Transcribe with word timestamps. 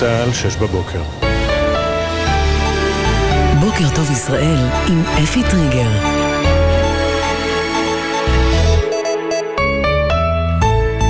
צה"ל, 0.00 0.32
שש 0.32 0.56
בבוקר. 0.56 1.02
בוקר 3.60 3.94
טוב 3.96 4.10
ישראל 4.10 4.58
עם 4.88 5.02
אפי 5.02 5.42
טריגר. 5.50 6.27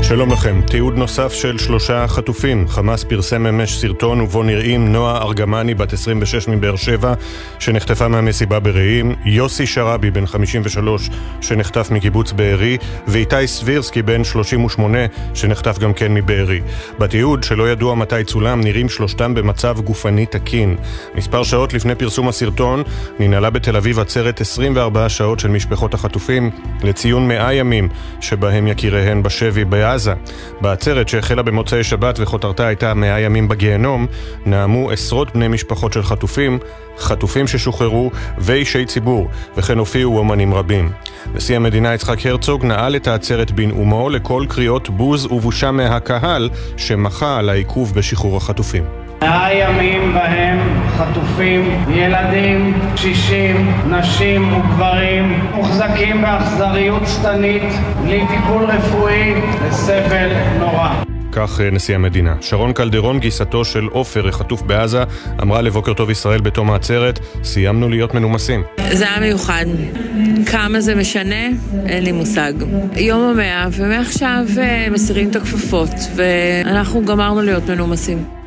שלום 0.08 0.32
לכם, 0.32 0.60
תיעוד 0.66 0.96
נוסף 0.96 1.32
של 1.32 1.58
שלושה 1.58 2.08
חטופים. 2.08 2.68
חמאס 2.68 3.04
פרסם 3.04 3.46
אמש 3.46 3.78
סרטון 3.78 4.20
ובו 4.20 4.42
נראים 4.42 4.92
נועה 4.92 5.22
ארגמני, 5.22 5.74
בת 5.74 5.92
26 5.92 6.48
מבאר 6.48 6.76
שבע, 6.76 7.14
שנחטפה 7.58 8.08
מהמסיבה 8.08 8.60
ברעים, 8.60 9.14
יוסי 9.24 9.66
שראבי, 9.66 10.10
בן 10.10 10.26
53, 10.26 11.10
שנחטף 11.40 11.90
מקיבוץ 11.90 12.32
בארי, 12.32 12.78
ואיתי 13.06 13.46
סבירסקי, 13.46 14.02
בן 14.02 14.24
38, 14.24 14.98
שנחטף 15.34 15.78
גם 15.78 15.92
כן 15.92 16.14
מבארי. 16.14 16.60
בתיעוד, 16.98 17.44
שלא 17.44 17.70
ידוע 17.70 17.94
מתי 17.94 18.24
צולם, 18.24 18.60
נראים 18.60 18.88
שלושתם 18.88 19.34
במצב 19.34 19.80
גופני 19.80 20.26
תקין. 20.26 20.76
מספר 21.14 21.42
שעות 21.42 21.74
לפני 21.74 21.94
פרסום 21.94 22.28
הסרטון, 22.28 22.82
ננעלה 23.18 23.50
בתל 23.50 23.76
אביב 23.76 23.98
עצרת 23.98 24.40
24 24.40 25.08
שעות 25.08 25.40
של 25.40 25.48
משפחות 25.48 25.94
החטופים, 25.94 26.50
לציון 26.82 27.28
100 27.28 27.54
ימים 27.54 27.88
שבהם 28.20 28.66
יקיריהן 28.66 29.22
בשבי 29.22 29.64
בעזה. 29.64 29.97
בעזה. 29.98 30.14
בעצרת 30.60 31.08
שהחלה 31.08 31.42
במוצאי 31.42 31.84
שבת 31.84 32.18
וכותרתה 32.20 32.66
הייתה 32.66 32.94
מאה 32.94 33.20
ימים 33.20 33.48
בגיהנום, 33.48 34.06
נאמו 34.46 34.90
עשרות 34.90 35.34
בני 35.34 35.48
משפחות 35.48 35.92
של 35.92 36.02
חטופים, 36.02 36.58
חטופים 36.98 37.46
ששוחררו 37.46 38.10
ואישי 38.38 38.84
ציבור, 38.84 39.28
וכן 39.56 39.78
הופיעו 39.78 40.18
אומנים 40.18 40.54
רבים. 40.54 40.90
נשיא 41.34 41.56
המדינה 41.56 41.94
יצחק 41.94 42.26
הרצוג 42.26 42.64
נעל 42.64 42.96
את 42.96 43.06
העצרת 43.06 43.50
בנאומו 43.50 44.10
לכל 44.10 44.44
קריאות 44.48 44.90
בוז 44.90 45.26
ובושה 45.26 45.70
מהקהל 45.70 46.50
שמחה 46.76 47.38
על 47.38 47.48
העיכוב 47.48 47.94
בשחרור 47.94 48.36
החטופים. 48.36 48.97
מאה 49.22 49.54
ימים 49.54 50.14
בהם 50.14 50.58
חטופים, 50.96 51.84
ילדים, 51.90 52.74
קשישים, 52.94 53.72
נשים 53.88 54.52
וגברים 54.52 55.40
מוחזקים 55.54 56.22
באכזריות 56.22 57.02
שטנית, 57.06 57.62
בלי 58.04 58.20
טיפול 58.28 58.64
רפואי 58.64 59.34
לסבל 59.68 60.28
נורא. 60.58 60.94
כך 61.32 61.60
אה, 61.60 61.70
נשיא 61.70 61.94
המדינה. 61.94 62.34
שרון 62.40 62.72
קלדרון, 62.72 63.18
גיסתו 63.18 63.64
של 63.64 63.86
עופר, 63.92 64.28
החטוף 64.28 64.62
בעזה, 64.62 65.02
אמרה 65.42 65.62
לבוקר 65.62 65.94
טוב 65.94 66.10
ישראל 66.10 66.40
בתום 66.40 66.70
העצרת, 66.70 67.18
סיימנו 67.42 67.88
להיות 67.88 68.14
מנומסים. 68.14 68.62
זה 68.92 69.10
היה 69.10 69.20
מיוחד. 69.20 69.64
כמה 70.46 70.80
זה 70.80 70.94
משנה? 70.94 71.46
אין 71.86 72.04
לי 72.04 72.12
מושג. 72.12 72.52
יום 72.96 73.22
המאה, 73.22 73.66
ומעכשיו 73.72 74.44
אה, 74.58 74.86
מסירים 74.90 75.30
את 75.30 75.36
הכפפות, 75.36 75.90
ואנחנו 76.16 77.04
גמרנו 77.04 77.42
להיות 77.42 77.70
מנומסים. 77.70 78.37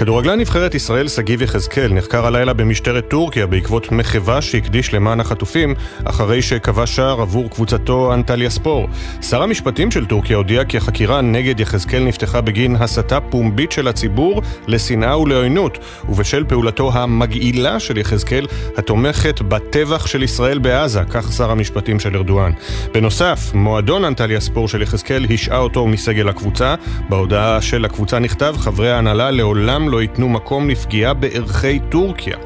כדורגלן 0.00 0.40
נבחרת 0.40 0.74
ישראל 0.74 1.08
שגיב 1.08 1.42
יחזקאל 1.42 1.92
נחקר 1.92 2.26
הלילה 2.26 2.52
במשטרת 2.52 3.08
טורקיה 3.08 3.46
בעקבות 3.46 3.92
מחווה 3.92 4.42
שהקדיש 4.42 4.94
למען 4.94 5.20
החטופים 5.20 5.74
אחרי 6.04 6.42
שכבש 6.42 6.96
שער 6.96 7.20
עבור 7.20 7.50
קבוצתו 7.50 8.14
אנטליה 8.14 8.50
ספור. 8.50 8.88
שר 9.22 9.42
המשפטים 9.42 9.90
של 9.90 10.06
טורקיה 10.06 10.36
הודיע 10.36 10.64
כי 10.64 10.76
החקירה 10.76 11.20
נגד 11.20 11.60
יחזקאל 11.60 12.04
נפתחה 12.04 12.40
בגין 12.40 12.76
הסתה 12.76 13.20
פומבית 13.20 13.72
של 13.72 13.88
הציבור 13.88 14.42
לשנאה 14.66 15.18
ולעוינות 15.18 15.78
ובשל 16.08 16.44
פעולתו 16.44 16.90
המגעילה 16.94 17.80
של 17.80 17.98
יחזקאל 17.98 18.46
התומכת 18.76 19.42
בטבח 19.42 20.06
של 20.06 20.22
ישראל 20.22 20.58
בעזה, 20.58 21.00
כך 21.10 21.32
שר 21.32 21.50
המשפטים 21.50 22.00
של 22.00 22.16
ארדואן. 22.16 22.52
בנוסף, 22.94 23.50
מועדון 23.54 24.04
אנטליה 24.04 24.40
ספור 24.40 24.68
של 24.68 24.82
יחזקאל 24.82 25.26
השעה 25.30 25.58
אותו 25.58 25.86
מסגל 25.86 26.28
הקבוצה. 26.28 26.74
בהודעה 27.08 27.62
של 27.62 27.84
הקבוצה 27.84 28.18
נכתב 28.18 28.54
חברי 28.58 28.90
ההנהלה 28.90 29.30
לעולם 29.30 29.89
לא 29.90 30.02
ייתנו 30.02 30.28
מקום 30.28 30.68
לפגיעה 30.68 31.14
בערכי 31.14 31.80
טורקיה. 31.88 32.36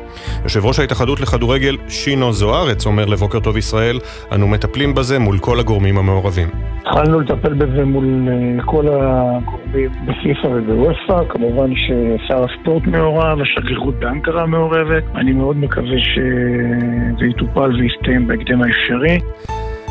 יושב 0.45 0.65
ראש 0.65 0.79
ההתאחדות 0.79 1.21
לכדורגל 1.21 1.77
שינו 1.89 2.33
זוארץ 2.33 2.87
אומר 2.87 3.07
לבוקר 3.07 3.41
טוב 3.41 3.57
ישראל, 3.57 3.99
אנו 4.33 4.49
מטפלים 4.49 4.95
בזה 4.95 5.19
מול 5.19 5.39
כל 5.39 5.61
הגורמים 5.61 5.99
המעורבים. 5.99 6.49
התחלנו 6.81 7.21
לטפל 7.21 7.55
בזה 7.55 7.85
מול 7.85 8.29
אה, 8.29 8.65
כל 8.65 8.89
הגורמים 8.89 9.65
בפיפ"א 10.07 10.47
ובוופ"א, 10.47 11.25
כמובן 11.29 11.71
ששר 11.77 12.45
הספורט 12.45 12.83
מעורב, 12.87 13.41
השגרירות 13.41 13.95
באנקרה 13.95 14.47
מעורבת, 14.47 15.03
אני 15.15 15.33
מאוד 15.33 15.57
מקווה 15.57 15.99
שזה 15.99 17.27
יטופל 17.27 17.71
ויסתיים 17.81 18.27
בהקדם 18.27 18.63
האפשרי. 18.63 19.19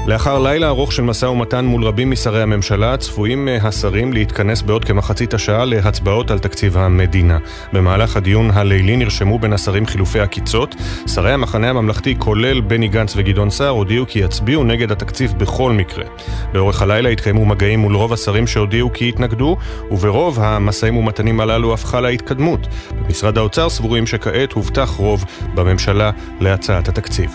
לאחר 0.08 0.40
לילה 0.40 0.68
ארוך 0.68 0.92
של 0.94 1.04
משא 1.04 1.26
ומתן 1.26 1.66
מול 1.66 1.84
רבים 1.84 2.12
משרי 2.12 2.42
הממשלה, 2.42 2.98
צפויים 2.98 3.48
אה, 3.48 3.58
השרים 3.62 4.14
להתכנס 4.14 4.62
בעוד 4.62 4.86
כמחצית 4.86 5.34
השעה 5.34 5.66
להצבעות 5.66 6.32
על 6.32 6.40
תקציב 6.40 6.78
המדינה. 6.78 7.38
במהלך 7.74 8.18
הדיון 8.18 8.52
הלילי 8.52 8.96
נרשמו 8.96 9.40
בין 9.40 9.54
השרים 9.54 9.86
חילופי 9.86 10.20
עקיצות. 10.20 10.76
שרי 11.08 11.32
המחנה 11.32 11.70
הממלכתי, 11.70 12.16
כולל 12.20 12.62
בני 12.62 12.88
גנץ 12.88 13.14
וגדעון 13.18 13.50
סער, 13.50 13.70
הודיעו 13.70 14.06
כי 14.08 14.20
יצביעו 14.20 14.64
נגד 14.64 14.92
התקציב 14.92 15.34
בכל 15.38 15.72
מקרה. 15.72 16.06
לאורך 16.54 16.82
הלילה 16.82 17.10
התקיימו 17.10 17.46
מגעים 17.46 17.80
מול 17.80 17.96
רוב 17.96 18.14
השרים 18.14 18.48
שהודיעו 18.48 18.94
כי 18.94 19.10
יתנגדו, 19.10 19.58
וברוב 19.92 20.40
המשאים 20.40 20.98
ומתנים 20.98 21.40
הללו 21.40 21.74
אף 21.74 21.86
חלה 21.86 22.10
התקדמות. 22.10 22.68
במשרד 22.92 23.38
האוצר 23.38 23.70
סבורים 23.70 24.08
שכעת 24.08 24.52
הובטח 24.52 24.90
רוב 24.90 25.26
בממשלה 25.56 26.12
להצעת 26.40 26.90
התקציב. 26.90 27.32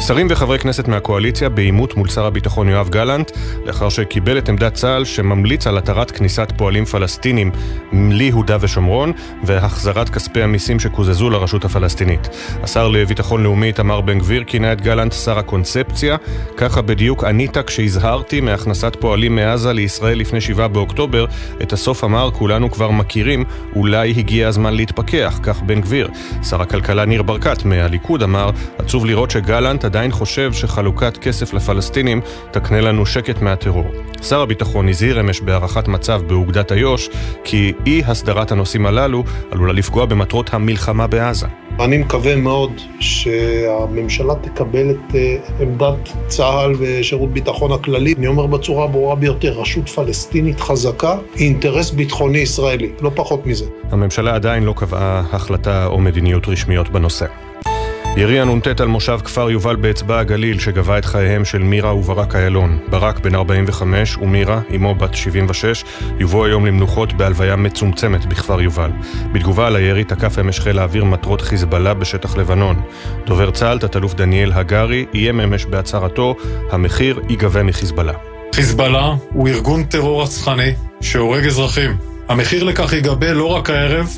שרים 0.00 0.26
וחברי 0.30 0.58
כנסת 0.58 0.88
מהקואליציה 0.88 1.48
בעימות 1.48 1.96
מול 1.96 2.08
שר 2.08 2.26
הביטחון 2.26 2.68
יואב 2.68 2.88
גלנט, 2.88 3.30
לאחר 3.64 3.88
שקיבל 3.88 4.38
את 4.38 4.48
עמדת 4.48 4.74
צה"ל 4.74 5.04
שממליץ 5.04 5.66
על 5.66 5.78
התרת 5.78 6.10
כניסת 6.10 6.52
פועלים 6.56 6.84
פלסטינים 6.84 7.50
ליהודה 7.92 8.56
ושומרון 8.60 9.12
והחזרת 9.44 10.08
כספי 10.08 10.42
המיסים 10.42 10.80
שקוזזו 10.80 11.30
לרשות 11.30 11.64
הפלסטינית. 11.64 12.28
השר 12.62 12.88
לביטחון 12.88 13.42
לאומי 13.42 13.66
איתמר 13.66 14.00
בן 14.00 14.18
גביר 14.18 14.44
כינה 14.46 14.72
את 14.72 14.80
גלנט 14.80 15.12
שר 15.12 15.38
הקונספציה, 15.38 16.16
ככה 16.56 16.82
בדיוק 16.82 17.24
ענית 17.24 17.58
כשהזהרתי 17.58 18.40
מהכנסת 18.40 18.96
פועלים 19.00 19.36
מעזה 19.36 19.72
לישראל 19.72 20.18
לפני 20.18 20.40
7 20.40 20.68
באוקטובר, 20.68 21.26
את 21.62 21.72
הסוף 21.72 22.04
אמר 22.04 22.30
כולנו 22.30 22.70
כבר 22.70 22.90
מכירים, 22.90 23.44
אולי 23.76 24.10
הגיע 24.10 24.48
הזמן 24.48 24.74
להתפכח, 24.74 25.38
כך 25.42 25.62
בן 25.62 25.80
גביר. 25.80 26.08
שר 26.42 26.62
הכלכלה 26.62 27.04
ניר 27.04 27.22
ברקת 27.22 27.64
מהליכוד 27.64 28.22
אמר, 28.22 28.50
עצוב 28.78 29.06
לראות 29.06 29.30
שגלנט 29.30 29.85
עדיין 29.86 30.12
חושב 30.12 30.52
שחלוקת 30.52 31.16
כסף 31.16 31.54
לפלסטינים 31.54 32.20
תקנה 32.50 32.80
לנו 32.80 33.06
שקט 33.06 33.42
מהטרור. 33.42 33.86
שר 34.22 34.40
הביטחון 34.40 34.88
הזהיר 34.88 35.20
אמש 35.20 35.40
בהערכת 35.40 35.88
מצב 35.88 36.22
באוגדת 36.26 36.72
איו"ש 36.72 37.08
כי 37.44 37.72
אי 37.86 38.02
הסדרת 38.06 38.52
הנושאים 38.52 38.86
הללו 38.86 39.24
עלולה 39.50 39.72
לפגוע 39.72 40.06
במטרות 40.06 40.54
המלחמה 40.54 41.06
בעזה. 41.06 41.46
אני 41.80 41.98
מקווה 41.98 42.36
מאוד 42.36 42.72
שהממשלה 43.00 44.34
תקבל 44.34 44.90
את 44.90 45.14
אה, 45.14 45.36
עמדת 45.60 46.08
צה"ל 46.26 46.74
ושירות 46.78 47.32
ביטחון 47.32 47.72
הכללי. 47.72 48.14
אני 48.18 48.26
אומר 48.26 48.46
בצורה 48.46 48.84
הברורה 48.84 49.14
ביותר, 49.14 49.60
רשות 49.60 49.88
פלסטינית 49.88 50.60
חזקה 50.60 51.16
היא 51.34 51.48
אינטרס 51.48 51.90
ביטחוני 51.90 52.38
ישראלי, 52.38 52.90
לא 53.00 53.10
פחות 53.14 53.46
מזה. 53.46 53.64
הממשלה 53.90 54.34
עדיין 54.34 54.62
לא 54.62 54.74
קבעה 54.76 55.22
החלטה 55.32 55.86
או 55.86 55.98
מדיניות 55.98 56.48
רשמיות 56.48 56.88
בנושא. 56.88 57.45
ירי 58.16 58.40
הנ"ט 58.40 58.80
על 58.80 58.88
מושב 58.88 59.18
כפר 59.24 59.50
יובל 59.50 59.76
באצבע 59.76 60.18
הגליל 60.18 60.58
שגבה 60.58 60.98
את 60.98 61.04
חייהם 61.04 61.44
של 61.44 61.58
מירה 61.58 61.94
וברק 61.94 62.36
איילון. 62.36 62.78
ברק 62.90 63.18
בן 63.18 63.34
45 63.34 64.16
ומירה, 64.16 64.60
אמו 64.76 64.94
בת 64.94 65.14
76, 65.14 65.84
יובאו 66.18 66.44
היום 66.44 66.66
למנוחות 66.66 67.12
בהלוויה 67.12 67.56
מצומצמת 67.56 68.26
בכפר 68.26 68.60
יובל. 68.60 68.90
בתגובה 69.32 69.66
על 69.66 69.76
הירי 69.76 70.04
תקף 70.04 70.38
אמש 70.38 70.60
חיל 70.60 70.78
האוויר 70.78 71.04
מטרות 71.04 71.40
חיזבאללה 71.40 71.94
בשטח 71.94 72.36
לבנון. 72.36 72.82
דובר 73.26 73.50
צה"ל, 73.50 73.78
תת-אלוף 73.78 74.14
דניאל 74.14 74.52
הגרי, 74.52 75.06
איים 75.14 75.40
אמש 75.40 75.64
בהצהרתו, 75.64 76.36
המחיר 76.70 77.20
ייגבה 77.28 77.62
מחיזבאללה. 77.62 78.12
חיזבאללה 78.54 79.14
הוא 79.32 79.48
ארגון 79.48 79.84
טרור 79.84 80.22
רצחני 80.22 80.72
שהורג 81.00 81.46
אזרחים. 81.46 81.96
המחיר 82.28 82.64
לכך 82.64 82.92
ייגבה 82.92 83.32
לא 83.32 83.46
רק 83.46 83.70
הערב, 83.70 84.08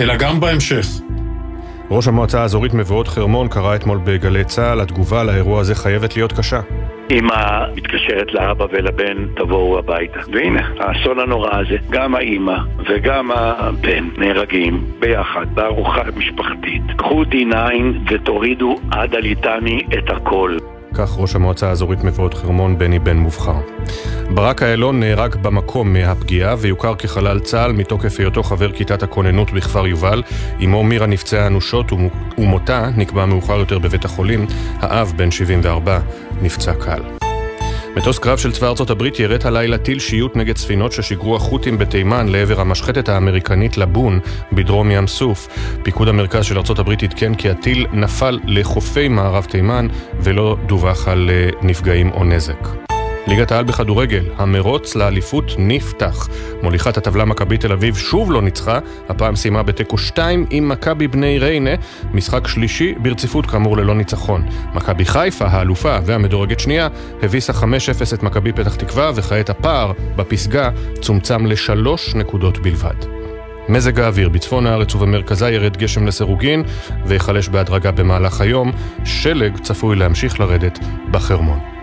אלא 0.00 0.16
גם 0.16 0.40
בהמשך. 0.40 0.86
ראש 1.92 2.08
המועצה 2.08 2.40
האזורית 2.42 2.74
מבואות 2.74 3.08
חרמון 3.08 3.48
קרא 3.48 3.74
אתמול 3.74 3.98
בגלי 4.04 4.44
צה"ל, 4.44 4.80
התגובה 4.80 5.24
לאירוע 5.24 5.60
הזה 5.60 5.74
חייבת 5.74 6.16
להיות 6.16 6.32
קשה. 6.32 6.60
אמא 7.10 7.66
מתקשרת 7.76 8.34
לאבא 8.34 8.66
ולבן, 8.72 9.26
תבואו 9.36 9.78
הביתה. 9.78 10.20
והנה, 10.32 10.68
האסון 10.78 11.18
הנורא 11.18 11.50
הזה, 11.56 11.76
גם 11.90 12.14
האמא 12.14 12.58
וגם 12.88 13.30
הבן 13.34 14.08
נהרגים 14.18 14.84
ביחד 14.98 15.46
בארוחה 15.54 16.02
משפחתית. 16.16 16.82
קחו 16.96 17.22
D9 17.22 17.54
ותורידו 18.10 18.80
עד 18.90 19.14
הליטני 19.14 19.82
את 19.98 20.10
הכל. 20.10 20.56
כך 20.94 21.18
ראש 21.18 21.34
המועצה 21.34 21.68
האזורית 21.68 22.04
מבואות 22.04 22.34
חרמון 22.34 22.78
בני 22.78 22.98
בן 22.98 23.16
מובחר. 23.16 23.60
ברק 24.34 24.62
איילון 24.62 25.00
נהרג 25.00 25.36
במקום 25.36 25.92
מהפגיעה 25.92 26.54
ויוכר 26.58 26.94
כחלל 26.94 27.40
צה"ל 27.40 27.72
מתוקף 27.72 28.18
היותו 28.18 28.42
חבר 28.42 28.72
כיתת 28.72 29.02
הכוננות 29.02 29.52
בכפר 29.52 29.86
יובל. 29.86 30.22
אמו 30.64 30.84
מירה 30.84 31.06
נפצעה 31.06 31.46
אנושות 31.46 31.92
ומותה 32.38 32.90
נקבע 32.96 33.26
מאוחר 33.26 33.58
יותר 33.58 33.78
בבית 33.78 34.04
החולים. 34.04 34.46
האב, 34.80 35.12
בן 35.16 35.30
74, 35.30 35.98
נפצע 36.42 36.74
קל. 36.74 37.31
מטוס 37.96 38.18
קרב 38.18 38.38
של 38.38 38.52
צבא 38.52 38.68
ארצות 38.68 38.90
הברית 38.90 39.20
ירד 39.20 39.46
הלילה 39.46 39.78
טיל 39.78 39.98
שיוט 39.98 40.36
נגד 40.36 40.56
ספינות 40.56 40.92
ששיגרו 40.92 41.36
החות'ים 41.36 41.78
בתימן 41.78 42.28
לעבר 42.28 42.60
המשחטת 42.60 43.08
האמריקנית 43.08 43.76
לבון 43.76 44.20
בדרום 44.52 44.90
ים 44.90 45.06
סוף. 45.06 45.48
פיקוד 45.82 46.08
המרכז 46.08 46.44
של 46.44 46.58
ארצות 46.58 46.78
הברית 46.78 47.02
עדכן 47.02 47.34
כי 47.34 47.50
הטיל 47.50 47.86
נפל 47.92 48.38
לחופי 48.44 49.08
מערב 49.08 49.44
תימן 49.44 49.86
ולא 50.20 50.56
דווח 50.66 51.08
על 51.08 51.30
אה, 51.30 51.50
נפגעים 51.62 52.10
או 52.10 52.24
נזק. 52.24 52.68
ליגת 53.26 53.52
העל 53.52 53.64
בכדורגל, 53.64 54.24
המרוץ 54.36 54.94
לאליפות 54.94 55.44
נפתח. 55.58 56.28
מוליכת 56.62 56.96
הטבלה 56.96 57.24
מכבי 57.24 57.58
תל 57.58 57.72
אביב 57.72 57.96
שוב 57.96 58.32
לא 58.32 58.42
ניצחה, 58.42 58.78
הפעם 59.08 59.36
סיימה 59.36 59.62
בתיקו 59.62 59.98
2 59.98 60.46
עם 60.50 60.68
מכבי 60.68 61.08
בני 61.08 61.38
ריינה, 61.38 61.70
משחק 62.12 62.46
שלישי 62.46 62.94
ברציפות 62.98 63.46
כאמור 63.46 63.76
ללא 63.76 63.94
ניצחון. 63.94 64.46
מכבי 64.74 65.04
חיפה, 65.04 65.46
האלופה 65.46 65.98
והמדורגת 66.04 66.60
שנייה, 66.60 66.88
הביסה 67.22 67.52
5-0 67.52 67.64
את 68.14 68.22
מכבי 68.22 68.52
פתח 68.52 68.74
תקווה, 68.74 69.10
וכעת 69.14 69.50
הפער 69.50 69.92
בפסגה 70.16 70.70
צומצם 71.00 71.46
לשלוש 71.46 72.14
נקודות 72.14 72.58
בלבד. 72.58 73.22
מזג 73.68 74.00
האוויר 74.00 74.28
בצפון 74.28 74.66
הארץ 74.66 74.94
ובמרכזה 74.94 75.50
ירד 75.50 75.76
גשם 75.76 76.06
לסירוגין 76.06 76.62
ויחלש 77.06 77.48
בהדרגה 77.48 77.92
במהלך 77.92 78.40
היום, 78.40 78.72
שלג 79.04 79.58
צפוי 79.58 79.96
להמשיך 79.96 80.40
לרדת 80.40 80.78
בחרמון. 81.10 81.81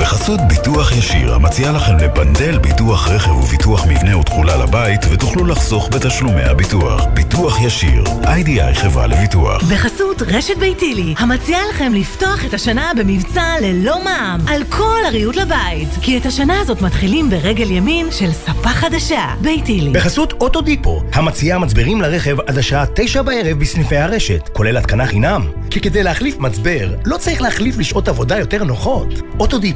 בחסות 0.00 0.40
ביטוח 0.48 0.92
ישיר, 0.92 1.34
המציע 1.34 1.72
לכם 1.72 1.96
לפנדל 1.96 2.58
ביטוח 2.58 3.08
רכב 3.08 3.30
וביטוח 3.30 3.86
מבנה 3.86 4.18
ותכולה 4.18 4.56
לבית, 4.56 5.00
ותוכלו 5.10 5.44
לחסוך 5.44 5.88
בתשלומי 5.92 6.42
הביטוח. 6.42 7.04
ביטוח 7.14 7.60
ישיר, 7.60 8.04
איי-די-איי 8.26 8.74
חברה 8.74 9.06
לביטוח. 9.06 9.62
בחסות 9.62 10.22
רשת 10.22 10.56
ביתילי, 10.56 11.14
המציע 11.18 11.58
לכם 11.70 11.92
לפתוח 11.94 12.44
את 12.44 12.54
השנה 12.54 12.92
במבצע 12.98 13.54
ללא 13.60 14.04
מע"מ, 14.04 14.48
על 14.48 14.62
כל 14.68 14.98
הריהוט 15.06 15.36
לבית. 15.36 15.88
כי 16.02 16.18
את 16.18 16.26
השנה 16.26 16.60
הזאת 16.60 16.82
מתחילים 16.82 17.30
ברגל 17.30 17.70
ימין 17.70 18.10
של 18.10 18.32
ספה 18.32 18.68
חדשה, 18.68 19.34
ביתילי. 19.40 19.90
בחסות 19.90 20.32
אוטודיפו, 20.32 21.02
המציעה 21.12 21.58
מצברים 21.58 22.00
לרכב 22.00 22.40
עד 22.40 22.58
השעה 22.58 22.84
תשע 22.94 23.22
בערב 23.22 23.58
בסניפי 23.58 23.96
הרשת, 23.96 24.48
כולל 24.52 24.76
התקנה 24.76 25.06
חינם. 25.06 25.48
כי 25.70 25.80
כדי 25.80 26.02
להחליף 26.02 26.38
מצבר, 26.38 26.94
לא 27.04 27.16
צריך 27.16 27.42
להחליף 27.42 27.78
לשעות 27.78 28.08
עבודה 28.08 28.38
יותר 28.38 28.64
נוחות. 28.64 29.08
אוטודיפו. 29.40 29.73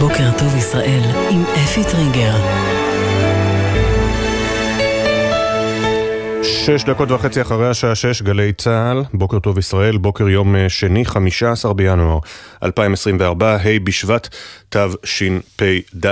בוקר 0.00 0.30
טוב 0.38 0.56
ישראל 0.56 1.02
עם 1.30 1.44
אפי 1.64 1.84
טריגר. 1.84 2.81
שש 6.44 6.84
דקות 6.84 7.10
וחצי 7.10 7.40
אחרי 7.40 7.68
השעה 7.68 7.94
שש, 7.94 8.22
גלי 8.22 8.52
צה"ל, 8.52 9.02
בוקר 9.14 9.38
טוב 9.38 9.58
ישראל, 9.58 9.96
בוקר 9.96 10.28
יום 10.28 10.56
אה, 10.56 10.68
שני, 10.68 11.04
15 11.04 11.74
בינואר 11.74 12.18
2024, 12.62 13.56
ה' 13.56 13.58
בשבט 13.84 14.28
תשפ"ד. 14.68 16.06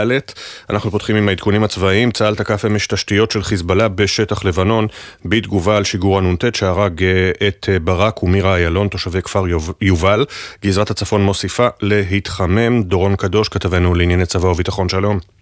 אנחנו 0.71 0.91
פותחים 0.91 1.17
עם 1.17 1.29
העדכונים 1.29 1.65
הצבאיים, 1.65 2.11
צה"ל 2.11 2.35
תקף 2.35 2.65
אמש 2.65 2.87
תשתיות 2.87 3.31
של 3.31 3.43
חיזבאללה 3.43 3.89
בשטח 3.89 4.45
לבנון, 4.45 4.87
בתגובה 5.25 5.77
על 5.77 5.85
שיגור 5.85 6.19
הנ"ט 6.19 6.55
שהרג 6.55 7.03
אה, 7.03 7.49
את 7.49 7.69
אה, 7.73 7.79
ברק 7.79 8.23
ומירה 8.23 8.57
איילון, 8.57 8.89
תושבי 8.89 9.23
כפר 9.23 9.45
יובל. 9.81 10.25
גזרת 10.65 10.91
הצפון 10.91 11.23
מוסיפה 11.23 11.69
להתחמם. 11.83 12.83
דורון 12.83 13.17
קדוש, 13.17 13.49
כתבנו 13.49 13.95
לענייני 13.95 14.27
צבא 14.27 14.47
וביטחון, 14.47 14.89
שלום. 14.89 15.40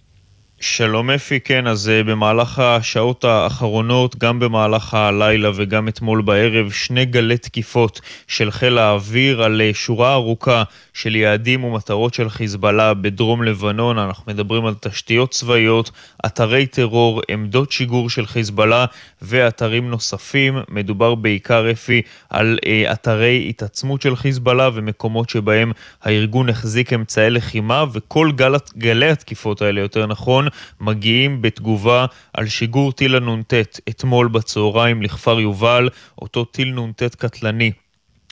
שלום 0.61 1.09
אפי, 1.09 1.39
כן, 1.39 1.67
אז 1.67 1.91
uh, 1.91 2.07
במהלך 2.07 2.59
השעות 2.59 3.23
האחרונות, 3.23 4.15
גם 4.15 4.39
במהלך 4.39 4.93
הלילה 4.93 5.49
וגם 5.55 5.87
אתמול 5.87 6.21
בערב, 6.21 6.71
שני 6.71 7.05
גלי 7.05 7.37
תקיפות 7.37 8.01
של 8.27 8.51
חיל 8.51 8.77
האוויר 8.77 9.43
על 9.43 9.61
uh, 9.71 9.75
שורה 9.75 10.13
ארוכה 10.13 10.63
של 10.93 11.15
יעדים 11.15 11.63
ומטרות 11.63 12.13
של 12.13 12.29
חיזבאללה 12.29 12.93
בדרום 12.93 13.43
לבנון. 13.43 13.97
אנחנו 13.97 14.31
מדברים 14.31 14.65
על 14.65 14.73
תשתיות 14.81 15.31
צבאיות, 15.31 15.91
אתרי 16.25 16.65
טרור, 16.65 17.21
עמדות 17.29 17.71
שיגור 17.71 18.09
של 18.09 18.25
חיזבאללה 18.25 18.85
ואתרים 19.21 19.89
נוספים. 19.89 20.57
מדובר 20.69 21.15
בעיקר, 21.15 21.71
אפי, 21.71 22.01
על 22.29 22.59
uh, 22.61 22.93
אתרי 22.93 23.45
התעצמות 23.49 24.01
של 24.01 24.15
חיזבאללה 24.15 24.69
ומקומות 24.73 25.29
שבהם 25.29 25.71
הארגון 26.03 26.49
החזיק 26.49 26.93
אמצעי 26.93 27.29
לחימה, 27.29 27.85
וכל 27.93 28.31
גל, 28.35 28.53
גלי 28.77 29.09
התקיפות 29.09 29.61
האלה, 29.61 29.81
יותר 29.81 30.05
נכון, 30.05 30.48
מגיעים 30.81 31.41
בתגובה 31.41 32.05
על 32.33 32.47
שיגור 32.47 32.91
טיל 32.91 33.15
הנ"ט 33.15 33.53
אתמול 33.89 34.27
בצהריים 34.27 35.01
לכפר 35.01 35.39
יובל, 35.39 35.89
אותו 36.21 36.45
טיל 36.45 36.79
נ"ט 36.79 37.15
קטלני 37.15 37.71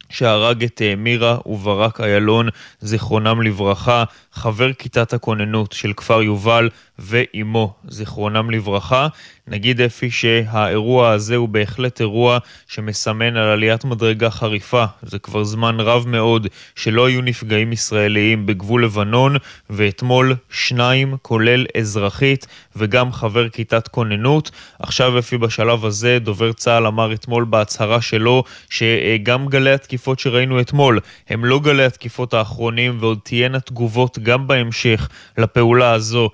שהרג 0.10 0.64
את 0.64 0.81
אה, 0.81 0.96
מירה 0.96 1.38
וברק 1.46 2.02
איילון, 2.02 2.50
זיכרונם 2.80 3.42
לברכה, 3.42 4.04
חבר 4.34 4.74
כיתת 4.74 5.14
הכוננות 5.14 5.72
של 5.72 5.94
כפר 5.94 6.22
יובל 6.22 6.69
ואימו, 7.00 7.74
זיכרונם 7.88 8.52
לברכה. 8.52 9.08
נגיד 9.48 9.82
אפי 9.82 10.12
שהאירוע 10.12 11.10
הזה 11.10 11.36
הוא 11.36 11.50
בהחלט 11.50 12.02
אירוע 12.02 12.38
שמסמן 12.68 13.38
על 13.38 13.48
עליית 13.48 13.86
מדרגה 13.86 14.30
חריפה. 14.30 14.86
זה 15.02 15.20
כבר 15.20 15.44
זמן 15.44 15.80
רב 15.80 16.08
מאוד 16.08 16.48
שלא 16.76 17.06
היו 17.06 17.22
נפגעים 17.22 17.74
ישראליים 17.74 18.46
בגבול 18.46 18.84
לבנון, 18.86 19.36
ואתמול 19.70 20.36
שניים, 20.50 21.16
כולל 21.22 21.66
אזרחית 21.78 22.48
וגם 22.76 23.12
חבר 23.12 23.50
כיתת 23.50 23.88
כוננות. 23.88 24.52
עכשיו 24.80 25.20
אפי 25.20 25.38
בשלב 25.38 25.86
הזה, 25.86 26.20
דובר 26.20 26.54
צה"ל 26.54 26.88
אמר 26.88 27.14
אתמול 27.14 27.44
בהצהרה 27.44 28.02
שלו 28.02 28.44
שגם 28.70 29.48
גלי 29.48 29.72
התקיפות 29.72 30.20
שראינו 30.20 30.60
אתמול 30.60 31.00
הם 31.30 31.46
לא 31.46 31.60
גלי 31.60 31.86
התקיפות 31.86 32.34
האחרונים 32.34 32.98
ועוד 33.00 33.20
תהיינה 33.24 33.60
תגובות 33.60 34.20
גם 34.20 34.48
בהמשך 34.48 35.10
לפעולה 35.38 35.92
הזו 35.92 36.30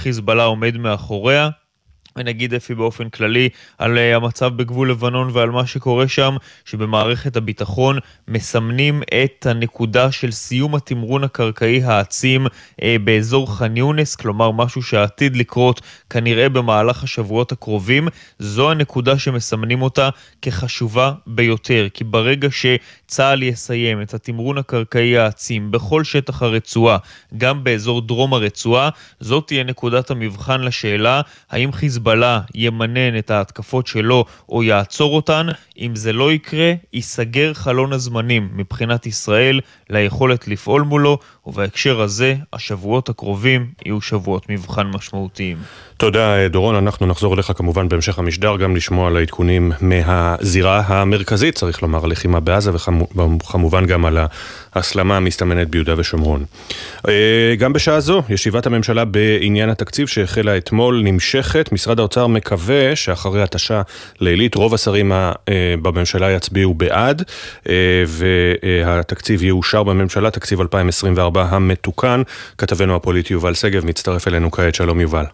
שחיזבאללה 0.00 0.44
עומד 0.44 0.76
מאחוריה. 0.76 1.50
ונגיד 2.16 2.54
אפי 2.54 2.74
באופן 2.74 3.08
כללי 3.08 3.48
על 3.78 3.96
uh, 3.96 4.16
המצב 4.16 4.56
בגבול 4.56 4.90
לבנון 4.90 5.30
ועל 5.32 5.50
מה 5.50 5.66
שקורה 5.66 6.08
שם, 6.08 6.36
שבמערכת 6.64 7.36
הביטחון 7.36 7.98
מסמנים 8.28 9.02
את 9.02 9.46
הנקודה 9.46 10.12
של 10.12 10.30
סיום 10.30 10.74
התמרון 10.74 11.24
הקרקעי 11.24 11.82
העצים 11.82 12.46
uh, 12.46 12.84
באזור 13.04 13.56
ח'אן 13.56 13.76
יונס, 13.76 14.16
כלומר 14.16 14.50
משהו 14.50 14.82
שעתיד 14.82 15.36
לקרות 15.36 15.80
כנראה 16.10 16.48
במהלך 16.48 17.04
השבועות 17.04 17.52
הקרובים. 17.52 18.08
זו 18.38 18.70
הנקודה 18.70 19.18
שמסמנים 19.18 19.82
אותה 19.82 20.08
כחשובה 20.42 21.12
ביותר, 21.26 21.86
כי 21.94 22.04
ברגע 22.04 22.50
שצה"ל 23.10 23.42
יסיים 23.42 24.02
את 24.02 24.14
התמרון 24.14 24.58
הקרקעי 24.58 25.18
העצים 25.18 25.70
בכל 25.70 26.04
שטח 26.04 26.42
הרצועה, 26.42 26.98
גם 27.38 27.64
באזור 27.64 28.00
דרום 28.00 28.34
הרצועה, 28.34 28.88
זאת 29.20 29.46
תהיה 29.46 29.64
נקודת 29.64 30.10
המבחן 30.10 30.60
לשאלה 30.60 31.20
האם 31.50 31.72
חיזבאללה 31.72 32.40
ימנן 32.54 33.18
את 33.18 33.30
ההתקפות 33.30 33.86
שלו 33.86 34.24
או 34.48 34.62
יעצור 34.62 35.16
אותן. 35.16 35.46
אם 35.78 35.96
זה 35.96 36.12
לא 36.12 36.32
יקרה, 36.32 36.72
ייסגר 36.92 37.54
חלון 37.54 37.92
הזמנים 37.92 38.48
מבחינת 38.52 39.06
ישראל 39.06 39.60
ליכולת 39.90 40.48
לפעול 40.48 40.82
מולו, 40.82 41.18
ובהקשר 41.46 42.00
הזה, 42.00 42.34
השבועות 42.52 43.08
הקרובים 43.08 43.70
יהיו 43.84 44.00
שבועות 44.00 44.48
מבחן 44.48 44.86
משמעותיים. 44.86 45.56
תודה, 46.00 46.48
דורון. 46.48 46.74
אנחנו 46.74 47.06
נחזור 47.06 47.34
אליך 47.34 47.52
כמובן 47.56 47.88
בהמשך 47.88 48.18
המשדר, 48.18 48.56
גם 48.56 48.76
לשמוע 48.76 49.08
על 49.08 49.16
העדכונים 49.16 49.72
מהזירה 49.80 50.82
המרכזית, 50.86 51.54
צריך 51.54 51.82
לומר, 51.82 52.04
הלחימה 52.04 52.40
בעזה, 52.40 52.70
וכמובן 52.74 53.86
גם 53.86 54.06
על 54.06 54.18
ההסלמה 54.74 55.16
המסתמנת 55.16 55.68
ביהודה 55.68 55.94
ושומרון. 55.96 56.44
אה, 57.08 57.54
גם 57.58 57.72
בשעה 57.72 58.00
זו, 58.00 58.22
ישיבת 58.28 58.66
הממשלה 58.66 59.04
בעניין 59.04 59.70
התקציב 59.70 60.06
שהחלה 60.06 60.56
אתמול 60.56 61.00
נמשכת. 61.04 61.72
משרד 61.72 61.98
האוצר 61.98 62.26
מקווה 62.26 62.96
שאחרי 62.96 63.42
התשה 63.42 63.82
לילית, 64.20 64.54
רוב 64.54 64.74
השרים 64.74 65.12
אה, 65.12 65.32
בממשלה 65.82 66.30
יצביעו 66.30 66.74
בעד, 66.74 67.22
אה, 67.68 67.74
והתקציב 68.06 69.42
יאושר 69.42 69.82
בממשלה, 69.82 70.30
תקציב 70.30 70.60
2024 70.60 71.46
המתוקן. 71.50 72.22
כתבנו 72.58 72.96
הפוליטי 72.96 73.32
יובל 73.32 73.54
שגב 73.54 73.86
מצטרף 73.86 74.28
אלינו 74.28 74.50
כעת, 74.50 74.74
שלום 74.74 75.00
יובל. 75.00 75.24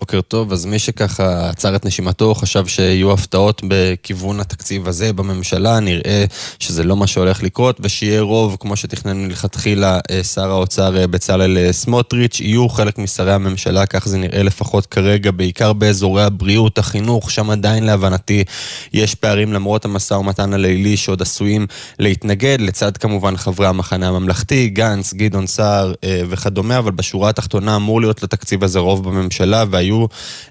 בוקר 0.00 0.20
טוב, 0.20 0.52
אז 0.52 0.66
מי 0.66 0.78
שככה 0.78 1.48
עצר 1.48 1.76
את 1.76 1.84
נשימתו 1.84 2.34
חשב 2.34 2.66
שיהיו 2.66 3.12
הפתעות 3.12 3.62
בכיוון 3.68 4.40
התקציב 4.40 4.88
הזה 4.88 5.12
בממשלה, 5.12 5.80
נראה 5.80 6.24
שזה 6.58 6.84
לא 6.84 6.96
מה 6.96 7.06
שהולך 7.06 7.42
לקרות, 7.42 7.76
ושיהיה 7.80 8.20
רוב, 8.20 8.56
כמו 8.60 8.76
שתכננו 8.76 9.20
מלכתחילה 9.20 10.00
אה, 10.10 10.24
שר 10.24 10.50
האוצר 10.50 10.96
אה, 10.96 11.06
בצלאל 11.06 11.58
אה, 11.58 11.72
סמוטריץ', 11.72 12.40
יהיו 12.40 12.68
חלק 12.68 12.98
משרי 12.98 13.32
הממשלה, 13.32 13.86
כך 13.86 14.08
זה 14.08 14.18
נראה 14.18 14.42
לפחות 14.42 14.86
כרגע, 14.86 15.30
בעיקר 15.30 15.72
באזורי 15.72 16.22
הבריאות, 16.22 16.78
החינוך, 16.78 17.30
שם 17.30 17.50
עדיין 17.50 17.84
להבנתי 17.84 18.44
יש 18.92 19.14
פערים 19.14 19.52
למרות 19.52 19.84
המשא 19.84 20.14
ומתן 20.14 20.54
הלילי 20.54 20.96
שעוד 20.96 21.22
עשויים 21.22 21.66
להתנגד, 21.98 22.58
לצד 22.60 22.96
כמובן 22.96 23.36
חברי 23.36 23.66
המחנה 23.66 24.08
הממלכתי, 24.08 24.68
גנץ, 24.68 25.14
גדעון 25.14 25.46
סער 25.46 25.92
וכדומה, 26.04 26.78
אבל 26.78 26.90
בשורה 26.90 27.30
התחתונה 27.30 27.76
אמור 27.76 28.00
להיות 28.00 28.22
לתקציב 28.22 28.64
הזה 28.64 28.78
רוב 28.78 29.08
בממשלה, 29.08 29.64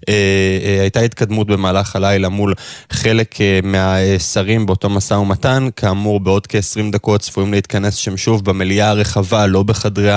והייתה 0.07 0.99
התקדמות 0.99 1.47
במהלך 1.47 1.95
הלילה 1.95 2.29
מול 2.29 2.53
חלק 2.91 3.35
מהשרים 3.63 4.65
באותו 4.65 4.89
משא 4.89 5.13
ומתן. 5.13 5.67
כאמור, 5.75 6.19
בעוד 6.19 6.47
כ-20 6.47 6.91
דקות 6.91 7.21
צפויים 7.21 7.53
להתכנס 7.53 7.95
שם 7.95 8.17
שוב 8.17 8.45
במליאה 8.45 8.89
הרחבה, 8.89 9.47
לא 9.47 9.63
בחדרי 9.63 10.11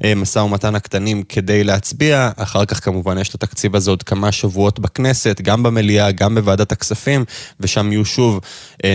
המשא 0.00 0.38
ומתן 0.38 0.74
הקטנים, 0.74 1.22
כדי 1.22 1.64
להצביע. 1.64 2.30
אחר 2.36 2.64
כך 2.64 2.84
כמובן 2.84 3.18
יש 3.18 3.28
את 3.28 3.34
התקציב 3.34 3.76
הזה 3.76 3.90
עוד 3.90 4.02
כמה 4.02 4.32
שבועות 4.32 4.78
בכנסת, 4.78 5.40
גם 5.40 5.62
במליאה, 5.62 6.10
גם 6.10 6.34
בוועדת 6.34 6.72
הכספים, 6.72 7.24
ושם 7.60 7.92
יהיו 7.92 8.04
שוב 8.04 8.40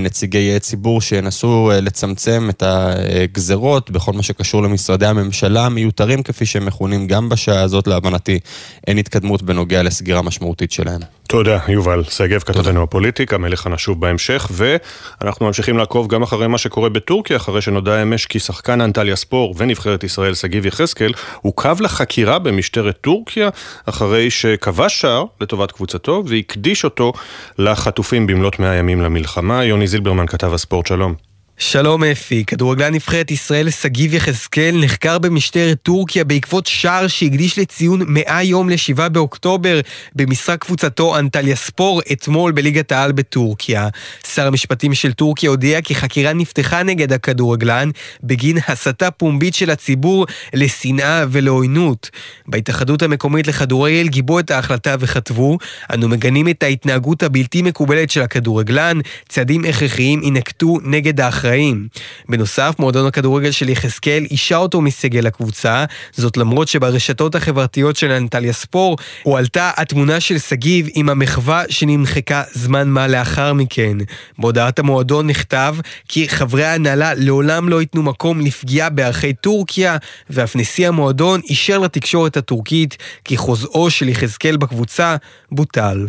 נציגי 0.01 0.59
ציבור 0.59 1.01
שינסו 1.01 1.71
לצמצם 1.81 2.49
את 2.49 2.63
הגזרות 2.65 3.91
בכל 3.91 4.13
מה 4.13 4.23
שקשור 4.23 4.63
למשרדי 4.63 5.05
הממשלה 5.05 5.65
המיותרים, 5.65 6.23
כפי 6.23 6.45
שהם 6.45 6.65
מכונים 6.65 7.07
גם 7.07 7.29
בשעה 7.29 7.61
הזאת, 7.61 7.87
להבנתי, 7.87 8.39
אין 8.87 8.97
התקדמות 8.97 9.43
בנוגע 9.57 9.83
לסגירה 9.83 10.21
משמעותית 10.21 10.71
שלהם. 10.71 11.01
תודה, 11.27 11.59
יובל 11.67 12.03
שגב, 12.03 12.39
כתבנו 12.39 12.83
הפוליטיקה, 12.83 13.37
מלך 13.37 13.65
הנשוב 13.65 14.01
בהמשך, 14.01 14.51
ואנחנו 14.51 15.45
ממשיכים 15.45 15.77
לעקוב 15.77 16.07
גם 16.07 16.23
אחרי 16.23 16.47
מה 16.47 16.57
שקורה 16.57 16.89
בטורקיה, 16.89 17.37
אחרי 17.37 17.61
שנודע 17.61 18.01
אמש 18.01 18.25
כי 18.25 18.39
שחקן 18.39 18.81
אנטליה 18.81 19.15
ספור 19.15 19.55
ונבחרת 19.57 20.03
ישראל 20.03 20.33
שגיב 20.33 20.65
יחזקאל 20.65 21.11
עוכב 21.41 21.81
לחקירה 21.81 22.39
במשטרת 22.39 22.97
טורקיה, 23.01 23.49
אחרי 23.85 24.29
שכבש 24.29 25.01
שער 25.01 25.25
לטובת 25.41 25.71
קבוצתו 25.71 26.23
והקדיש 26.27 26.83
אותו 26.83 27.13
לחטופים 27.57 28.27
במלאת 28.27 28.59
100 28.59 28.75
ימים 28.75 29.01
למלחמה. 29.01 29.63
יוני 29.63 29.87
זילברמן 29.87 30.27
כתב 30.27 30.53
הספורט, 30.53 30.87
שלום. 30.87 31.26
שלום 31.59 32.03
אפי, 32.03 32.45
כדורגלן 32.45 32.93
נבחרת 32.93 33.31
ישראל 33.31 33.69
שגיב 33.69 34.13
יחזקאל 34.13 34.75
נחקר 34.83 35.19
במשטרת 35.19 35.77
טורקיה 35.83 36.23
בעקבות 36.23 36.65
שער 36.65 37.07
שהקדיש 37.07 37.59
לציון 37.59 38.01
100 38.07 38.43
יום 38.43 38.69
ל-7 38.69 39.09
באוקטובר 39.09 39.79
במשחק 40.15 40.61
קבוצתו 40.61 41.19
אנטליה 41.19 41.55
ספור 41.55 42.01
אתמול 42.11 42.51
בליגת 42.51 42.91
העל 42.91 43.11
בטורקיה. 43.11 43.87
שר 44.27 44.47
המשפטים 44.47 44.93
של 44.93 45.13
טורקיה 45.13 45.49
הודיע 45.49 45.81
כי 45.81 45.95
חקירה 45.95 46.33
נפתחה 46.33 46.83
נגד 46.83 47.13
הכדורגלן 47.13 47.89
בגין 48.23 48.57
הסתה 48.67 49.11
פומבית 49.11 49.53
של 49.53 49.69
הציבור 49.69 50.25
לשנאה 50.53 51.25
ולעוינות. 51.29 52.09
בהתאחדות 52.47 53.01
המקומית 53.01 53.47
לכדורגל 53.47 54.07
גיבו 54.07 54.39
את 54.39 54.51
ההחלטה 54.51 54.95
וכתבו 54.99 55.57
אנו 55.93 56.07
מגנים 56.09 56.47
את 56.47 56.63
ההתנהגות 56.63 57.23
הבלתי 57.23 57.61
מקובלת 57.61 58.09
של 58.09 58.21
הכדורגלן, 58.21 58.99
צעדים 59.29 59.65
הכרחיים 59.65 60.23
יינקטו 60.23 60.77
נגד 60.83 61.21
האחראים. 61.21 61.46
האחראים. 61.47 61.87
בנוסף, 62.29 62.75
מועדון 62.79 63.07
הכדורגל 63.07 63.51
של 63.51 63.69
יחזקאל 63.69 64.25
אישה 64.31 64.57
אותו 64.57 64.81
מסגל 64.81 65.27
הקבוצה, 65.27 65.85
זאת 66.11 66.37
למרות 66.37 66.67
שברשתות 66.67 67.35
החברתיות 67.35 67.95
של 67.95 68.11
אנטליה 68.11 68.53
ספור 68.53 68.97
הועלתה 69.23 69.71
התמונה 69.77 70.19
של 70.19 70.39
שגיב 70.39 70.87
עם 70.93 71.09
המחווה 71.09 71.63
שנמחקה 71.69 72.43
זמן 72.51 72.87
מה 72.87 73.07
לאחר 73.07 73.53
מכן. 73.53 73.97
בהודעת 74.39 74.79
המועדון 74.79 75.27
נכתב 75.27 75.75
כי 76.07 76.29
חברי 76.29 76.65
ההנהלה 76.65 77.13
לעולם 77.13 77.69
לא 77.69 77.81
ייתנו 77.81 78.03
מקום 78.03 78.41
לפגיעה 78.41 78.89
בערכי 78.89 79.33
טורקיה, 79.33 79.97
ואף 80.29 80.55
נשיא 80.55 80.87
המועדון 80.87 81.41
אישר 81.49 81.79
לתקשורת 81.79 82.37
הטורקית 82.37 82.97
כי 83.23 83.37
חוזאו 83.37 83.89
של 83.89 84.09
יחזקאל 84.09 84.57
בקבוצה 84.57 85.15
בוטל. 85.51 86.07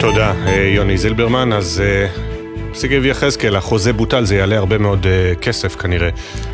תודה, 0.00 0.34
יוני 0.74 0.98
זילברמן. 0.98 1.52
אז 1.52 1.82
שגיב 2.74 3.04
יחזקאל, 3.04 3.56
החוזה 3.56 3.92
בוטל, 3.92 4.24
זה 4.24 4.36
יעלה 4.36 4.58
הרבה 4.58 4.78
מאוד 4.78 5.06
uh, 5.06 5.38
כסף 5.38 5.76
כנראה 5.76 6.08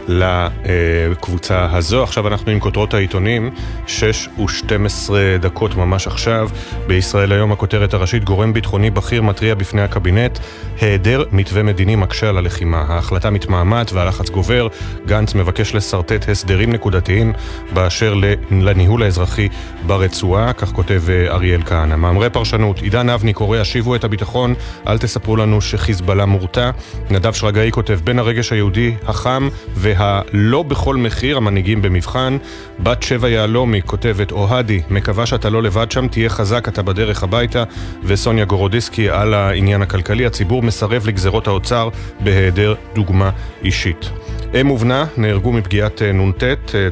לקבוצה 0.09 1.69
הזו. 1.71 2.03
עכשיו 2.03 2.29
אנחנו 2.29 2.53
עם 2.53 2.61
כותרות 2.61 2.95
העיתונים, 2.95 3.51
6 3.87 4.29
ו-12 4.39 5.11
דקות 5.41 5.77
ממש 5.77 6.07
עכשיו. 6.07 6.49
בישראל 6.87 7.33
היום 7.33 7.53
הכותרת 7.53 7.95
הראשית, 7.95 8.25
גורם 8.25 8.53
ביטחוני 8.53 8.91
בכיר 8.91 9.23
מתריע 9.23 9.55
בפני 9.55 9.83
הקבינט, 9.83 10.39
היעדר 10.81 11.25
מתווה 11.33 11.63
מדיני 11.63 11.97
מקשה 11.97 12.29
על 12.29 12.39
הלחימה. 12.39 12.85
ההחלטה 12.89 13.31
מתמהמת 13.31 13.93
והלחץ 13.93 14.31
גובר, 14.31 14.69
גנץ 15.07 15.35
מבקש 15.35 15.75
לשרטט 15.75 16.29
הסדרים 16.29 16.73
נקודתיים 16.73 17.33
באשר 17.73 18.15
לניהול 18.51 19.03
האזרחי 19.03 19.49
ברצועה, 19.87 20.53
כך 20.53 20.73
כותב 20.73 21.03
אריאל 21.29 21.63
כהנא. 21.63 21.97
מאמרי 21.97 22.31
פרשנות, 22.31 22.79
עידן 22.79 23.09
אבני 23.09 23.33
קורא, 23.33 23.59
השיבו 23.59 23.95
את 23.95 24.05
הביטחון, 24.05 24.55
אל 24.87 24.99
תספרו 24.99 25.37
לנו 25.37 25.61
שחיזבאללה 25.61 26.04
מורתע. 26.27 26.71
נדב 27.11 27.33
שרגאי 27.33 27.71
כותב, 27.73 27.99
בין 28.05 28.19
הרגש 28.19 28.53
היהודי 28.53 28.95
החם 29.07 29.49
והלא 29.75 30.63
בכל 30.63 30.97
מחיר, 30.97 31.37
המנהיגים 31.37 31.83
במבחן. 31.83 32.37
בת 32.81 33.03
שבע 33.03 33.29
יהלומי 33.29 33.83
כותבת, 33.87 34.33
אוהדי, 34.33 34.83
מקווה 34.91 35.27
שאתה 35.27 35.51
לא 35.51 35.63
לבד 35.63 35.91
שם, 35.91 36.09
תהיה 36.09 36.29
חזק, 36.29 36.69
אתה 36.69 36.83
בדרך 36.83 37.23
הביתה. 37.23 37.65
וסוניה 38.05 38.45
גורודיסקי 38.45 39.11
על 39.11 39.35
העניין 39.35 39.83
הכלכלי, 39.83 40.27
הציבור 40.27 40.63
מסרב 40.63 41.07
לגזרות 41.07 41.47
האוצר 41.47 41.89
בהיעדר 42.21 42.75
דוגמה 42.95 43.31
אישית. 43.65 44.11
אם 44.61 44.71
ובנה 44.71 45.07
נהרגו 45.17 45.53
מפגיעת 45.53 46.03
נ"ט, 46.03 46.45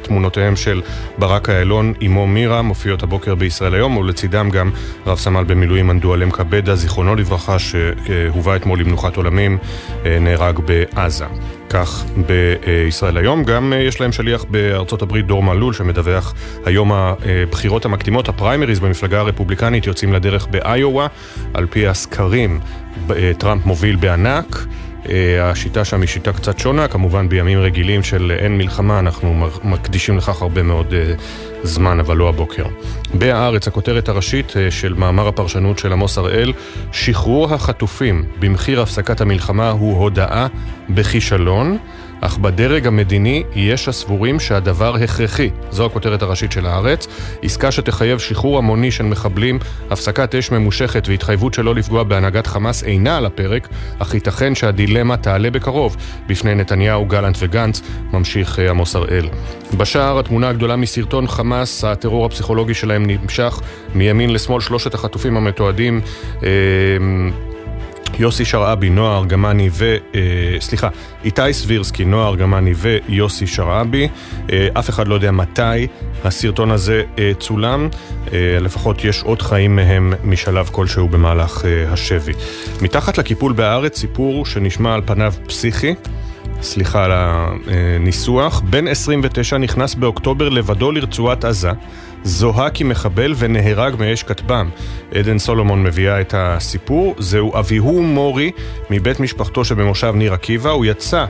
תמונותיהם 0.03 0.57
של 0.57 0.83
ברק 1.19 1.51
איילון, 1.51 1.93
אמו 2.07 2.27
מירה, 2.27 2.63
מופיעות 2.63 3.03
הבוקר 3.03 3.35
בישראל 3.35 3.75
היום, 3.75 3.97
ולצידם 3.97 4.51
גם 4.51 4.71
רב 5.07 5.19
סמל 5.19 5.45
במילואים 5.45 5.91
אנדועלם 5.91 6.31
קבדה, 6.31 6.75
זיכרונו 6.75 7.15
לברכה, 7.15 7.59
שהובא 7.59 8.57
אתמול 8.57 8.81
למנוחת 8.81 9.17
עולמים, 9.17 9.59
נהרג 10.21 10.59
בעזה. 10.59 11.25
כך 11.71 12.05
בישראל 12.27 13.17
היום. 13.17 13.45
גם 13.45 13.73
יש 13.77 14.01
להם 14.01 14.13
שליח 14.13 14.45
בארצות 14.45 15.03
הברית, 15.03 15.27
דור 15.27 15.43
מלול, 15.43 15.75
שמדווח 15.75 16.35
היום 16.65 16.93
הבחירות 16.93 17.85
המקדימות, 17.85 18.29
הפריימריז 18.29 18.81
במפלגה 18.81 19.21
הרפובליקנית 19.21 19.87
יוצאים 19.87 20.13
לדרך 20.13 20.47
באיואה. 20.47 21.07
על 21.55 21.67
פי 21.71 21.87
הסקרים, 21.87 22.61
טראמפ 23.39 23.67
מוביל 23.67 23.97
בענק. 23.97 24.67
השיטה 25.41 25.85
שם 25.85 26.01
היא 26.01 26.09
שיטה 26.09 26.33
קצת 26.33 26.59
שונה, 26.59 26.89
כמובן 26.89 27.29
בימים 27.29 27.61
רגילים 27.61 28.03
של 28.03 28.33
אין 28.39 28.59
מלחמה 28.59 28.99
אנחנו 28.99 29.47
מקדישים 29.65 30.17
לכך 30.17 30.43
הרבה 30.43 30.63
מאוד 30.63 30.95
זמן, 31.63 32.01
אבל 32.01 32.17
לא 32.17 32.29
הבוקר. 32.29 32.65
בהארץ, 33.15 33.69
הכותרת 33.69 34.09
הראשית 34.09 34.53
של 34.71 34.95
מאמר 34.95 35.29
הפרשנות 35.29 35.79
של 35.79 35.93
עמוס 35.93 36.19
הראל, 36.19 36.53
שחרור 36.93 37.55
החטופים 37.55 38.25
במחיר 38.39 38.81
הפסקת 38.81 39.21
המלחמה 39.21 39.71
הוא 39.71 39.99
הודאה 39.99 40.47
בכישלון. 40.91 41.79
אך 42.25 42.39
בדרג 42.39 42.87
המדיני 42.87 43.43
יש 43.55 43.89
הסבורים 43.89 44.41
שהדבר 44.41 44.97
הכרחי. 44.97 45.51
זו 45.71 45.87
הכותרת 45.87 46.23
הראשית 46.23 46.53
של 46.53 46.67
הארץ. 46.67 47.07
עסקה 47.43 47.71
שתחייב 47.73 48.19
שחרור 48.19 48.59
המוני 48.59 48.91
של 48.91 49.05
מחבלים, 49.05 49.59
הפסקת 49.91 50.35
אש 50.35 50.51
ממושכת 50.51 51.09
והתחייבות 51.09 51.55
שלא 51.55 51.75
לפגוע 51.75 52.03
בהנהגת 52.03 52.47
חמאס 52.47 52.85
אינה 52.85 53.17
על 53.17 53.27
הפרק, 53.27 53.69
אך 53.99 54.15
ייתכן 54.15 54.55
שהדילמה 54.55 55.17
תעלה 55.17 55.51
בקרוב 55.51 55.97
בפני 56.27 56.55
נתניהו, 56.55 57.07
גלנט 57.07 57.37
וגנץ, 57.41 57.83
ממשיך 58.13 58.59
עמוס 58.59 58.97
הראל. 58.97 59.29
בשער 59.77 60.19
התמונה 60.19 60.49
הגדולה 60.49 60.77
מסרטון 60.77 61.27
חמאס, 61.27 61.85
הטרור 61.85 62.27
הפסיכולוגי 62.27 62.75
שלהם 62.75 63.07
נמשך 63.07 63.61
מימין 63.95 64.33
לשמאל, 64.33 64.61
שלושת 64.61 64.95
החטופים 64.95 65.37
המתועדים. 65.37 66.01
אה, 66.43 66.49
יוסי 68.19 68.45
שרעבי, 68.45 68.91
נועה 68.91 69.19
ארגמני 69.19 69.69
ו... 69.73 69.97
אה, 70.15 70.21
סליחה, 70.61 70.89
איתי 71.25 71.53
סבירסקי, 71.53 72.05
נועה 72.05 72.29
ארגמני 72.29 72.73
ויוסי 72.77 73.47
שרעבי. 73.47 74.09
אה, 74.53 74.69
אף 74.79 74.91
אחד 74.91 75.09
לא 75.09 75.15
יודע 75.15 75.31
מתי 75.31 75.87
הסרטון 76.25 76.71
הזה 76.71 77.03
אה, 77.19 77.33
צולם. 77.39 77.89
לפחות 78.61 79.05
יש 79.05 79.23
עוד 79.23 79.43
חיים 79.43 79.77
מהם 79.77 80.13
משלב 80.25 80.69
כלשהו 80.73 81.09
במהלך 81.09 81.65
השבי. 81.89 82.33
מתחת 82.83 83.19
לקיפול 83.19 83.53
בהארץ, 83.53 83.99
סיפור 83.99 84.47
שנשמע 84.47 84.95
על 84.95 85.01
פניו 85.07 85.35
פסיכי. 85.47 85.95
סליחה 86.63 87.05
על 87.05 87.13
הניסוח. 87.15 88.61
בן 88.61 88.89
29 88.89 89.59
נכנס 89.59 89.95
באוקטובר 89.95 90.49
לבדו 90.49 90.93
לרצועת 90.93 91.45
עזה. 91.45 91.71
זוהה 92.25 92.71
כמחבל 92.71 93.35
ונהרג 93.37 93.95
מאש 93.99 94.23
כטב"ם. 94.23 94.69
עדן 95.15 95.39
סולומון 95.39 95.83
מביאה 95.83 96.21
את 96.21 96.35
הסיפור. 96.37 97.15
זהו 97.19 97.59
אביהו 97.59 98.03
מורי 98.03 98.51
מבית 98.91 99.21
משפחתו 99.21 99.65
שבמושב 99.65 100.13
ניר 100.17 100.33
עקיבא. 100.33 100.71
הוא 100.71 100.85
יצא 100.85 101.25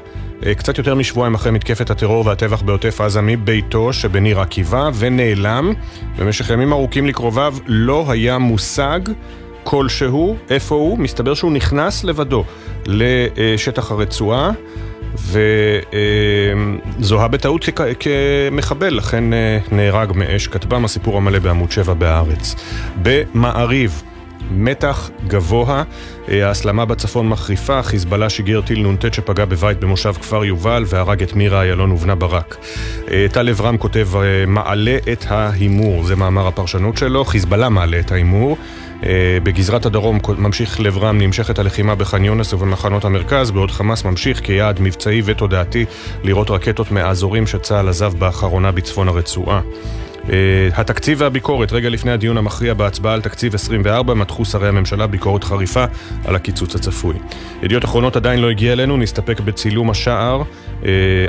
קצת 0.56 0.78
יותר 0.78 0.94
משבועיים 0.94 1.34
אחרי 1.34 1.52
מתקפת 1.52 1.90
הטרור 1.90 2.26
והטבח 2.26 2.62
בעוטף 2.62 3.00
עזה 3.00 3.20
מביתו 3.20 3.92
שבניר 3.92 4.40
עקיבא 4.40 4.90
ונעלם. 4.94 5.72
במשך 6.18 6.50
ימים 6.50 6.72
ארוכים 6.72 7.06
לקרוביו 7.06 7.54
לא 7.66 8.04
היה 8.08 8.38
מושג 8.38 9.00
כלשהו 9.64 10.36
איפה 10.50 10.74
הוא. 10.74 10.98
מסתבר 10.98 11.34
שהוא 11.34 11.52
נכנס 11.52 12.04
לבדו 12.04 12.44
לשטח 12.86 13.90
הרצועה. 13.90 14.50
וזוהה 16.98 17.28
בטעות 17.28 17.68
כמחבל, 18.00 18.94
לכן 18.94 19.24
נהרג 19.72 20.12
מאש 20.14 20.46
כטב"ם, 20.46 20.84
הסיפור 20.84 21.16
המלא 21.16 21.38
בעמוד 21.38 21.72
7 21.72 21.94
בהארץ. 21.94 22.54
במעריב, 23.02 24.02
מתח 24.50 25.10
גבוה, 25.26 25.82
אה, 26.28 26.48
ההסלמה 26.48 26.84
בצפון 26.84 27.28
מחריפה, 27.28 27.82
חיזבאללה 27.82 28.30
שיגר 28.30 28.60
טיל 28.60 28.88
נ"ט 28.88 29.14
שפגע 29.14 29.44
בבית 29.44 29.80
במושב 29.80 30.12
כפר 30.12 30.44
יובל 30.44 30.84
והרג 30.86 31.22
את 31.22 31.34
מירה 31.34 31.62
איילון 31.62 31.92
ובנה 31.92 32.14
ברק. 32.14 32.56
אה, 33.10 33.26
טל 33.32 33.48
אברהם 33.48 33.78
כותב, 33.78 34.08
מעלה 34.46 34.96
את 35.12 35.24
ההימור, 35.28 36.04
זה 36.04 36.16
מאמר 36.16 36.46
הפרשנות 36.46 36.96
שלו, 36.96 37.24
חיזבאללה 37.24 37.68
מעלה 37.68 37.98
את 38.00 38.12
ההימור. 38.12 38.56
בגזרת 39.42 39.86
הדרום 39.86 40.18
ממשיך 40.38 40.80
לב 40.80 40.98
רם 40.98 41.18
נמשכת 41.18 41.58
הלחימה 41.58 41.94
בח'אן 41.94 42.24
יונס 42.24 42.52
ובמחנות 42.54 43.04
המרכז, 43.04 43.50
בעוד 43.50 43.70
חמאס 43.70 44.04
ממשיך 44.04 44.40
כיעד 44.40 44.80
מבצעי 44.80 45.22
ותודעתי 45.24 45.84
לירות 46.24 46.50
רקטות 46.50 46.90
מהאזורים 46.90 47.46
שצה"ל 47.46 47.88
עזב 47.88 48.12
באחרונה 48.18 48.72
בצפון 48.72 49.08
הרצועה. 49.08 49.60
Uh, 50.22 50.24
התקציב 50.74 51.20
והביקורת, 51.20 51.72
רגע 51.72 51.88
לפני 51.88 52.10
הדיון 52.10 52.36
המכריע 52.36 52.74
בהצבעה 52.74 53.14
על 53.14 53.20
תקציב 53.20 53.54
24, 53.54 54.14
מתחו 54.14 54.44
שרי 54.44 54.68
הממשלה 54.68 55.06
ביקורת 55.06 55.44
חריפה 55.44 55.84
על 56.24 56.36
הקיצוץ 56.36 56.74
הצפוי. 56.74 57.14
ידיעות 57.62 57.84
אחרונות 57.84 58.16
עדיין 58.16 58.40
לא 58.40 58.50
הגיע 58.50 58.72
אלינו, 58.72 58.96
נסתפק 58.96 59.40
בצילום 59.40 59.90
השער. 59.90 60.42
Uh, 60.42 60.84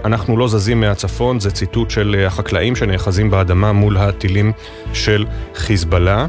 אנחנו 0.06 0.38
לא 0.38 0.48
זזים 0.48 0.80
מהצפון, 0.80 1.40
זה 1.40 1.52
ציטוט 1.52 1.90
של 1.90 2.26
החקלאים 2.28 2.76
שנאחזים 2.76 3.30
באדמה 3.30 3.72
מול 3.72 3.98
הטילים 3.98 4.52
של 4.94 5.26
חיזבאללה. 5.56 6.26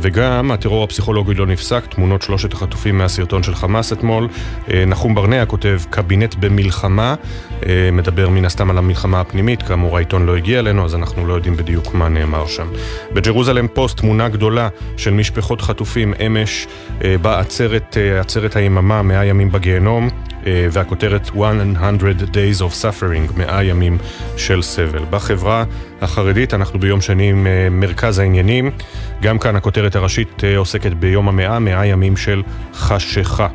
וגם 0.00 0.50
הטרור 0.50 0.84
הפסיכולוגי 0.84 1.34
לא 1.34 1.46
נפסק, 1.46 1.86
תמונות 1.86 2.22
שלושת 2.22 2.52
החטופים 2.52 2.98
מהסרטון 2.98 3.42
של 3.42 3.54
חמאס 3.54 3.92
אתמול. 3.92 4.28
אה, 4.70 4.84
נחום 4.86 5.14
ברנע 5.14 5.46
כותב, 5.46 5.80
קבינט 5.90 6.34
במלחמה, 6.34 7.14
אה, 7.66 7.90
מדבר 7.92 8.28
מן 8.28 8.44
הסתם 8.44 8.70
על 8.70 8.78
המלחמה 8.78 9.20
הפנימית, 9.20 9.62
כאמור 9.62 9.96
העיתון 9.96 10.26
לא 10.26 10.36
הגיע 10.36 10.58
אלינו, 10.58 10.84
אז 10.84 10.94
אנחנו 10.94 11.26
לא 11.26 11.34
יודעים 11.34 11.56
בדיוק 11.56 11.94
מה 11.94 12.08
נאמר 12.08 12.46
שם. 12.46 12.66
בג'רוזלם 13.12 13.68
פוסט 13.68 13.96
תמונה 13.96 14.28
גדולה 14.28 14.68
של 14.96 15.10
משפחות 15.10 15.60
חטופים 15.60 16.14
אמש 16.26 16.66
אה, 17.04 17.18
בעצרת, 17.22 17.96
עצרת 18.20 18.56
היממה, 18.56 19.02
מאה 19.02 19.24
ימים 19.24 19.52
בגיהנום. 19.52 20.08
והכותרת 20.72 21.30
100 21.34 21.52
Days 22.32 22.60
of 22.60 22.82
Suffering, 22.82 23.38
100 23.38 23.64
ימים 23.64 23.98
של 24.36 24.62
סבל. 24.62 25.04
בחברה 25.10 25.64
החרדית 26.00 26.54
אנחנו 26.54 26.78
ביום 26.78 27.00
שני 27.00 27.30
עם 27.30 27.46
מרכז 27.70 28.18
העניינים. 28.18 28.70
גם 29.22 29.38
כאן 29.38 29.56
הכותרת 29.56 29.96
הראשית 29.96 30.42
עוסקת 30.56 30.92
ביום 30.92 31.28
המאה, 31.28 31.58
100 31.58 31.86
ימים 31.86 32.16
של 32.16 32.42
חשיכה. 32.74 33.48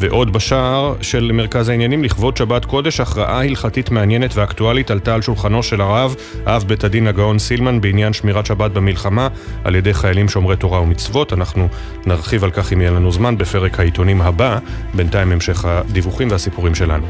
ועוד 0.00 0.32
בשער 0.32 0.94
של 1.00 1.30
מרכז 1.32 1.68
העניינים, 1.68 2.04
לכבוד 2.04 2.36
שבת 2.36 2.64
קודש, 2.64 3.00
הכרעה 3.00 3.44
הלכתית 3.44 3.90
מעניינת 3.90 4.30
ואקטואלית 4.34 4.90
עלתה 4.90 5.14
על 5.14 5.22
שולחנו 5.22 5.62
של 5.62 5.80
הרב, 5.80 6.14
אב 6.46 6.64
בית 6.66 6.84
הדין 6.84 7.06
הגאון 7.06 7.38
סילמן, 7.38 7.80
בעניין 7.80 8.12
שמירת 8.12 8.46
שבת 8.46 8.70
במלחמה 8.70 9.28
על 9.64 9.74
ידי 9.74 9.94
חיילים 9.94 10.28
שומרי 10.28 10.56
תורה 10.56 10.80
ומצוות. 10.80 11.32
אנחנו 11.32 11.68
נרחיב 12.06 12.44
על 12.44 12.50
כך 12.50 12.72
אם 12.72 12.80
יהיה 12.80 12.90
לנו 12.90 13.12
זמן 13.12 13.38
בפרק 13.38 13.80
העיתונים 13.80 14.20
הבא, 14.20 14.58
בינתיים 14.94 15.32
המשך 15.32 15.64
הדיווחים 15.64 16.30
והסיפורים 16.30 16.74
שלנו. 16.74 17.06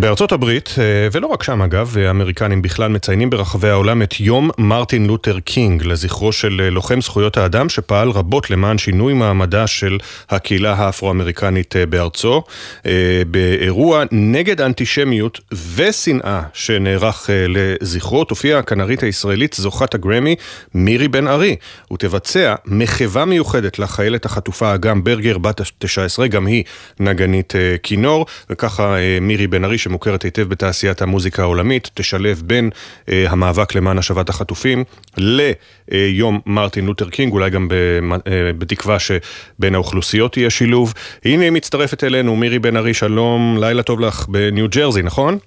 בארצות 0.00 0.32
הברית, 0.32 0.74
אה, 0.78 1.08
ולא 1.12 1.26
רק 1.26 1.42
שם 1.42 1.62
אגב, 1.62 1.96
האמריקנים 1.98 2.62
בכלל 2.62 2.90
מציינים 2.90 3.30
ברחבי 3.30 3.68
העולם 3.68 4.02
את 4.02 4.20
יום 4.20 4.50
מרטין 4.58 5.06
לותר 5.06 5.40
קינג, 5.40 5.82
לזכרו 5.84 6.32
של 6.32 6.60
אה, 6.64 6.70
לוחם 6.70 7.00
זכויות 7.00 7.36
האדם 7.36 7.68
שפעל 7.68 8.10
רבות 8.10 8.50
למען 8.50 8.78
שינוי 8.78 9.12
מעמדה 9.12 9.66
של 9.66 9.98
הקהילה 10.30 10.74
האפרו-אמריקנית 10.74 11.76
אה, 11.76 11.86
בארצו, 11.86 12.42
באירוע 13.26 14.04
נגד 14.12 14.60
אנטישמיות 14.60 15.40
ושנאה 15.74 16.42
שנערך 16.52 17.30
לזכרו, 17.48 18.24
תופיע 18.24 18.58
הכנרית 18.58 19.02
הישראלית 19.02 19.54
זוכת 19.54 19.94
הגרמי 19.94 20.36
מירי 20.74 21.08
בן 21.08 21.28
ארי, 21.28 21.56
ותבצע 21.92 22.54
מחווה 22.66 23.24
מיוחדת 23.24 23.78
לחיילת 23.78 24.24
החטופה 24.24 24.74
אגם 24.74 25.04
ברגר, 25.04 25.38
בת 25.38 25.60
ה-19, 25.60 26.26
גם 26.26 26.46
היא 26.46 26.64
נגנית 27.00 27.54
כינור, 27.82 28.26
וככה 28.50 28.96
מירי 29.20 29.46
בן 29.46 29.64
ארי 29.64 29.78
שמוכרת 29.88 30.22
היטב 30.22 30.42
בתעשיית 30.42 31.02
המוזיקה 31.02 31.42
העולמית, 31.42 31.90
תשלב 31.94 32.42
בין 32.46 32.70
אה, 33.08 33.26
המאבק 33.28 33.74
למען 33.74 33.98
השבת 33.98 34.28
החטופים 34.28 34.84
ליום 35.16 36.40
מרטין 36.46 36.86
לותר 36.86 37.10
קינג, 37.10 37.32
אולי 37.32 37.50
גם 37.50 37.68
אה, 37.72 38.52
בתקווה 38.58 38.96
שבין 38.98 39.74
האוכלוסיות 39.74 40.36
יהיה 40.36 40.50
שילוב. 40.50 40.94
הנה 41.24 41.44
היא 41.44 41.52
מצטרפת 41.52 42.04
אלינו, 42.04 42.36
מירי 42.36 42.58
בן 42.58 42.76
ארי, 42.76 42.94
שלום, 42.94 43.56
לילה 43.60 43.82
טוב 43.82 44.00
לך 44.00 44.28
בניו 44.28 44.68
ג'רזי, 44.68 45.02
נכון? 45.02 45.38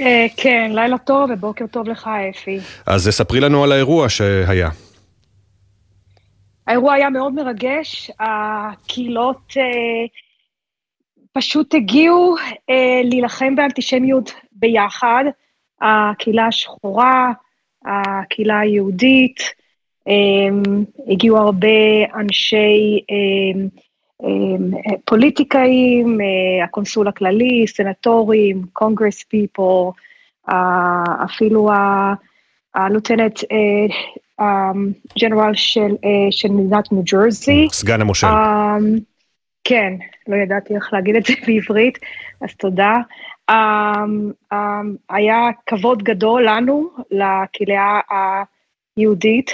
אה, 0.00 0.26
כן, 0.36 0.72
לילה 0.74 0.98
טוב 0.98 1.30
ובוקר 1.30 1.64
טוב 1.66 1.88
לך, 1.88 2.10
אפי. 2.30 2.58
אז 2.86 3.08
ספרי 3.10 3.40
לנו 3.40 3.64
על 3.64 3.72
האירוע 3.72 4.08
שהיה. 4.08 4.68
האירוע 6.66 6.94
היה 6.94 7.10
מאוד 7.10 7.34
מרגש, 7.34 8.10
הקהילות 8.20 9.54
אה, 9.56 9.62
פשוט 11.32 11.74
הגיעו 11.74 12.34
אה, 12.70 13.00
להילחם 13.04 13.56
באנטישמיות 13.56 14.32
ביחד, 14.52 15.24
הקהילה 15.80 16.46
השחורה, 16.46 17.32
הקהילה 17.84 18.60
היהודית, 18.60 19.40
אה, 20.08 20.72
הגיעו 21.08 21.38
הרבה 21.38 21.68
אנשי 22.14 23.00
אה, 23.10 23.60
אה, 24.24 24.96
פוליטיקאים, 25.04 26.18
אה, 26.20 26.64
הקונסול 26.64 27.08
הכללי, 27.08 27.64
סנטורים, 27.66 28.62
congress 28.72 29.22
people, 29.22 29.90
אה, 30.48 31.24
אפילו 31.24 31.70
הלוטנט 32.74 33.40
ג'נרל 35.18 35.54
של, 35.54 35.80
אה, 36.04 36.26
של 36.30 36.48
מדינת 36.48 36.92
ניו 36.92 37.02
ג'רזי. 37.02 37.68
סגן 37.72 38.00
המושל. 38.00 38.26
כן, 39.64 39.92
לא 40.28 40.36
ידעתי 40.36 40.74
איך 40.74 40.92
להגיד 40.92 41.16
את 41.16 41.26
זה 41.26 41.32
בעברית, 41.46 41.98
אז 42.40 42.54
תודה. 42.54 42.96
Um, 43.50 43.54
um, 44.52 44.56
היה 45.10 45.48
כבוד 45.66 46.02
גדול 46.02 46.48
לנו, 46.48 46.90
לקהילה 47.10 48.00
היהודית, 48.96 49.50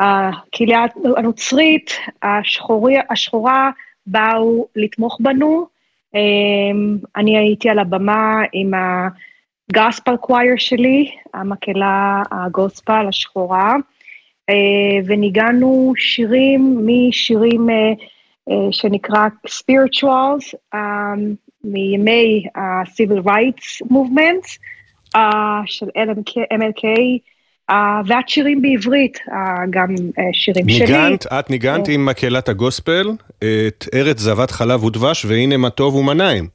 שהקהילה 0.00 0.84
הנוצרית, 1.16 1.98
השחורי, 2.22 2.96
השחורה, 3.10 3.70
באו 4.06 4.68
לתמוך 4.76 5.18
בנו. 5.20 5.66
Um, 6.14 7.06
אני 7.16 7.38
הייתי 7.38 7.68
על 7.68 7.78
הבמה 7.78 8.42
עם 8.52 8.72
הגוספל 9.70 10.16
קווייר 10.16 10.54
שלי, 10.56 11.16
המקהלה 11.34 12.22
הגוספל 12.30 13.06
השחורה. 13.08 13.76
אה, 14.48 14.54
וניגענו 15.06 15.92
שירים 15.96 16.86
משירים 16.86 17.70
אה, 17.70 17.74
אה, 18.50 18.72
שנקרא 18.72 19.28
spirituals 19.46 20.76
מימי 21.64 22.44
ה-civil 22.54 23.26
rights 23.26 23.86
movements 23.92 24.58
של 25.66 25.86
MLK 26.54 26.84
ועד 28.06 28.28
שירים 28.28 28.62
בעברית, 28.62 29.18
גם 29.70 29.94
שירים 30.32 30.68
שלי. 30.68 30.86
ניגנת, 30.86 31.26
את 31.26 31.50
ניגנת 31.50 31.88
עם 31.88 32.06
מקהלת 32.06 32.48
הגוספל 32.48 33.10
את 33.38 33.86
ארץ 33.94 34.18
זבת 34.18 34.50
חלב 34.50 34.84
ודבש 34.84 35.24
והנה 35.24 35.56
מה 35.56 35.70
טוב 35.70 35.94
ומה 35.94 36.14
נעים. 36.14 36.48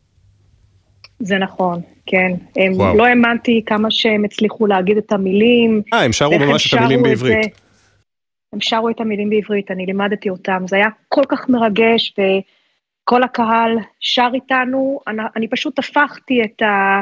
זה 1.19 1.38
נכון, 1.38 1.82
כן. 2.06 2.32
הם, 2.58 2.97
לא 2.97 3.06
האמנתי 3.06 3.62
כמה 3.65 3.91
שהם 3.91 4.25
הצליחו 4.25 4.67
להגיד 4.67 4.97
את 4.97 5.12
המילים. 5.12 5.82
אה, 5.93 6.03
הם 6.03 6.13
שרו 6.13 6.39
ממש 6.39 6.73
את 6.73 6.79
המילים 6.79 7.03
בעברית. 7.03 7.43
זה, 7.43 7.49
הם 8.53 8.61
שרו 8.61 8.89
את 8.89 9.01
המילים 9.01 9.29
בעברית, 9.29 9.71
אני 9.71 9.85
לימדתי 9.85 10.29
אותם, 10.29 10.63
זה 10.67 10.75
היה 10.75 10.87
כל 11.09 11.23
כך 11.29 11.49
מרגש, 11.49 12.13
וכל 12.13 13.23
הקהל 13.23 13.77
שר 13.99 14.29
איתנו, 14.33 14.99
אני, 15.07 15.21
אני 15.35 15.47
פשוט 15.47 15.79
הפכתי 15.79 16.41
את, 16.43 16.61
ה, 16.61 17.01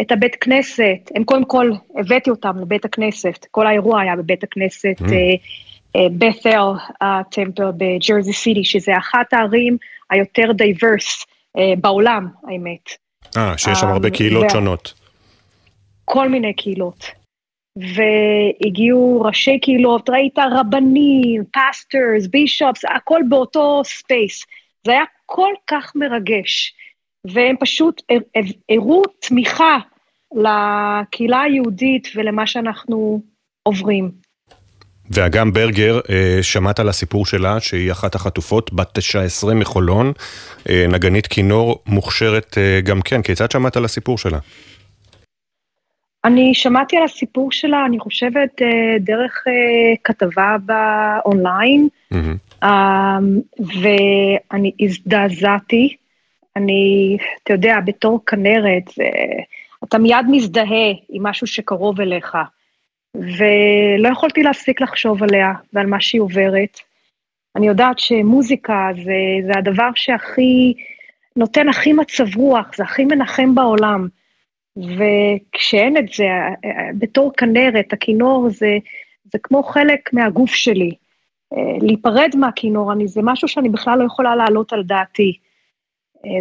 את 0.00 0.12
הבית 0.12 0.36
כנסת, 0.36 1.10
הם 1.14 1.24
קודם 1.24 1.44
כל 1.44 1.70
הבאתי 1.96 2.30
אותם 2.30 2.58
לבית 2.60 2.84
הכנסת, 2.84 3.46
כל 3.50 3.66
האירוע 3.66 4.00
היה 4.00 4.16
בבית 4.16 4.44
הכנסת 4.44 4.94
mm. 5.00 5.98
בת'ל 6.18 6.72
טמפל 7.30 7.70
בג'רזי 7.76 8.32
סיטי, 8.32 8.64
שזה 8.64 8.98
אחת 8.98 9.32
הערים 9.32 9.76
היותר 10.10 10.52
diverse 10.52 11.26
אה, 11.58 11.72
בעולם, 11.80 12.26
האמת. 12.48 12.90
אה, 13.36 13.58
שיש 13.58 13.78
שם 13.78 13.86
הרבה 13.86 14.10
קהילות 14.10 14.50
שונות. 14.50 14.94
כל 16.04 16.28
מיני 16.28 16.54
קהילות. 16.54 17.19
והגיעו 17.80 19.22
ראשי 19.24 19.58
קהילות, 19.58 20.10
ראית 20.10 20.38
רבנים, 20.38 21.42
pastors, 21.52 22.26
bishops, 22.30 22.84
הכל 22.96 23.20
באותו 23.28 23.82
space. 23.84 24.44
זה 24.86 24.92
היה 24.92 25.04
כל 25.26 25.52
כך 25.70 25.92
מרגש, 25.94 26.74
והם 27.24 27.56
פשוט 27.60 28.02
הראו 28.68 29.02
תמיכה 29.20 29.78
לקהילה 30.34 31.42
היהודית 31.42 32.08
ולמה 32.14 32.46
שאנחנו 32.46 33.22
עוברים. 33.62 34.10
ואגם 35.10 35.52
ברגר, 35.52 36.00
שמעת 36.42 36.80
על 36.80 36.88
הסיפור 36.88 37.26
שלה, 37.26 37.60
שהיא 37.60 37.92
אחת 37.92 38.14
החטופות, 38.14 38.72
בת 38.72 38.98
19 38.98 39.54
מחולון, 39.54 40.12
נגנית 40.88 41.26
כינור 41.26 41.82
מוכשרת 41.86 42.58
גם 42.84 43.02
כן. 43.02 43.22
כיצד 43.22 43.50
שמעת 43.50 43.76
על 43.76 43.84
הסיפור 43.84 44.18
שלה? 44.18 44.38
אני 46.24 46.54
שמעתי 46.54 46.96
על 46.96 47.02
הסיפור 47.02 47.52
שלה, 47.52 47.86
אני 47.86 47.98
חושבת, 47.98 48.62
דרך 49.00 49.44
כתבה 50.04 50.56
באונליין, 50.64 51.88
mm-hmm. 52.14 52.66
ואני 53.80 54.72
הזדעזעתי. 54.80 55.96
אני, 56.56 57.16
אתה 57.42 57.52
יודע, 57.52 57.76
בתור 57.84 58.20
כנרת, 58.26 58.90
אתה 59.84 59.98
מיד 59.98 60.26
מזדהה 60.30 60.92
עם 61.08 61.26
משהו 61.26 61.46
שקרוב 61.46 62.00
אליך. 62.00 62.36
ולא 63.14 64.08
יכולתי 64.08 64.42
להפסיק 64.42 64.80
לחשוב 64.80 65.22
עליה 65.22 65.52
ועל 65.72 65.86
מה 65.86 66.00
שהיא 66.00 66.20
עוברת. 66.20 66.80
אני 67.56 67.66
יודעת 67.66 67.98
שמוזיקה 67.98 68.88
זה, 68.94 69.46
זה 69.46 69.52
הדבר 69.58 69.90
שהכי, 69.94 70.74
נותן 71.36 71.68
הכי 71.68 71.92
מצב 71.92 72.36
רוח, 72.36 72.76
זה 72.76 72.84
הכי 72.84 73.04
מנחם 73.04 73.54
בעולם. 73.54 74.08
וכשאין 74.76 75.96
את 75.96 76.08
זה, 76.16 76.28
בתור 76.98 77.32
כנרת, 77.36 77.92
הכינור 77.92 78.48
זה, 78.50 78.78
זה 79.32 79.38
כמו 79.42 79.62
חלק 79.62 80.12
מהגוף 80.12 80.50
שלי. 80.50 80.94
להיפרד 81.80 82.30
מהכינור, 82.36 82.92
אני, 82.92 83.08
זה 83.08 83.20
משהו 83.24 83.48
שאני 83.48 83.68
בכלל 83.68 83.98
לא 83.98 84.04
יכולה 84.04 84.36
להעלות 84.36 84.72
על 84.72 84.82
דעתי. 84.82 85.38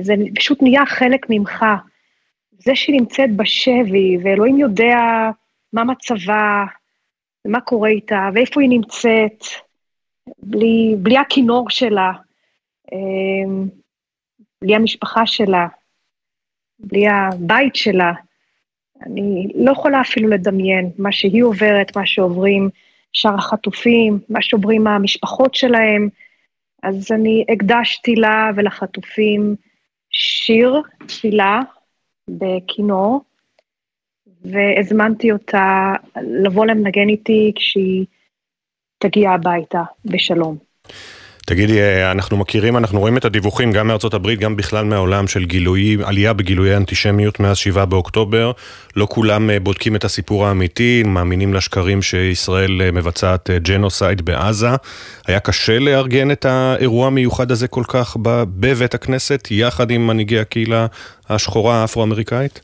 זה 0.02 0.14
פשוט 0.36 0.62
נהיה 0.62 0.86
חלק 0.86 1.26
ממך. 1.30 1.66
זה 2.52 2.76
שהיא 2.76 3.00
נמצאת 3.00 3.36
בשבי, 3.36 4.18
ואלוהים 4.24 4.58
יודע 4.58 4.98
מה 5.74 5.84
מצבה, 5.84 6.66
ומה 7.48 7.62
קורה 7.62 7.90
איתה, 7.90 8.30
ואיפה 8.34 8.62
היא 8.62 8.70
נמצאת, 8.70 9.44
בלי, 10.44 10.96
בלי 10.98 11.18
הכינור 11.18 11.70
שלה, 11.70 12.12
אמ, 12.94 13.68
בלי 14.64 14.76
המשפחה 14.76 15.26
שלה, 15.26 15.68
בלי 16.80 17.08
הבית 17.08 17.76
שלה. 17.76 18.12
אני 19.06 19.48
לא 19.56 19.72
יכולה 19.72 20.02
אפילו 20.02 20.30
לדמיין 20.30 20.90
מה 20.98 21.12
שהיא 21.12 21.44
עוברת, 21.44 21.98
מה 21.98 22.06
שעוברים 22.06 22.70
שאר 23.14 23.36
החטופים, 23.36 24.20
מה 24.30 24.42
שעוברים 24.42 24.88
המשפחות 24.88 25.56
שלהם. 25.56 26.10
אז 26.84 27.12
אני 27.12 27.46
הקדשתי 27.50 28.16
לה 28.16 28.52
ולחטופים 28.56 29.56
שיר 30.12 30.82
תפילה 31.08 31.60
בכינור, 32.30 33.22
והזמנתי 34.42 35.32
אותה 35.32 35.94
לבוא 36.44 36.66
לנגן 36.66 37.10
איתי 37.10 37.52
כשהיא 37.56 38.06
תגיע 38.98 39.32
הביתה 39.32 39.84
בשלום. 40.06 40.58
תגידי, 41.50 42.04
אנחנו 42.12 42.38
מכירים, 42.38 42.78
אנחנו 42.78 43.00
רואים 43.00 43.18
את 43.18 43.26
הדיווחים 43.26 43.72
גם 43.72 43.88
מארצות 43.88 44.14
הברית, 44.14 44.40
גם 44.40 44.56
בכלל 44.56 44.86
מהעולם 44.86 45.28
של 45.28 45.46
גילוי, 45.46 45.98
עלייה 46.04 46.34
בגילויי 46.34 46.78
אנטישמיות 46.78 47.40
מאז 47.40 47.58
7 47.58 47.86
באוקטובר. 47.86 48.52
לא 48.96 49.08
כולם 49.10 49.50
אה, 49.50 49.60
בודקים 49.60 49.96
את 49.96 50.04
הסיפור 50.04 50.46
האמיתי, 50.46 51.04
מאמינים 51.06 51.54
לשקרים 51.54 52.02
שישראל 52.02 52.82
אה, 52.82 52.92
מבצעת 52.92 53.50
אה, 53.50 53.60
ג'נוסייד 53.60 54.22
בעזה. 54.22 54.68
היה 55.28 55.40
קשה 55.40 55.80
לארגן 55.80 56.32
את 56.32 56.46
האירוע 56.46 57.08
המיוחד 57.08 57.52
הזה 57.52 57.68
כל 57.68 57.84
כך 57.88 58.18
בבית 58.20 58.94
הכנסת, 58.94 59.48
יחד 59.52 59.92
עם 59.92 60.08
מנהיגי 60.08 60.40
הקהילה 60.40 60.88
השחורה 61.30 61.82
האפרו-אמריקאית? 61.82 62.62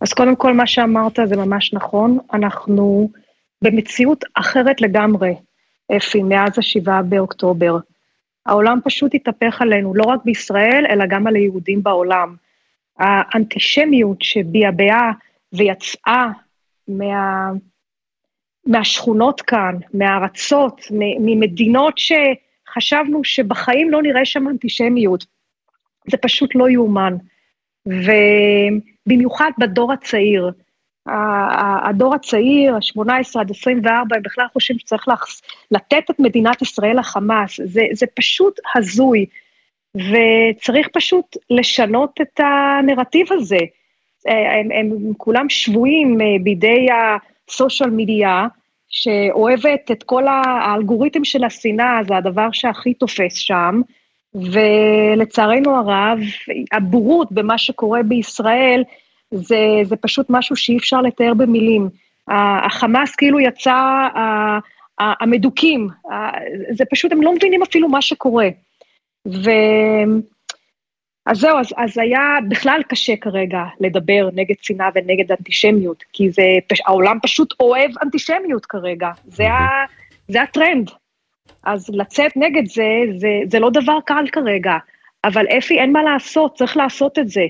אז 0.00 0.12
קודם 0.12 0.36
כל, 0.36 0.52
מה 0.52 0.66
שאמרת 0.66 1.18
זה 1.24 1.36
ממש 1.36 1.74
נכון. 1.74 2.18
אנחנו 2.32 3.10
במציאות 3.64 4.24
אחרת 4.34 4.80
לגמרי. 4.80 5.47
אפי, 5.96 6.22
מאז 6.22 6.58
השבעה 6.58 7.02
באוקטובר. 7.02 7.76
העולם 8.46 8.78
פשוט 8.84 9.14
התהפך 9.14 9.62
עלינו, 9.62 9.94
לא 9.94 10.04
רק 10.04 10.20
בישראל, 10.24 10.86
אלא 10.90 11.04
גם 11.08 11.26
על 11.26 11.36
היהודים 11.36 11.82
בעולם. 11.82 12.36
האנטישמיות 12.98 14.22
שביעבעה 14.22 15.12
ויצאה 15.52 16.28
מה, 16.88 17.50
מהשכונות 18.66 19.40
כאן, 19.40 19.74
מהארצות, 19.94 20.80
ממדינות 21.20 21.94
שחשבנו 21.98 23.24
שבחיים 23.24 23.90
לא 23.90 24.02
נראה 24.02 24.24
שם 24.24 24.48
אנטישמיות. 24.48 25.26
זה 26.10 26.16
פשוט 26.16 26.54
לא 26.54 26.70
יאומן. 26.70 27.16
ובמיוחד 27.86 29.50
בדור 29.58 29.92
הצעיר, 29.92 30.50
הדור 31.84 32.14
הצעיר, 32.14 32.74
ה-18 32.74 33.40
עד 33.40 33.50
24, 33.50 34.16
הם 34.16 34.22
בכלל 34.22 34.46
חושבים 34.52 34.78
שצריך 34.78 35.08
לתת 35.70 36.10
את 36.10 36.20
מדינת 36.20 36.62
ישראל 36.62 36.98
לחמאס. 36.98 37.60
זה, 37.64 37.82
זה 37.92 38.06
פשוט 38.14 38.60
הזוי, 38.74 39.26
וצריך 39.94 40.88
פשוט 40.92 41.36
לשנות 41.50 42.20
את 42.22 42.40
הנרטיב 42.40 43.26
הזה. 43.30 43.58
הם, 44.26 44.68
הם 44.72 45.12
כולם 45.16 45.48
שבויים 45.48 46.20
אה, 46.20 46.26
בידי 46.42 46.86
הסושיאל 47.48 47.90
מדיה, 47.90 48.46
שאוהבת 48.88 49.90
את 49.90 50.02
כל 50.02 50.24
האלגוריתם 50.28 51.24
של 51.24 51.44
השנאה, 51.44 52.00
זה 52.08 52.16
הדבר 52.16 52.48
שהכי 52.52 52.94
תופס 52.94 53.34
שם, 53.34 53.80
ולצערנו 54.34 55.76
הרב, 55.76 56.18
הבורות 56.72 57.32
במה 57.32 57.58
שקורה 57.58 58.02
בישראל, 58.02 58.84
זה, 59.30 59.58
זה 59.84 59.96
פשוט 59.96 60.26
משהו 60.28 60.56
שאי 60.56 60.76
אפשר 60.76 61.00
לתאר 61.00 61.34
במילים. 61.34 61.88
החמאס 62.64 63.14
כאילו 63.14 63.40
יצא 63.40 63.76
המדוכאים, 64.98 65.88
זה 66.70 66.84
פשוט, 66.90 67.12
הם 67.12 67.22
לא 67.22 67.34
מבינים 67.34 67.62
אפילו 67.62 67.88
מה 67.88 68.02
שקורה. 68.02 68.48
ו... 69.26 69.50
אז 71.26 71.38
זהו, 71.38 71.58
אז, 71.58 71.66
אז 71.76 71.98
היה 71.98 72.20
בכלל 72.48 72.80
קשה 72.88 73.16
כרגע 73.16 73.62
לדבר 73.80 74.28
נגד 74.34 74.54
שנאה 74.62 74.88
ונגד 74.94 75.32
אנטישמיות, 75.32 76.04
כי 76.12 76.30
זה, 76.30 76.42
העולם 76.86 77.18
פשוט 77.22 77.54
אוהב 77.60 77.90
אנטישמיות 78.02 78.66
כרגע, 78.66 79.10
זה, 79.26 79.48
ה, 79.48 79.84
זה 80.28 80.42
הטרנד. 80.42 80.90
אז 81.64 81.90
לצאת 81.92 82.36
נגד 82.36 82.66
זה, 82.66 82.88
זה, 83.16 83.28
זה 83.50 83.58
לא 83.58 83.70
דבר 83.70 83.98
קל 84.04 84.24
כרגע, 84.32 84.76
אבל 85.24 85.46
אפי, 85.58 85.78
אין 85.78 85.92
מה 85.92 86.02
לעשות, 86.02 86.54
צריך 86.54 86.76
לעשות 86.76 87.18
את 87.18 87.28
זה. 87.28 87.46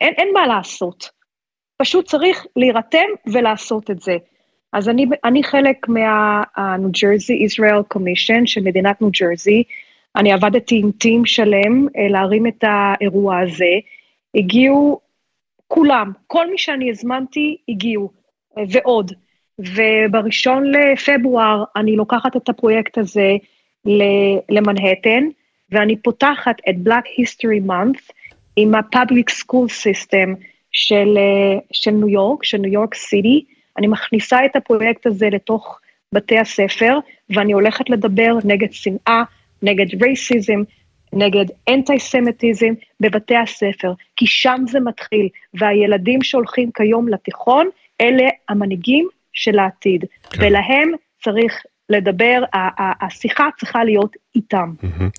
אין, 0.00 0.14
אין 0.16 0.28
מה 0.34 0.46
לעשות. 0.46 1.19
פשוט 1.80 2.06
צריך 2.06 2.46
להירתם 2.56 3.06
ולעשות 3.26 3.90
את 3.90 4.00
זה. 4.00 4.16
אז 4.72 4.88
אני, 4.88 5.06
אני 5.24 5.44
חלק 5.44 5.88
מה-New 5.88 6.90
Jersey 6.98 7.50
Israel 7.50 7.96
Commission 7.96 8.42
של 8.46 8.60
מדינת 8.60 9.00
ניו 9.00 9.10
ג'רזי, 9.20 9.62
אני 10.16 10.32
עבדתי 10.32 10.80
עם 10.82 10.90
טים 10.92 11.26
שלם 11.26 11.86
אה, 11.96 12.08
להרים 12.08 12.46
את 12.46 12.64
האירוע 12.66 13.38
הזה, 13.40 13.74
הגיעו 14.34 15.00
כולם, 15.68 16.12
כל 16.26 16.50
מי 16.50 16.58
שאני 16.58 16.90
הזמנתי 16.90 17.56
הגיעו, 17.68 18.10
אה, 18.58 18.62
ועוד. 18.70 19.12
ובראשון 19.58 20.64
לפברואר 20.72 21.64
אני 21.76 21.96
לוקחת 21.96 22.36
את 22.36 22.48
הפרויקט 22.48 22.98
הזה 22.98 23.36
למנהטן, 24.48 25.24
ואני 25.70 25.96
פותחת 25.96 26.56
את 26.68 26.74
Black 26.86 27.04
History 27.20 27.66
Month 27.66 28.12
עם 28.56 28.74
ה-Public 28.74 29.32
School 29.42 29.68
System, 29.68 30.34
של, 30.72 31.18
אה, 31.18 31.58
של 31.72 31.90
ניו 31.90 32.08
יורק, 32.08 32.44
של 32.44 32.58
ניו 32.58 32.72
יורק 32.72 32.94
סיטי. 32.94 33.44
אני 33.78 33.86
מכניסה 33.86 34.44
את 34.44 34.56
הפרויקט 34.56 35.06
הזה 35.06 35.28
לתוך 35.30 35.80
בתי 36.12 36.38
הספר, 36.38 36.98
ואני 37.30 37.52
הולכת 37.52 37.90
לדבר 37.90 38.36
נגד 38.44 38.72
שנאה, 38.72 39.22
נגד 39.62 40.02
רייסיזם, 40.02 40.62
נגד 41.12 41.44
אנטי-סמטיזם 41.68 42.74
בבתי 43.00 43.36
הספר, 43.36 43.92
כי 44.16 44.26
שם 44.26 44.64
זה 44.68 44.80
מתחיל, 44.80 45.28
והילדים 45.54 46.22
שהולכים 46.22 46.70
כיום 46.74 47.08
לתיכון, 47.08 47.68
אלה 48.00 48.28
המנהיגים 48.48 49.08
של 49.32 49.58
העתיד, 49.58 50.04
כן. 50.30 50.38
ולהם 50.40 50.92
צריך 51.24 51.62
לדבר, 51.88 52.42
השיחה 53.00 53.48
צריכה 53.58 53.84
להיות 53.84 54.16
איתם. 54.34 54.72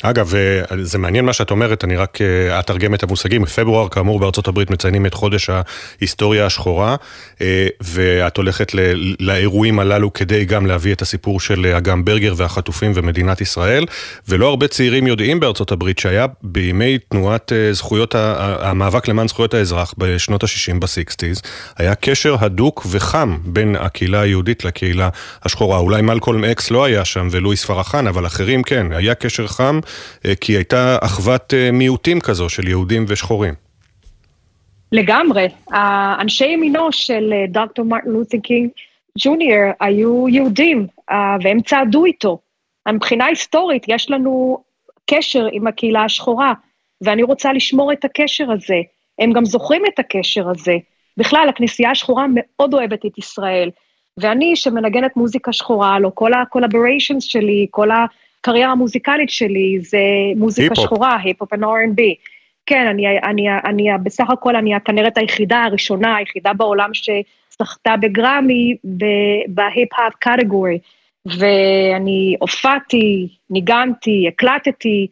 אגב, 0.03 0.33
זה 0.81 0.97
מעניין 0.97 1.25
מה 1.25 1.33
שאת 1.33 1.51
אומרת, 1.51 1.83
אני 1.83 1.95
רק 1.95 2.21
אה, 2.21 2.59
אתרגם 2.59 2.93
את 2.93 3.03
המושגים. 3.03 3.45
פברואר, 3.45 3.87
כאמור, 3.89 4.19
בארצות 4.19 4.47
הברית 4.47 4.69
מציינים 4.71 5.05
את 5.05 5.13
חודש 5.13 5.49
ההיסטוריה 5.49 6.45
השחורה, 6.45 6.95
אה, 7.41 7.67
ואת 7.81 8.37
הולכת 8.37 8.71
לאירועים 9.19 9.79
הללו 9.79 10.13
כדי 10.13 10.45
גם 10.45 10.65
להביא 10.65 10.93
את 10.93 11.01
הסיפור 11.01 11.39
של 11.39 11.65
אגם 11.77 12.05
ברגר 12.05 12.33
והחטופים 12.37 12.91
ומדינת 12.95 13.41
ישראל, 13.41 13.85
ולא 14.27 14.47
הרבה 14.47 14.67
צעירים 14.67 15.07
יודעים 15.07 15.39
בארצות 15.39 15.71
הברית 15.71 15.99
שהיה 15.99 16.25
בימי 16.43 16.97
תנועת 17.09 17.51
אה, 17.53 17.73
זכויות, 17.73 18.15
המאבק 18.17 19.07
למען 19.07 19.27
זכויות 19.27 19.53
האזרח 19.53 19.93
בשנות 19.97 20.43
ה-60 20.43 20.79
ב-60's, 20.79 21.47
היה 21.77 21.95
קשר 21.95 22.35
הדוק 22.39 22.85
וחם 22.89 23.37
בין 23.45 23.75
הקהילה 23.79 24.21
היהודית 24.21 24.65
לקהילה 24.65 25.09
השחורה. 25.43 25.77
אולי 25.77 26.01
מלקולם 26.01 26.43
אקס 26.43 26.71
לא 26.71 26.83
היה 26.83 27.05
שם 27.05 27.27
ולואיס 27.31 27.65
פרחן, 27.65 28.07
אבל 28.07 28.25
אחרים 28.25 28.63
כן. 28.63 29.00
היה 29.01 29.15
קשר 29.15 29.47
חם, 29.47 29.79
אה, 30.25 30.35
כי 30.35 30.53
הייתה 30.53 30.97
אחוות 31.01 31.53
אה, 31.53 31.71
מיעוטים 31.71 32.19
כזו 32.19 32.49
של 32.49 32.67
יהודים 32.67 33.05
ושחורים. 33.07 33.53
לגמרי. 34.91 35.47
אנשי 36.19 36.45
ימינו 36.45 36.91
של 36.91 37.33
אה, 37.33 37.45
דוקטור 37.47 37.85
מרטין 37.85 38.11
לותר 38.11 38.37
קינג 38.43 38.69
ג'וניור 39.19 39.71
היו 39.79 40.29
יהודים, 40.29 40.87
והם 41.43 41.61
צעדו 41.61 42.05
איתו. 42.05 42.39
מבחינה 42.91 43.25
היסטורית, 43.25 43.83
יש 43.87 44.09
לנו 44.09 44.63
קשר 45.09 45.47
עם 45.51 45.67
הקהילה 45.67 46.03
השחורה, 46.03 46.53
ואני 47.01 47.23
רוצה 47.23 47.53
לשמור 47.53 47.93
את 47.93 48.05
הקשר 48.05 48.51
הזה. 48.51 48.81
הם 49.19 49.33
גם 49.33 49.45
זוכרים 49.45 49.81
את 49.93 49.99
הקשר 49.99 50.49
הזה. 50.49 50.75
בכלל, 51.17 51.45
הכנסייה 51.49 51.91
השחורה 51.91 52.25
מאוד 52.29 52.73
אוהבת 52.73 53.05
את 53.05 53.17
ישראל, 53.17 53.69
ואני, 54.17 54.55
שמנגנת 54.55 55.17
מוזיקה 55.17 55.53
שחורה, 55.53 55.99
לא 55.99 56.11
כל 56.13 56.33
ה-collaborations 56.33 57.19
שלי, 57.19 57.67
כל 57.71 57.89
הקריירה 58.41 58.71
המוזיקלית 58.71 59.29
שלי, 59.29 59.79
זה 59.79 59.97
מוזיקה 60.35 60.73
היפ 60.77 60.85
שחורה, 60.85 61.17
היפ-הופ 61.23 61.53
ו-R&B. 61.53 62.01
כן, 62.65 62.87
אני, 62.87 63.19
אני, 63.19 63.47
אני, 63.65 63.87
בסך 64.03 64.29
הכל 64.29 64.55
אני 64.55 64.75
הכנרת 64.75 65.17
היחידה, 65.17 65.63
הראשונה, 65.63 66.15
היחידה 66.15 66.53
בעולם 66.53 66.89
שזכתה 66.93 67.97
בגרמי 67.97 68.75
ב 69.47 69.56
hip-hop 69.56 70.13
category. 70.19 70.79
ואני 71.25 72.35
הופעתי, 72.39 73.27
ניגנתי, 73.49 74.27
הקלטתי 74.27 75.07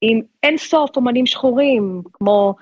עם 0.00 0.20
אין 0.42 0.58
סוף 0.58 0.96
אומנים 0.96 1.26
שחורים, 1.26 2.02
כמו, 2.12 2.54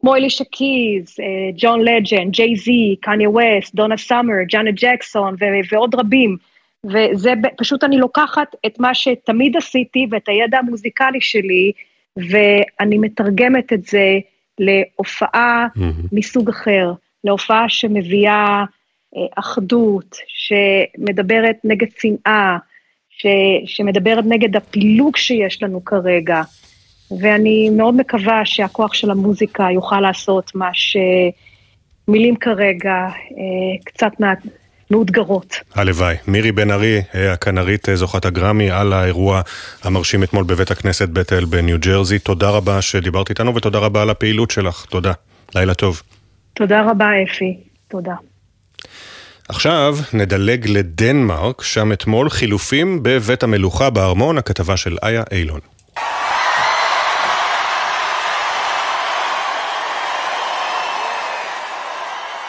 כמו 0.00 0.14
אלישה 0.14 0.44
קיז, 0.44 1.16
אה, 1.20 1.50
ג'ון 1.56 1.80
לג'נד, 1.80 2.30
ג'יי 2.30 2.56
זי, 2.56 2.96
קניה 3.00 3.30
ווסט, 3.30 3.74
דונה 3.74 3.96
סאמר, 3.96 4.34
ג'אנט 4.48 4.70
ג'קסון 4.70 5.36
ועוד 5.70 5.94
רבים. 5.94 6.36
וזה 6.86 7.32
פשוט 7.56 7.84
אני 7.84 7.98
לוקחת 7.98 8.54
את 8.66 8.80
מה 8.80 8.94
שתמיד 8.94 9.56
עשיתי 9.56 10.06
ואת 10.10 10.28
הידע 10.28 10.58
המוזיקלי 10.58 11.20
שלי, 11.20 11.72
ואני 12.16 12.98
מתרגמת 12.98 13.72
את 13.72 13.84
זה 13.84 14.18
להופעה 14.58 15.66
mm-hmm. 15.66 16.08
מסוג 16.12 16.48
אחר, 16.48 16.92
להופעה 17.24 17.68
שמביאה 17.68 18.64
אה, 19.16 19.20
אחדות, 19.36 20.16
שמדברת 20.26 21.56
נגד 21.64 21.86
שנאה, 21.98 22.56
ש, 23.10 23.26
שמדברת 23.66 24.24
נגד 24.28 24.56
הפילוג 24.56 25.16
שיש 25.16 25.62
לנו 25.62 25.84
כרגע. 25.84 26.42
ואני 27.20 27.70
מאוד 27.70 27.96
מקווה 27.96 28.44
שהכוח 28.44 28.94
של 28.94 29.10
המוזיקה 29.10 29.68
יוכל 29.74 30.00
לעשות 30.00 30.52
מה 30.54 30.70
שמילים 30.72 32.36
כרגע 32.36 32.94
אה, 32.94 33.84
קצת 33.84 34.12
מאותגרות. 34.90 35.56
הלוואי. 35.74 36.16
מירי 36.26 36.52
בן 36.52 36.70
ארי, 36.70 37.02
אה, 37.14 37.32
הכנרית 37.32 37.88
זוכת 37.94 38.24
הגרמי, 38.24 38.70
על 38.70 38.92
האירוע 38.92 39.40
המרשים 39.82 40.22
אתמול 40.22 40.44
בבית 40.44 40.70
הכנסת 40.70 41.08
בית 41.08 41.32
אל 41.32 41.44
בניו 41.44 41.78
ג'רזי. 41.80 42.18
תודה 42.18 42.50
רבה 42.50 42.82
שדיברת 42.82 43.30
איתנו 43.30 43.54
ותודה 43.54 43.78
רבה 43.78 44.02
על 44.02 44.10
הפעילות 44.10 44.50
שלך. 44.50 44.84
תודה. 44.84 45.12
לילה 45.54 45.74
טוב. 45.74 46.02
תודה 46.54 46.90
רבה, 46.90 47.06
אפי. 47.22 47.56
תודה. 47.88 48.14
עכשיו 49.48 49.96
נדלג 50.12 50.68
לדנמרק, 50.68 51.62
שם 51.62 51.92
אתמול 51.92 52.30
חילופים 52.30 53.02
בבית 53.02 53.42
המלוכה 53.42 53.90
בארמון, 53.90 54.38
הכתבה 54.38 54.76
של 54.76 54.96
איה 55.02 55.22
אילון. 55.32 55.60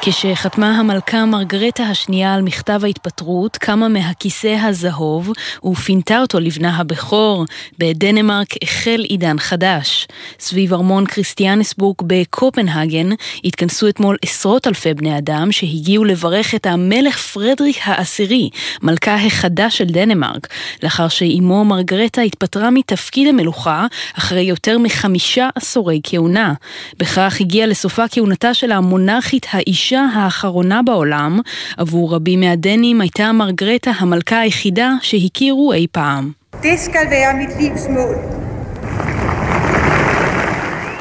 כשחתמה 0.10 0.80
המלכה 0.80 1.26
מרגרטה 1.26 1.84
השנייה 1.84 2.34
על 2.34 2.41
מכתב 2.41 2.82
ההתפטרות, 2.84 3.58
קמה 3.58 3.88
מהכיסא 3.88 4.56
הזהוב 4.63 5.32
ופינתה 5.65 6.22
אותו 6.22 6.39
לבנה 6.39 6.78
הבכור. 6.78 7.46
בדנמרק 7.80 8.48
החל 8.63 9.02
עידן 9.10 9.39
חדש. 9.39 10.08
סביב 10.39 10.74
ארמון 10.74 11.06
כריסטיאנסבורג 11.06 11.96
בקופנהגן 12.08 13.10
התכנסו 13.43 13.89
אתמול 13.89 14.17
עשרות 14.22 14.67
אלפי 14.67 14.93
בני 14.93 15.17
אדם 15.17 15.52
שהגיעו 15.52 16.06
לברך 16.06 16.56
את 16.56 16.65
המלך 16.65 17.17
פרדריק 17.17 17.78
העשירי, 17.84 18.50
מלכה 18.82 19.15
החדש 19.15 19.78
של 19.78 19.86
דנמרק, 19.86 20.48
לאחר 20.84 21.08
שאימו 21.08 21.65
מרגרטה 21.65 22.22
התפטרה 22.22 22.70
מתפקיד 22.70 23.28
המלוכה 23.28 23.86
אחרי 24.17 24.41
יותר 24.41 24.78
מחמישה 24.78 25.50
עשורי 25.56 26.02
כהונה. 26.04 26.54
בכך 27.00 27.38
הגיעה 27.39 27.67
לסופה 27.67 28.04
כהונתה 28.12 28.54
של 28.54 28.72
המונרכית 28.72 29.48
האישה 29.52 29.97
האישה 29.98 30.20
האחרונה 30.20 30.82
בעולם, 30.82 31.40
עבור 31.78 32.16
רבים 32.16 32.40
מהדנים 32.40 33.02
הייתה 33.02 33.32
מרגרטה 33.32 33.92
המלכה 33.98 34.40
היחידה 34.40 34.94
שהכירו 35.02 35.74
אי 35.74 35.88
פעם. 35.92 36.32
Det 36.62 36.80
skal 36.86 37.08
være. 37.10 38.47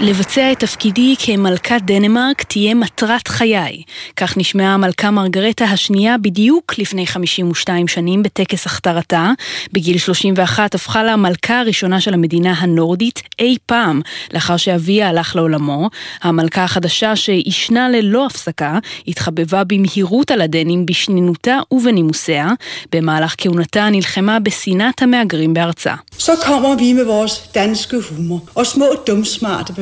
לבצע 0.01 0.53
את 0.53 0.59
תפקידי 0.59 1.15
כמלכת 1.19 1.81
דנמרק 1.85 2.43
תהיה 2.43 2.75
מטרת 2.75 3.29
חיי. 3.29 3.83
כך 4.17 4.37
נשמעה 4.37 4.75
המלכה 4.75 5.11
מרגרטה 5.11 5.65
השנייה 5.65 6.19
בדיוק 6.19 6.79
לפני 6.79 7.07
52 7.07 7.89
שנים 7.89 8.23
בטקס 8.23 8.67
הכתרתה. 8.67 9.31
בגיל 9.73 9.99
31 9.99 10.75
הפכה 10.75 11.03
לה 11.03 11.13
המלכה 11.13 11.61
הראשונה 11.61 12.01
של 12.01 12.15
המדינה 12.15 12.53
הנורדית 12.53 13.23
אי 13.39 13.57
פעם, 13.67 14.01
לאחר 14.35 14.57
שאביה 14.57 15.09
הלך 15.09 15.37
לעולמו. 15.37 15.91
המלכה 16.23 16.65
החדשה 16.65 17.17
שעישנה 17.17 17.89
ללא 17.89 18.27
הפסקה, 18.27 18.79
התחבבה 19.09 19.65
במהירות 19.65 20.31
על 20.31 20.41
הדנים 20.41 20.87
בשנינותה 20.87 21.59
ובנימוסיה. 21.71 22.49
במהלך 22.93 23.35
כהונתה 23.39 23.91
נלחמה 23.91 24.41
בשנאת 24.41 25.03
המהגרים 25.03 25.55
בארצה. 25.55 25.95
Så 26.19 26.33
kommer 26.47 26.75
vi 26.77 26.93
med 26.93 27.05
vores 27.05 27.51
danske 27.55 28.01
humor 28.01 28.41
og 28.55 28.67
små 28.67 28.87
dumsmarte 29.07 29.73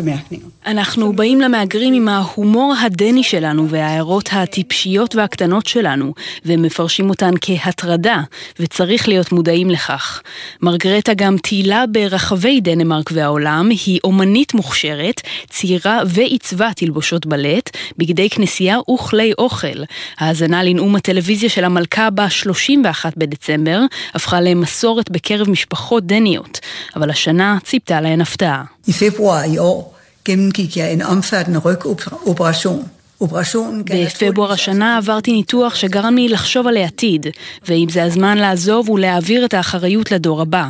אנחנו 0.66 1.12
באים 1.12 1.40
למהגרים 1.40 1.94
עם 1.94 2.08
ההומור 2.08 2.74
הדני 2.82 3.22
שלנו 3.22 3.68
וההערות 3.68 4.28
הטיפשיות 4.32 5.14
והקטנות 5.14 5.66
שלנו, 5.66 6.14
ומפרשים 6.44 7.10
אותן 7.10 7.30
כהטרדה, 7.40 8.20
וצריך 8.60 9.08
להיות 9.08 9.32
מודעים 9.32 9.70
לכך. 9.70 10.22
מרגרטה 10.62 11.14
גם 11.14 11.36
טיילה 11.38 11.84
ברחבי 11.86 12.60
דנמרק 12.60 13.10
והעולם, 13.12 13.68
היא 13.70 14.00
אומנית 14.04 14.54
מוכשרת, 14.54 15.20
ציירה 15.50 16.00
ועיצבה 16.06 16.70
תלבושות 16.76 17.26
בלט, 17.26 17.76
בגדי 17.98 18.30
כנסייה 18.30 18.78
וכלי 18.94 19.32
אוכל. 19.38 19.82
האזנה 20.18 20.62
לנאום 20.62 20.96
הטלוויזיה 20.96 21.48
של 21.48 21.64
המלכה 21.64 22.10
ב-31 22.10 23.04
בדצמבר 23.16 23.80
הפכה 24.14 24.40
למסורת 24.40 25.10
בקרב 25.10 25.50
משפחות 25.50 26.06
דניות, 26.24 26.60
אבל 26.96 27.10
השנה 27.10 27.58
ציפתה 27.64 28.00
להן 28.00 28.20
הפתעה. 28.20 28.64
בפברואר 34.04 34.52
השנה 34.52 34.96
עברתי 34.96 35.32
ניתוח 35.32 35.74
שגרם 35.74 36.14
לי 36.16 36.28
לחשוב 36.28 36.66
על 36.66 36.76
העתיד, 36.76 37.26
ואם 37.68 37.86
זה 37.90 38.04
הזמן 38.04 38.38
לעזוב 38.38 38.90
ולהעביר 38.90 39.44
את 39.44 39.54
האחריות 39.54 40.12
לדור 40.12 40.40
הבא. 40.40 40.68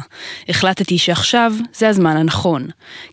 החלטתי 0.48 0.98
שעכשיו 0.98 1.52
זה 1.74 1.88
הזמן 1.88 2.16
הנכון. 2.16 2.66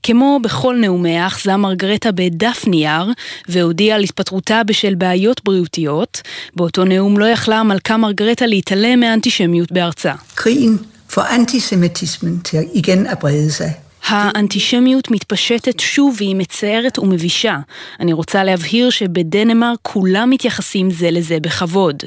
כמו 0.04 0.40
בכל 0.44 0.76
נאומיה 0.76 1.28
אחזה 1.28 1.58
מרגרטה 1.58 2.12
בדף 2.12 2.64
נייר, 2.68 3.06
והודיעה 3.50 3.98
על 3.98 4.04
התפטרותה 4.04 4.62
בשל 4.64 4.96
בעיות 4.96 5.42
בריאותיות. 5.44 6.22
באותו 6.56 6.86
נאום 6.86 7.20
לא 7.20 7.26
יכלה 7.26 7.60
המלכה 7.60 7.98
מרגרטה 7.98 8.46
להתעלם 8.46 9.00
מאנטישמיות 9.00 9.72
בארצה. 9.72 10.14
קריאן 10.36 10.76
for 11.14 11.22
antisemitismen 11.22 12.42
til 12.44 12.70
igen 12.74 13.08
at 13.08 13.20
brede 13.20 13.52
sig. 13.52 13.72
האנטישמיות 14.08 15.12
מתפשטת 15.12 15.80
שוב 15.80 16.16
והיא 16.18 16.36
מצערת 16.36 17.00
ומבישה. 17.00 17.58
אני 18.00 18.14
רוצה 18.14 18.44
להבהיר 18.44 18.90
שבדנמרק 18.90 19.80
כולם 19.82 20.30
מתייחסים 20.30 20.92
זה 20.92 21.12
לזה 21.12 21.40
בכבוד. 21.42 22.04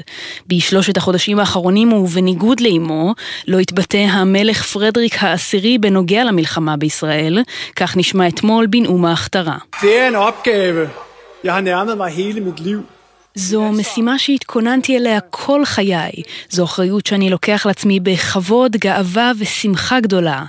בשלושת 0.47 0.97
החודשים 0.97 1.39
האחרונים 1.39 1.93
ובניגוד 1.93 2.59
לאמו, 2.59 3.13
לא 3.47 3.59
התבטא 3.59 3.97
המלך 3.97 4.63
פרדריק 4.63 5.23
העשירי 5.23 5.77
בנוגע 5.77 6.23
למלחמה 6.23 6.77
בישראל, 6.77 7.39
כך 7.75 7.97
נשמע 7.97 8.27
אתמול 8.27 8.65
בנאום 8.67 9.05
ההכתרה. 9.05 9.57
זה 9.81 10.07
er 10.07 10.13
en 10.13 10.15
opgave. 10.15 10.89
Jeg 11.43 11.53
har 11.53 11.61
nærmet 11.61 11.97
mig 11.97 12.09
hele 12.09 12.39
mit 12.39 12.59
liv. 12.59 12.79
זו 13.37 13.71
משימה 13.71 14.19
שהתכוננתי 14.19 14.97
אליה 14.97 15.19
כל 15.29 15.65
חיי. 15.65 16.11
זו 16.49 16.63
אחריות 16.63 17.05
שאני 17.05 17.29
לוקח 17.29 17.65
לעצמי 17.65 17.99
בכבוד, 17.99 18.75
גאווה 18.75 19.31
ושמחה 19.39 19.99
גדולה. 19.99 20.43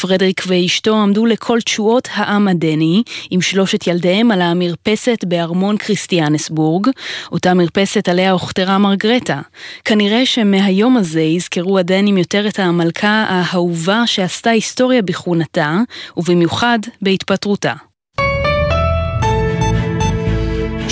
פרדריק 0.00 0.42
ואשתו 0.46 0.96
עמדו 0.96 1.26
לכל 1.26 1.60
תשואות 1.60 2.08
העם 2.12 2.48
הדני, 2.48 3.02
עם 3.30 3.40
שלושת 3.40 3.86
ילדיהם 3.86 4.30
על 4.30 4.42
המרפסת 4.42 5.24
בארמון 5.24 5.76
כריסטיאנסבורג, 5.76 6.88
אותה 7.32 7.54
מרפסת 7.54 8.08
עליה 8.08 8.32
הוכתרה 8.32 8.78
מרגרטה. 8.78 9.40
כנראה 9.84 10.26
שמהיום 10.26 10.96
הזה 10.96 11.20
יזכרו 11.22 11.78
הדנים 11.78 12.18
יותר 12.18 12.48
את 12.48 12.58
המלכה 12.58 13.26
האהובה 13.28 14.02
שעשתה 14.06 14.50
היסטוריה 14.50 15.02
בכהונתה, 15.02 15.78
ובמיוחד 16.16 16.78
בהתפטרותה. 17.02 17.91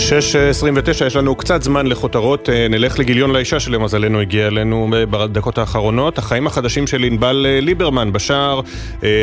6.29, 0.08 1.04
יש 1.06 1.16
לנו 1.16 1.34
קצת 1.34 1.62
זמן 1.62 1.86
לכותרות, 1.86 2.48
אה, 2.48 2.68
נלך 2.68 2.98
לגיליון 2.98 3.30
לאישה 3.30 3.60
שלמזלנו 3.60 4.20
הגיע 4.20 4.46
אלינו 4.46 4.90
אה, 4.94 5.06
בדקות 5.06 5.58
האחרונות. 5.58 6.18
החיים 6.18 6.46
החדשים 6.46 6.86
של 6.86 7.04
ענבל 7.04 7.46
אה, 7.48 7.60
ליברמן 7.60 8.12
בשער, 8.12 8.60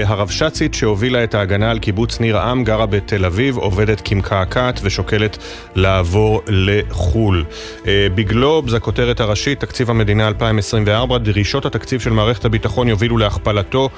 הרבש"צית 0.05 0.73
שהובילה 0.73 1.23
את 1.23 1.35
ההגנה 1.35 1.71
על 1.71 1.79
קיבוץ 1.79 2.19
ניר 2.19 2.37
עם, 2.37 2.63
גרה 2.63 2.85
בתל 2.85 3.25
אביב, 3.25 3.57
עובדת 3.57 4.01
כמקעקעת 4.05 4.79
ושוקלת 4.83 5.37
לעבור 5.75 6.41
לחו"ל. 6.47 7.45
בגלובס, 7.85 8.73
הכותרת 8.73 9.19
הראשית, 9.19 9.59
תקציב 9.59 9.89
המדינה 9.89 10.27
2024, 10.27 11.17
דרישות 11.17 11.65
התקציב 11.65 12.01
של 12.01 12.09
מערכת 12.09 12.45
הביטחון 12.45 12.87
יובילו 12.87 13.17
להכפלתו, 13.17 13.89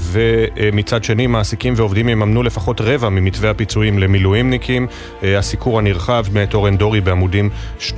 ומצד 0.00 1.04
שני 1.04 1.26
מעסיקים 1.26 1.74
ועובדים 1.76 2.08
יממנו 2.08 2.42
לפחות 2.42 2.80
רבע 2.80 3.08
ממתווה 3.08 3.50
הפיצויים 3.50 3.98
למילואימניקים. 3.98 4.86
הסיקור 5.70 5.78
הנרחב 5.78 6.24
מאת 6.32 6.54
אורן 6.54 6.76
דורי 6.76 7.00
בעמודים 7.00 7.50
2-3. 7.80 7.90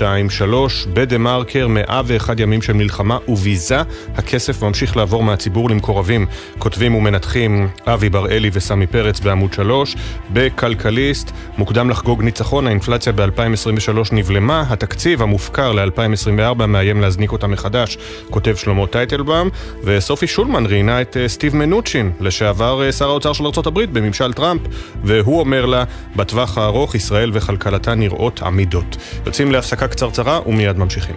בדה 0.92 1.18
מרקר, 1.18 1.68
101 1.68 2.40
ימים 2.40 2.62
של 2.62 2.72
מלחמה 2.72 3.18
וביזה, 3.28 3.82
הכסף 4.16 4.62
ממשיך 4.62 4.96
לעבור 4.96 5.22
מהציבור 5.22 5.70
למקורבים. 5.70 6.26
כותבים 6.58 6.94
ומנתחים 6.94 7.68
אבי 7.86 8.08
בר-אלי 8.08 8.50
וסמי 8.52 8.86
פרץ 8.86 9.20
בעמוד 9.20 9.52
3. 9.52 9.96
בכלכליסט, 10.32 11.30
מוקדם 11.58 11.90
לחגוג 11.90 12.22
ניצחון, 12.22 12.66
האינפלציה 12.66 13.12
ב-2023 13.12 14.12
נבלמה, 14.12 14.64
התקציב 14.68 15.22
המופקר 15.22 15.72
ל-2024 15.72 16.66
מאיים 16.66 17.00
להזניק 17.00 17.32
אותה 17.32 17.46
מחדש, 17.46 17.98
כותב 18.30 18.54
שלמה 18.56 18.86
טייטלבאום, 18.86 19.48
וסופי 19.84 20.26
שולמן 20.26 20.66
ראיינה 20.66 21.00
את 21.00 21.16
אה, 21.16 21.28
סטיב 21.28 21.56
מנוצ'ין, 21.56 22.12
לשעבר 22.20 22.82
אה, 22.82 22.92
שר 22.92 23.08
האוצר 23.08 23.32
של 23.32 23.44
ארה"ב 23.44 23.80
בממשל 23.80 24.32
טראמפ, 24.32 24.60
והוא 25.04 25.40
אומר 25.40 25.66
לה, 25.66 25.84
בטווח 26.16 26.58
הארוך 26.58 26.94
ישראל 26.94 27.30
וכלכלה 27.34 27.61
וכלכלתה 27.62 27.94
נראות 27.94 28.42
עמידות. 28.42 28.96
יוצאים 29.26 29.52
להפסקה 29.52 29.88
קצרצרה 29.88 30.40
ומיד 30.46 30.76
ממשיכים. 30.76 31.16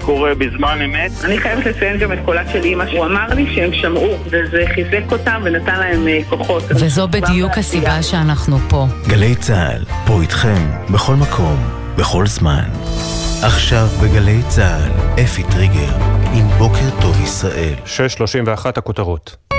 קורה 0.00 0.34
בזמן 0.34 0.78
אמת. 0.84 1.10
אני 1.24 1.38
חייבת 1.38 1.66
לציין 1.66 1.98
גם 1.98 2.12
את 2.12 2.18
קולה 2.24 2.48
של 2.52 2.64
אימא, 2.64 2.84
הוא 2.92 3.04
אמר 3.04 3.26
לי 3.34 3.54
שהם 3.54 3.72
שמעו, 3.72 4.16
וזה 4.26 4.64
חיזק 4.74 5.12
אותם 5.12 5.40
ונתן 5.44 5.80
להם 5.80 6.08
אה, 6.08 6.18
כוחות. 6.28 6.62
וזו 6.70 7.08
בדיוק 7.08 7.58
הסיבה 7.58 8.02
שאנחנו 8.02 8.58
פה. 8.68 8.86
גלי 9.08 9.34
צה"ל, 9.34 9.84
פה 10.06 10.22
איתכם, 10.22 10.70
בכל 10.92 11.14
מקום, 11.14 11.56
בכל 11.96 12.26
זמן. 12.26 12.64
עכשיו 13.42 13.86
בגלי 14.02 14.40
צה"ל, 14.48 15.22
אפי 15.24 15.42
טריגר, 15.42 15.92
עם 16.34 16.48
בוקר 16.58 17.00
טוב 17.00 17.20
ישראל. 17.24 17.74
6.31 17.86 18.66
הכותרות. 18.76 19.51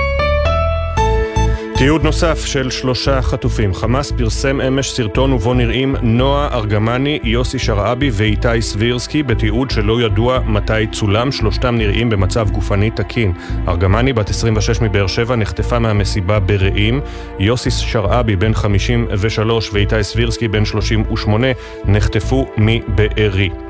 תיעוד 1.78 2.04
נוסף 2.04 2.44
של 2.44 2.70
שלושה 2.70 3.22
חטופים. 3.22 3.74
חמאס 3.74 4.12
פרסם 4.12 4.60
אמש 4.60 4.90
סרטון 4.90 5.32
ובו 5.32 5.54
נראים 5.54 5.96
נועה 6.02 6.48
ארגמני, 6.54 7.18
יוסי 7.22 7.58
שרעבי 7.58 8.10
ואיתי 8.12 8.62
סבירסקי 8.62 9.22
בתיעוד 9.22 9.70
שלא 9.70 10.00
ידוע 10.00 10.38
מתי 10.46 10.86
צולם, 10.92 11.32
שלושתם 11.32 11.74
נראים 11.76 12.10
במצב 12.10 12.50
גופני 12.50 12.90
תקין. 12.90 13.32
ארגמני, 13.68 14.12
בת 14.12 14.30
26 14.30 14.80
מבאר 14.80 15.06
שבע, 15.06 15.36
נחטפה 15.36 15.78
מהמסיבה 15.78 16.40
ברעים. 16.40 17.00
יוסי 17.38 17.70
שרעבי, 17.70 18.36
בן 18.36 18.54
53, 18.54 19.70
ואיתי 19.72 20.02
סבירסקי, 20.02 20.48
בן 20.48 20.64
38, 20.64 21.46
נחטפו 21.84 22.46
מבארי. 22.56 23.63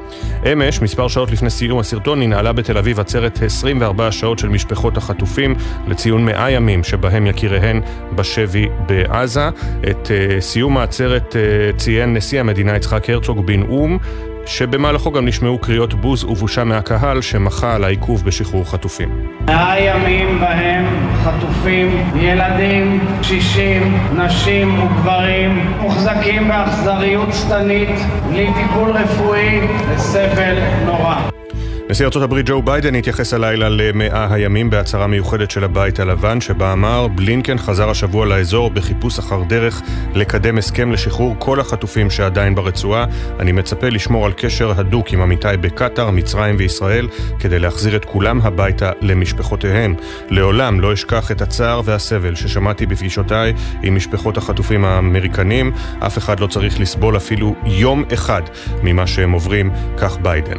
אמש, 0.53 0.83
מספר 0.83 1.09
שעות 1.09 1.31
לפני 1.31 1.51
סיום 1.51 1.79
הסרטון, 1.79 2.23
ננעלה 2.23 2.53
בתל 2.53 2.79
אביב 2.79 3.01
עצרת 3.01 3.43
24 3.43 4.13
שעות 4.13 4.39
של 4.39 4.49
משפחות 4.49 4.97
החטופים 4.97 5.55
לציון 5.89 6.25
100 6.25 6.51
ימים 6.51 6.85
שבהם 6.85 7.27
יקיריהן 7.27 7.81
בשבי 8.15 8.67
בעזה. 8.87 9.49
את 9.91 10.07
uh, 10.07 10.41
סיום 10.41 10.79
העצרת 10.79 11.33
uh, 11.33 11.77
ציין 11.77 12.15
נשיא 12.15 12.41
המדינה 12.41 12.77
יצחק 12.77 13.11
הרצוג 13.11 13.47
בנאום 13.47 13.99
שבמהלכו 14.47 15.13
גם 15.13 15.27
נשמעו 15.27 15.59
קריאות 15.59 15.95
בוז 15.95 16.25
ובושה 16.25 16.65
מהקהל 16.65 17.23
שמחה 17.23 17.75
על 17.75 17.85
העיכוב 17.85 18.25
בשחרור 18.25 18.65
חטופים. 18.65 19.27
מאה 19.47 19.81
ימים 19.81 20.41
בהם 20.41 20.85
חטופים, 21.25 22.11
ילדים, 22.17 23.01
קשישים, 23.21 23.99
נשים 24.17 24.83
וגברים 24.83 25.77
מוחזקים 25.81 26.49
באכזריות 26.49 27.29
שטנית, 27.33 27.99
בלי 28.31 28.47
טיפול 28.55 28.91
רפואי 28.91 29.61
וסבל 29.89 30.57
נורא. 30.87 31.34
נשיא 31.91 32.07
ארה"ב 32.07 32.41
ג'ו 32.45 32.63
ביידן 32.63 32.95
התייחס 32.95 33.35
הלילה 33.35 33.69
למאה 33.69 34.35
הימים 34.35 34.71
בהצהרה 34.71 35.07
מיוחדת 35.07 35.51
של 35.51 35.65
הבית 35.65 36.01
הלבן, 36.01 36.41
שבה 36.41 36.73
אמר 36.73 37.09
בלינקן 37.09 37.59
חזר 37.59 37.91
השבוע 37.91 38.27
לאזור 38.27 38.71
בחיפוש 38.71 39.19
אחר 39.19 39.43
דרך 39.43 39.83
לקדם 40.15 40.59
הסכם 40.59 40.93
לשחרור 40.93 41.37
כל 41.39 41.61
החטופים 41.61 42.11
שעדיין 42.11 42.55
ברצועה. 42.55 43.05
אני 43.41 43.53
מצפה 43.53 43.89
לשמור 43.89 44.27
על 44.27 44.33
קשר 44.33 44.73
הדוק 44.77 45.13
עם 45.13 45.21
עמיתיי 45.21 45.57
בקטאר, 45.57 46.11
מצרים 46.11 46.57
וישראל, 46.59 47.09
כדי 47.39 47.59
להחזיר 47.59 47.97
את 47.97 48.05
כולם 48.05 48.41
הביתה 48.41 48.91
למשפחותיהם. 49.01 49.95
לעולם 50.31 50.81
לא 50.81 50.93
אשכח 50.93 51.31
את 51.31 51.43
הצער 51.43 51.81
והסבל 51.85 52.35
ששמעתי 52.35 52.87
בפגישותיי 52.87 53.55
עם 53.83 53.97
משפחות 53.97 54.37
החטופים 54.37 54.85
האמריקנים. 54.85 55.73
אף 56.07 56.19
אחד 56.19 56.41
לא 56.41 56.47
צריך 56.47 56.81
לסבול 56.81 57.17
אפילו 57.17 57.55
יום 57.65 58.05
אחד 58.15 58.43
ממה 58.83 59.07
שהם 59.07 59.33
עוברים, 59.33 59.71
כך 59.99 60.17
ביידן. 60.17 60.57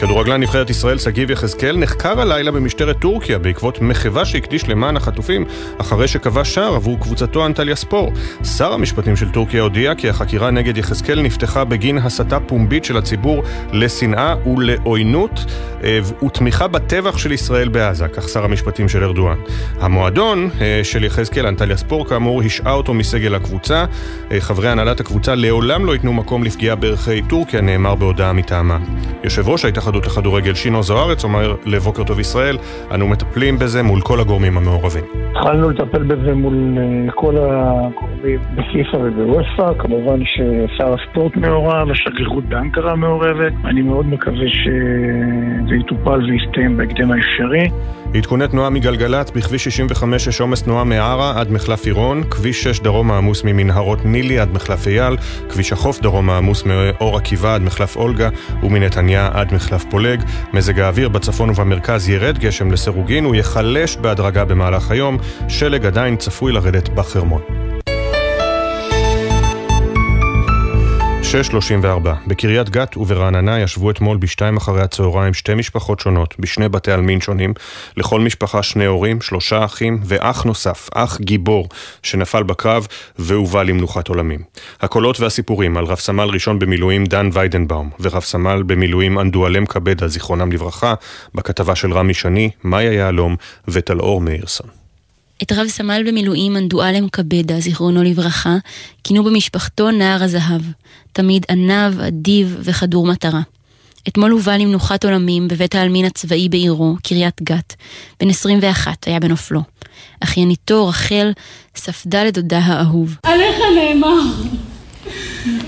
כדורגלן 0.00 0.40
נבחרת 0.40 0.70
ישראל 0.70 0.98
שגיב 0.98 1.30
יחזקאל 1.30 1.76
נחקר 1.76 2.20
הלילה 2.20 2.50
במשטרת 2.50 2.98
טורקיה 2.98 3.38
בעקבות 3.38 3.80
מחווה 3.80 4.24
שהקדיש 4.24 4.68
למען 4.68 4.96
החטופים 4.96 5.44
אחרי 5.78 6.08
שקבע 6.08 6.44
שער 6.44 6.74
עבור 6.74 7.00
קבוצתו 7.00 7.46
אנטליה 7.46 7.76
ספור. 7.76 8.12
שר 8.56 8.72
המשפטים 8.72 9.16
של 9.16 9.30
טורקיה 9.30 9.62
הודיע 9.62 9.94
כי 9.94 10.08
החקירה 10.08 10.50
נגד 10.50 10.76
יחזקאל 10.76 11.22
נפתחה 11.22 11.64
בגין 11.64 11.98
הסתה 11.98 12.40
פומבית 12.40 12.84
של 12.84 12.96
הציבור 12.96 13.42
לשנאה 13.72 14.34
ולעוינות 14.46 15.44
אה, 15.84 16.00
ותמיכה 16.26 16.68
בטבח 16.68 17.18
של 17.18 17.32
ישראל 17.32 17.68
בעזה, 17.68 18.08
כך 18.08 18.28
שר 18.28 18.44
המשפטים 18.44 18.88
של 18.88 19.04
ארדואן. 19.04 19.36
המועדון 19.80 20.50
אה, 20.60 20.80
של 20.84 21.04
יחזקאל, 21.04 21.46
אנטליה 21.46 21.76
ספור, 21.76 22.08
כאמור, 22.08 22.42
השעה 22.42 22.72
אותו 22.72 22.94
מסגל 22.94 23.34
הקבוצה. 23.34 23.84
אה, 24.32 24.40
חברי 24.40 24.68
הנהלת 24.68 25.00
הקבוצה 25.00 25.34
לעולם 25.34 25.86
לא 25.86 25.92
ייתנו 25.92 26.12
מקום 26.12 26.44
לפגיעה 26.44 26.76
בערכי 26.76 27.22
טורקיה, 27.22 27.60
נאמר 27.60 27.94
בהודעה 27.94 28.32
מטעמה. 28.32 28.78
יושב 29.24 29.48
ראש 29.48 29.64
ההתאחדות 29.86 30.06
לכדורגל. 30.06 30.54
שינו 30.54 30.82
זוארץ 30.82 31.24
אומר 31.24 31.54
לבוקר 31.64 32.04
טוב 32.04 32.20
ישראל, 32.20 32.58
אנו 32.94 33.08
מטפלים 33.08 33.58
בזה 33.58 33.82
מול 33.82 34.00
כל 34.00 34.20
הגורמים 34.20 34.56
המעורבים. 34.56 35.04
התחלנו 35.30 35.70
לטפל 35.70 36.02
בזה 36.02 36.34
מול 36.34 36.54
כל 37.14 37.34
הגורמים 37.38 38.38
בפיפ"א 38.56 38.96
ובוופ"א, 38.96 39.72
כמובן 39.78 40.20
ששר 40.24 40.94
הספורט 40.94 41.36
מעורב, 41.36 41.90
השגרירות 41.90 42.44
באנקרה 42.44 42.96
מעורבת, 42.96 43.52
אני 43.64 43.82
מאוד 43.82 44.06
מקווה 44.06 44.48
שזה 44.48 45.74
יטופל 45.74 46.20
ויסתיים 46.24 46.76
בהקדם 46.76 47.12
האפשרי. 47.12 47.68
עדכוני 48.14 48.48
תנועה 48.48 48.70
מגלגלצ 48.70 49.30
בכביש 49.30 49.64
65 49.64 50.26
יש 50.26 50.40
עומס 50.40 50.62
תנועה 50.62 50.84
מערה 50.84 51.40
עד 51.40 51.52
מחלף 51.52 51.86
עירון, 51.86 52.22
כביש 52.30 52.62
6 52.62 52.80
דרום 52.80 53.10
העמוס 53.10 53.44
ממנהרות 53.44 54.04
נילי 54.04 54.38
עד 54.38 54.48
מחלף 54.54 54.86
אייל, 54.86 55.16
כביש 55.48 55.72
החוף 55.72 56.00
דרום 56.00 56.30
העמוס 56.30 56.64
מאור 56.66 57.16
עקיבא 57.16 57.54
עד 57.54 57.62
מחלף 57.62 57.96
אולגה 57.96 58.28
ומנתניה 58.62 59.28
עד 59.34 59.54
מחלף 59.54 59.75
פולג. 59.84 60.22
מזג 60.52 60.80
האוויר 60.80 61.08
בצפון 61.08 61.50
ובמרכז 61.50 62.08
ירד 62.08 62.38
גשם 62.38 62.70
לסירוגין, 62.70 63.24
הוא 63.24 63.34
ייחלש 63.34 63.96
בהדרגה 63.96 64.44
במהלך 64.44 64.90
היום, 64.90 65.18
שלג 65.48 65.86
עדיין 65.86 66.16
צפוי 66.16 66.52
לרדת 66.52 66.88
בחרמון. 66.88 67.65
6.34 71.36 72.08
בקריית 72.26 72.70
גת 72.70 72.96
וברעננה 72.96 73.60
ישבו 73.60 73.90
אתמול 73.90 74.16
בשתיים 74.16 74.56
אחרי 74.56 74.82
הצהריים 74.82 75.34
שתי 75.34 75.54
משפחות 75.54 76.00
שונות 76.00 76.34
בשני 76.38 76.68
בתי 76.68 76.92
עלמין 76.92 77.20
שונים 77.20 77.54
לכל 77.96 78.20
משפחה 78.20 78.62
שני 78.62 78.84
הורים, 78.84 79.20
שלושה 79.20 79.64
אחים 79.64 80.00
ואח 80.04 80.44
נוסף, 80.44 80.88
אח 80.94 81.20
גיבור 81.20 81.68
שנפל 82.02 82.42
בקרב 82.42 82.86
והובא 83.18 83.62
למנוחת 83.62 84.08
עולמים. 84.08 84.40
הקולות 84.80 85.20
והסיפורים 85.20 85.76
על 85.76 85.84
רב 85.84 85.98
סמל 85.98 86.28
ראשון 86.32 86.58
במילואים 86.58 87.04
דן 87.04 87.28
ויידנבאום 87.32 87.90
ורב 88.00 88.22
סמל 88.22 88.62
במילואים 88.66 89.18
אנדואלם 89.18 89.66
קבדה 89.66 90.08
זיכרונם 90.08 90.52
לברכה 90.52 90.94
בכתבה 91.34 91.76
של 91.76 91.92
רמי 91.92 92.14
שני, 92.14 92.50
מאיה 92.64 92.92
יהלום 92.92 93.36
וטלאור 93.68 94.20
מאירסון. 94.20 94.85
את 95.42 95.52
רב 95.52 95.68
סמל 95.68 96.02
במילואים 96.06 96.56
אנדואלם 96.56 97.08
קבדה, 97.08 97.60
זיכרונו 97.60 98.02
לברכה, 98.02 98.56
כינו 99.04 99.24
במשפחתו 99.24 99.90
נער 99.90 100.22
הזהב, 100.22 100.62
תמיד 101.12 101.46
עניו, 101.50 101.94
אדיב 102.08 102.56
וחדור 102.60 103.06
מטרה. 103.06 103.40
אתמול 104.08 104.30
הובא 104.30 104.56
למנוחת 104.56 105.04
עולמים 105.04 105.48
בבית 105.48 105.74
העלמין 105.74 106.04
הצבאי 106.04 106.48
בעירו, 106.48 106.96
קריית 107.02 107.42
גת. 107.42 107.74
בן 108.20 108.30
21 108.30 109.06
היה 109.06 109.20
בנופלו. 109.20 109.60
אחייניתו, 110.20 110.88
רחל, 110.88 111.32
ספדה 111.76 112.24
לדודה 112.24 112.58
האהוב. 112.58 113.16
עליך 113.22 113.56
נאמר, 113.74 114.20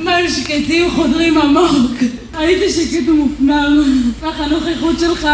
מים 0.01 0.31
שקטים 0.31 0.91
חודרים 0.91 1.39
עמוק. 1.39 1.91
הייתי 2.33 2.73
שקט 2.73 3.09
ומופנם, 3.09 4.03
ככה 4.23 4.45
הנוכחות 4.45 5.01
שלך 5.01 5.29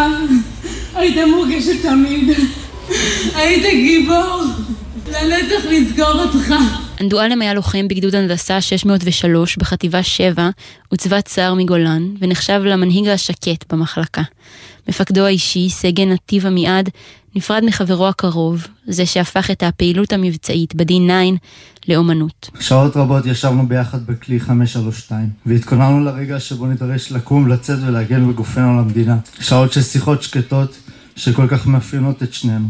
הייתה 0.95 1.27
מורגשת 1.27 1.83
תמיד. 1.83 2.31
היית 3.35 3.63
גיבור, 3.63 4.43
לנצח 5.09 5.65
לסגור 5.71 6.23
אותך. 6.23 6.55
אנדואלם 7.01 7.43
היה 7.43 7.55
לוחם 7.55 7.89
בגדוד 7.89 8.15
הנדסה 8.15 8.61
603 8.61 9.57
בחטיבה 9.57 10.03
7 10.03 10.51
וצבא 10.93 11.21
צער 11.21 11.55
מגולן, 11.55 12.03
ונחשב 12.21 12.61
למנהיג 12.65 13.09
השקט 13.09 13.73
במחלקה. 13.73 14.23
מפקדו 14.89 15.25
האישי, 15.27 15.69
סגן 15.71 16.09
נתיב 16.09 16.47
עמיעד, 16.47 16.91
נפרד 17.35 17.65
מחברו 17.65 18.09
הקרוב, 18.09 18.67
זה 18.87 19.07
שהפך 19.07 19.51
את 19.51 19.63
הפעילות 19.63 20.13
המבצעית 20.13 20.75
ב-D9 20.75 21.37
לאומנות. 21.89 22.51
שעות 22.61 22.97
רבות 22.97 23.27
ישבנו 23.27 23.69
ביחד 23.69 24.07
בכלי 24.07 24.41
532, 24.41 25.29
והתכוננו 25.47 26.05
לרגע 26.05 26.41
שבו 26.41 26.67
נידרש 26.67 27.13
לקום, 27.13 27.49
לצאת 27.49 27.79
ולהגן 27.87 28.29
בגופנו 28.29 28.81
למדינה. 28.81 29.17
שעות 29.41 29.73
של 29.73 29.83
שיחות 29.83 30.23
שקטות 30.23 30.77
שכל 31.17 31.49
כך 31.49 31.67
מאפיינות 31.67 32.23
את 32.23 32.35
שנינו. 32.35 32.69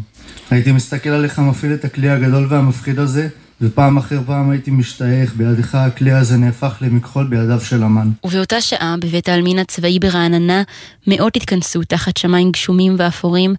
הייתי 0.50 0.72
מסתכל 0.72 1.10
עליך 1.10 1.38
מפעיל 1.38 1.74
את 1.74 1.84
הכלי 1.84 2.10
הגדול 2.10 2.46
והמפחיד 2.50 2.98
הזה, 2.98 3.28
ופעם 3.60 3.96
אחר 3.96 4.20
פעם 4.26 4.50
הייתי 4.50 4.70
משתאה 4.70 5.22
איך 5.22 5.34
בידך 5.36 5.74
הכלי 5.74 6.12
הזה 6.12 6.36
נהפך 6.36 6.76
למכחול 6.80 7.26
בידיו 7.26 7.60
של 7.60 7.84
אמן. 7.84 8.10
ובאותה 8.24 8.60
שעה, 8.60 8.96
בבית 9.00 9.28
העלמין 9.28 9.58
הצבאי 9.58 9.98
ברעננה, 9.98 10.62
מאות 11.06 11.36
התכנסו 11.36 11.84
תחת 11.84 12.16
שמיים 12.16 12.50
גשומים 12.50 12.94
ואפורים, 12.98 13.54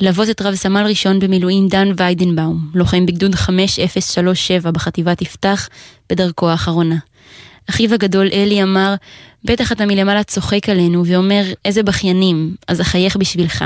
ללוות 0.00 0.30
את 0.30 0.42
רב 0.42 0.54
סמל 0.54 0.86
ראשון 0.86 1.18
במילואים 1.18 1.68
דן 1.68 1.88
ויידנבאום, 1.96 2.70
לוחם 2.74 3.06
בגדוד 3.06 3.34
5037 3.34 4.70
בחטיבת 4.70 5.22
יפתח, 5.22 5.68
בדרכו 6.10 6.50
האחרונה. 6.50 6.96
אחיו 7.70 7.94
הגדול 7.94 8.26
אלי 8.32 8.62
אמר, 8.62 8.94
בטח 9.44 9.72
אתה 9.72 9.86
מלמעלה 9.86 10.22
צוחק 10.22 10.68
עלינו 10.68 11.06
ואומר, 11.06 11.44
איזה 11.64 11.82
בכיינים, 11.82 12.54
אז 12.68 12.80
אחייך 12.80 13.16
בשבילך. 13.16 13.64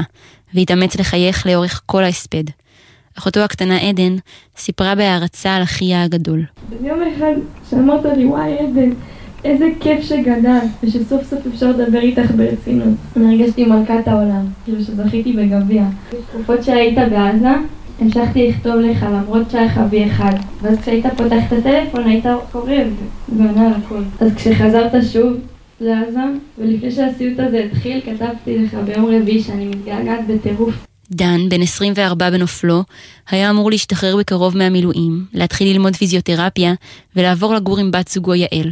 והתאמץ 0.55 0.97
לחייך 0.97 1.47
לאורך 1.47 1.83
כל 1.87 2.05
ההספד. 2.05 2.45
אחותו 3.19 3.41
הקטנה 3.41 3.77
עדן 3.77 4.17
סיפרה 4.57 4.95
בהערצה 4.95 5.57
על 5.57 5.63
אחיה 5.63 6.03
הגדול. 6.03 6.45
יום 6.83 6.99
אחד 7.17 7.33
שאמרת 7.71 8.05
לי, 8.17 8.27
וואי 8.27 8.59
עדן, 8.59 8.91
איזה 9.45 9.65
כיף 9.81 10.05
שגדל, 10.05 10.59
ושסוף 10.83 11.23
סוף 11.31 11.47
אפשר 11.55 11.71
לדבר 11.71 12.01
איתך 12.01 12.31
ברצינות. 12.31 12.95
אני 13.17 13.35
הרגשתי 13.35 13.65
מלכת 13.65 14.09
העולם, 14.09 14.47
כאילו 14.65 14.85
שזכיתי 14.85 15.33
בגביע. 15.33 15.85
בתקופות 16.13 16.65
שהיית 16.65 16.99
בעזה, 17.11 17.55
המשכתי 18.01 18.49
לכתוב 18.49 18.75
לך 18.75 19.03
למרות 19.03 19.51
שהיה 19.51 19.65
לך 19.65 19.81
בי 19.91 20.07
אחד. 20.07 20.33
ואז 20.63 20.79
כשהיית 20.79 21.07
פותח 21.17 21.43
את 21.49 21.53
הטלפון 21.53 22.05
היית 22.05 22.25
קורא 22.53 22.73
ועונה 23.37 23.67
על 23.67 23.73
הכל. 23.85 24.03
אז 24.21 24.35
כשחזרת 24.35 24.93
שוב 25.13 25.33
לעזה, 25.81 26.20
ולפני 26.59 26.93
שהסיוט 26.93 27.39
הזה 27.39 27.64
התחיל, 27.64 28.01
כתבתי 28.01 28.59
לך 28.59 28.74
ביום 28.74 29.14
רביעי 29.14 29.43
שאני 29.43 29.64
מתגעגעת 29.64 30.20
בטירוף. 30.28 30.74
דן, 31.12 31.49
בן 31.49 31.62
24 31.62 32.31
בנופלו, 32.31 32.83
היה 33.31 33.51
אמור 33.51 33.70
להשתחרר 33.70 34.16
בקרוב 34.16 34.57
מהמילואים, 34.57 35.24
להתחיל 35.35 35.68
ללמוד 35.68 35.97
פיזיותרפיה 35.97 36.74
ולעבור 37.16 37.55
לגור 37.55 37.78
עם 37.78 37.91
בת 37.91 38.09
זוגו 38.09 38.35
יעל. 38.35 38.70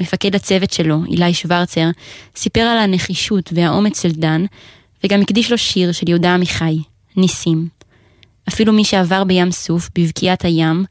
מפקד 0.00 0.34
הצוות 0.34 0.70
שלו, 0.70 0.98
אילי 1.08 1.34
שוורצר, 1.34 1.90
סיפר 2.36 2.60
על 2.60 2.78
הנחישות 2.78 3.50
והאומץ 3.54 4.02
של 4.02 4.10
דן, 4.10 4.44
וגם 5.04 5.20
הקדיש 5.20 5.50
לו 5.50 5.58
שיר 5.58 5.92
של 5.92 6.08
יהודה 6.08 6.34
עמיחי, 6.34 6.78
ניסים. 7.16 7.68
אפילו 8.48 8.72
מי 8.72 8.84
שעבר 8.84 9.24
בים 9.24 9.50
סוף, 9.50 9.90
בבקיעת 9.98 10.44
הים, 10.44 10.84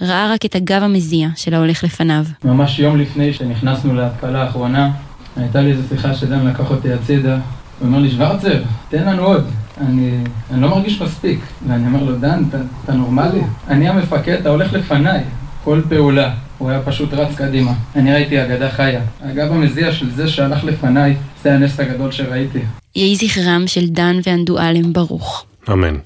ראה 0.00 0.32
רק 0.32 0.44
את 0.44 0.54
הגב 0.54 0.82
המזיע 0.82 1.28
של 1.36 1.54
ההולך 1.54 1.84
לפניו. 1.84 2.24
ממש 2.44 2.78
יום 2.78 2.96
לפני 2.98 3.32
שנכנסנו 3.32 3.94
להתקלה 3.94 4.42
האחרונה, 4.42 4.90
הייתה 5.36 5.60
לי 5.60 5.70
איזו 5.70 5.82
שיחה 5.88 6.14
שדן 6.14 6.46
לקח 6.46 6.70
אותי 6.70 6.92
הצידה, 6.92 7.34
הוא 7.78 7.86
אומר 7.86 7.98
לי, 7.98 8.10
שוורצר, 8.10 8.62
תן 8.88 9.04
לנו 9.04 9.22
עוד. 9.22 9.46
אני, 9.80 10.10
אני 10.50 10.62
לא 10.62 10.68
מרגיש 10.68 11.02
מספיק. 11.02 11.40
ואני 11.68 11.86
אומר 11.86 12.02
לו, 12.02 12.18
דן, 12.18 12.42
אתה, 12.48 12.58
אתה 12.84 12.92
נורמלי? 12.92 13.40
אני 13.68 13.88
המפקד, 13.88 14.32
אתה 14.32 14.48
הולך 14.48 14.72
לפניי. 14.72 15.20
כל 15.64 15.80
פעולה. 15.88 16.34
הוא 16.58 16.70
היה 16.70 16.82
פשוט 16.82 17.14
רץ 17.14 17.34
קדימה. 17.34 17.72
אני 17.96 18.12
ראיתי 18.12 18.42
אגדה 18.42 18.70
חיה. 18.70 19.00
הגב 19.22 19.52
המזיע 19.52 19.92
של 19.92 20.10
זה 20.10 20.28
שהלך 20.28 20.64
לפניי, 20.64 21.16
זה 21.42 21.54
הנס 21.54 21.80
הגדול 21.80 22.12
שראיתי. 22.12 22.60
יהי 22.96 23.16
זכרם 23.16 23.64
של 23.66 23.88
דן 23.88 24.16
ואנדואלם 24.26 24.92
ברוך. 24.92 25.44
אמן. 25.72 25.96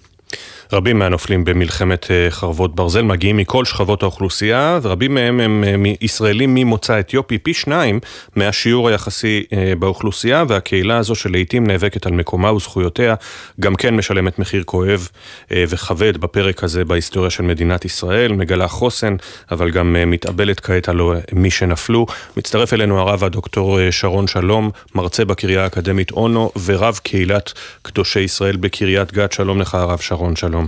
רבים 0.73 0.99
מהנופלים 0.99 1.45
במלחמת 1.45 2.11
אה, 2.11 2.27
חרבות 2.31 2.75
ברזל 2.75 3.03
מגיעים 3.03 3.37
מכל 3.37 3.65
שכבות 3.65 4.03
האוכלוסייה, 4.03 4.79
ורבים 4.83 5.15
מהם 5.15 5.41
הם 5.41 5.65
אה, 5.67 5.93
ישראלים 6.01 6.55
ממוצא 6.55 7.01
אתיופי, 7.01 7.39
פי 7.39 7.55
שניים 7.55 8.01
מהשיעור 8.37 8.89
היחסי 8.89 9.45
אה, 9.53 9.73
באוכלוסייה, 9.79 10.45
והקהילה 10.49 10.97
הזו 10.97 11.15
שלעיתים 11.15 11.67
נאבקת 11.67 12.07
על 12.07 12.13
מקומה 12.13 12.53
וזכויותיה, 12.53 13.15
גם 13.61 13.75
כן 13.75 13.97
משלמת 13.97 14.39
מחיר 14.39 14.63
כואב 14.65 15.09
וכבד 15.51 16.17
בפרק 16.17 16.65
הזה 16.65 16.85
בהיסטוריה 16.85 17.31
של 17.31 17.43
מדינת 17.43 17.85
ישראל, 17.85 18.33
מגלה 18.33 18.69
חוסן, 18.69 19.17
אבל 19.51 19.71
גם 19.71 19.97
מתאבלת 20.07 20.61
כעת 20.61 20.89
על 20.89 21.01
מי 21.33 21.51
שנפלו. 21.51 22.07
מצטרף 22.37 22.75
אלינו 22.75 22.99
הרב 22.99 23.25
הדוקטור 23.25 23.91
שרון 23.91 24.27
שלום, 24.27 24.71
מרצה 24.95 25.25
בקריה 25.25 25.63
האקדמית 25.65 26.11
אונו, 26.11 26.51
ורב 26.65 27.01
קהילת 27.03 27.53
קדושי 27.83 28.21
ישראל 28.21 28.57
בקריית 28.57 29.13
גת. 29.13 29.33
שלום 29.33 29.61
לך 29.61 29.75
הרב 29.75 29.99
שרון, 29.99 30.37
שלום. 30.37 30.60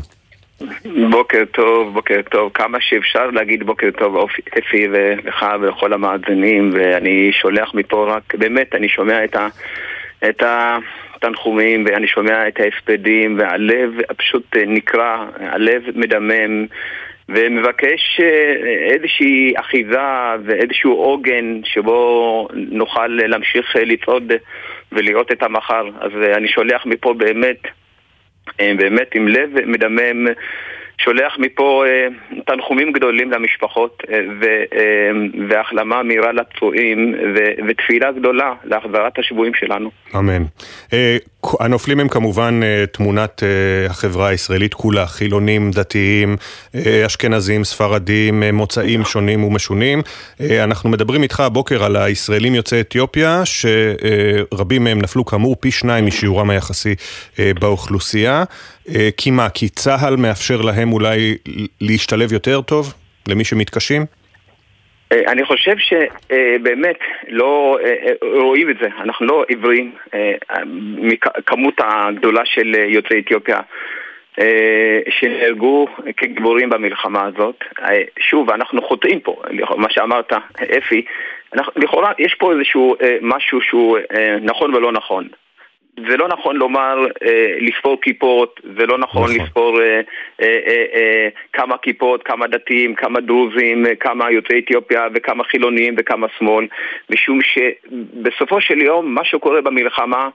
שלום. 0.82 1.10
בוקר 1.10 1.44
טוב, 1.52 1.94
בוקר 1.94 2.20
טוב. 2.30 2.50
כמה 2.54 2.78
שאפשר 2.80 3.26
להגיד 3.30 3.62
בוקר 3.62 3.90
טוב 3.98 4.16
אפי 4.58 4.88
ולך 4.92 5.46
ולכל 5.60 5.92
המאזינים, 5.92 6.70
ואני 6.74 7.30
שולח 7.32 7.74
מפה 7.74 8.16
רק, 8.16 8.34
באמת, 8.34 8.74
אני 8.74 8.88
שומע 8.88 9.24
את 9.24 9.36
ה... 9.36 9.48
את 10.28 10.42
ה... 10.42 10.78
תנחומים 11.22 11.84
ואני 11.86 12.06
שומע 12.06 12.48
את 12.48 12.60
ההספדים 12.60 13.38
והלב 13.38 13.90
פשוט 14.16 14.56
נקרע, 14.66 15.26
הלב 15.40 15.82
מדמם 15.94 16.66
ומבקש 17.28 18.20
אה, 18.22 18.54
איזושהי 18.94 19.52
אחיזה 19.56 19.98
ואיזשהו 20.44 20.92
עוגן 20.92 21.60
שבו 21.64 22.48
נוכל 22.54 23.06
להמשיך 23.06 23.76
לצעוד 23.76 24.32
ולראות 24.92 25.32
את 25.32 25.42
המחר. 25.42 25.84
אז 26.00 26.12
אני 26.36 26.48
שולח 26.48 26.86
מפה 26.86 27.14
באמת 27.14 27.60
אה, 27.64 27.70
באמת 28.58 29.14
עם 29.14 29.28
לב 29.28 29.50
מדמם, 29.66 30.26
שולח 31.04 31.32
מפה 31.38 31.84
אה, 31.86 32.06
תנחומים 32.46 32.92
גדולים 32.92 33.30
למשפחות 33.30 34.02
אה, 34.10 34.18
והחלמה 35.48 36.02
מהירה 36.02 36.32
לפצועים 36.32 37.14
ותפילה 37.68 38.12
גדולה 38.12 38.52
להחזרת 38.64 39.18
השבויים 39.18 39.54
שלנו. 39.54 39.90
אמן. 40.14 40.42
הנופלים 41.60 42.00
הם 42.00 42.08
כמובן 42.08 42.60
תמונת 42.92 43.42
החברה 43.90 44.28
הישראלית 44.28 44.74
כולה, 44.74 45.06
חילונים, 45.06 45.70
דתיים, 45.70 46.36
אשכנזים, 47.06 47.64
ספרדים, 47.64 48.42
מוצאים 48.52 49.04
שונים 49.04 49.44
ומשונים. 49.44 50.02
אנחנו 50.64 50.90
מדברים 50.90 51.22
איתך 51.22 51.40
הבוקר 51.40 51.84
על 51.84 51.96
הישראלים 51.96 52.54
יוצאי 52.54 52.80
אתיופיה, 52.80 53.42
שרבים 53.44 54.84
מהם 54.84 54.98
נפלו 54.98 55.24
כאמור 55.24 55.56
פי 55.60 55.70
שניים 55.70 56.06
משיעורם 56.06 56.50
היחסי 56.50 56.94
באוכלוסייה. 57.60 58.44
כי 59.16 59.30
מה, 59.30 59.48
כי 59.50 59.68
צה"ל 59.68 60.16
מאפשר 60.16 60.60
להם 60.62 60.92
אולי 60.92 61.36
להשתלב 61.80 62.32
יותר 62.32 62.60
טוב 62.60 62.94
למי 63.28 63.44
שמתקשים? 63.44 64.02
אני 65.12 65.44
חושב 65.44 65.76
שבאמת 65.78 66.98
לא 67.28 67.78
רואים 68.22 68.70
את 68.70 68.76
זה, 68.80 68.88
אנחנו 69.00 69.26
לא 69.26 69.44
עיוורים 69.48 69.92
מכמות 70.98 71.74
הגדולה 71.78 72.42
של 72.44 72.74
יוצאי 72.88 73.20
אתיופיה 73.20 73.60
שנהרגו 75.10 75.86
כגיבורים 76.16 76.70
במלחמה 76.70 77.24
הזאת. 77.26 77.64
שוב, 78.18 78.50
אנחנו 78.50 78.82
חוטאים 78.82 79.20
פה, 79.20 79.42
מה 79.76 79.90
שאמרת, 79.90 80.32
אפי, 80.78 81.04
לכאורה 81.76 82.12
יש 82.18 82.34
פה 82.34 82.52
איזשהו 82.52 82.96
אה, 83.02 83.16
משהו 83.20 83.60
שהוא 83.60 83.98
אה, 84.16 84.36
נכון 84.42 84.74
ולא 84.74 84.92
נכון. 84.92 85.28
זה 85.96 86.16
לא 86.16 86.28
נכון 86.28 86.56
לומר 86.56 87.06
אה, 87.22 87.56
לספור 87.60 88.00
כיפות, 88.02 88.60
זה 88.78 88.86
לא 88.86 88.98
נכון, 88.98 89.30
נכון. 89.30 89.44
לספור 89.44 89.80
אה, 89.80 90.00
אה, 90.42 90.58
אה, 90.66 90.84
אה, 90.94 91.28
כמה 91.52 91.78
כיפות, 91.78 92.22
כמה 92.22 92.46
דתיים, 92.46 92.94
כמה 92.94 93.20
דרוזים, 93.20 93.86
אה, 93.86 93.94
כמה 93.94 94.30
יוצאי 94.30 94.58
אתיופיה 94.58 95.06
וכמה 95.14 95.44
חילונים 95.44 95.94
וכמה 95.98 96.26
שמאל, 96.38 96.66
משום 97.10 97.38
שבסופו 97.42 98.60
של 98.60 98.82
יום 98.82 99.14
מה 99.14 99.24
שקורה 99.24 99.60
במלחמה 99.60 100.28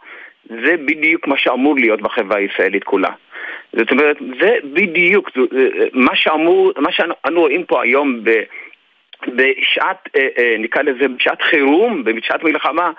זה 0.49 0.75
בדיוק 0.85 1.27
מה 1.27 1.37
שאמור 1.37 1.75
להיות 1.75 2.01
בחברה 2.01 2.37
הישראלית 2.37 2.83
כולה. 2.83 3.11
זאת 3.73 3.91
אומרת, 3.91 4.17
זה 4.39 4.55
בדיוק 4.63 5.29
זה, 5.35 5.41
אה, 5.59 5.85
מה 5.93 6.15
שאמור, 6.15 6.71
מה 6.77 6.91
שאנו 6.91 7.39
רואים 7.39 7.63
פה 7.63 7.83
היום 7.83 8.23
ב... 8.23 8.31
בשעת, 9.27 10.09
אה, 10.15 10.27
אה, 10.37 10.55
נקרא 10.59 10.81
לזה, 10.81 11.07
בשעת 11.07 11.41
חירום, 11.41 12.03
בשעת 12.03 12.43
מלחמה, 12.43 12.91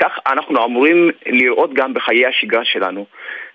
כך 0.00 0.18
אנחנו 0.26 0.64
אמורים 0.64 1.10
לראות 1.26 1.74
גם 1.74 1.94
בחיי 1.94 2.26
השגרה 2.26 2.64
שלנו. 2.64 3.06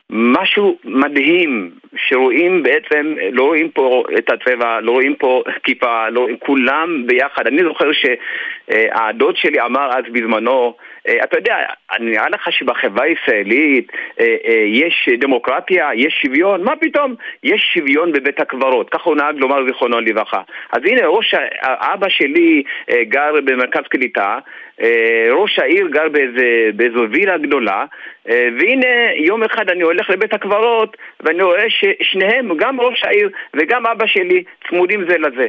משהו 0.09 0.77
מדהים, 0.85 1.71
שרואים 1.95 2.63
בעצם, 2.63 3.15
לא 3.31 3.43
רואים 3.43 3.69
פה 3.71 4.03
את 4.17 4.29
הצבע, 4.31 4.79
לא 4.81 4.91
רואים 4.91 5.15
פה 5.15 5.43
כיפה, 5.63 6.09
לא, 6.09 6.27
כולם 6.39 7.07
ביחד. 7.07 7.47
אני 7.47 7.63
זוכר 7.63 7.89
שהדוד 7.91 9.37
שלי 9.37 9.61
אמר 9.61 9.89
אז 9.97 10.03
בזמנו, 10.11 10.75
אה, 11.07 11.23
אתה 11.23 11.37
יודע, 11.37 11.57
נראה 11.99 12.29
לך 12.29 12.51
שבחברה 12.51 13.05
הישראלית 13.05 13.91
אה, 14.19 14.35
אה, 14.47 14.63
יש 14.67 15.09
דמוקרטיה, 15.19 15.89
יש 15.95 16.19
שוויון? 16.21 16.63
מה 16.63 16.75
פתאום? 16.75 17.15
יש 17.43 17.71
שוויון 17.73 18.11
בבית 18.11 18.39
הקברות, 18.39 18.89
ככה 18.89 19.09
הוא 19.09 19.17
נהג 19.17 19.35
לומר 19.37 19.65
זיכרונו 19.67 19.99
לברכה. 19.99 20.41
אז 20.71 20.79
הנה, 20.85 21.07
ראש, 21.07 21.35
אבא 21.63 22.09
שלי 22.09 22.63
גר 23.01 23.33
במרכז 23.45 23.83
קליטה, 23.89 24.39
ראש 25.31 25.59
העיר 25.59 25.87
גר 25.87 26.09
באיזה, 26.09 26.69
באיזו 26.75 27.05
וילה 27.11 27.37
גדולה, 27.37 27.85
והנה 28.25 29.13
יום 29.15 29.43
אחד 29.43 29.69
אני 29.69 29.83
הולך 29.83 30.09
לבית 30.09 30.33
הקברות 30.33 30.97
ואני 31.19 31.43
רואה 31.43 31.65
ששניהם, 31.69 32.57
גם 32.57 32.81
ראש 32.81 33.03
העיר 33.03 33.29
וגם 33.53 33.85
אבא 33.85 34.07
שלי, 34.07 34.43
צמודים 34.69 35.05
זה 35.09 35.17
לזה. 35.17 35.47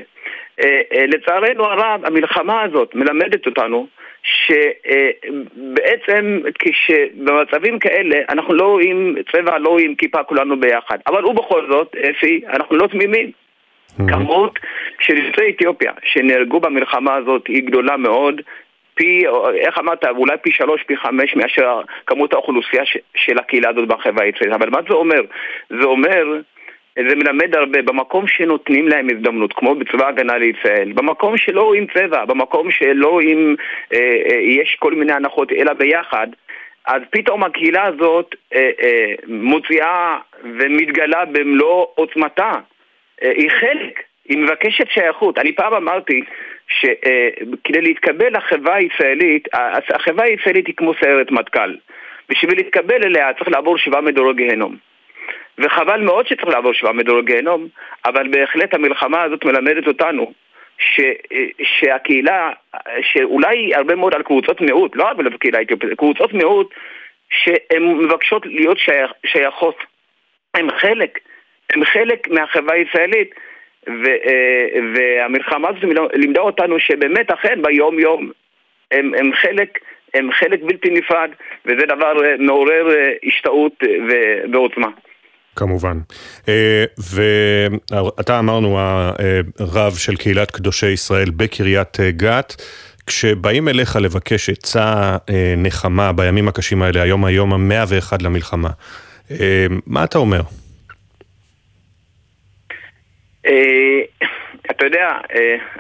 לצערנו 1.07 1.65
הרב, 1.65 2.05
המלחמה 2.05 2.63
הזאת 2.63 2.95
מלמדת 2.95 3.47
אותנו 3.47 3.87
שבעצם 4.23 6.41
כשבמצבים 6.59 7.79
כאלה 7.79 8.17
אנחנו 8.29 8.55
לא 8.55 8.65
רואים 8.65 9.17
צבע, 9.33 9.59
לא 9.59 9.69
רואים 9.69 9.95
כיפה 9.95 10.23
כולנו 10.23 10.61
ביחד. 10.61 10.99
אבל 11.07 11.27
ובכל 11.27 11.67
זאת, 11.71 11.97
אפי, 11.97 12.41
אנחנו 12.49 12.77
לא 12.77 12.87
תמימים. 12.87 13.31
כמות 14.09 14.59
של 15.01 15.17
יוצאי 15.17 15.51
אתיופיה 15.51 15.93
שנהרגו 16.05 16.61
במלחמה 16.61 17.15
הזאת 17.15 17.47
היא 17.47 17.63
גדולה 17.63 17.97
מאוד, 17.97 18.41
פי, 19.01 19.25
איך 19.61 19.79
אמרת, 19.79 20.05
אולי 20.05 20.37
פי 20.43 20.51
שלוש, 20.53 20.83
פי 20.83 20.97
חמש 20.97 21.37
מאשר 21.37 21.81
כמות 22.07 22.33
האוכלוסייה 22.33 22.83
של 23.15 23.39
הקהילה 23.39 23.69
הזאת 23.69 23.89
בחברה 23.89 24.25
הישראלית. 24.25 24.55
אבל 24.55 24.71
מה 24.71 24.79
זה 24.89 24.95
אומר? 24.95 25.21
זה 25.71 25.85
אומר 25.85 26.41
זה 27.09 27.17
מלמד 27.17 27.55
הרבה, 27.57 27.83
במקום 27.83 28.27
שנותנים 28.27 28.89
להם 28.89 29.09
הזדמנות, 29.11 29.53
כמו 29.53 29.75
בצבא 29.75 30.05
ההגנה 30.05 30.39
לישראל, 30.39 30.93
במקום 30.93 31.37
שלא 31.37 31.63
רואים 31.63 31.87
צבע, 31.95 32.25
במקום 32.25 32.71
שלא 32.71 33.09
רואים, 33.09 33.57
אה, 33.93 33.99
אה, 34.31 34.37
יש 34.37 34.77
כל 34.79 34.93
מיני 34.95 35.13
הנחות, 35.13 35.53
אלא 35.53 35.73
ביחד, 35.73 36.27
אז 36.87 37.03
פתאום 37.11 37.45
הקהילה 37.45 37.85
הזאת 37.85 38.35
אה, 38.55 38.71
אה, 38.83 39.15
מוציאה 39.27 40.19
ומתגלה 40.43 41.25
במלוא 41.25 41.87
עוצמתה. 41.95 42.53
אה, 43.23 43.31
היא 43.35 43.51
חלק, 43.51 44.03
היא 44.29 44.39
מבקשת 44.39 44.89
שייכות. 44.91 45.39
אני 45.39 45.53
פעם 45.53 45.75
אמרתי 45.75 46.23
שכדי 46.71 47.79
אה, 47.79 47.83
להתקבל 47.83 48.37
לחברה 48.37 48.75
הישראלית, 48.75 49.49
החברה 49.95 50.25
הישראלית 50.25 50.67
היא 50.67 50.75
כמו 50.77 50.93
סיירת 50.95 51.31
מטכ"ל. 51.31 51.75
בשביל 52.29 52.57
להתקבל 52.57 53.05
אליה 53.05 53.33
צריך 53.35 53.49
לעבור 53.49 53.79
שבעה 53.79 54.01
מדורי 54.01 54.35
גיהנום. 54.35 54.77
וחבל 55.59 56.01
מאוד 56.01 56.27
שצריך 56.27 56.49
לעבור 56.49 56.73
שבעה 56.73 56.93
מדורי 56.93 57.23
גיהנום, 57.23 57.69
אבל 58.05 58.29
בהחלט 58.29 58.75
המלחמה 58.75 59.23
הזאת 59.23 59.45
מלמדת 59.45 59.87
אותנו 59.87 60.33
ש, 60.79 61.01
שהקהילה, 61.63 62.51
שאולי 63.03 63.75
הרבה 63.75 63.95
מאוד 63.95 64.15
על 64.15 64.23
קבוצות 64.23 64.61
מיעוט, 64.61 64.97
לא 64.97 65.11
אבל 65.11 65.29
בקהילה 65.29 65.59
האתיופית, 65.59 65.99
קבוצות 65.99 66.33
מיעוט 66.33 66.75
שהן 67.31 67.83
מבקשות 67.83 68.47
להיות 68.47 68.79
שייכות. 69.27 69.77
הן 70.55 70.71
חלק, 70.71 71.19
הן 71.73 71.85
חלק 71.85 72.29
מהחברה 72.29 72.75
הישראלית, 72.75 73.35
ו, 73.89 74.07
והמלחמה 74.95 75.69
הזאת 75.69 75.83
לימדה 76.15 76.41
אותנו 76.41 76.81
שבאמת 76.81 77.31
אכן 77.31 77.63
ביום 77.63 77.99
יום 77.99 78.31
הם, 78.91 79.13
הם 79.19 79.31
חלק 79.35 79.79
הם 80.15 80.33
חלק 80.33 80.61
בלתי 80.63 80.91
נפרד, 80.91 81.31
וזה 81.67 81.87
דבר 81.87 82.13
מעורר 82.39 82.89
השתאות 83.27 83.73
ועוצמה. 84.53 84.89
כמובן. 85.57 85.99
אה, 86.49 86.85
ואתה 87.13 88.39
אמרנו 88.39 88.79
הרב 89.59 89.95
של 89.95 90.17
קהילת 90.17 90.51
קדושי 90.51 90.91
ישראל 90.91 91.31
בקריית 91.31 92.01
גת. 92.11 92.63
כשבאים 93.07 93.69
אליך 93.69 93.97
לבקש 93.97 94.51
עצה 94.51 95.17
אה, 95.31 95.55
נחמה 95.57 96.13
בימים 96.13 96.49
הקשים 96.49 96.83
האלה, 96.83 97.03
היום 97.03 97.25
היום 97.25 97.53
המאה 97.53 97.85
ואחד 97.89 98.23
למלחמה, 98.23 98.69
אה, 99.31 99.67
מה 99.87 100.05
אתה 100.05 100.19
אומר? 100.19 100.41
אתה 104.71 104.87
יודע, 104.87 105.19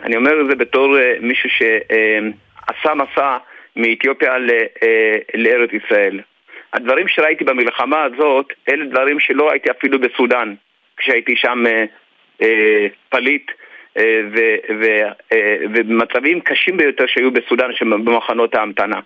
אני 0.02 0.16
אומר 0.16 0.40
את 0.40 0.46
זה 0.50 0.54
בתור 0.54 0.96
מישהו 1.20 1.50
שעשה 1.50 2.94
מסע 2.94 3.36
מאתיופיה 3.76 4.34
לארץ 5.34 5.70
ישראל. 5.72 6.20
הדברים 6.72 7.08
שראיתי 7.08 7.44
במלחמה 7.44 8.02
הזאת, 8.04 8.52
אלה 8.68 8.84
דברים 8.84 9.20
שלא 9.20 9.48
ראיתי 9.48 9.70
אפילו 9.70 9.98
בסודאן, 9.98 10.54
כשהייתי 10.96 11.36
שם 11.36 11.66
אה, 11.66 11.84
אה, 12.42 12.86
פליט, 13.08 13.50
אה, 13.96 14.20
אה, 15.32 15.56
ובמצבים 15.62 16.40
קשים 16.40 16.76
ביותר 16.76 17.04
שהיו 17.06 17.30
בסודאן, 17.30 17.70
במחנות 18.04 18.54
ההמתנה. 18.54 19.00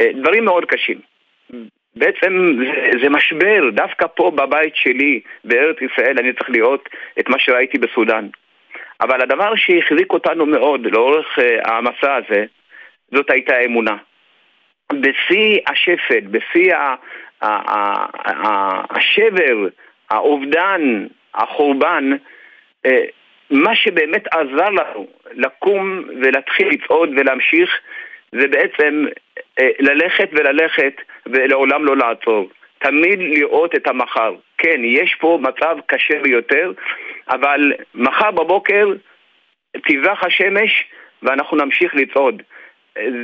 אה, 0.00 0.10
דברים 0.14 0.44
מאוד 0.44 0.64
קשים. 0.64 1.00
בעצם 1.96 2.52
זה, 2.58 2.90
זה 3.02 3.08
משבר, 3.08 3.70
דווקא 3.72 4.06
פה 4.06 4.30
בבית 4.30 4.76
שלי, 4.76 5.20
בארץ 5.44 5.76
ישראל, 5.82 6.18
אני 6.18 6.32
צריך 6.32 6.50
לראות 6.50 6.88
את 7.20 7.28
מה 7.28 7.38
שראיתי 7.38 7.78
בסודאן. 7.78 8.26
אבל 9.00 9.22
הדבר 9.22 9.56
שהחזיק 9.56 10.12
אותנו 10.12 10.46
מאוד 10.46 10.86
לאורך 10.86 11.38
uh, 11.38 11.42
המסע 11.70 12.14
הזה, 12.14 12.44
זאת 13.14 13.30
הייתה 13.30 13.54
האמונה. 13.54 13.96
בשיא 14.92 15.58
השפל, 15.66 16.20
בשיא 16.20 16.74
השבר, 18.90 19.68
האובדן, 20.10 21.06
החורבן, 21.34 22.10
אה, 22.86 23.04
מה 23.50 23.74
שבאמת 23.74 24.26
עזר 24.34 24.70
לנו 24.70 25.06
לקום 25.32 26.02
ולהתחיל 26.22 26.68
לצעוד 26.68 27.10
ולהמשיך 27.16 27.80
זה 28.32 28.46
בעצם 28.48 29.04
אה, 29.60 29.70
ללכת 29.78 30.28
וללכת 30.32 30.94
ולעולם 31.26 31.84
לא 31.84 31.96
לעצור. 31.96 32.50
תמיד 32.78 33.18
לראות 33.18 33.74
את 33.74 33.86
המחר. 33.86 34.34
כן, 34.58 34.80
יש 34.84 35.14
פה 35.20 35.38
מצב 35.42 35.76
קשה 35.86 36.20
ביותר, 36.22 36.72
אבל 37.28 37.72
מחר 37.94 38.30
בבוקר 38.30 38.86
תזרח 39.88 40.24
השמש 40.24 40.84
ואנחנו 41.22 41.56
נמשיך 41.56 41.94
לצעוד. 41.94 42.42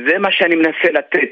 זה 0.07 0.17
מה 0.19 0.31
שאני 0.31 0.55
מנסה 0.55 0.91
לתת, 0.93 1.29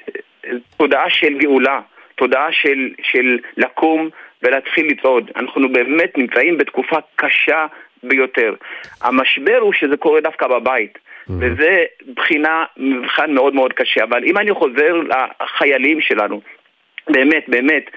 תודעה 0.78 1.10
של 1.10 1.38
גאולה, 1.38 1.80
תודעה 2.16 2.52
של, 2.52 2.90
של 3.04 3.40
לקום 3.58 4.10
ולהתחיל 4.44 4.88
לצעוד. 4.88 5.32
אנחנו 5.36 5.70
באמת 5.70 6.18
נמצאים 6.18 6.58
בתקופה 6.58 6.98
קשה 7.16 7.66
ביותר. 8.04 8.56
המשבר 9.02 9.58
הוא 9.58 9.74
שזה 9.74 9.98
קורה 9.98 10.22
דווקא 10.22 10.48
בבית, 10.48 10.98
mm-hmm. 11.30 11.34
וזה 11.40 11.84
בחינה, 12.16 12.64
מבחן 12.78 13.34
מאוד 13.34 13.54
מאוד 13.56 13.74
קשה. 13.74 14.04
אבל 14.04 14.24
אם 14.24 14.38
אני 14.38 14.54
חוזר 14.54 15.02
לחיילים 15.42 16.02
שלנו, 16.02 16.42
באמת, 17.10 17.44
באמת, 17.48 17.90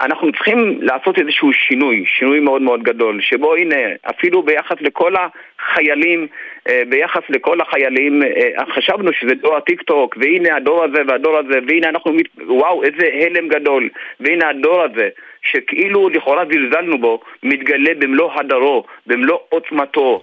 אנחנו 0.00 0.32
צריכים 0.32 0.78
לעשות 0.80 1.18
איזשהו 1.18 1.52
שינוי, 1.52 2.04
שינוי 2.06 2.40
מאוד 2.40 2.62
מאוד 2.62 2.82
גדול, 2.82 3.20
שבו 3.20 3.54
הנה, 3.54 3.76
אפילו 4.10 4.42
ביחס 4.42 4.76
לכל 4.80 5.14
החיילים, 5.14 6.26
אה, 6.68 6.82
ביחס 6.88 7.22
לכל 7.28 7.60
החיילים, 7.60 8.22
אה, 8.22 8.66
חשבנו 8.74 9.12
שזה 9.12 9.34
דור 9.34 9.56
הטיק 9.56 9.82
טוק, 9.82 10.16
והנה 10.20 10.56
הדור 10.56 10.84
הזה 10.84 11.02
והדור 11.08 11.38
הזה, 11.38 11.58
והנה 11.68 11.88
אנחנו, 11.88 12.12
וואו, 12.46 12.82
איזה 12.82 13.10
הלם 13.12 13.48
גדול, 13.48 13.88
והנה 14.20 14.48
הדור 14.48 14.82
הזה, 14.82 15.08
שכאילו 15.42 16.08
לכאורה 16.08 16.44
זלזלנו 16.52 16.98
בו, 16.98 17.20
מתגלה 17.42 17.94
במלוא 17.98 18.30
הדרו, 18.34 18.84
במלוא 19.06 19.38
עוצמתו. 19.48 20.22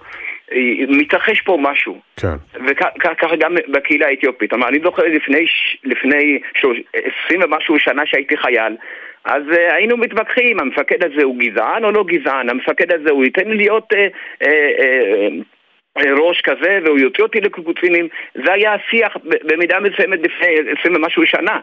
מתרחש 0.89 1.41
פה 1.41 1.57
משהו. 1.61 1.99
כן. 2.17 2.35
וככה 2.67 3.35
גם 3.39 3.55
בקהילה 3.67 4.07
האתיופית. 4.07 4.53
אני 4.53 4.79
זוכר 4.83 5.03
לפני, 5.03 5.45
לפני 5.83 6.39
20 7.25 7.41
ומשהו 7.43 7.79
שנה 7.79 8.01
שהייתי 8.05 8.37
חייל, 8.37 8.75
אז 9.25 9.43
uh, 9.51 9.73
היינו 9.73 9.97
מתווכחים, 9.97 10.59
המפקד 10.59 11.03
הזה 11.03 11.23
הוא 11.23 11.37
גזען 11.37 11.83
או 11.85 11.91
לא 11.91 12.03
גזען, 12.03 12.49
המפקד 12.49 12.91
הזה 12.91 13.11
הוא 13.11 13.23
ייתן 13.23 13.49
להיות 13.49 13.93
uh, 13.93 14.43
uh, 14.43 14.47
uh, 14.47 15.43
ראש 15.97 16.41
כזה 16.41 16.79
והוא 16.85 16.99
יוציא 16.99 17.23
אותי 17.23 17.41
לקוקוצינים 17.41 18.07
זה 18.45 18.53
היה 18.53 18.73
השיח 18.73 19.17
במידה 19.23 19.79
מסוימת 19.79 20.19
לפני 20.19 20.47
עשרים 20.79 20.95
ומשהו 20.95 21.25
שנה 21.25 21.59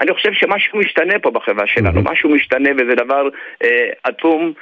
אני 0.00 0.14
חושב 0.14 0.32
שמשהו 0.32 0.78
משתנה 0.78 1.18
פה 1.18 1.30
בחברה 1.30 1.66
שלנו, 1.66 2.02
משהו 2.02 2.30
משתנה 2.30 2.70
וזה 2.72 2.94
דבר 2.94 3.28
אה, 3.64 3.90
עצום 4.04 4.52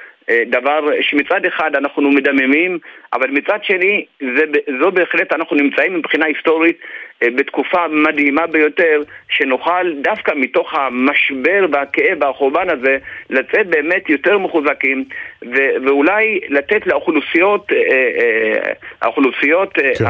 דבר 0.47 0.81
שמצד 1.01 1.45
אחד 1.45 1.77
אנחנו 1.77 2.11
מדממים, 2.11 2.79
אבל 3.13 3.31
מצד 3.31 3.59
שני 3.63 4.05
זה, 4.21 4.45
זו 4.81 4.91
בהחלט 4.91 5.33
אנחנו 5.33 5.57
נמצאים 5.57 5.95
מבחינה 5.95 6.27
היסטורית 6.27 6.79
אה, 7.23 7.29
בתקופה 7.37 7.89
מדהימה 7.89 8.47
ביותר, 8.47 9.03
שנוכל 9.29 9.93
דווקא 10.03 10.33
מתוך 10.37 10.75
המשבר 10.75 11.67
והכאב 11.73 12.19
והחורבן 12.21 12.71
הזה 12.71 12.99
לצאת 13.31 13.67
באמת 13.67 14.11
יותר 14.11 14.39
מחוזקים 14.39 15.05
ו- 15.43 15.87
ואולי 15.87 16.41
לתת 16.49 16.87
לאוכלוסיות, 16.87 17.73
אה, 17.73 18.73
האוכלוסיות, 19.03 19.75
כן. 19.75 20.05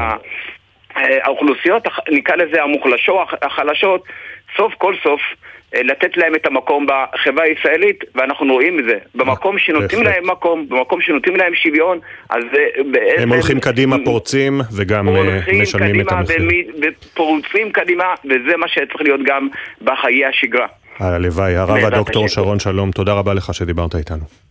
האוכלוסיות, 0.95 1.83
נקרא 2.11 2.37
לזה 2.37 2.63
המוחלשות, 2.63 3.29
החלשות, 3.43 4.05
סוף 4.57 4.75
כל 4.75 4.95
סוף 5.03 5.21
אה, 5.21 5.35
לתת 5.75 6.17
להם 6.17 6.35
את 6.35 6.47
המקום 6.47 6.87
בחברה 6.87 7.45
הישראלית, 7.45 8.05
ואנחנו 8.15 8.53
רואים 8.53 8.79
את 8.79 8.85
זה. 8.85 8.99
במקום 9.15 9.59
שנותנים 9.59 10.03
להם 10.03 10.31
מקום, 10.31 10.69
במקום 10.69 11.01
שנותנים 11.01 11.37
להם 11.37 11.55
שוויון, 11.55 11.99
אז 12.31 12.43
בעצם... 12.93 13.23
הם 13.23 13.33
הולכים 13.33 13.61
קדימה 13.61 13.97
פורצים, 14.05 14.61
וגם 14.77 15.09
אה, 15.09 15.39
משלמים 15.63 16.01
את 16.01 16.13
המחיר. 16.13 16.49
פורצים 17.15 17.73
קדימה, 17.73 18.05
וזה 18.25 18.57
מה 18.57 18.69
שצריך 18.69 19.01
להיות 19.01 19.21
גם 19.27 19.49
בחיי 19.83 20.27
השגרה. 20.27 20.67
הלוואי. 20.99 21.57
הרב 21.57 21.85
הדוקטור 21.85 22.29
שרון 22.29 22.59
שלום, 22.59 22.91
תודה 22.91 23.13
רבה 23.13 23.35
לך 23.35 23.55
שדיברת 23.55 23.95
איתנו. 23.95 24.48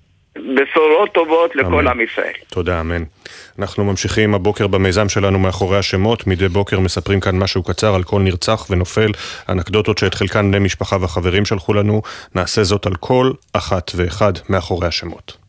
בשורות 0.56 1.14
טובות 1.14 1.56
לכל 1.56 1.88
עם 1.88 2.02
ישראל. 2.02 2.34
תודה, 2.50 2.80
אמן. 2.80 3.04
אנחנו 3.60 3.84
ממשיכים 3.86 4.34
הבוקר 4.34 4.68
במיזם 4.68 5.10
שלנו 5.10 5.40
מאחורי 5.40 5.78
השמות. 5.78 6.28
מדי 6.28 6.48
בוקר 6.48 6.80
מספרים 6.80 7.20
כאן 7.20 7.36
משהו 7.40 7.64
קצר 7.64 7.96
על 7.96 8.04
כל 8.04 8.22
נרצח 8.22 8.68
ונופל, 8.70 9.12
אנקדוטות 9.50 9.98
שאת 9.98 10.14
חלקן 10.14 10.52
בני 10.52 10.60
משפחה 10.60 10.98
וחברים 11.02 11.46
שלחו 11.46 11.74
לנו. 11.74 12.02
נעשה 12.36 12.64
זאת 12.64 12.86
על 12.86 12.96
כל 12.96 13.32
אחת 13.54 13.92
ואחד 13.96 14.34
מאחורי 14.50 14.88
השמות. 14.88 15.47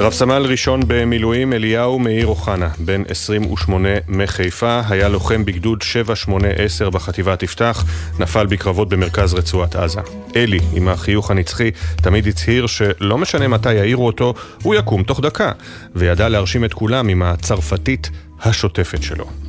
רב 0.00 0.12
סמל 0.12 0.46
ראשון 0.48 0.80
במילואים 0.86 1.52
אליהו 1.52 1.98
מאיר 1.98 2.26
אוחנה, 2.26 2.68
בן 2.78 3.02
28 3.08 3.88
מחיפה, 4.08 4.80
היה 4.88 5.08
לוחם 5.08 5.44
בגדוד 5.44 5.82
7810 5.82 6.90
בחטיבת 6.90 7.42
יפתח, 7.42 7.84
נפל 8.18 8.46
בקרבות 8.46 8.88
במרכז 8.88 9.34
רצועת 9.34 9.76
עזה. 9.76 10.00
אלי, 10.36 10.58
עם 10.72 10.88
החיוך 10.88 11.30
הנצחי, 11.30 11.70
תמיד 11.96 12.26
הצהיר 12.26 12.66
שלא 12.66 13.18
משנה 13.18 13.48
מתי 13.48 13.74
יעירו 13.74 14.06
אותו, 14.06 14.34
הוא 14.62 14.74
יקום 14.74 15.02
תוך 15.02 15.20
דקה, 15.20 15.52
וידע 15.94 16.28
להרשים 16.28 16.64
את 16.64 16.74
כולם 16.74 17.08
עם 17.08 17.22
הצרפתית 17.22 18.10
השוטפת 18.42 19.02
שלו. 19.02 19.47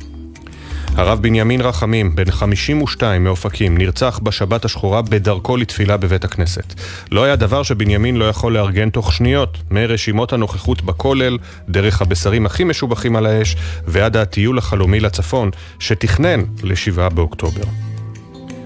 הרב 0.96 1.22
בנימין 1.22 1.60
רחמים, 1.60 2.16
בן 2.16 2.30
52 2.30 3.24
מאופקים, 3.24 3.78
נרצח 3.78 4.20
בשבת 4.22 4.64
השחורה 4.64 5.02
בדרכו 5.02 5.56
לתפילה 5.56 5.96
בבית 5.96 6.24
הכנסת. 6.24 6.74
לא 7.10 7.24
היה 7.24 7.36
דבר 7.36 7.62
שבנימין 7.62 8.16
לא 8.16 8.24
יכול 8.24 8.52
לארגן 8.52 8.90
תוך 8.90 9.12
שניות, 9.12 9.58
מרשימות 9.70 10.32
הנוכחות 10.32 10.82
בכולל, 10.82 11.38
דרך 11.68 12.02
הבשרים 12.02 12.46
הכי 12.46 12.64
משובחים 12.64 13.16
על 13.16 13.26
האש, 13.26 13.56
ועד 13.86 14.16
הטיול 14.16 14.58
החלומי 14.58 15.00
לצפון, 15.00 15.50
שתכנן 15.78 16.40
ל-7 16.62 17.08
באוקטובר. 17.14 17.89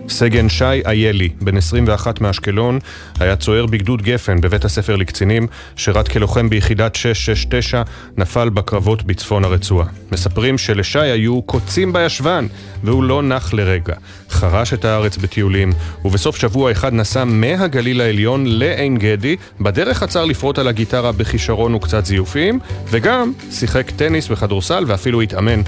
סגן 0.09 0.49
שי 0.49 0.65
איילי, 0.65 1.29
בן 1.41 1.57
21 1.57 2.21
מאשקלון, 2.21 2.79
היה 3.21 3.37
צוער 3.37 3.67
בגדוד 3.67 4.03
גפן 4.03 4.41
בבית 4.41 4.65
הספר 4.65 4.97
לקצינים, 4.97 5.47
שירת 5.77 6.09
כלוחם 6.09 6.49
ביחידת 6.49 6.95
669, 6.95 7.83
נפל 8.17 8.49
בקרבות 8.49 9.03
בצפון 9.03 9.45
הרצועה. 9.45 9.87
מספרים 10.13 10.59
שלשי 10.59 10.99
היו 10.99 11.43
קוצים 11.43 11.93
בישבן, 11.93 12.47
והוא 12.85 13.05
לא 13.05 13.23
נח 13.23 13.55
לרגע. 13.55 13.95
חרש 14.31 14.75
את 14.75 14.85
הארץ 14.85 15.17
בטיולים, 15.17 15.73
ובסוף 16.05 16.37
שבוע 16.37 16.73
אחד 16.73 16.93
נסע 16.93 17.25
מהגליל 17.25 18.01
העליון 18.01 18.47
לעין 18.47 18.97
גדי, 18.97 19.37
בדרך 19.61 20.03
עצר 20.03 20.25
לפרוט 20.25 20.59
על 20.59 20.69
הגיטרה 20.69 21.13
בכישרון 21.13 21.75
וקצת 21.75 22.05
זיופים, 22.05 22.59
וגם 22.91 23.33
שיחק 23.51 23.91
טניס 23.91 24.31
וכדורסל 24.31 24.85
ואפילו 24.87 25.21
התאמן 25.21 25.61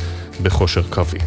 בכושר 0.43 0.83
קרבי. 0.91 1.19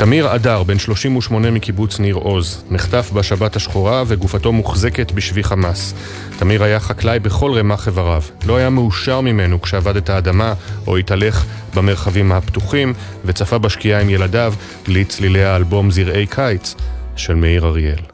תמיר 0.00 0.34
אדר, 0.34 0.62
בן 0.62 0.78
38 0.78 1.50
מקיבוץ 1.50 1.98
ניר 1.98 2.14
עוז, 2.14 2.64
נחטף 2.70 3.10
בשבת 3.12 3.56
השחורה 3.56 4.02
וגופתו 4.06 4.52
מוחזקת 4.52 5.12
בשבי 5.12 5.44
חמאס. 5.44 5.94
תמיר 6.38 6.62
היה 6.62 6.80
חקלאי 6.80 7.18
בכל 7.18 7.52
רמ"ח 7.58 7.86
איבריו. 7.86 8.22
לא 8.46 8.56
היה 8.56 8.70
מאושר 8.70 9.20
ממנו 9.20 9.62
כשעבד 9.62 9.96
את 9.96 10.10
האדמה 10.10 10.54
או 10.86 10.96
התהלך 10.96 11.44
במרחבים 11.74 12.32
הפתוחים 12.32 12.94
וצפה 13.24 13.58
בשקיעה 13.58 14.00
עם 14.00 14.10
ילדיו 14.10 14.54
לצלילי 14.88 15.44
האלבום 15.44 15.90
זרעי 15.90 16.26
קיץ 16.26 16.74
של 17.16 17.34
מאיר 17.34 17.66
אריאל. 17.66 18.09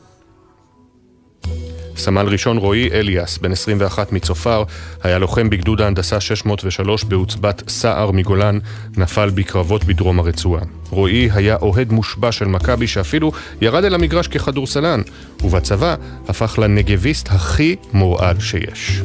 סמל 1.96 2.26
ראשון 2.28 2.56
רועי 2.56 2.90
אליאס, 2.92 3.38
בן 3.38 3.52
21 3.52 4.12
מצופר, 4.12 4.64
היה 5.02 5.18
לוחם 5.18 5.50
בגדוד 5.50 5.80
ההנדסה 5.80 6.20
603 6.20 7.04
בעוצבת 7.04 7.62
סער 7.68 8.10
מגולן, 8.10 8.58
נפל 8.96 9.30
בקרבות 9.30 9.84
בדרום 9.84 10.18
הרצועה. 10.18 10.62
רועי 10.90 11.28
היה 11.34 11.56
אוהד 11.56 11.92
מושבע 11.92 12.32
של 12.32 12.44
מכבי 12.44 12.86
שאפילו 12.86 13.32
ירד 13.60 13.84
אל 13.84 13.94
המגרש 13.94 14.28
ככדורסלן, 14.28 15.02
ובצבא 15.44 15.94
הפך 16.28 16.58
לנגביסט 16.58 17.28
הכי 17.30 17.76
מורעל 17.92 18.40
שיש. 18.40 19.02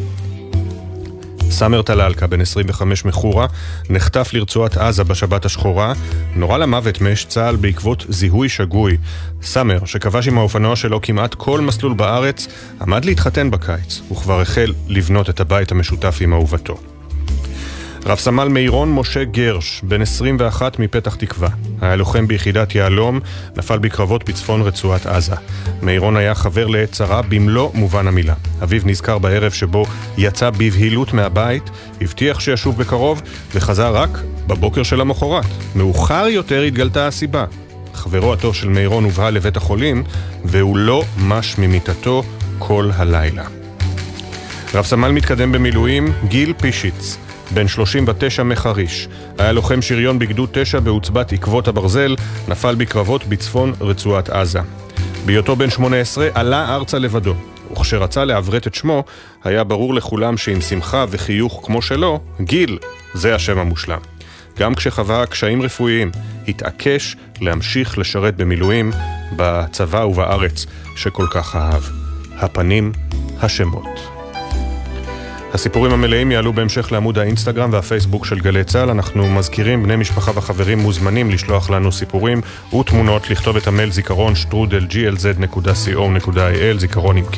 סאמר 1.51 1.81
טלאלקה, 1.81 2.27
בן 2.27 2.41
25 2.41 3.05
מחורה, 3.05 3.47
נחטף 3.89 4.33
לרצועת 4.33 4.77
עזה 4.77 5.03
בשבת 5.03 5.45
השחורה, 5.45 5.93
נורה 6.35 6.57
למוות 6.57 7.01
מאש 7.01 7.25
צה"ל 7.25 7.55
בעקבות 7.55 8.05
זיהוי 8.09 8.49
שגוי. 8.49 8.97
סאמר, 9.43 9.85
שכבש 9.85 10.27
עם 10.27 10.37
האופנוע 10.37 10.75
שלו 10.75 11.01
כמעט 11.01 11.33
כל 11.33 11.61
מסלול 11.61 11.93
בארץ, 11.93 12.47
עמד 12.81 13.05
להתחתן 13.05 13.51
בקיץ, 13.51 14.01
וכבר 14.11 14.41
החל 14.41 14.73
לבנות 14.87 15.29
את 15.29 15.39
הבית 15.39 15.71
המשותף 15.71 16.17
עם 16.21 16.33
אהובתו. 16.33 16.90
רב 18.05 18.17
סמל 18.17 18.47
מירון 18.47 18.93
משה 18.93 19.23
גרש, 19.23 19.81
בן 19.83 20.01
21 20.01 20.79
מפתח 20.79 21.15
תקווה. 21.15 21.49
היה 21.81 21.95
לוחם 21.95 22.27
ביחידת 22.27 22.75
יהלום, 22.75 23.19
נפל 23.57 23.79
בקרבות 23.79 24.29
בצפון 24.29 24.61
רצועת 24.61 25.05
עזה. 25.05 25.35
מירון 25.81 26.17
היה 26.17 26.35
חבר 26.35 26.67
לעת 26.67 26.91
צרה 26.91 27.21
במלוא 27.21 27.69
מובן 27.73 28.07
המילה. 28.07 28.33
אביו 28.63 28.81
נזכר 28.85 29.17
בערב 29.17 29.51
שבו 29.51 29.85
יצא 30.17 30.49
בבהילות 30.49 31.13
מהבית, 31.13 31.69
הבטיח 32.01 32.39
שישוב 32.39 32.77
בקרוב, 32.77 33.21
וחזר 33.53 33.95
רק 33.95 34.09
בבוקר 34.47 34.83
של 34.83 35.01
המחרת. 35.01 35.45
מאוחר 35.75 36.25
יותר 36.27 36.61
התגלתה 36.61 37.07
הסיבה. 37.07 37.45
חברו 37.93 38.33
הטוב 38.33 38.55
של 38.55 38.69
מירון 38.69 39.03
הובא 39.03 39.29
לבית 39.29 39.57
החולים, 39.57 40.03
והוא 40.45 40.77
לא 40.77 41.03
מש 41.17 41.57
ממיטתו 41.57 42.23
כל 42.59 42.89
הלילה. 42.95 43.43
רב 44.73 44.85
סמל 44.85 45.11
מתקדם 45.11 45.51
במילואים, 45.51 46.13
גיל 46.27 46.53
פישיץ. 46.53 47.17
בן 47.53 47.67
39 47.67 48.43
מחריש. 48.43 49.07
היה 49.37 49.51
לוחם 49.51 49.81
שריון 49.81 50.19
בגדוד 50.19 50.49
9 50.51 50.79
בעוצבת 50.79 51.33
עקבות 51.33 51.67
הברזל, 51.67 52.15
נפל 52.47 52.75
בקרבות 52.75 53.25
בצפון 53.25 53.73
רצועת 53.81 54.29
עזה. 54.29 54.59
בהיותו 55.25 55.55
בן 55.55 55.69
18 55.69 56.27
עלה 56.33 56.75
ארצה 56.75 56.99
לבדו, 56.99 57.35
וכשרצה 57.71 58.25
לעברת 58.25 58.67
את 58.67 58.75
שמו, 58.75 59.03
היה 59.43 59.63
ברור 59.63 59.93
לכולם 59.93 60.37
שעם 60.37 60.61
שמחה 60.61 61.05
וחיוך 61.09 61.61
כמו 61.63 61.81
שלו, 61.81 62.19
גיל 62.41 62.77
זה 63.13 63.35
השם 63.35 63.57
המושלם. 63.57 63.99
גם 64.59 64.75
כשחווה 64.75 65.25
קשיים 65.25 65.61
רפואיים, 65.61 66.11
התעקש 66.47 67.15
להמשיך 67.41 67.97
לשרת 67.97 68.35
במילואים 68.35 68.91
בצבא 69.35 69.97
ובארץ 69.97 70.65
שכל 70.95 71.25
כך 71.31 71.55
אהב. 71.55 71.83
הפנים, 72.37 72.91
השמות. 73.41 74.10
הסיפורים 75.53 75.93
המלאים 75.93 76.31
יעלו 76.31 76.53
בהמשך 76.53 76.91
לעמוד 76.91 77.17
האינסטגרם 77.17 77.69
והפייסבוק 77.73 78.25
של 78.25 78.39
גלי 78.39 78.63
צה"ל. 78.63 78.89
אנחנו 78.89 79.29
מזכירים, 79.29 79.83
בני 79.83 79.95
משפחה 79.95 80.31
וחברים 80.35 80.79
מוזמנים 80.79 81.29
לשלוח 81.29 81.69
לנו 81.69 81.91
סיפורים 81.91 82.41
ותמונות, 82.79 83.29
לכתוב 83.29 83.57
את 83.57 83.67
המייל 83.67 83.91
זיכרון 83.91 84.35
שטרודל 84.35 84.87
glz.co.il, 84.89 86.79
זיכרון 86.79 87.17
עם 87.17 87.25
K. 87.25 87.37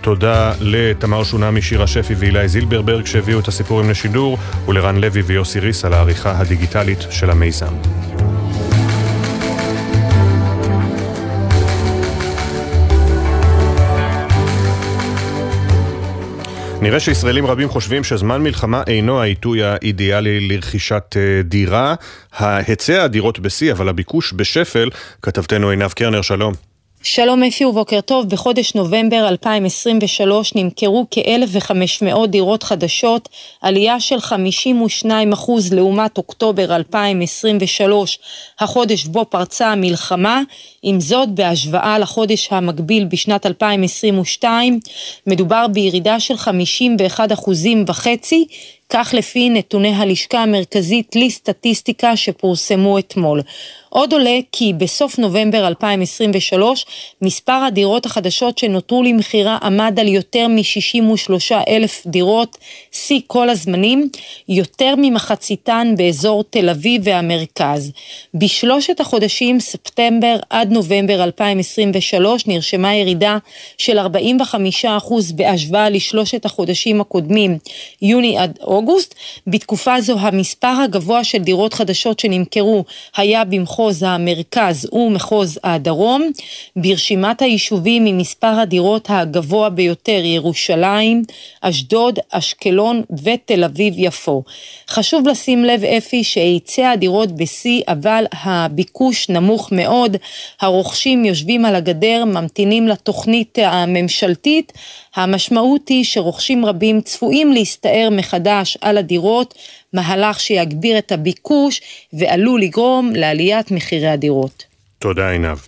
תודה 0.00 0.52
לתמר 0.60 1.24
שונמי, 1.24 1.62
שירה 1.62 1.86
שפי 1.86 2.14
ואילי 2.14 2.48
זילברברג 2.48 3.06
שהביאו 3.06 3.40
את 3.40 3.48
הסיפורים 3.48 3.90
לשידור, 3.90 4.38
ולרן 4.68 4.96
לוי 4.96 5.22
ויוסי 5.22 5.60
ריס 5.60 5.84
על 5.84 5.92
העריכה 5.92 6.38
הדיגיטלית 6.38 7.06
של 7.10 7.30
המיזם. 7.30 7.72
נראה 16.82 17.00
שישראלים 17.00 17.46
רבים 17.46 17.68
חושבים 17.68 18.04
שזמן 18.04 18.42
מלחמה 18.42 18.82
אינו 18.86 19.20
העיתוי 19.20 19.62
האידיאלי 19.62 20.48
לרכישת 20.48 21.16
אה, 21.16 21.42
דירה. 21.42 21.94
ההיצע 22.32 23.02
הדירות 23.02 23.38
בשיא, 23.38 23.72
אבל 23.72 23.88
הביקוש 23.88 24.32
בשפל. 24.36 24.90
כתבתנו 25.22 25.70
עינב 25.70 25.92
קרנר, 25.92 26.22
שלום. 26.22 26.67
שלום 27.02 27.42
אפי 27.42 27.64
ובוקר 27.64 28.00
טוב, 28.00 28.28
בחודש 28.28 28.74
נובמבר 28.74 29.28
2023 29.28 30.54
נמכרו 30.54 31.06
כ-1,500 31.10 32.26
דירות 32.26 32.62
חדשות, 32.62 33.28
עלייה 33.60 34.00
של 34.00 34.16
52% 35.04 35.06
לעומת 35.72 36.18
אוקטובר 36.18 36.76
2023, 36.76 38.18
החודש 38.60 39.04
בו 39.04 39.24
פרצה 39.24 39.72
המלחמה, 39.72 40.42
עם 40.82 41.00
זאת 41.00 41.28
בהשוואה 41.28 41.98
לחודש 41.98 42.48
המקביל 42.50 43.04
בשנת 43.04 43.46
2022, 43.46 44.80
מדובר 45.26 45.66
בירידה 45.72 46.20
של 46.20 46.34
51% 46.34 46.40
וחצי, 47.86 48.46
כך 48.90 49.14
לפי 49.14 49.50
נתוני 49.50 49.94
הלשכה 49.94 50.42
המרכזית 50.42 51.16
לסטטיסטיקה 51.16 52.16
שפורסמו 52.16 52.98
אתמול. 52.98 53.42
עוד 53.88 54.12
עולה 54.12 54.38
כי 54.52 54.72
בסוף 54.72 55.18
נובמבר 55.18 55.66
2023 55.66 56.86
מספר 57.22 57.52
הדירות 57.52 58.06
החדשות 58.06 58.58
שנותרו 58.58 59.02
למכירה 59.02 59.58
עמד 59.62 60.00
על 60.00 60.08
יותר 60.08 60.48
מ-63 60.48 61.54
אלף 61.68 62.02
דירות, 62.06 62.58
שיא 62.92 63.20
כל 63.26 63.48
הזמנים, 63.50 64.08
יותר 64.48 64.94
ממחציתן 64.96 65.94
באזור 65.96 66.44
תל 66.50 66.68
אביב 66.68 67.02
והמרכז. 67.04 67.92
בשלושת 68.34 69.00
החודשים 69.00 69.60
ספטמבר 69.60 70.36
עד 70.50 70.72
נובמבר 70.72 71.24
2023 71.24 72.46
נרשמה 72.46 72.94
ירידה 72.94 73.38
של 73.78 73.98
45% 73.98 74.04
בהשוואה 75.34 75.90
לשלושת 75.90 76.44
החודשים 76.44 77.00
הקודמים, 77.00 77.58
יוני 78.02 78.38
עד 78.38 78.58
אוגוסט. 78.78 79.14
בתקופה 79.46 80.00
זו 80.00 80.18
המספר 80.18 80.74
הגבוה 80.84 81.24
של 81.24 81.38
דירות 81.38 81.74
חדשות 81.74 82.20
שנמכרו 82.20 82.84
היה 83.16 83.44
במחוז 83.44 83.88
מחוז 83.88 84.02
המרכז 84.02 84.88
ומחוז 84.92 85.58
הדרום. 85.64 86.30
ברשימת 86.76 87.42
היישובים 87.42 88.06
עם 88.06 88.18
מספר 88.18 88.46
הדירות 88.46 89.06
הגבוה 89.10 89.68
ביותר 89.70 90.20
ירושלים, 90.24 91.22
אשדוד, 91.60 92.18
אשקלון 92.30 93.02
ותל 93.24 93.64
אביב-יפו. 93.64 94.42
חשוב 94.88 95.28
לשים 95.28 95.64
לב 95.64 95.84
אפי 95.84 96.24
שהיצע 96.24 96.90
הדירות 96.90 97.32
בשיא 97.32 97.82
אבל 97.88 98.24
הביקוש 98.32 99.28
נמוך 99.28 99.72
מאוד. 99.72 100.16
הרוכשים 100.60 101.24
יושבים 101.24 101.64
על 101.64 101.74
הגדר, 101.74 102.24
ממתינים 102.24 102.88
לתוכנית 102.88 103.58
הממשלתית. 103.62 104.72
המשמעות 105.14 105.88
היא 105.88 106.04
שרוכשים 106.04 106.64
רבים 106.64 107.00
צפויים 107.00 107.52
להסתער 107.52 108.08
מחדש 108.12 108.78
על 108.80 108.98
הדירות 108.98 109.54
מהלך 109.92 110.40
שיגביר 110.40 110.98
את 110.98 111.12
הביקוש 111.12 111.80
ועלול 112.12 112.62
לגרום 112.62 113.12
לעליית 113.14 113.70
מחירי 113.70 114.08
הדירות. 114.08 114.64
תודה 114.98 115.30
עינב. 115.30 115.58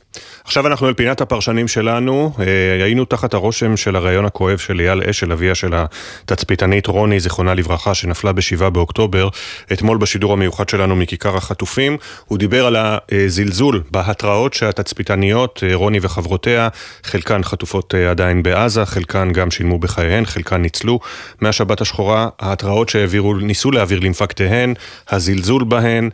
עכשיו 0.51 0.67
אנחנו 0.67 0.87
על 0.87 0.95
פינת 0.95 1.21
הפרשנים 1.21 1.69
שלנו, 1.69 2.33
אה, 2.39 2.85
היינו 2.85 3.05
תחת 3.05 3.35
הרושם 3.35 3.77
של 3.77 3.97
הריאיון 3.97 4.25
הכואב 4.25 4.59
של 4.59 4.81
אייל 4.81 5.03
אשל, 5.03 5.33
אביה 5.33 5.55
של 5.55 5.71
התצפיתנית 5.75 6.87
רוני, 6.87 7.21
זיכרונה 7.21 7.55
לברכה, 7.55 7.95
שנפלה 7.95 8.33
בשבעה 8.33 8.71
באוקטובר, 8.71 9.29
אתמול 9.73 9.99
בשידור 9.99 10.33
המיוחד 10.33 10.69
שלנו 10.69 10.97
מכיכר 10.97 11.37
החטופים, 11.37 11.97
הוא 12.27 12.39
דיבר 12.39 12.67
על 12.67 12.77
הזלזול 13.13 13.83
בהתראות 13.91 14.55
שהתצפיתניות, 14.55 15.63
אה, 15.67 15.75
רוני 15.75 15.99
וחברותיה, 16.03 16.69
חלקן 17.03 17.43
חטופות 17.43 17.95
אה, 17.95 18.11
עדיין 18.11 18.43
בעזה, 18.43 18.87
חלקן 18.87 19.33
גם 19.33 19.51
שילמו 19.51 19.79
בחייהן, 19.79 20.25
חלקן 20.27 20.63
ניצלו 20.63 21.01
מהשבת 21.41 21.81
השחורה, 21.81 22.29
ההתראות 22.41 22.89
שהעבירו, 22.89 23.35
ניסו 23.35 23.71
להעביר 23.71 24.01
למפקדיהן, 24.01 24.75
הזלזול 25.11 25.65
בהן, 25.65 26.11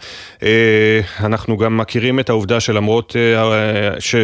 אנחנו 1.21 1.57
גם 1.57 1.77
מכירים 1.77 2.21
את 2.21 2.29
העובדה 2.31 2.61
שלמרות 2.61 3.17
ש... 3.99 4.15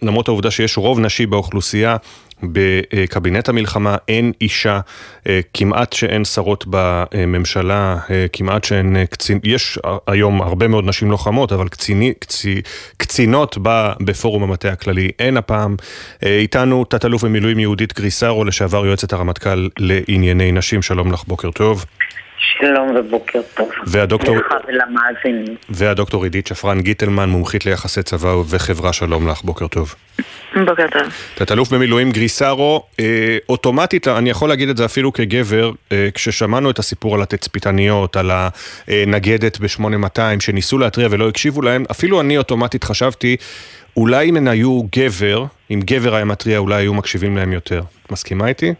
שלמרות 0.00 0.28
העובדה 0.28 0.50
שיש 0.50 0.78
רוב 0.78 1.00
נשי 1.00 1.26
באוכלוסייה, 1.26 1.96
בקבינט 2.42 3.48
המלחמה 3.48 3.96
אין 4.08 4.32
אישה, 4.40 4.80
אה, 5.26 5.40
כמעט 5.54 5.92
שאין 5.92 6.24
שרות 6.24 6.64
בממשלה, 6.70 7.96
אה, 8.10 8.26
כמעט 8.32 8.64
שאין 8.64 8.96
קצין, 9.10 9.40
יש 9.44 9.78
היום 10.06 10.42
הרבה 10.42 10.68
מאוד 10.68 10.84
נשים 10.84 11.10
לוחמות, 11.10 11.52
אבל 11.52 11.68
קציני, 11.68 12.12
קצי, 12.18 12.62
קצינות 12.96 13.58
בפורום 14.00 14.42
המטה 14.42 14.68
הכללי 14.68 15.10
אין 15.18 15.36
הפעם. 15.36 15.76
אה, 16.24 16.38
איתנו 16.38 16.84
תת-אלוף 16.84 17.24
במילואים 17.24 17.58
יהודית 17.58 17.98
גריסרו, 17.98 18.44
לשעבר 18.44 18.86
יועצת 18.86 19.12
הרמטכ"ל 19.12 19.68
לענייני 19.78 20.52
נשים, 20.52 20.82
שלום 20.82 21.12
לך, 21.12 21.24
בוקר 21.26 21.50
טוב. 21.50 21.84
שלום 22.40 22.96
ובוקר 22.96 23.40
טוב. 23.54 23.68
והדוקטור... 23.86 24.36
לך 24.36 24.54
ולמאזינים. 24.68 25.56
והדוקטור 25.68 26.24
עידית 26.24 26.46
שפרן 26.46 26.80
גיטלמן, 26.80 27.28
מומחית 27.28 27.66
ליחסי 27.66 28.02
צבא 28.02 28.34
וחברה, 28.48 28.92
שלום 28.92 29.28
לך, 29.28 29.42
בוקר 29.42 29.68
טוב. 29.68 29.94
בוקר 30.66 30.86
טוב. 30.92 31.02
תת-אלוף 31.34 31.72
במילואים 31.72 32.10
גריסרו, 32.10 32.82
אה, 33.00 33.38
אוטומטית, 33.48 34.08
אני 34.08 34.30
יכול 34.30 34.48
להגיד 34.48 34.68
את 34.68 34.76
זה 34.76 34.84
אפילו 34.84 35.12
כגבר, 35.12 35.70
אה, 35.92 36.08
כששמענו 36.14 36.70
את 36.70 36.78
הסיפור 36.78 37.14
על 37.14 37.22
התצפיתניות, 37.22 38.16
על 38.16 38.30
הנגדת 38.88 39.58
ב-8200, 39.60 40.40
שניסו 40.40 40.78
להתריע 40.78 41.08
ולא 41.10 41.28
הקשיבו 41.28 41.62
להם, 41.62 41.84
אפילו 41.90 42.20
אני 42.20 42.38
אוטומטית 42.38 42.84
חשבתי, 42.84 43.36
אולי 43.96 44.28
אם 44.28 44.36
הן 44.36 44.48
היו 44.48 44.82
גבר, 44.96 45.44
אם 45.70 45.80
גבר 45.84 46.14
היה 46.14 46.24
מתריע, 46.24 46.58
אולי 46.58 46.74
היו 46.74 46.94
מקשיבים 46.94 47.36
להם 47.36 47.52
יותר. 47.52 47.82
מסכימה 48.10 48.48
איתי? 48.48 48.74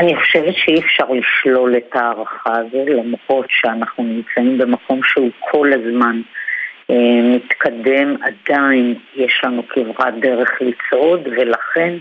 אני 0.00 0.16
חושבת 0.16 0.54
שאי 0.56 0.80
אפשר 0.80 1.04
לשלול 1.04 1.76
את 1.76 1.96
ההערכה 1.96 2.52
הזו, 2.58 2.84
למרות 2.86 3.46
שאנחנו 3.48 4.04
נמצאים 4.04 4.58
במקום 4.58 5.00
שהוא 5.04 5.30
כל 5.50 5.70
הזמן 5.72 6.20
אה, 6.90 7.36
מתקדם, 7.36 8.16
עדיין 8.22 8.94
יש 9.16 9.40
לנו 9.44 9.62
כברת 9.68 10.14
דרך 10.20 10.50
לצעוד, 10.60 11.20
ולכן 11.26 11.94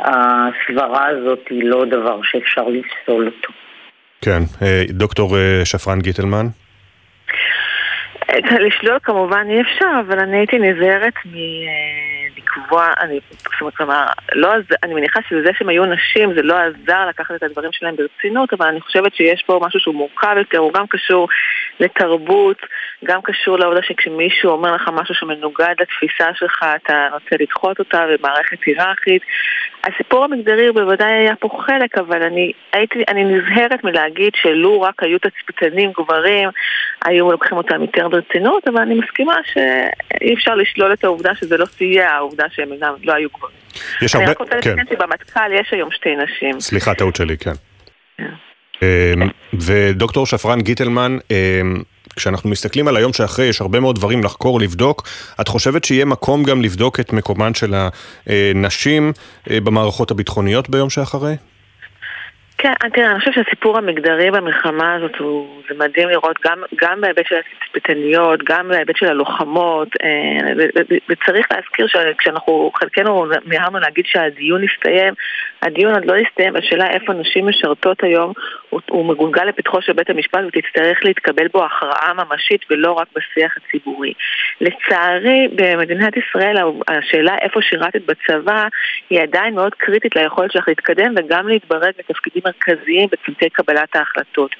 הסברה 0.00 1.06
הזאת 1.06 1.40
היא 1.50 1.64
לא 1.64 1.84
דבר 1.84 2.20
שאפשר 2.22 2.68
לפסול 2.68 3.26
אותו. 3.26 3.52
כן, 4.20 4.42
אה, 4.62 4.82
דוקטור 4.88 5.36
אה, 5.38 5.64
שפרן 5.64 6.00
גיטלמן? 6.00 6.46
לשלול 8.60 8.98
כמובן 9.02 9.46
אי 9.50 9.60
אפשר, 9.60 10.00
אבל 10.06 10.18
אני 10.18 10.36
הייתי 10.36 10.58
נזהרת 10.58 11.14
מ... 11.26 11.34
לקבוע, 12.36 12.90
אני, 13.00 13.20
לא, 14.32 14.52
אני 14.82 14.94
מניחה 14.94 15.20
שזה 15.28 15.50
שהם 15.58 15.68
היו 15.68 15.84
נשים, 15.84 16.34
זה 16.34 16.42
לא 16.42 16.54
עזר 16.54 17.06
לקחת 17.08 17.34
את 17.34 17.42
הדברים 17.42 17.72
שלהם 17.72 17.96
ברצינות, 17.96 18.52
אבל 18.52 18.66
אני 18.66 18.80
חושבת 18.80 19.14
שיש 19.14 19.42
פה 19.46 19.60
משהו 19.62 19.80
שהוא 19.80 19.94
מורכב 19.94 20.34
יותר, 20.36 20.58
הוא 20.58 20.72
גם 20.72 20.86
קשור 20.86 21.28
לתרבות, 21.80 22.58
גם 23.04 23.22
קשור 23.22 23.58
לעובדה 23.58 23.82
שכשמישהו 23.82 24.50
אומר 24.50 24.74
לך 24.74 24.90
משהו 24.92 25.14
שמנוגד 25.14 25.74
לתפיסה 25.80 26.34
שלך, 26.34 26.64
אתה 26.76 27.08
רוצה 27.12 27.36
לדחות 27.40 27.78
אותה 27.78 28.04
במערכת 28.06 28.58
היררכית. 28.66 29.22
הסיפור 29.86 30.24
המגדרי 30.24 30.72
בוודאי 30.72 31.12
היה 31.12 31.36
פה 31.36 31.48
חלק, 31.66 31.98
אבל 31.98 32.22
אני 32.22 32.52
הייתי, 32.72 32.98
אני 33.08 33.24
נזהרת 33.24 33.84
מלהגיד 33.84 34.32
שלו 34.42 34.80
רק 34.80 35.02
היו 35.02 35.18
תצפיתנים 35.18 35.92
גברים, 35.92 36.48
היו 37.04 37.32
לוקחים 37.32 37.56
אותם 37.56 37.82
יותר 37.82 38.08
ברצינות, 38.08 38.68
אבל 38.68 38.80
אני 38.80 38.94
מסכימה 38.94 39.34
שאי 39.52 40.34
אפשר 40.34 40.54
לשלול 40.54 40.92
את 40.92 41.04
העובדה 41.04 41.34
שזה 41.34 41.56
לא 41.56 41.66
סייע, 41.66 42.10
העובדה 42.10 42.44
שהם 42.50 42.72
אינם, 42.72 42.94
לא 43.04 43.12
היו 43.12 43.28
גברים. 43.36 43.56
יש 44.02 44.14
הרבה, 44.14 44.24
אני 44.24 44.32
רק 44.32 44.38
רוצה 44.40 44.60
כן. 44.60 44.70
לציין 44.70 44.86
שבמטכ"ל 44.90 45.52
יש 45.52 45.68
היום 45.72 45.90
שתי 45.90 46.16
נשים. 46.16 46.60
סליחה, 46.60 46.94
טעות 46.94 47.16
שלי, 47.16 47.36
כן. 47.38 47.52
אמ, 48.82 49.28
ודוקטור 49.52 50.26
שפרן 50.26 50.60
גיטלמן, 50.60 51.18
אמ, 51.30 51.82
כשאנחנו 52.16 52.50
מסתכלים 52.50 52.88
על 52.88 52.96
היום 52.96 53.12
שאחרי, 53.12 53.46
יש 53.46 53.60
הרבה 53.60 53.80
מאוד 53.80 53.96
דברים 53.96 54.24
לחקור, 54.24 54.60
לבדוק. 54.60 55.08
את 55.40 55.48
חושבת 55.48 55.84
שיהיה 55.84 56.04
מקום 56.04 56.44
גם 56.44 56.62
לבדוק 56.62 57.00
את 57.00 57.12
מקומן 57.12 57.54
של 57.54 57.74
הנשים 58.26 59.12
אה, 59.50 59.60
במערכות 59.60 60.10
הביטחוניות 60.10 60.70
ביום 60.70 60.90
שאחרי? 60.90 61.34
כן, 62.64 62.88
תראה, 62.88 63.10
אני 63.10 63.18
חושבת 63.18 63.34
שהסיפור 63.34 63.78
המגדרי 63.78 64.30
במלחמה 64.30 64.94
הזאת 64.94 65.16
הוא, 65.16 65.62
זה 65.68 65.74
מדהים 65.78 66.08
לראות 66.08 66.36
גם, 66.44 66.62
גם 66.80 67.00
בהיבט 67.00 67.26
של 67.26 67.36
התצפיתניות, 67.36 68.40
גם 68.44 68.68
בהיבט 68.68 68.96
של 68.96 69.06
הלוחמות, 69.06 69.88
אה, 70.02 70.64
וצריך 71.08 71.46
להזכיר 71.52 71.86
שכשאנחנו, 71.86 72.70
חלקנו 72.74 73.26
מיהרנו 73.44 73.78
להגיד 73.78 74.04
שהדיון 74.06 74.60
הסתיים, 74.64 75.14
הדיון 75.62 75.94
עוד 75.94 76.04
לא 76.04 76.14
הסתיים, 76.16 76.56
השאלה 76.56 76.90
איפה 76.90 77.12
נשים 77.12 77.48
משרתות 77.48 78.02
היום, 78.02 78.32
הוא, 78.70 78.80
הוא 78.90 79.06
מגולגל 79.06 79.44
לפתחו 79.44 79.82
של 79.82 79.92
בית 79.92 80.10
המשפט 80.10 80.40
ותצטרך 80.46 81.04
להתקבל 81.04 81.48
בו 81.48 81.64
הכרעה 81.64 82.12
ממשית 82.14 82.60
ולא 82.70 82.92
רק 82.92 83.08
בשיח 83.16 83.54
הציבורי. 83.56 84.12
לצערי, 84.60 85.48
במדינת 85.54 86.12
ישראל 86.16 86.56
השאלה 86.88 87.36
איפה 87.42 87.62
שירתת 87.62 88.02
בצבא 88.06 88.68
היא 89.10 89.20
עדיין 89.20 89.54
מאוד 89.54 89.74
קריטית 89.74 90.16
ליכולת 90.16 90.52
שלך 90.52 90.68
להתקדם 90.68 91.14
וגם 91.16 91.48
להתברג 91.48 91.92
לתפקידים 91.98 92.42
מרכזיים 92.54 93.08
בצמתי 93.12 93.50
קבלת 93.50 93.96
ההחלטות. 93.96 94.50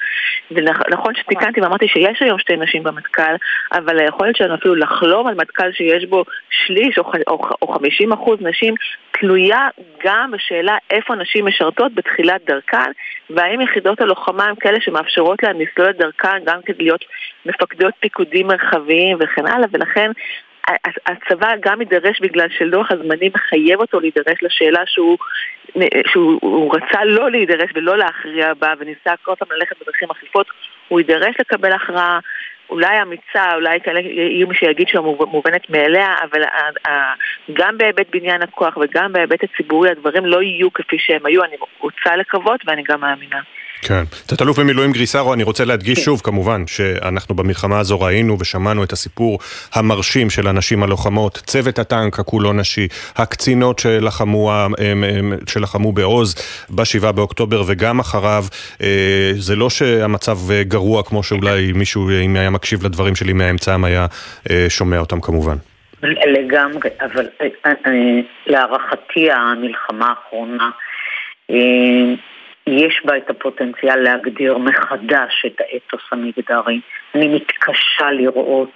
ונכון 0.50 1.14
שתיקנתי 1.14 1.60
ואמרתי 1.60 1.88
שיש 1.88 2.22
היום 2.22 2.38
שתי 2.38 2.56
נשים 2.56 2.82
במטכ"ל, 2.82 3.34
אבל 3.72 4.00
היכולת 4.00 4.36
שלנו 4.36 4.54
אפילו 4.54 4.74
לחלום 4.74 5.26
על 5.26 5.34
מטכ"ל 5.34 5.72
שיש 5.72 6.04
בו 6.04 6.24
שליש 6.50 6.98
או, 7.26 7.68
50 7.74 8.12
אחוז 8.12 8.38
נשים 8.40 8.74
תלויה 9.10 9.68
גם 10.04 10.30
בשאלה 10.30 10.76
איפה 10.90 11.14
נשים 11.14 11.46
משרתות 11.46 11.94
בתחילת 11.94 12.40
דרכן, 12.46 12.90
והאם 13.30 13.60
יחידות 13.60 14.00
הלוחמה 14.00 14.44
הן 14.44 14.54
כאלה 14.60 14.80
שמאפשרות 14.80 15.42
להן 15.42 15.56
לסלול 15.60 15.90
את 15.90 15.96
דרכן 15.96 16.44
גם 16.44 16.60
כדי 16.66 16.84
להיות 16.84 17.04
מפקדות 17.46 17.94
פיקודים 18.00 18.46
מרחביים 18.46 19.16
וכן 19.20 19.46
הלאה, 19.46 19.66
ולכן 19.72 20.10
הצבא 21.06 21.48
גם 21.60 21.80
יידרש 21.80 22.20
בגלל 22.20 22.48
שלוח 22.58 22.90
הזמנים 22.90 23.32
מחייב 23.34 23.80
אותו 23.80 24.00
להידרש 24.00 24.42
לשאלה 24.42 24.80
שהוא, 24.86 25.18
שהוא 26.06 26.76
רצה 26.76 27.04
לא 27.04 27.30
להידרש 27.30 27.70
ולא 27.74 27.98
להכריע 27.98 28.54
בה 28.54 28.72
וניסה 28.78 29.14
כל 29.22 29.34
פעם 29.38 29.48
ללכת 29.52 29.82
בדרכים 29.82 30.10
אכיפות, 30.10 30.46
הוא 30.88 31.00
יידרש 31.00 31.34
לקבל 31.40 31.72
הכרעה 31.72 32.18
אולי 32.70 33.02
אמיצה, 33.02 33.54
אולי 33.54 33.78
יהיו 33.86 34.48
מי 34.48 34.54
שיגיד 34.54 34.88
שהיא 34.88 35.00
מובנת 35.02 35.70
מאליה, 35.70 36.14
אבל 36.22 36.42
גם 37.52 37.78
בהיבט 37.78 38.06
בניין 38.10 38.42
הכוח 38.42 38.76
וגם 38.76 39.12
בהיבט 39.12 39.44
הציבורי 39.44 39.90
הדברים 39.90 40.26
לא 40.26 40.42
יהיו 40.42 40.72
כפי 40.72 40.96
שהם 40.98 41.26
היו, 41.26 41.44
אני 41.44 41.56
רוצה 41.80 42.16
לקוות 42.16 42.60
ואני 42.66 42.82
גם 42.82 43.00
מאמינה. 43.00 43.40
כן. 43.84 44.04
תת-אלוף 44.26 44.58
במילואים 44.58 44.92
גריסרו, 44.92 45.34
אני 45.34 45.42
רוצה 45.42 45.64
להדגיש 45.64 45.98
כן. 45.98 46.04
שוב, 46.04 46.20
כמובן, 46.24 46.66
שאנחנו 46.66 47.34
במלחמה 47.34 47.78
הזו 47.78 48.00
ראינו 48.00 48.36
ושמענו 48.40 48.84
את 48.84 48.92
הסיפור 48.92 49.38
המרשים 49.74 50.30
של 50.30 50.48
הנשים 50.48 50.82
הלוחמות, 50.82 51.42
צוות 51.46 51.78
הטנק 51.78 52.18
הכולו 52.20 52.52
נשי, 52.52 52.88
הקצינות 53.16 53.78
שלחמו, 53.78 54.50
שלחמו 55.48 55.92
בעוז 55.92 56.34
ב-7 56.70 57.12
באוקטובר 57.12 57.62
וגם 57.66 58.00
אחריו. 58.00 58.44
אה, 58.82 59.30
זה 59.34 59.56
לא 59.56 59.70
שהמצב 59.70 60.38
גרוע 60.62 61.02
כמו 61.02 61.22
שאולי 61.22 61.72
מישהו, 61.72 62.10
אם 62.24 62.36
היה 62.36 62.50
מקשיב 62.50 62.84
לדברים 62.84 63.14
שלי 63.14 63.32
מהאמצעם, 63.32 63.84
היה 63.84 64.06
אה, 64.50 64.66
שומע 64.68 64.98
אותם 64.98 65.20
כמובן. 65.20 65.56
לגמרי, 66.26 66.90
אבל 67.00 67.26
אה, 67.66 67.72
להערכתי 68.46 69.30
המלחמה 69.30 70.08
האחרונה 70.08 70.70
יש 72.66 73.00
בה 73.04 73.16
את 73.16 73.30
הפוטנציאל 73.30 73.96
להגדיר 73.96 74.58
מחדש 74.58 75.44
את 75.46 75.60
האתוס 75.60 76.02
המגדרי. 76.12 76.80
אני 77.14 77.28
מתקשה 77.28 78.10
לראות 78.10 78.72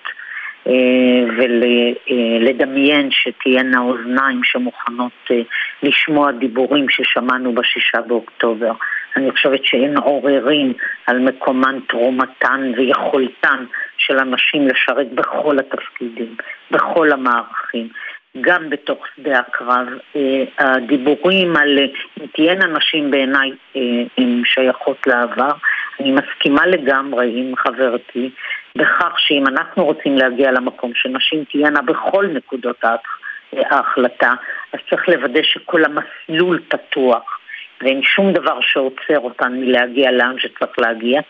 אה, 0.66 1.24
ולדמיין 1.36 3.06
אה, 3.06 3.10
שתהיינה 3.10 3.80
אוזניים 3.80 4.44
שמוכנות 4.44 5.12
אה, 5.30 5.40
לשמוע 5.82 6.32
דיבורים 6.32 6.86
ששמענו 6.88 7.54
בשישה 7.54 8.00
באוקטובר. 8.00 8.72
אני 9.16 9.30
חושבת 9.30 9.64
שאין 9.64 9.96
עוררין 9.96 10.72
על 11.06 11.18
מקומן, 11.18 11.78
תרומתן 11.88 12.72
ויכולתן 12.76 13.64
של 13.98 14.18
אנשים 14.18 14.68
לשרת 14.68 15.12
בכל 15.12 15.58
התפקידים, 15.58 16.36
בכל 16.70 17.12
המערכים. 17.12 17.88
גם 18.40 18.70
בתוך 18.70 19.06
שדה 19.16 19.38
הקרב. 19.38 19.86
אה, 20.16 20.44
הדיבורים 20.58 21.56
על 21.56 21.78
אה, 21.78 21.84
אם 22.20 22.26
תהיינה 22.26 22.66
נשים 22.66 23.10
בעיניי 23.10 23.50
אה, 23.76 23.80
הן 24.18 24.42
שייכות 24.44 25.06
לעבר. 25.06 25.50
אני 26.00 26.12
מסכימה 26.12 26.66
לגמרי 26.66 27.32
עם 27.40 27.56
חברתי 27.56 28.30
בכך 28.76 29.14
שאם 29.18 29.46
אנחנו 29.46 29.84
רוצים 29.84 30.18
להגיע 30.18 30.52
למקום 30.52 30.92
שנשים 30.94 31.44
תהיינה 31.44 31.82
בכל 31.82 32.26
נקודות 32.26 32.84
ההחלטה, 33.52 34.32
אז 34.72 34.80
צריך 34.90 35.08
לוודא 35.08 35.42
שכל 35.42 35.82
המסלול 35.84 36.60
פתוח 36.68 37.38
ואין 37.80 38.02
שום 38.02 38.32
דבר 38.32 38.60
שעוצר 38.60 39.18
אותן 39.18 39.52
מלהגיע 39.52 40.10
לאן 40.10 40.34
שצריך 40.38 40.78
להגיע. 40.78 41.20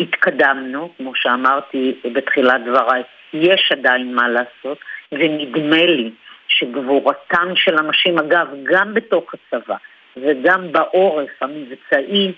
התקדמנו, 0.00 0.92
כמו 0.96 1.14
שאמרתי 1.14 1.94
בתחילת 2.12 2.60
דבריי, 2.64 3.02
יש 3.32 3.72
עדיין 3.72 4.14
מה 4.14 4.28
לעשות. 4.28 4.78
ונדמה 5.12 5.86
לי 5.86 6.10
שגבורתן 6.48 7.52
של 7.54 7.78
אנשים, 7.78 8.18
אגב, 8.18 8.46
גם 8.62 8.94
בתוך 8.94 9.34
הצבא 9.34 9.76
וגם 10.16 10.72
בעורף 10.72 11.30
המבצעי, 11.40 12.32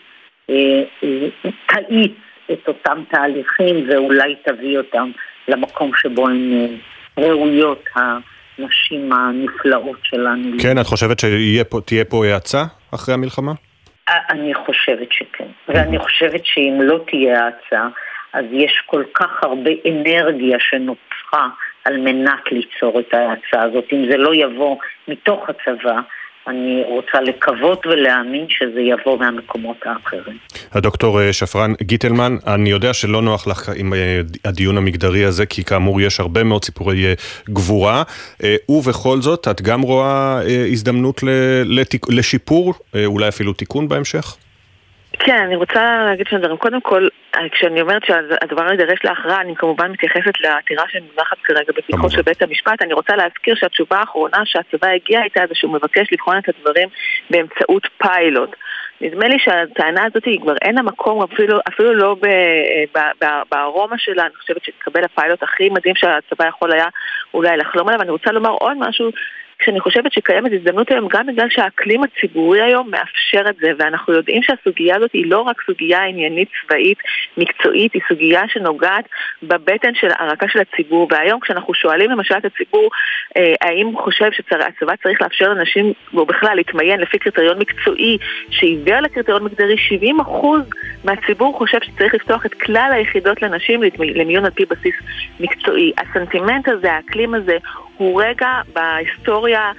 אה, 0.50 0.82
אה, 1.02 1.50
תאיץ 1.66 2.12
את 2.52 2.68
אותם 2.68 3.02
תהליכים 3.10 3.88
ואולי 3.88 4.34
תביא 4.44 4.78
אותם 4.78 5.10
למקום 5.48 5.90
שבו 5.96 6.28
הן 6.28 6.52
אה, 6.52 6.66
ראויות, 7.24 7.84
הנשים 7.94 9.12
הנפלאות 9.12 9.98
שלנו. 10.02 10.56
כן, 10.62 10.78
את 10.80 10.86
חושבת 10.86 11.18
שתהיה 11.18 12.04
פה 12.04 12.26
האצה 12.26 12.62
אחרי 12.94 13.14
המלחמה? 13.14 13.52
אני 14.30 14.54
חושבת 14.54 15.12
שכן, 15.12 15.48
ואני 15.68 15.98
חושבת 15.98 16.40
שאם 16.44 16.78
לא 16.82 17.04
תהיה 17.06 17.44
האצה, 17.44 17.88
אז 18.32 18.44
יש 18.52 18.82
כל 18.86 19.02
כך 19.14 19.42
הרבה 19.42 19.70
אנרגיה 19.88 20.58
שנוצרה 20.60 21.48
על 21.84 21.96
מנת 21.96 22.52
ליצור 22.52 23.00
את 23.00 23.14
ההצעה 23.14 23.62
הזאת. 23.62 23.84
אם 23.92 24.06
זה 24.10 24.16
לא 24.16 24.34
יבוא 24.34 24.76
מתוך 25.08 25.48
הצבא, 25.48 26.00
אני 26.46 26.82
רוצה 26.88 27.20
לקוות 27.20 27.86
ולהאמין 27.86 28.46
שזה 28.48 28.80
יבוא 28.80 29.18
מהמקומות 29.18 29.76
האחרים. 29.84 30.36
הדוקטור 30.72 31.20
אה, 31.20 31.32
שפרן 31.32 31.72
גיטלמן, 31.82 32.36
אני 32.46 32.70
יודע 32.70 32.94
שלא 32.94 33.22
נוח 33.22 33.46
לך 33.46 33.70
עם 33.76 33.94
אה, 33.94 34.20
הדיון 34.44 34.76
המגדרי 34.76 35.24
הזה, 35.24 35.46
כי 35.46 35.64
כאמור 35.64 36.00
יש 36.00 36.20
הרבה 36.20 36.44
מאוד 36.44 36.64
סיפורי 36.64 37.06
אה, 37.06 37.14
גבורה, 37.48 38.02
ובכל 38.68 39.20
זאת, 39.20 39.48
את 39.48 39.62
גם 39.62 39.80
רואה 39.80 40.40
הזדמנות 40.72 41.20
לשיפור, 42.08 42.74
אולי 43.06 43.28
אפילו 43.28 43.52
תיקון 43.52 43.88
בהמשך? 43.88 44.36
כן, 45.24 45.42
אני 45.42 45.56
רוצה 45.56 46.04
להגיד 46.04 46.26
שני 46.26 46.38
דברים. 46.38 46.56
קודם 46.56 46.80
כל, 46.80 47.08
כשאני 47.52 47.80
אומרת 47.80 48.04
שהדבר 48.04 48.70
יידרש 48.70 48.98
להכרעה, 49.04 49.40
אני 49.40 49.56
כמובן 49.56 49.90
מתייחסת 49.90 50.40
לעתירה 50.40 50.84
שמונחת 50.88 51.38
כרגע 51.44 51.72
בפיקחו 51.76 52.10
של 52.10 52.22
בית 52.22 52.42
המשפט. 52.42 52.82
אני 52.82 52.94
רוצה 52.94 53.16
להזכיר 53.16 53.54
שהתשובה 53.54 53.96
האחרונה 53.96 54.38
שהצבא 54.44 54.88
הגיע 54.88 55.22
איתה 55.22 55.40
זה 55.48 55.54
שהוא 55.54 55.72
מבקש 55.72 56.12
לבחון 56.12 56.38
את 56.38 56.48
הדברים 56.48 56.88
באמצעות 57.30 57.88
פיילוט. 57.98 58.56
נדמה 59.00 59.28
לי 59.28 59.38
שהטענה 59.38 60.04
הזאת 60.06 60.24
היא 60.24 60.40
כבר 60.40 60.54
אין 60.62 60.74
לה 60.74 60.82
מקום 60.82 61.22
אפילו, 61.22 61.58
אפילו 61.68 61.94
לא 61.94 62.16
בארומה 63.50 63.98
שלה, 63.98 64.22
אני 64.22 64.34
חושבת 64.34 64.64
שתקבל 64.64 65.04
הפיילוט 65.04 65.42
הכי 65.42 65.68
מדהים 65.68 65.94
שהצבא 65.94 66.46
יכול 66.48 66.72
היה 66.72 66.86
אולי 67.34 67.56
לחלום 67.56 67.88
עליו. 67.88 68.02
אני 68.02 68.10
רוצה 68.10 68.32
לומר 68.32 68.50
עוד 68.50 68.76
משהו 68.78 69.10
כשאני 69.60 69.80
חושבת 69.80 70.12
שקיימת 70.12 70.52
הזדמנות 70.52 70.90
היום 70.90 71.08
גם 71.08 71.26
בגלל 71.26 71.46
שהאקלים 71.50 72.00
הציבורי 72.02 72.62
היום 72.62 72.90
מאפשר 72.90 73.50
את 73.50 73.56
זה 73.56 73.70
ואנחנו 73.78 74.12
יודעים 74.12 74.42
שהסוגיה 74.42 74.96
הזאת 74.96 75.12
היא 75.12 75.30
לא 75.30 75.40
רק 75.40 75.62
סוגיה 75.66 76.04
עניינית 76.04 76.48
צבאית 76.62 76.98
מקצועית, 77.36 77.94
היא 77.94 78.02
סוגיה 78.08 78.42
שנוגעת 78.48 79.04
בבטן 79.42 79.94
של 79.94 80.08
הרקה 80.18 80.46
של 80.48 80.58
הציבור 80.58 81.08
והיום 81.10 81.40
כשאנחנו 81.40 81.74
שואלים 81.74 82.10
למשל 82.10 82.34
את 82.38 82.44
הציבור 82.44 82.90
אה, 83.36 83.54
האם 83.60 83.86
הוא 83.86 83.98
חושב 83.98 84.30
שהצבא 84.32 84.96
צריך 85.02 85.22
לאפשר 85.22 85.48
לאנשים 85.48 85.92
או 86.14 86.26
בכלל 86.26 86.54
להתמיין 86.54 87.00
לפי 87.00 87.18
קריטריון 87.18 87.58
מקצועי 87.58 88.18
שעיוור 88.50 89.00
לקריטריון 89.00 89.44
מגדרי 89.44 89.76
70% 90.20 90.22
מהציבור 91.04 91.58
חושב 91.58 91.78
שצריך 91.82 92.14
לפתוח 92.14 92.46
את 92.46 92.54
כלל 92.54 92.90
היחידות 92.92 93.42
לנשים 93.42 93.80
למיון 93.98 94.44
על 94.44 94.50
פי 94.50 94.64
בסיס 94.64 94.94
מקצועי. 95.40 95.92
הסנטימנט 95.98 96.68
הזה, 96.68 96.92
האקלים 96.92 97.34
הזה 97.34 97.56
הוא 98.00 98.22
רגע 98.22 98.48
בהיסטוריה 98.72 99.72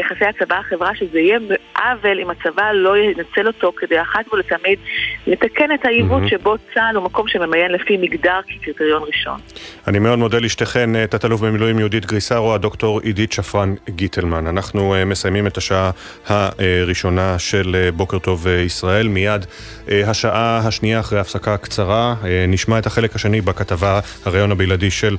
יחסי 0.00 0.24
הצבא-החברה, 0.24 0.94
שזה 0.94 1.18
יהיה 1.18 1.38
עוול 1.76 2.20
אם 2.20 2.30
הצבא 2.30 2.72
לא 2.72 2.98
ינצל 2.98 3.46
אותו 3.46 3.72
כדי 3.76 4.00
אחת 4.00 4.32
ולתמיד 4.32 4.78
לתקן 5.26 5.72
את 5.74 5.84
העיוות 5.84 6.22
mm-hmm. 6.22 6.30
שבו 6.30 6.56
צה"ל 6.74 6.96
הוא 6.96 7.04
מקום 7.04 7.28
שממיין 7.28 7.72
לפי 7.72 7.96
מגדר 7.96 8.40
כקריטריון 8.48 9.02
ראשון. 9.06 9.40
אני 9.86 9.98
מאוד 9.98 10.18
מודה 10.18 10.38
לשתיכן, 10.38 11.06
תת-אלוף 11.06 11.40
במילואים 11.40 11.78
יהודית 11.78 12.06
גריסרו, 12.06 12.54
הדוקטור 12.54 13.00
עידית 13.00 13.32
שפרן 13.32 13.74
גיטלמן. 13.90 14.46
אנחנו 14.46 14.94
אה, 14.94 15.04
מסיימים 15.04 15.46
את 15.46 15.56
השעה 15.56 15.90
הראשונה 16.26 17.38
של 17.38 17.76
אה, 17.78 17.92
בוקר 17.92 18.18
טוב 18.18 18.46
אה, 18.46 18.52
ישראל. 18.52 19.08
מיד 19.08 19.46
השעה 19.88 20.58
השנייה 20.58 21.00
אחרי 21.00 21.18
הפסקה 21.18 21.56
קצרה, 21.56 22.14
נשמע 22.48 22.78
את 22.78 22.86
החלק 22.86 23.14
השני 23.14 23.40
בכתבה, 23.40 24.00
הראיון 24.24 24.52
הבלעדי 24.52 24.90
של 24.90 25.16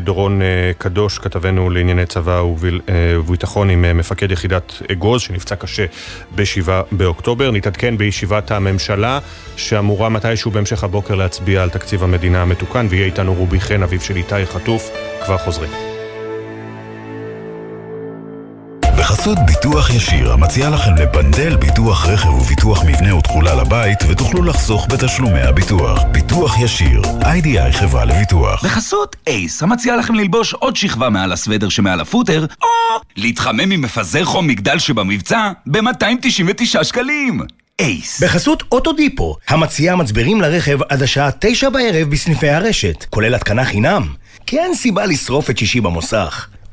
דורון 0.00 0.40
קדוש, 0.78 1.18
כתבנו 1.18 1.70
לענייני 1.70 2.06
צבא 2.06 2.42
וביטחון. 2.42 3.70
עם 3.76 3.84
אה, 3.84 3.92
מפקד 3.92 4.32
יחידת 4.32 4.72
אגוז 4.92 5.20
שנפצע 5.20 5.56
קשה 5.56 5.86
ב-7 6.34 6.68
באוקטובר. 6.92 7.50
נתעדכן 7.50 7.98
בישיבת 7.98 8.50
הממשלה 8.50 9.18
שאמורה 9.56 10.08
מתישהו 10.08 10.50
בהמשך 10.50 10.84
הבוקר 10.84 11.14
להצביע 11.14 11.62
על 11.62 11.70
תקציב 11.70 12.04
המדינה 12.04 12.42
המתוקן 12.42 12.86
ויהיה 12.90 13.06
איתנו 13.06 13.34
רובי 13.34 13.60
חן, 13.60 13.82
אביו 13.82 14.00
של 14.00 14.16
איתי 14.16 14.46
חטוף. 14.46 14.90
כבר 15.24 15.38
חוזרים. 15.38 15.95
בחסות 19.26 19.46
ביטוח 19.46 19.90
ישיר, 19.90 20.32
המציע 20.32 20.70
לכם 20.70 20.94
לפנדל 20.94 21.56
ביטוח 21.56 22.06
רכב 22.06 22.28
וביטוח 22.28 22.84
מבנה 22.84 23.14
ותכולה 23.14 23.54
לבית, 23.54 23.98
ותוכלו 24.08 24.42
לחסוך 24.42 24.86
בתשלומי 24.90 25.40
הביטוח. 25.40 26.02
ביטוח 26.12 26.58
ישיר, 26.58 27.02
איי-די-איי 27.24 27.72
חברה 27.72 28.04
לביטוח. 28.04 28.64
בחסות 28.64 29.16
אייס, 29.26 29.62
המציע 29.62 29.96
לכם 29.96 30.14
ללבוש 30.14 30.52
עוד 30.52 30.76
שכבה 30.76 31.10
מעל 31.10 31.32
הסוודר 31.32 31.68
שמעל 31.68 32.00
הפוטר, 32.00 32.46
או 32.62 32.68
להתחמם 33.16 33.70
עם 33.70 33.80
מפזר 33.80 34.24
חום 34.24 34.46
מגדל 34.46 34.78
שבמבצע 34.78 35.50
ב-299 35.66 36.84
שקלים. 36.84 37.40
אייס. 37.80 38.22
בחסות 38.22 38.62
אוטודיפו, 38.72 39.36
המציע 39.48 39.96
מצברים 39.96 40.40
לרכב 40.40 40.78
עד 40.88 41.02
השעה 41.02 41.30
תשע 41.38 41.68
בערב 41.68 42.10
בסניפי 42.10 42.48
הרשת, 42.48 43.04
כולל 43.10 43.34
התקנה 43.34 43.64
חינם. 43.64 44.08
כי 44.46 44.58
אין 44.58 44.74
סיבה 44.74 45.06
לשרוף 45.06 45.50
את 45.50 45.58
שישי 45.58 45.80
במוסך. 45.80 46.48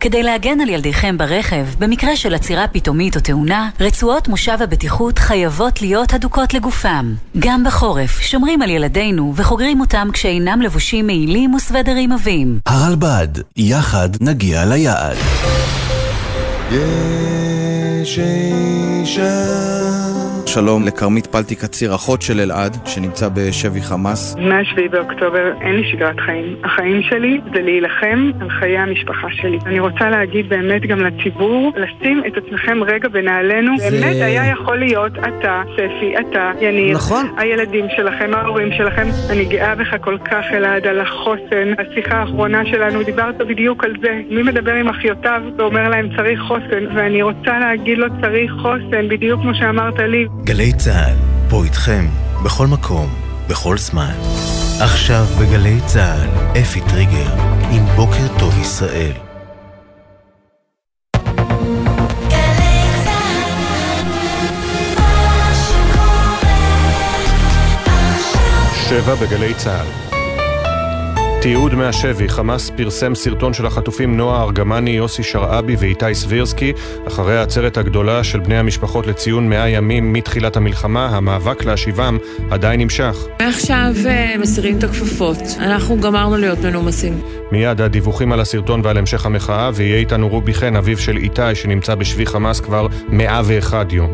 כדי 0.00 0.22
להגן 0.22 0.60
על 0.60 0.68
ילדיכם 0.68 1.18
ברכב, 1.18 1.66
במקרה 1.78 2.16
של 2.16 2.34
עצירה 2.34 2.68
פתאומית 2.68 3.16
או 3.16 3.20
תאונה, 3.20 3.70
רצועות 3.80 4.28
מושב 4.28 4.58
הבטיחות 4.60 5.18
חייבות 5.18 5.82
להיות 5.82 6.14
הדוקות 6.14 6.54
לגופם. 6.54 7.14
גם 7.38 7.64
בחורף, 7.64 8.20
שומרים 8.20 8.62
על 8.62 8.70
ילדינו 8.70 9.32
וחוגרים 9.36 9.80
אותם 9.80 10.08
כשאינם 10.12 10.62
לבושים 10.62 11.06
מעילים 11.06 11.54
וסוודרים 11.54 12.12
עבים. 12.12 12.58
הרלב"ד, 12.66 13.28
יחד 13.56 14.08
נגיע 14.20 14.64
ליעד. 14.64 15.16
יש 16.70 18.18
אישה 18.18 19.97
שלום 20.54 20.86
לכרמית 20.86 21.26
פלטי 21.26 21.56
קציר, 21.56 21.94
אחות 21.94 22.22
של 22.22 22.40
אלעד, 22.40 22.76
שנמצא 22.86 23.28
בשבי 23.28 23.82
חמאס. 23.82 24.36
מ-7 24.36 24.90
באוקטובר 24.90 25.52
אין 25.60 25.74
לי 25.74 25.90
שגרת 25.90 26.20
חיים. 26.20 26.56
החיים 26.64 27.02
שלי 27.02 27.40
זה 27.54 27.60
להילחם 27.62 28.30
על 28.40 28.50
חיי 28.50 28.78
המשפחה 28.78 29.28
שלי. 29.30 29.58
אני 29.66 29.80
רוצה 29.80 30.10
להגיד 30.10 30.48
באמת 30.48 30.82
גם 30.86 30.98
לציבור, 31.00 31.72
לשים 31.76 32.22
את 32.26 32.32
עצמכם 32.36 32.82
רגע 32.82 33.08
בנעלינו. 33.08 33.78
זה... 33.78 33.90
באמת 33.90 34.16
היה 34.22 34.46
יכול 34.46 34.78
להיות 34.78 35.12
אתה, 35.18 35.62
ספי, 35.74 36.14
אתה, 36.20 36.50
יניר. 36.60 36.94
נכון. 36.96 37.26
הילדים 37.36 37.84
שלכם, 37.96 38.30
ההורים 38.34 38.68
שלכם. 38.78 39.06
אני 39.30 39.44
גאה 39.44 39.74
בך 39.74 39.96
כל 40.00 40.18
כך, 40.24 40.44
אלעד, 40.52 40.86
על 40.86 41.00
החוסן. 41.00 41.72
השיחה 41.78 42.16
האחרונה 42.16 42.66
שלנו, 42.66 43.02
דיברת 43.02 43.38
בדיוק 43.38 43.84
על 43.84 43.92
זה. 44.02 44.20
מי 44.30 44.42
מדבר 44.42 44.74
עם 44.74 44.88
אחיותיו 44.88 45.42
ואומר 45.56 45.88
להם 45.88 46.08
צריך 46.16 46.40
חוסן, 46.40 46.96
ואני 46.96 47.22
רוצה 47.22 47.58
להגיד 47.58 47.98
לו 47.98 48.06
צריך 48.20 48.52
חוסן, 48.62 49.08
בדיוק 49.08 49.40
כמו 49.40 49.54
שאמרת 49.54 49.98
לי. 49.98 50.26
גלי 50.44 50.72
צה"ל, 50.72 51.16
פה 51.50 51.64
איתכם, 51.64 52.08
בכל 52.44 52.66
מקום, 52.66 53.14
בכל 53.48 53.78
זמן. 53.78 54.14
עכשיו 54.80 55.24
בגלי 55.40 55.80
צה"ל, 55.86 56.58
אפי 56.60 56.80
טריגר, 56.80 57.32
עם 57.70 57.84
בוקר 57.96 58.38
טוב 58.38 58.58
ישראל. 58.58 59.12
שבע 68.88 69.14
בגלי 69.14 69.54
צה"ל 69.54 70.07
תיעוד 71.42 71.74
מהשבי, 71.74 72.28
חמאס 72.28 72.70
פרסם 72.70 73.14
סרטון 73.14 73.52
של 73.52 73.66
החטופים 73.66 74.16
נועה 74.16 74.42
ארגמני, 74.42 74.90
יוסי 74.90 75.22
שרעבי 75.22 75.76
ואיתי 75.78 76.14
סבירסקי 76.14 76.72
אחרי 77.08 77.38
העצרת 77.38 77.76
הגדולה 77.76 78.24
של 78.24 78.38
בני 78.38 78.58
המשפחות 78.58 79.06
לציון 79.06 79.48
מאה 79.48 79.68
ימים 79.68 80.12
מתחילת 80.12 80.56
המלחמה, 80.56 81.06
המאבק 81.06 81.64
להשיבם 81.64 82.18
עדיין 82.50 82.80
נמשך. 82.80 83.26
מעכשיו 83.42 83.92
אה, 84.06 84.34
מסירים 84.38 84.78
את 84.78 84.84
הכפפות, 84.84 85.38
אנחנו 85.58 86.00
גמרנו 86.00 86.36
להיות 86.36 86.58
מנומסים. 86.58 87.20
מיד 87.52 87.80
הדיווחים 87.80 88.32
על 88.32 88.40
הסרטון 88.40 88.80
ועל 88.84 88.98
המשך 88.98 89.26
המחאה, 89.26 89.70
ויהיה 89.74 89.98
איתנו 89.98 90.28
רובי 90.28 90.54
חן, 90.54 90.76
אביו 90.76 90.98
של 90.98 91.16
איתי, 91.16 91.54
שנמצא 91.54 91.94
בשבי 91.94 92.26
חמאס 92.26 92.60
כבר 92.60 92.86
101 93.08 93.92
יום. 93.92 94.10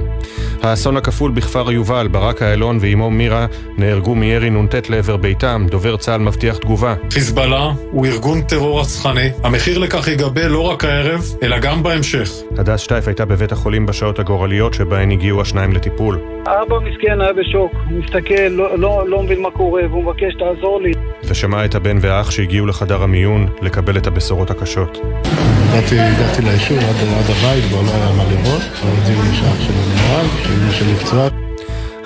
האסון 0.63 0.97
הכפול 0.97 1.31
בכפר 1.31 1.73
יובל, 1.73 2.09
ברק 2.09 2.43
איילון 2.43 2.79
ואימו 2.81 3.11
מירה 3.11 3.47
נהרגו 3.79 4.15
מירי 4.15 4.51
נ"ט 4.51 4.75
לעבר 4.89 5.17
ביתם, 5.17 5.67
דובר 5.71 5.97
צה"ל 5.97 6.21
מבטיח 6.21 6.57
תגובה. 6.57 6.95
חיזבאללה 7.15 7.73
הוא 7.91 8.07
ארגון 8.07 8.43
טרור 8.43 8.81
רצחני. 8.81 9.29
המחיר 9.45 9.79
לכך 9.79 10.09
ייגבה 10.09 10.49
לא 10.49 10.61
רק 10.61 10.85
הערב, 10.85 11.23
אלא 11.43 11.59
גם 11.59 11.83
בהמשך. 11.83 12.31
הדס 12.59 12.81
שטייף 12.81 13.09
הייתה 13.09 13.25
בבית 13.25 13.53
החולים 13.53 13.87
בשעות 13.87 14.19
הגורליות 14.19 14.75
שבהן 14.75 15.11
הגיעו 15.11 15.41
השניים 15.41 15.73
לטיפול. 15.73 16.21
אבא 16.47 16.77
מסכן 16.79 17.21
היה 17.21 17.33
בשוק, 17.33 17.73
הוא 17.91 17.99
מסתכל, 18.05 18.49
לא, 18.51 18.79
לא, 18.79 19.05
לא 19.09 19.23
מבין 19.23 19.43
מה 19.43 19.51
קורה, 19.51 19.83
והוא 19.91 20.05
מבקש 20.05 20.35
תעזור 20.39 20.81
לי. 20.83 20.93
ושמע 21.25 21.65
את 21.65 21.75
הבן 21.75 21.99
והאח 22.01 22.31
שהגיעו 22.31 22.67
לחדר 22.67 23.03
המיון 23.03 23.47
לקבל 23.63 23.97
את 23.97 24.07
הבשורות 24.07 24.51
הקשות. 24.51 24.99
הגעתי, 24.99 26.01
הגעתי 26.01 26.43
ליישוב 26.43 26.79
עד, 26.79 26.85
עד 26.85 27.31
הבית, 27.31 27.65
כבר 27.69 27.83
לא 27.83 27.91
היה 27.95 28.13
מה 28.17 28.25
לראות. 28.25 28.63
הודיעו 28.83 29.23
לי 29.23 29.37
שאח 29.37 29.61
שלי 29.61 29.77
נהרג, 29.97 30.29
שאמא 30.43 30.73
שלי 30.73 30.93
נפצעה. 30.93 31.44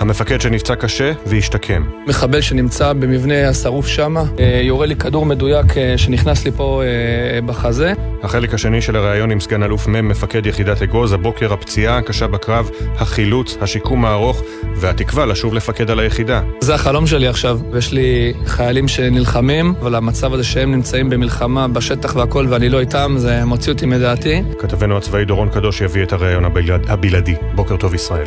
המפקד 0.01 0.40
שנפצע 0.40 0.74
קשה 0.74 1.12
והשתקם. 1.26 1.84
מחבל 2.07 2.40
שנמצא 2.40 2.92
במבנה 2.92 3.49
השרוף 3.49 3.86
שמה, 3.86 4.24
אה, 4.38 4.61
יורה 4.64 4.86
לי 4.86 4.96
כדור 4.96 5.26
מדויק 5.26 5.78
אה, 5.78 5.99
שנכנס 5.99 6.44
לי 6.44 6.51
פה 6.51 6.82
אה, 6.82 7.40
בחזה. 7.40 7.92
החלק 8.22 8.55
השני 8.55 8.82
של 8.82 8.96
הריאיון 8.96 9.30
עם 9.30 9.40
סגן 9.40 9.62
אלוף 9.62 9.88
מ' 9.88 10.09
מפקד 10.09 10.46
יחידת 10.46 10.82
אגוז, 10.82 11.12
הבוקר 11.12 11.53
הפציעה 11.53 11.99
הקשה 11.99 12.26
בקרב, 12.26 12.70
החילוץ, 12.96 13.57
השיקום 13.61 14.05
הארוך 14.05 14.42
והתקווה 14.76 15.26
לשוב 15.26 15.55
לפקד 15.55 15.90
על 15.90 16.01
היחידה. 16.01 16.40
זה 16.61 16.74
החלום 16.74 17.07
שלי 17.07 17.28
עכשיו, 17.28 17.61
ויש 17.72 17.92
לי 17.92 18.32
חיילים 18.46 18.88
שנלחמים, 18.88 19.74
אבל 19.80 19.94
המצב 19.94 20.34
הזה 20.34 20.44
שהם 20.44 20.72
נמצאים 20.72 21.11
במלחמה 21.11 21.68
בשטח 21.68 22.16
והכל 22.16 22.46
ואני 22.49 22.68
לא 22.68 22.80
איתם, 22.80 23.14
זה 23.16 23.44
מוציא 23.44 23.72
אותי 23.72 23.86
מדעתי. 23.86 24.42
כתבנו 24.59 24.96
הצבאי 24.96 25.24
דורון 25.24 25.49
קדוש 25.49 25.80
יביא 25.80 26.03
את 26.03 26.12
הריאיון 26.12 26.44
הבלעדי. 26.88 27.34
בוקר 27.55 27.76
טוב 27.76 27.94
ישראל. 27.94 28.26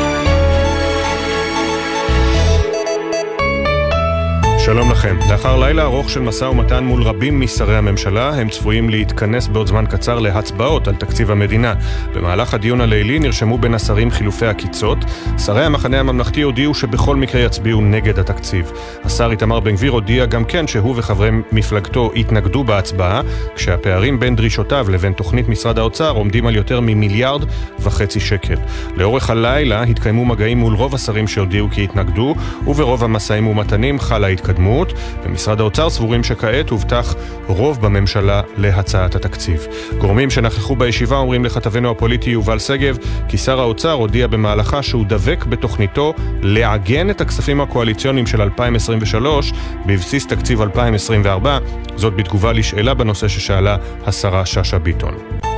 שלום 4.65 4.91
לכם. 4.91 5.17
לאחר 5.31 5.59
לילה 5.59 5.83
ארוך 5.83 6.09
של 6.09 6.19
משא 6.19 6.45
ומתן 6.45 6.83
מול 6.83 7.03
רבים 7.03 7.41
משרי 7.41 7.77
הממשלה, 7.77 8.29
הם 8.29 8.49
צפויים 8.49 8.89
להתכנס 8.89 9.47
בעוד 9.47 9.67
זמן 9.67 9.85
קצר 9.89 10.19
להצבעות 10.19 10.87
על 10.87 10.95
תקציב 10.95 11.31
המדינה. 11.31 11.73
במהלך 12.15 12.53
הדיון 12.53 12.81
הלילי 12.81 13.19
נרשמו 13.19 13.57
בין 13.57 13.73
השרים 13.73 14.11
חילופי 14.11 14.45
עקיצות. 14.45 14.97
שרי 15.45 15.65
המחנה 15.65 15.99
הממלכתי 15.99 16.41
הודיעו 16.41 16.73
שבכל 16.73 17.15
מקרה 17.15 17.41
יצביעו 17.41 17.81
נגד 17.81 18.19
התקציב. 18.19 18.71
השר 19.03 19.31
איתמר 19.31 19.59
בן 19.59 19.75
גביר 19.75 19.91
הודיע 19.91 20.25
גם 20.25 20.45
כן 20.45 20.67
שהוא 20.67 20.93
וחברי 20.97 21.29
מפלגתו 21.51 22.11
התנגדו 22.15 22.63
בהצבעה, 22.63 23.21
כשהפערים 23.55 24.19
בין 24.19 24.35
דרישותיו 24.35 24.89
לבין 24.89 25.13
תוכנית 25.13 25.49
משרד 25.49 25.79
האוצר 25.79 26.11
עומדים 26.11 26.47
על 26.47 26.55
יותר 26.55 26.79
ממיליארד 26.79 27.45
וחצי 27.79 28.19
שקל. 28.19 28.57
לאורך 28.95 29.29
הלילה 29.29 29.83
התקיימו 29.83 30.25
מגעים 30.25 30.57
מול 30.57 30.73
רוב 30.73 30.95
השרים 30.95 31.27
שהודיעו 31.27 31.69
כי 31.71 31.83
התנגדו, 31.83 32.35
וברוב 32.67 33.03
המשאים 33.03 33.47
ומתנים 33.47 33.99
חלה 33.99 34.27
התקדמות. 34.27 34.50
התקדמות. 34.51 34.93
במשרד 35.25 35.59
האוצר 35.59 35.89
סבורים 35.89 36.23
שכעת 36.23 36.69
הובטח 36.69 37.15
רוב 37.47 37.81
בממשלה 37.81 38.41
להצעת 38.57 39.15
התקציב. 39.15 39.67
גורמים 39.97 40.29
שנכחו 40.29 40.75
בישיבה 40.75 41.17
אומרים 41.17 41.45
לכתבנו 41.45 41.91
הפוליטי 41.91 42.29
יובל 42.29 42.59
שגב 42.59 42.97
כי 43.27 43.37
שר 43.37 43.59
האוצר 43.59 43.91
הודיע 43.91 44.27
במהלכה 44.27 44.83
שהוא 44.83 45.05
דבק 45.07 45.45
בתוכניתו 45.45 46.13
לעגן 46.41 47.09
את 47.09 47.21
הכספים 47.21 47.61
הקואליציוניים 47.61 48.27
של 48.27 48.41
2023 48.41 49.53
בבסיס 49.85 50.27
תקציב 50.27 50.61
2024, 50.61 51.57
זאת 51.95 52.15
בתגובה 52.15 52.51
לשאלה 52.51 52.93
בנושא 52.93 53.27
ששאלה 53.27 53.77
השרה 54.05 54.45
שאשא 54.45 54.77
ביטון. 54.77 55.50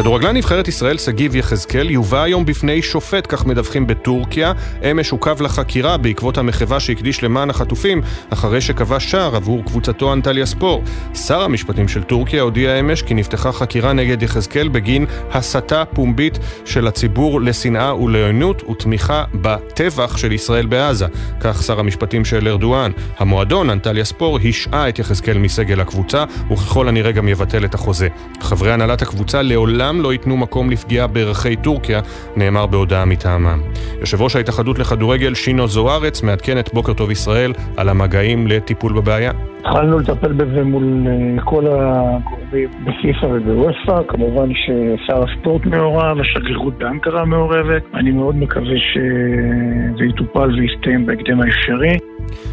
כדורגלן 0.00 0.36
נבחרת 0.36 0.68
ישראל 0.68 0.98
שגיב 0.98 1.36
יחזקאל 1.36 1.90
יובא 1.90 2.22
היום 2.22 2.44
בפני 2.44 2.82
שופט, 2.82 3.26
כך 3.28 3.46
מדווחים 3.46 3.86
בטורקיה. 3.86 4.52
אמש 4.90 5.12
עוכב 5.12 5.42
לחקירה 5.42 5.96
בעקבות 5.96 6.38
המחווה 6.38 6.80
שהקדיש 6.80 7.24
למען 7.24 7.50
החטופים, 7.50 8.02
אחרי 8.30 8.60
שקבע 8.60 9.00
שער 9.00 9.36
עבור 9.36 9.64
קבוצתו 9.64 10.12
אנטליה 10.12 10.46
ספור. 10.46 10.82
שר 11.14 11.42
המשפטים 11.42 11.88
של 11.88 12.02
טורקיה 12.02 12.42
הודיע 12.42 12.80
אמש 12.80 13.02
כי 13.02 13.14
נפתחה 13.14 13.52
חקירה 13.52 13.92
נגד 13.92 14.22
יחזקאל 14.22 14.68
בגין 14.68 15.06
הסתה 15.32 15.84
פומבית 15.84 16.38
של 16.64 16.86
הציבור 16.86 17.40
לשנאה 17.40 18.02
ולעוינות 18.02 18.70
ותמיכה 18.70 19.24
בטבח 19.34 20.16
של 20.16 20.32
ישראל 20.32 20.66
בעזה. 20.66 21.06
כך 21.40 21.62
שר 21.62 21.80
המשפטים 21.80 22.24
של 22.24 22.48
ארדואן. 22.48 22.92
המועדון, 23.18 23.70
אנטליה 23.70 24.04
ספור, 24.04 24.38
השעה 24.48 24.88
את 24.88 24.98
יחזקאל 24.98 25.38
מסגל 25.38 25.80
הקבוצה, 25.80 26.24
וככל 26.52 26.88
הנראה 26.88 27.12
גם 27.12 27.28
יבטל 27.28 27.64
את 27.64 27.74
החוזה. 27.74 28.08
חברי 28.40 28.72
הנהלת 28.72 29.02
הקבוצה 29.02 29.42
לעולם 29.42 29.89
לעולם 29.90 30.02
לא 30.02 30.12
ייתנו 30.12 30.36
מקום 30.36 30.70
לפגיעה 30.70 31.06
בערכי 31.06 31.56
טורקיה, 31.56 32.00
נאמר 32.36 32.66
בהודעה 32.66 33.04
מטעמם. 33.04 33.62
יושב 34.00 34.22
ראש 34.22 34.36
ההתאחדות 34.36 34.78
לכדורגל 34.78 35.34
שינו 35.34 35.68
זוארץ 35.68 36.22
מעדכן 36.22 36.58
את 36.58 36.74
בוקר 36.74 36.92
טוב 36.92 37.10
ישראל 37.10 37.52
על 37.76 37.88
המגעים 37.88 38.46
לטיפול 38.46 38.92
בבעיה. 38.92 39.32
התחלנו 39.60 39.98
לטפל 39.98 40.32
בזה 40.32 40.64
מול 40.64 41.06
אה, 41.06 41.42
כל 41.44 41.66
הגורמים 41.66 42.68
בפיפ"א 42.84 43.26
ובוופ"א, 43.26 44.02
כמובן 44.08 44.48
ששר 44.54 45.24
הספורט 45.24 45.66
מעורב, 45.66 46.20
השגרירות 46.20 46.78
באנקרה 46.78 47.24
מעורבת. 47.24 47.82
אני 47.94 48.10
מאוד 48.10 48.36
מקווה 48.36 48.76
שזה 48.92 50.04
יטופל 50.04 50.50
ויסתיים 50.60 51.06
בהקדם 51.06 51.40
האפשרי. 51.40 51.98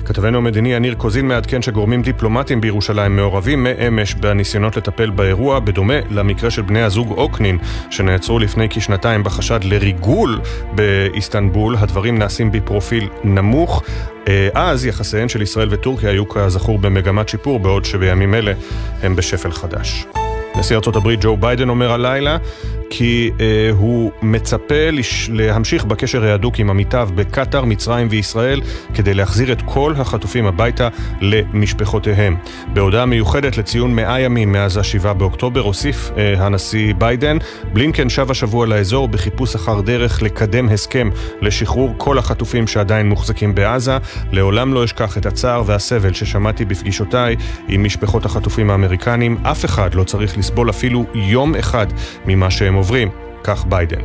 כתבנו 0.05 0.37
המדיני 0.37 0.73
יניר 0.73 0.93
קוזין 0.95 1.27
מעדכן 1.27 1.61
שגורמים 1.61 2.01
דיפלומטיים 2.01 2.61
בירושלים 2.61 3.15
מעורבים 3.15 3.63
מאמש 3.63 4.15
בניסיונות 4.15 4.77
לטפל 4.77 5.09
באירוע, 5.09 5.59
בדומה 5.59 5.99
למקרה 6.11 6.51
של 6.51 6.61
בני 6.61 6.81
הזוג 6.81 7.11
אוקנין, 7.11 7.57
שנעצרו 7.91 8.39
לפני 8.39 8.69
כשנתיים 8.69 9.23
בחשד 9.23 9.59
לריגול 9.63 10.39
באיסטנבול. 10.75 11.75
הדברים 11.79 12.17
נעשים 12.17 12.51
בפרופיל 12.51 13.07
נמוך. 13.23 13.83
אה, 14.27 14.49
אז 14.53 14.85
יחסיהן 14.85 15.29
של 15.29 15.41
ישראל 15.41 15.67
וטורקיה 15.71 16.09
היו 16.09 16.29
כזכור 16.29 16.79
במגמת 16.79 17.29
שיפור, 17.29 17.59
בעוד 17.59 17.85
שבימים 17.85 18.33
אלה 18.33 18.53
הם 19.01 19.15
בשפל 19.15 19.51
חדש. 19.51 20.05
נשיא 20.55 20.75
ארה"ב 20.75 21.09
ג'ו 21.21 21.37
ביידן 21.37 21.69
אומר 21.69 21.91
הלילה 21.91 22.37
כי 22.89 23.31
אה, 23.39 23.69
הוא 23.71 24.11
מצפה 24.21 24.89
לש... 24.91 25.29
להמשיך 25.33 25.85
בקשר 25.85 26.25
ההדוק 26.25 26.59
עם 26.59 26.69
עמיתיו 26.69 27.09
בקטאר, 27.15 27.65
מצרים 27.65 28.07
וישראל 28.11 28.61
כדי 28.93 29.13
להחזיר 29.13 29.51
את 29.51 29.61
כל 29.65 29.93
החטופים 29.97 30.45
הביתה 30.45 30.87
למשפחותיהם. 31.21 32.35
בהודעה 32.73 33.05
מיוחדת 33.05 33.57
לציון 33.57 33.95
מאה 33.95 34.19
ימים 34.19 34.51
מאז 34.51 34.77
ה-7 34.77 35.13
באוקטובר 35.13 35.61
הוסיף 35.61 36.11
אה, 36.17 36.45
הנשיא 36.45 36.93
ביידן, 36.97 37.37
בלינקן 37.73 38.09
שב 38.09 38.31
השבוע 38.31 38.65
לאזור 38.65 39.07
בחיפוש 39.07 39.55
אחר 39.55 39.81
דרך 39.81 40.21
לקדם 40.21 40.69
הסכם 40.69 41.09
לשחרור 41.41 41.93
כל 41.97 42.17
החטופים 42.17 42.67
שעדיין 42.67 43.09
מוחזקים 43.09 43.55
בעזה. 43.55 43.97
לעולם 44.31 44.73
לא 44.73 44.83
אשכח 44.83 45.17
את 45.17 45.25
הצער 45.25 45.63
והסבל 45.65 46.13
ששמעתי 46.13 46.65
בפגישותיי 46.65 47.35
עם 47.67 47.83
משפחות 47.83 48.25
החטופים 48.25 48.69
האמריקנים. 48.69 49.37
אף 49.43 49.65
אחד 49.65 49.93
לא 49.93 50.03
צריך 50.03 50.37
לסבול 50.37 50.69
אפילו 50.69 51.05
יום 51.13 51.55
אחד 51.55 51.87
ממה 52.25 52.51
שהם 52.51 52.76
עוברים. 52.77 53.09
כך 53.47 53.65
ביידן. 53.65 54.01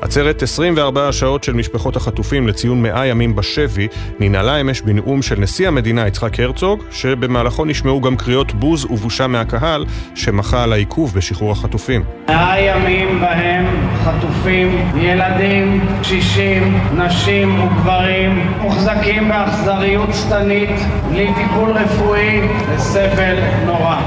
עצרת 0.00 0.42
24 0.42 1.12
שעות 1.12 1.44
של 1.44 1.52
משפחות 1.52 1.96
החטופים 1.96 2.48
לציון 2.48 2.82
100 2.82 3.06
ימים 3.06 3.36
בשבי 3.36 3.88
ננעלה 4.20 4.60
אמש 4.60 4.80
בנאום 4.80 5.22
של 5.22 5.40
נשיא 5.40 5.68
המדינה 5.68 6.06
יצחק 6.06 6.40
הרצוג, 6.40 6.82
שבמהלכו 6.90 7.64
נשמעו 7.64 8.00
גם 8.00 8.16
קריאות 8.16 8.52
בוז 8.54 8.84
ובושה 8.84 9.26
מהקהל 9.26 9.84
שמחה 10.14 10.62
על 10.62 10.72
העיכוב 10.72 11.14
בשחרור 11.14 11.52
החטופים. 11.52 12.02
100 12.28 12.60
ימים 12.60 13.20
בהם 13.20 13.66
חטופים, 14.04 14.90
ילדים, 14.96 15.86
קשישים, 16.00 16.78
נשים 16.96 17.60
וגברים 17.60 18.52
מוחזקים 18.60 19.28
באכזריות 19.28 20.08
שטנית, 20.14 20.80
בלי 21.10 21.26
טיפול 21.34 21.70
רפואי 21.70 22.40
וסבל 22.74 23.36
נורא. 23.66 24.00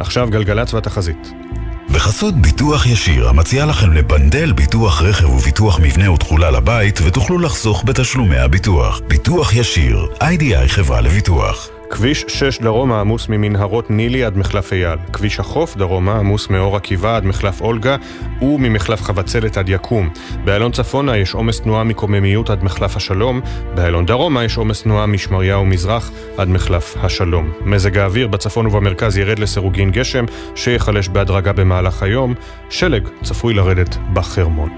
עכשיו 0.00 0.28
גלגלצ 0.30 0.74
והתחזית. 0.74 1.49
בחסות 1.92 2.34
ביטוח 2.34 2.86
ישיר, 2.86 3.28
המציע 3.28 3.66
לכם 3.66 3.92
לבנדל 3.92 4.52
ביטוח 4.52 5.02
רכב 5.02 5.30
וביטוח 5.30 5.80
מבנה 5.80 6.10
ותכולה 6.10 6.50
לבית, 6.50 7.00
ותוכלו 7.04 7.38
לחסוך 7.38 7.84
בתשלומי 7.86 8.38
הביטוח. 8.38 9.00
ביטוח 9.08 9.54
ישיר, 9.54 10.06
איי-די-איי 10.20 10.68
חברה 10.68 11.00
לביטוח. 11.00 11.79
כביש 11.90 12.24
6 12.28 12.60
דרומה 12.60 13.00
עמוס 13.00 13.28
ממנהרות 13.28 13.90
נילי 13.90 14.24
עד 14.24 14.38
מחלף 14.38 14.72
אייל. 14.72 14.98
כביש 15.12 15.40
החוף 15.40 15.76
דרומה 15.76 16.18
עמוס 16.18 16.50
מאור 16.50 16.76
עקיבא 16.76 17.16
עד 17.16 17.24
מחלף 17.24 17.60
אולגה 17.60 17.96
וממחלף 18.42 19.02
חבצלת 19.02 19.56
עד 19.56 19.68
יקום. 19.68 20.10
באיילון 20.44 20.72
צפונה 20.72 21.16
יש 21.16 21.34
עומס 21.34 21.60
תנועה 21.60 21.84
מקוממיות 21.84 22.50
עד 22.50 22.64
מחלף 22.64 22.96
השלום. 22.96 23.40
באיילון 23.74 24.06
דרומה 24.06 24.44
יש 24.44 24.56
עומס 24.56 24.82
תנועה 24.82 25.06
משמריהו 25.06 25.66
מזרח 25.66 26.10
עד 26.38 26.48
מחלף 26.48 26.96
השלום. 27.02 27.52
מזג 27.64 27.98
האוויר 27.98 28.28
בצפון 28.28 28.66
ובמרכז 28.66 29.18
ירד 29.18 29.38
לסירוגין 29.38 29.90
גשם 29.90 30.24
שיחלש 30.54 31.08
בהדרגה 31.08 31.52
במהלך 31.52 32.02
היום. 32.02 32.34
שלג 32.70 33.08
צפוי 33.22 33.54
לרדת 33.54 33.96
בחרמון. 34.12 34.70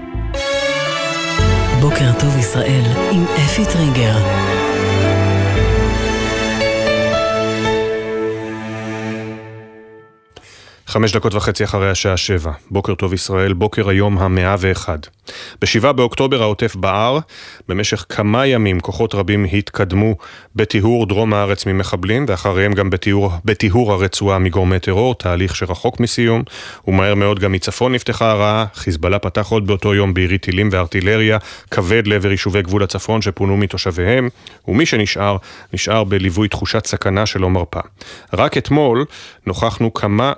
בוקר 1.81 2.11
טוב 2.19 2.37
ישראל 2.37 2.83
עם 3.11 3.23
אפי 3.45 3.65
טריגר. 3.65 4.62
חמש 10.93 11.15
דקות 11.15 11.35
וחצי 11.35 11.63
אחרי 11.63 11.89
השעה 11.89 12.17
שבע. 12.17 12.51
בוקר 12.71 12.95
טוב 12.95 13.13
ישראל, 13.13 13.53
בוקר 13.53 13.89
היום 13.89 14.17
המאה 14.17 14.55
ואחד. 14.59 14.97
בשבעה 15.61 15.93
באוקטובר 15.93 16.41
העוטף 16.41 16.75
בער, 16.75 17.19
במשך 17.67 18.05
כמה 18.09 18.45
ימים 18.45 18.79
כוחות 18.79 19.15
רבים 19.15 19.45
התקדמו 19.53 20.15
בטיהור 20.55 21.05
דרום 21.05 21.33
הארץ 21.33 21.65
ממחבלים, 21.65 22.25
ואחריהם 22.27 22.73
גם 22.73 22.89
בטיהור, 22.89 23.31
בטיהור 23.45 23.93
הרצועה 23.93 24.39
מגורמי 24.39 24.79
טרור, 24.79 25.15
תהליך 25.15 25.55
שרחוק 25.55 25.99
מסיום, 25.99 26.43
ומהר 26.87 27.15
מאוד 27.15 27.39
גם 27.39 27.51
מצפון 27.51 27.93
נפתחה 27.95 28.31
הרעה, 28.31 28.65
חיזבאללה 28.73 29.19
פתח 29.19 29.47
עוד 29.47 29.67
באותו 29.67 29.93
יום 29.93 30.13
בירי 30.13 30.37
טילים 30.37 30.69
וארטילריה, 30.71 31.37
כבד 31.71 32.07
לעבר 32.07 32.31
יישובי 32.31 32.61
גבול 32.61 32.83
הצפון 32.83 33.21
שפונו 33.21 33.57
מתושביהם, 33.57 34.29
ומי 34.67 34.85
שנשאר, 34.85 35.37
נשאר 35.73 36.03
בליווי 36.03 36.47
תחושת 36.47 36.85
סכנה 36.85 37.25
שלא 37.25 37.49
מרפה. 37.49 37.79
רק 38.33 38.57
אתמול 38.57 39.05
נוכחנו 39.47 39.93
כמה 39.93 40.33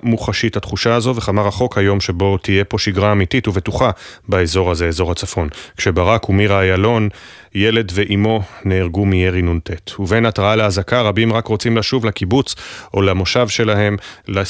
מוחשית 0.45 0.57
התחושה 0.57 0.95
הזו 0.95 1.15
וכמה 1.15 1.41
רחוק 1.41 1.77
היום 1.77 1.99
שבו 1.99 2.37
תהיה 2.37 2.63
פה 2.63 2.77
שגרה 2.77 3.11
אמיתית 3.11 3.47
ובטוחה 3.47 3.91
באזור 4.29 4.71
הזה, 4.71 4.87
אזור 4.87 5.11
הצפון. 5.11 5.49
כשברק 5.77 6.29
ומירה 6.29 6.61
איילון, 6.61 7.09
ילד 7.55 7.91
ואימו, 7.93 8.41
נהרגו 8.65 9.05
מירי 9.05 9.41
נ"ט. 9.41 9.99
ובין 9.99 10.25
התראה 10.25 10.55
לאזעקה, 10.55 11.01
רבים 11.01 11.33
רק 11.33 11.47
רוצים 11.47 11.77
לשוב 11.77 12.05
לקיבוץ 12.05 12.55
או 12.93 13.01
למושב 13.01 13.47
שלהם, 13.47 13.97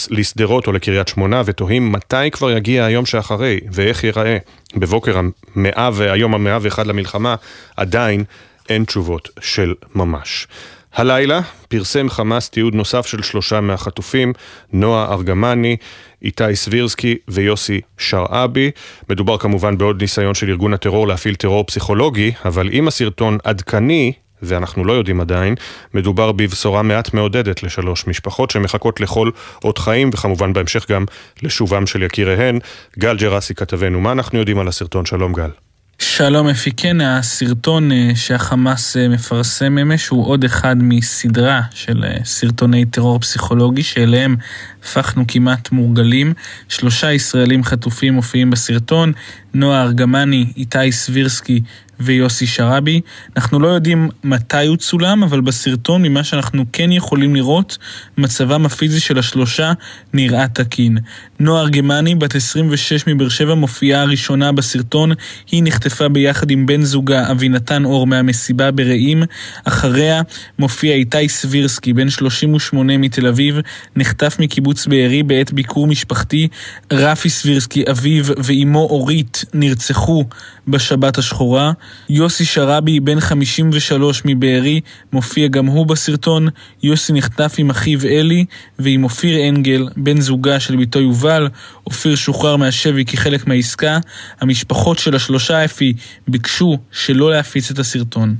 לשדרות 0.09 0.67
או 0.67 0.71
לקריית 0.71 1.07
שמונה, 1.07 1.41
ותוהים 1.45 1.91
מתי 1.91 2.31
כבר 2.31 2.51
יגיע 2.51 2.85
היום 2.85 3.05
שאחרי, 3.05 3.59
ואיך 3.71 4.03
ייראה. 4.03 4.37
בבוקר 4.75 5.17
המאה 5.17 5.89
והיום 5.93 6.35
המאה 6.35 6.57
ואחד 6.61 6.87
למלחמה, 6.87 7.35
עדיין 7.77 8.23
אין 8.69 8.85
תשובות 8.85 9.29
של 9.39 9.73
ממש. 9.95 10.47
הלילה 10.95 11.41
פרסם 11.67 12.09
חמאס 12.09 12.49
תיעוד 12.49 12.75
נוסף 12.75 13.05
של 13.05 13.21
שלושה 13.21 13.61
מהחטופים, 13.61 14.33
נועה 14.73 15.13
ארגמני, 15.13 15.77
איתי 16.21 16.55
סבירסקי 16.55 17.17
ויוסי 17.27 17.81
שרעבי. 17.97 18.71
מדובר 19.09 19.37
כמובן 19.37 19.77
בעוד 19.77 20.01
ניסיון 20.01 20.33
של 20.33 20.49
ארגון 20.49 20.73
הטרור 20.73 21.07
להפעיל 21.07 21.35
טרור 21.35 21.63
פסיכולוגי, 21.63 22.31
אבל 22.45 22.69
אם 22.73 22.87
הסרטון 22.87 23.37
עדכני, 23.43 24.13
ואנחנו 24.41 24.85
לא 24.85 24.93
יודעים 24.93 25.21
עדיין, 25.21 25.55
מדובר 25.93 26.31
בבשורה 26.31 26.81
מעט 26.81 27.13
מעודדת 27.13 27.63
לשלוש 27.63 28.07
משפחות 28.07 28.51
שמחכות 28.51 28.99
לכל 29.01 29.29
אות 29.63 29.77
חיים, 29.77 30.09
וכמובן 30.13 30.53
בהמשך 30.53 30.91
גם 30.91 31.05
לשובם 31.43 31.87
של 31.87 32.03
יקיריהן. 32.03 32.59
גל 32.99 33.17
ג'רסי 33.17 33.55
כתבנו, 33.55 34.01
מה 34.01 34.11
אנחנו 34.11 34.39
יודעים 34.39 34.59
על 34.59 34.67
הסרטון? 34.67 35.05
שלום 35.05 35.33
גל. 35.33 35.64
שלום 35.99 36.47
אפי, 36.47 36.71
כן, 36.71 37.01
הסרטון 37.01 37.91
אה, 37.91 38.11
שהחמאס 38.15 38.97
אה, 38.97 39.07
מפרסם 39.07 39.77
אמש 39.77 40.07
הוא 40.07 40.25
עוד 40.27 40.43
אחד 40.43 40.75
מסדרה 40.79 41.61
של 41.71 42.03
אה, 42.03 42.17
סרטוני 42.25 42.85
טרור 42.85 43.19
פסיכולוגי 43.19 43.83
שאליהם 43.83 44.35
הפכנו 44.83 45.23
כמעט 45.27 45.71
מורגלים. 45.71 46.33
שלושה 46.69 47.11
ישראלים 47.11 47.63
חטופים 47.63 48.13
מופיעים 48.13 48.49
בסרטון, 48.49 49.13
נועה 49.53 49.81
ארגמני, 49.81 50.45
איתי 50.57 50.91
סבירסקי 50.91 51.61
ויוסי 51.99 52.47
שרבי. 52.47 53.01
אנחנו 53.35 53.59
לא 53.59 53.67
יודעים 53.67 54.09
מתי 54.23 54.67
הוא 54.67 54.77
צולם, 54.77 55.23
אבל 55.23 55.41
בסרטון, 55.41 56.01
ממה 56.01 56.23
שאנחנו 56.23 56.65
כן 56.73 56.91
יכולים 56.91 57.35
לראות, 57.35 57.77
מצבם 58.17 58.65
הפיזי 58.65 58.99
של 58.99 59.19
השלושה 59.19 59.73
נראה 60.13 60.47
תקין. 60.47 60.97
נועה 61.39 61.61
ארגמני, 61.61 62.15
בת 62.15 62.35
26 62.35 63.07
מבאר 63.07 63.29
שבע, 63.29 63.55
מופיעה 63.55 64.01
הראשונה 64.01 64.51
בסרטון. 64.51 65.11
היא 65.51 65.63
נחטפה 65.63 66.07
ביחד 66.07 66.51
עם 66.51 66.65
בן 66.65 66.81
זוגה, 66.81 67.31
אבינתן 67.31 67.85
אור, 67.85 68.07
מהמסיבה 68.07 68.71
ברעים. 68.71 69.23
אחריה 69.65 70.21
מופיע 70.59 70.93
איתי 70.93 71.29
סבירסקי, 71.29 71.93
בן 71.93 72.09
38 72.09 72.97
מתל 72.97 73.27
אביב, 73.27 73.59
נחטף 73.95 74.37
מקיבוץ 74.39 74.87
בארי 74.87 75.23
בעת 75.23 75.53
ביקור 75.53 75.87
משפחתי. 75.87 76.47
רפי 76.93 77.29
סבירסקי, 77.29 77.83
אביו 77.91 78.23
ואימו 78.37 78.79
אורית 78.79 79.45
נרצחו 79.53 80.25
בשבת 80.67 81.17
השחורה. 81.17 81.71
יוסי 82.09 82.45
שרבי, 82.45 82.99
בן 82.99 83.19
53 83.19 84.21
מבארי, 84.25 84.81
מופיע 85.13 85.47
גם 85.47 85.65
הוא 85.65 85.85
בסרטון. 85.85 86.47
יוסי 86.83 87.13
נחטף 87.13 87.55
עם 87.57 87.69
אחיו 87.69 87.99
אלי 88.05 88.45
ועם 88.79 89.03
אופיר 89.03 89.49
אנגל, 89.49 89.87
בן 89.97 90.21
זוגה 90.21 90.59
של 90.59 90.75
ביתו 90.75 90.99
יובל. 90.99 91.47
אופיר 91.87 92.15
שוחרר 92.15 92.55
מהשבי 92.55 93.05
כחלק 93.05 93.47
מהעסקה. 93.47 93.99
המשפחות 94.41 94.99
של 94.99 95.15
השלושה 95.15 95.65
אפי 95.65 95.93
ביקשו 96.27 96.77
שלא 96.91 97.31
להפיץ 97.31 97.71
את 97.71 97.79
הסרטון. 97.79 98.35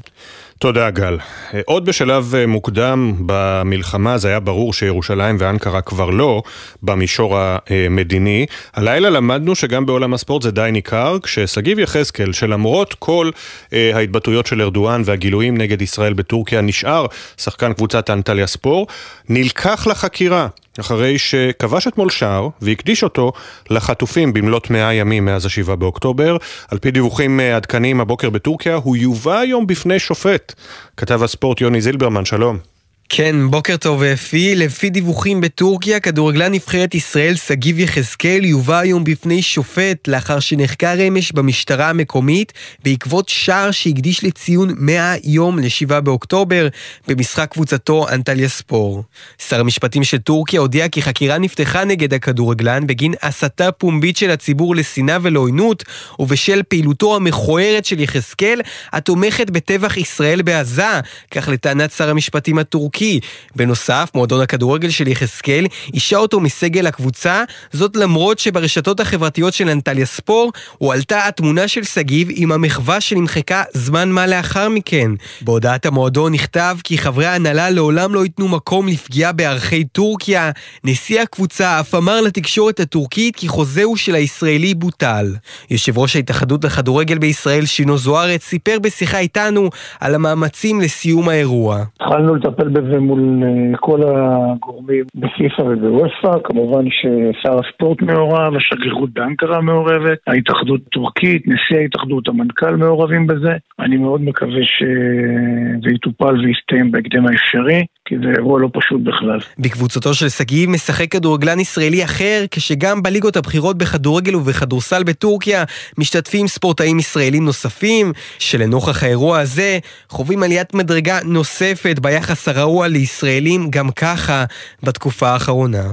תודה 0.60 0.90
גל. 0.90 1.18
עוד 1.66 1.86
בשלב 1.86 2.34
מוקדם 2.48 3.14
במלחמה 3.26 4.18
זה 4.18 4.28
היה 4.28 4.40
ברור 4.40 4.74
שירושלים 4.74 5.38
ואנקרה 5.40 5.82
כבר 5.82 6.10
לא 6.10 6.44
במישור 6.84 7.38
המדיני. 7.40 8.46
הלילה 8.74 9.10
למדנו 9.10 9.56
שגם 9.56 9.86
בעולם 9.86 10.14
הספורט 10.14 10.42
זה 10.42 10.52
די 10.52 10.70
ניכר, 10.72 11.18
כששגיב 11.24 11.80
יחזקאל, 11.80 12.34
שלמרות 12.34 12.94
כל 13.00 13.30
ההתבטאויות 13.72 14.46
של 14.46 14.62
ארדואן 14.62 15.02
והגילויים 15.06 15.58
נגד 15.58 15.82
ישראל 15.82 16.14
בטורקיה, 16.14 16.62
נשאר 16.62 17.06
שחקן 17.38 17.74
קבוצת 17.74 18.10
אנטליה 18.10 18.48
ספור, 18.48 18.88
נלקח 19.30 19.88
לחקירה. 19.88 20.48
אחרי 20.80 21.18
שכבש 21.18 21.88
אתמול 21.88 22.10
שער 22.10 22.50
והקדיש 22.62 23.04
אותו 23.04 23.32
לחטופים 23.70 24.34
במלאת 24.34 24.70
מאה 24.70 24.94
ימים 24.94 25.26
מאז 25.26 25.46
השבעה 25.46 25.76
באוקטובר. 25.76 26.38
על 26.72 26.78
פי 26.78 26.92
דיווחים 26.92 27.40
עדכניים 27.40 28.02
הבוקר 28.02 28.30
בטורקיה, 28.30 28.76
הוא 28.76 28.96
יובא 28.98 29.40
היום 29.40 29.68
בפני 29.68 30.00
שופט. 30.00 30.54
כתב 30.98 31.24
הספורט 31.24 31.62
יוני 31.62 31.82
זילברמן, 31.82 32.26
שלום. 32.26 32.75
כן, 33.10 33.36
בוקר 33.50 33.78
טוב 33.78 34.04
אפי. 34.04 34.56
לפי 34.56 34.90
דיווחים 34.90 35.42
בטורקיה, 35.42 36.00
כדורגלן 36.00 36.52
נבחרת 36.52 36.96
ישראל 36.96 37.36
שגיב 37.36 37.80
יחזקאל 37.80 38.46
יובא 38.46 38.80
היום 38.80 39.04
בפני 39.04 39.42
שופט 39.42 40.08
לאחר 40.08 40.40
שנחקר 40.40 41.08
אמש 41.08 41.32
במשטרה 41.32 41.90
המקומית 41.90 42.54
בעקבות 42.84 43.30
שער 43.30 43.72
שהקדיש 43.72 44.24
לציון 44.24 44.74
100 44.78 45.14
יום 45.24 45.60
ל-7 45.60 46.00
באוקטובר 46.00 46.68
במשחק 47.08 47.52
קבוצתו 47.52 48.10
אנטליה 48.10 48.50
ספור. 48.50 49.04
שר 49.48 49.60
המשפטים 49.60 50.04
של 50.04 50.18
טורקיה 50.18 50.60
הודיע 50.60 50.90
כי 50.90 51.02
חקירה 51.02 51.38
נפתחה 51.38 51.84
נגד 51.84 52.14
הכדורגלן 52.14 52.88
בגין 52.88 53.14
הסתה 53.22 53.72
פומבית 53.72 54.18
של 54.18 54.32
הציבור 54.32 54.76
לשנאה 54.76 55.18
ולעוינות 55.22 55.84
ובשל 56.20 56.62
פעילותו 56.68 57.16
המכוערת 57.16 57.86
של 57.86 58.00
יחזקאל 58.00 58.62
התומכת 58.92 59.50
בטבח 59.50 59.98
ישראל 59.98 60.42
בעזה, 60.42 61.00
כך 61.32 61.48
לטענת 61.48 61.92
שר 61.92 62.10
המשפטים 62.10 62.58
הטורקי. 62.58 62.95
חוקי. 62.96 63.20
בנוסף, 63.56 64.10
מועדון 64.16 64.42
הכדורגל 64.42 64.90
של 64.90 65.08
יחזקאל 65.08 65.66
אישה 65.94 66.18
אותו 66.18 66.40
מסגל 66.40 66.88
הקבוצה, 66.88 67.44
זאת 67.72 67.96
למרות 67.96 68.40
שברשתות 68.40 69.00
החברתיות 69.00 69.54
של 69.54 69.70
אנטליה 69.70 70.06
ספור 70.06 70.52
הועלתה 70.78 71.28
התמונה 71.28 71.68
של 71.68 71.84
שגיב 71.84 72.28
עם 72.32 72.52
המחווה 72.52 73.02
שנמחקה 73.02 73.64
זמן 73.74 74.10
מה 74.10 74.28
לאחר 74.28 74.70
מכן. 74.70 75.12
בהודעת 75.42 75.86
המועדון 75.86 76.34
נכתב 76.34 76.78
כי 76.84 76.98
חברי 76.98 77.26
ההנהלה 77.26 77.70
לעולם 77.70 78.14
לא 78.14 78.24
ייתנו 78.24 78.48
מקום 78.48 78.88
לפגיעה 78.88 79.32
בערכי 79.32 79.84
טורקיה. 79.84 80.52
נשיא 80.84 81.22
הקבוצה 81.22 81.80
אף 81.80 81.96
אמר 81.96 82.22
לתקשורת 82.22 82.80
הטורקית 82.80 83.36
כי 83.36 83.48
חוזהו 83.48 83.98
של 83.98 84.16
הישראלי 84.16 84.74
בוטל. 84.74 85.26
יושב 85.72 85.98
ראש 85.98 86.16
ההתאחדות 86.16 86.64
לכדורגל 86.64 87.18
בישראל, 87.18 87.66
שינו 87.66 87.98
זוארץ, 87.98 88.44
סיפר 88.44 88.78
בשיחה 88.82 89.20
איתנו 89.20 89.70
על 90.00 90.16
המאמצים 90.16 90.82
לסיום 90.82 91.30
האירוע. 91.30 91.84
התחלנו 92.02 92.36
לטפל 92.36 92.70
ומול 92.92 93.44
אה, 93.44 93.78
כל 93.78 94.02
הגורמים 94.04 95.04
בפיפ"א 95.16 95.62
ובוופ"א, 95.62 96.40
כמובן 96.44 96.86
ששר 96.90 97.60
הספורט 97.60 98.02
מעורב, 98.02 98.56
השגרירות 98.56 99.10
באנקרה 99.14 99.62
מעורבת, 99.62 100.18
ההתאחדות 100.28 100.82
הטורקית, 100.88 101.48
נשיא 101.48 101.78
ההתאחדות, 101.78 102.28
המנכ"ל 102.28 102.76
מעורבים 102.76 103.28
בזה. 103.28 103.54
אני 103.80 103.98
מאוד 103.98 104.22
מקווה 104.22 104.64
שזה 104.64 105.96
יטופל 105.96 106.46
ויסתיים 106.46 106.92
בהקדם 106.92 107.28
האפשרי. 107.28 107.86
כי 108.08 108.16
זה 108.18 108.30
אירוע 108.38 108.60
לא 108.60 108.70
פשוט 108.74 109.02
בכלל. 109.02 109.40
בקבוצתו 109.60 110.14
של 110.14 110.30
שגיב 110.30 110.70
משחק 110.70 111.12
כדורגלן 111.12 111.60
ישראלי 111.60 112.04
אחר, 112.04 112.46
כשגם 112.52 113.04
בליגות 113.04 113.38
הבכירות 113.38 113.78
בכדורגל 113.78 114.36
ובכדורסל 114.36 115.04
בטורקיה 115.04 115.64
משתתפים 115.98 116.48
ספורטאים 116.48 117.00
ישראלים 117.00 117.46
נוספים, 117.46 118.12
שלנוכח 118.40 119.04
האירוע 119.04 119.40
הזה 119.40 119.80
חווים 120.10 120.44
עליית 120.44 120.74
מדרגה 120.74 121.20
נוספת 121.24 122.00
ביחס 122.00 122.48
לישראלים 122.84 123.70
גם 123.70 123.92
ככה 123.92 124.46
בתקופה 124.84 125.30
האחרונה. 125.30 125.92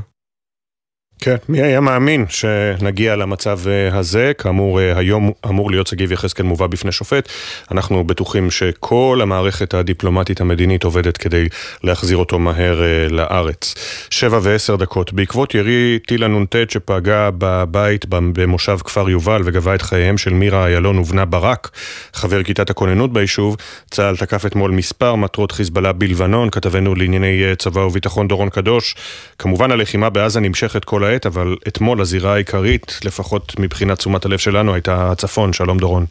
כן, 1.25 1.37
מי 1.49 1.63
היה 1.63 1.81
מאמין 1.81 2.25
שנגיע 2.29 3.17
למצב 3.17 3.61
אה, 3.67 3.99
הזה? 3.99 4.33
כאמור, 4.39 4.81
אה, 4.81 4.99
היום 4.99 5.33
אמור 5.47 5.71
להיות 5.71 5.87
שגיב 5.87 6.13
יחזקאל 6.13 6.47
מובא 6.47 6.67
בפני 6.67 6.93
שופט. 6.93 7.29
אנחנו 7.71 8.05
בטוחים 8.05 8.51
שכל 8.51 9.19
המערכת 9.23 9.75
הדיפלומטית 9.75 10.41
המדינית 10.41 10.85
עובדת 10.85 11.17
כדי 11.17 11.49
להחזיר 11.85 12.17
אותו 12.17 12.39
מהר 12.39 12.83
אה, 12.83 13.09
לארץ. 13.11 13.75
שבע 14.11 14.39
ועשר 14.43 14.77
דקות. 14.77 15.13
בעקבות 15.13 15.55
ירי 15.55 15.99
טיל 16.07 16.25
הנ"ט 16.25 16.57
שפגע 16.69 17.31
בבית 17.39 18.05
במושב 18.09 18.79
כפר 18.85 19.11
יובל 19.11 19.43
וגבה 19.45 19.75
את 19.75 19.83
חייהם 19.83 20.19
של 20.19 20.33
מירה 20.33 20.67
איילון 20.67 20.99
ובנה 20.99 21.25
ברק, 21.25 21.71
חבר 22.13 22.43
כיתת 22.43 22.71
הכוננות 22.71 23.13
ביישוב, 23.13 23.57
צה"ל 23.91 24.17
תקף 24.17 24.47
אתמול 24.47 24.71
מספר 24.71 25.15
מטרות 25.15 25.53
חיזבאללה 25.53 25.93
בלבנון, 25.93 26.51
כתבנו 26.51 26.95
לענייני 26.95 27.43
צבא 27.59 27.81
וביטחון 27.81 28.29
דורון 28.29 28.49
קדוש. 28.49 28.95
כמובן 29.39 29.71
הלחימה 29.73 30.11
בעזה 30.11 30.41
נמשכת 30.41 30.85
כל 30.85 31.05
העת, 31.05 31.12
אבל 31.27 31.57
אתמול 31.69 32.01
הזירה 32.01 32.35
העיקרית, 32.35 33.01
לפחות 33.05 33.55
מבחינת 33.59 33.99
תשומת 33.99 34.25
הלב 34.25 34.39
שלנו, 34.39 34.75
הייתה 34.75 35.11
הצפון. 35.13 35.53
שלום 35.53 35.79
דורון. 35.79 36.07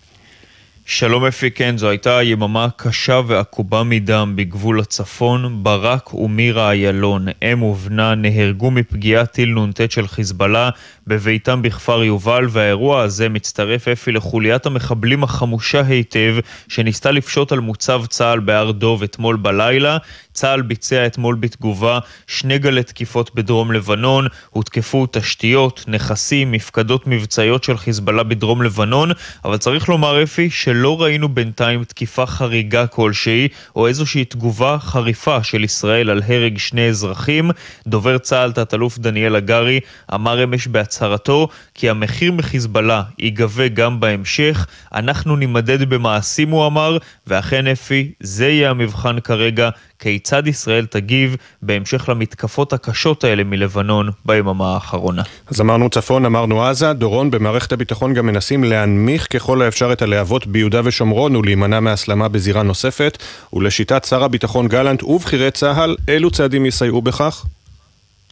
שלום 0.86 1.26
אפי, 1.26 1.52
כן, 1.52 1.78
זו 1.78 1.90
הייתה 1.90 2.24
יממה 2.24 2.68
קשה 2.76 3.22
ועקובה 3.28 3.84
מדם 3.84 4.34
בגבול 4.36 4.80
הצפון. 4.80 5.64
ברק 5.64 6.14
ומירה 6.14 6.72
איילון, 6.72 7.26
אם 7.44 7.64
ובנה, 7.64 8.16
נהרגו 8.16 8.72
מפגיעת 8.72 9.32
טיל 9.32 9.60
נ"ט 9.60 9.92
של 9.92 10.08
חיזבאללה 10.08 10.70
בביתם 11.08 11.62
בכפר 11.62 12.04
יובל, 12.04 12.48
והאירוע 12.50 13.02
הזה 13.02 13.30
מצטרף 13.30 13.88
אפי 13.88 14.12
לחוליית 14.12 14.66
המחבלים 14.66 15.24
החמושה 15.24 15.82
היטב, 15.82 16.36
שניסתה 16.68 17.12
לפשוט 17.12 17.52
על 17.52 17.60
מוצב 17.60 18.06
צה"ל 18.06 18.40
בהר 18.40 18.72
דוב 18.72 19.04
אתמול 19.04 19.36
בלילה. 19.36 19.98
צה"ל 20.34 20.62
ביצע 20.62 21.06
אתמול 21.06 21.36
בתגובה 21.36 22.00
שני 22.28 22.58
גלי 22.58 22.84
תקיפות 22.84 23.36
בדרום 23.36 23.72
לבנון, 23.72 24.28
הותקפו 24.50 25.06
תשתיות, 25.12 25.86
נכסים, 25.88 26.52
מפקדות 26.52 27.08
מבצעיות 27.08 27.64
של 27.64 27.78
חיזבאללה 27.78 28.24
בדרום 28.24 28.62
לבנון, 28.62 29.12
אבל 29.46 29.58
צריך 29.58 29.90
לומר 29.90 30.24
אפי 30.24 30.50
שלא 30.50 31.02
ראינו 31.02 31.30
בינתיים 31.30 31.84
תקיפה 31.84 32.26
חריגה 32.26 32.88
כלשהי, 32.88 33.48
או 33.76 33.88
איזושהי 33.88 34.26
תגובה 34.26 34.78
חריפה 34.80 35.44
של 35.44 35.64
ישראל 35.64 36.10
על 36.10 36.22
הרג 36.28 36.58
שני 36.58 36.90
אזרחים. 36.90 37.52
דובר 37.88 38.18
צה"ל, 38.18 38.52
תת-אלוף 38.52 38.98
דניאל 38.98 39.36
הגרי, 39.36 39.80
אמר 40.14 40.44
אמש 40.44 40.68
בהצהרתו 40.68 41.48
כי 41.74 41.90
המחיר 41.90 42.32
מחיזבאללה 42.32 43.04
ייגבה 43.20 43.68
גם 43.68 44.00
בהמשך. 44.00 44.68
אנחנו 44.94 45.36
נימדד 45.36 45.90
במעשים, 45.90 46.50
הוא 46.50 46.68
אמר, 46.68 46.98
ואכן 47.28 47.68
אפי, 47.68 48.12
זה 48.20 48.48
יהיה 48.48 48.70
המבחן 48.70 49.20
כרגע. 49.20 49.70
כיצד 50.02 50.48
ישראל 50.48 50.86
תגיב 50.86 51.36
בהמשך 51.62 52.10
למתקפות 52.10 52.74
הקשות 52.74 53.24
האלה 53.24 53.44
מלבנון 53.44 54.10
ביממה 54.26 54.74
האחרונה. 54.74 55.22
אז 55.48 55.62
אמרנו 55.62 55.90
צפון, 55.90 56.26
אמרנו 56.26 56.64
עזה, 56.64 56.94
דורון, 56.94 57.32
במערכת 57.32 57.72
הביטחון 57.72 58.14
גם 58.14 58.26
מנסים 58.26 58.64
להנמיך 58.64 59.28
ככל 59.34 59.62
האפשר 59.62 59.94
את 59.94 60.02
הלהבות 60.02 60.48
ביהודה 60.48 60.82
ושומרון 60.84 61.36
ולהימנע 61.36 61.80
מהסלמה 61.80 62.28
בזירה 62.28 62.64
נוספת, 62.64 63.18
ולשיטת 63.54 64.06
שר 64.06 64.24
הביטחון 64.24 64.68
גלנט 64.68 65.04
ובכירי 65.04 65.52
צה"ל, 65.52 65.96
אילו 66.08 66.32
צעדים 66.32 66.66
יסייעו 66.66 67.02
בכך? 67.02 67.46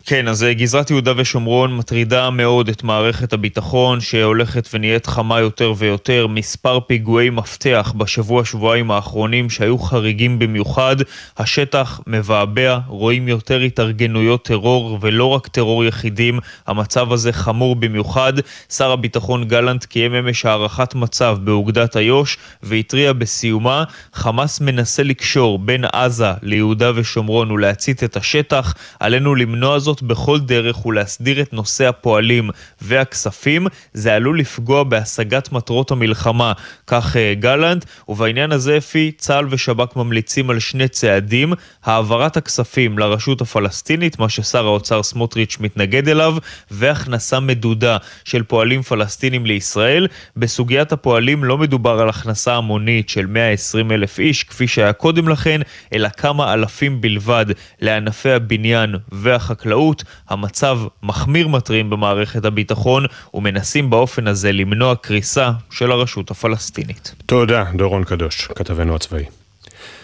כן, 0.06 0.28
אז 0.28 0.44
אה, 0.44 0.54
גזרת 0.54 0.90
יהודה 0.90 1.14
ושומרון 1.18 1.78
מטרידה 1.78 2.30
מאוד 2.30 2.70
את 2.70 2.84
מערכת 2.84 3.34
הביטחון 3.34 4.02
שהולכת 4.02 4.70
ונהיית 4.74 5.06
חמה 5.08 5.40
יותר 5.40 5.74
ויותר. 5.78 6.28
מספר 6.28 6.80
פיגועי 6.80 7.30
מפתח 7.30 7.94
בשבוע-שבועיים 7.98 8.92
האחרונים 8.92 9.50
שהיו 9.50 9.78
חריגים 9.78 10.40
במיוחד. 10.40 10.96
השטח 11.38 12.00
מבעבע, 12.08 12.80
רואים 12.88 13.28
יותר 13.28 13.60
התארגנויות 13.60 14.46
טרור 14.46 14.98
ולא 15.02 15.26
רק 15.26 15.48
טרור 15.48 15.86
יחידים. 15.86 16.40
המצב 16.68 17.12
הזה 17.12 17.34
חמור 17.34 17.76
במיוחד. 17.76 18.34
שר 18.70 18.92
הביטחון 18.92 19.44
גלנט 19.44 19.86
קיים 19.86 20.16
אמש 20.16 20.46
הערכת 20.46 20.96
מצב 20.96 21.38
באוגדת 21.42 21.98
איו"ש 21.98 22.38
והתריע 22.64 23.14
בסיומה, 23.14 23.84
חמאס 24.14 24.62
מנסה 24.62 25.04
לקשור 25.04 25.60
בין 25.60 25.86
עזה 25.94 26.32
ליהודה 26.42 26.92
ושומרון 26.96 27.52
ולהצית 27.52 28.04
את 28.04 28.18
השטח. 28.18 28.74
עלינו 29.00 29.36
למנוע 29.36 29.80
זאת 29.80 29.89
בכל 30.02 30.40
דרך 30.40 30.86
ולהסדיר 30.86 31.42
את 31.42 31.54
נושא 31.54 31.88
הפועלים 31.88 32.50
והכספים, 32.82 33.68
זה 33.94 34.16
עלול 34.16 34.40
לפגוע 34.40 34.84
בהשגת 34.84 35.52
מטרות 35.52 35.92
המלחמה, 35.92 36.54
כך 36.88 37.18
אה, 37.18 37.34
גלנט, 37.34 37.86
ובעניין 38.08 38.52
הזה 38.52 38.78
אפי, 38.78 39.12
צה"ל 39.18 39.48
ושב"כ 39.50 39.96
ממליצים 39.96 40.50
על 40.50 40.60
שני 40.60 40.88
צעדים, 40.88 41.54
העברת 41.84 42.38
הכספים 42.38 43.00
לרשות 43.00 43.42
הפלסטינית, 43.42 44.20
מה 44.20 44.30
ששר 44.30 44.66
האוצר 44.66 45.04
סמוטריץ' 45.04 45.58
מתנגד 45.60 46.10
אליו, 46.10 46.38
והכנסה 46.72 47.40
מדודה 47.40 47.98
של 48.26 48.44
פועלים 48.44 48.82
פלסטינים 48.82 49.46
לישראל. 49.46 50.08
בסוגיית 50.38 50.92
הפועלים 50.92 51.44
לא 51.44 51.58
מדובר 51.58 52.00
על 52.00 52.10
הכנסה 52.10 52.56
המונית 52.56 53.10
של 53.10 53.26
120 53.26 53.92
אלף 53.92 54.20
איש, 54.20 54.44
כפי 54.44 54.68
שהיה 54.68 54.94
קודם 54.94 55.30
לכן, 55.30 55.62
אלא 55.94 56.10
כמה 56.10 56.54
אלפים 56.54 57.02
בלבד 57.02 57.46
לענפי 57.82 58.32
הבניין 58.32 58.96
והחקלאות. 59.12 59.79
החקלאות, 59.80 60.04
המצב 60.30 60.80
מחמיר 61.04 61.48
מטרים 61.48 61.90
במערכת 61.90 62.46
הביטחון 62.46 63.06
ומנסים 63.34 63.90
באופן 63.90 64.28
הזה 64.28 64.52
למנוע 64.52 64.96
קריסה 64.96 65.52
של 65.72 65.92
הרשות 65.92 66.32
הפלסטינית. 66.32 67.16
תודה, 67.26 67.64
דורון 67.76 68.04
קדוש, 68.04 68.48
כתבנו 68.56 68.96
הצבאי. 68.96 69.24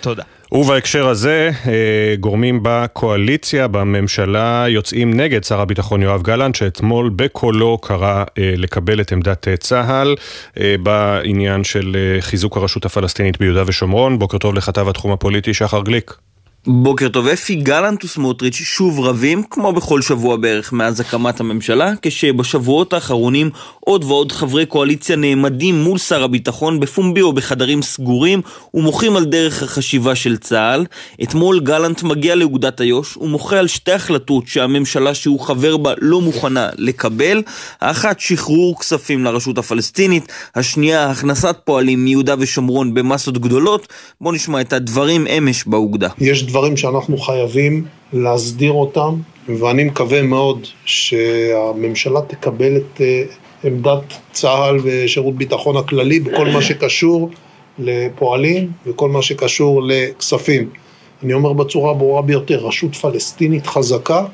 תודה. 0.02 0.24
ובהקשר 0.52 1.08
הזה, 1.08 1.52
אה, 1.68 2.16
גורמים 2.20 2.60
בקואליציה, 2.64 3.68
בממשלה, 3.68 4.66
יוצאים 4.68 5.14
נגד 5.14 5.44
שר 5.44 5.60
הביטחון 5.60 6.02
יואב 6.02 6.22
גלנט, 6.22 6.56
שאתמול 6.56 7.12
בקולו 7.16 7.78
קרא 7.78 8.24
אה, 8.38 8.54
לקבל 8.58 9.02
את 9.02 9.12
עמדת 9.12 9.48
אה, 9.48 9.58
צה"ל 9.58 10.16
בעניין 10.84 11.64
של 11.64 12.18
חיזוק 12.20 12.58
הרשות 12.58 12.86
הפלסטינית 12.86 13.40
ביהודה 13.40 13.64
ושומרון. 13.68 14.20
בוקר 14.20 14.38
טוב 14.38 14.56
לכתב 14.56 14.88
התחום 14.88 15.12
הפוליטי 15.12 15.54
שחר 15.54 15.82
גליק. 15.82 16.14
בוקר 16.68 17.10
טוב, 17.10 17.28
אפי 17.28 17.56
גלנט 17.56 18.04
וסמוטריץ' 18.04 18.56
שוב 18.56 19.00
רבים, 19.00 19.44
כמו 19.50 19.74
בכל 19.74 20.02
שבוע 20.02 20.36
בערך 20.36 20.74
מאז 20.74 21.00
הקמת 21.00 21.40
הממשלה, 21.40 21.94
כשבשבועות 22.02 22.94
האחרונים 22.94 23.50
עוד 23.80 24.04
ועוד 24.04 24.32
חברי 24.32 24.66
קואליציה 24.66 25.16
נעמדים 25.16 25.84
מול 25.84 25.98
שר 25.98 26.24
הביטחון 26.24 26.80
בפומבי 26.80 27.22
או 27.22 27.34
בחדרים 27.34 27.82
סגורים 27.82 28.42
ומוחים 28.74 29.16
על 29.16 29.26
דרך 29.26 29.64
החשיבה 29.64 30.16
של 30.16 30.38
צה"ל. 30.38 30.86
אתמול 31.24 31.60
גלנט 31.60 32.04
מגיע 32.04 32.36
לאוגדת 32.36 32.82
איו"ש 32.82 33.18
ומוחה 33.18 33.60
על 33.60 33.68
שתי 33.68 33.92
החלטות 33.92 34.48
שהממשלה 34.48 35.14
שהוא 35.14 35.40
חבר 35.40 35.78
בה 35.78 35.94
לא 36.02 36.22
מוכנה 36.22 36.70
לקבל. 36.78 37.44
האחת, 37.82 38.20
שחרור 38.20 38.80
כספים 38.80 39.24
לרשות 39.24 39.58
הפלסטינית, 39.58 40.32
השנייה, 40.56 41.10
הכנסת 41.10 41.56
פועלים 41.64 42.06
מיהודה 42.06 42.36
ושומרון 42.40 42.94
במסות 42.94 43.38
גדולות. 43.38 43.88
בואו 44.22 44.34
נשמע 44.34 44.62
את 44.62 44.74
הדברים 44.74 45.28
אמש 45.28 45.64
באוגדה. 45.68 46.10
יש 46.20 46.44
דברים 46.56 46.78
שאנחנו 46.78 47.18
חייבים 47.18 47.86
להסדיר 48.14 48.72
אותם, 48.72 49.16
ואני 49.60 49.84
מקווה 49.84 50.22
מאוד 50.22 50.68
שהממשלה 50.86 52.22
תקבל 52.22 52.78
את 52.78 53.02
אה, 53.02 53.24
עמדת 53.64 54.14
צה"ל 54.32 54.78
ושירות 54.84 55.36
ביטחון 55.36 55.78
הכללי 55.78 56.20
בכל 56.20 56.48
מה 56.48 56.62
שקשור 56.62 57.30
לפועלים 57.80 58.72
וכל 58.86 59.10
מה 59.10 59.22
שקשור 59.22 59.82
לכספים. 59.84 60.70
אני 61.24 61.34
אומר 61.34 61.54
בצורה 61.54 61.92
הברורה 61.92 62.22
ביותר, 62.22 62.58
רשות 62.66 62.96
פלסטינית 62.96 63.68
חזקה 63.68 64.26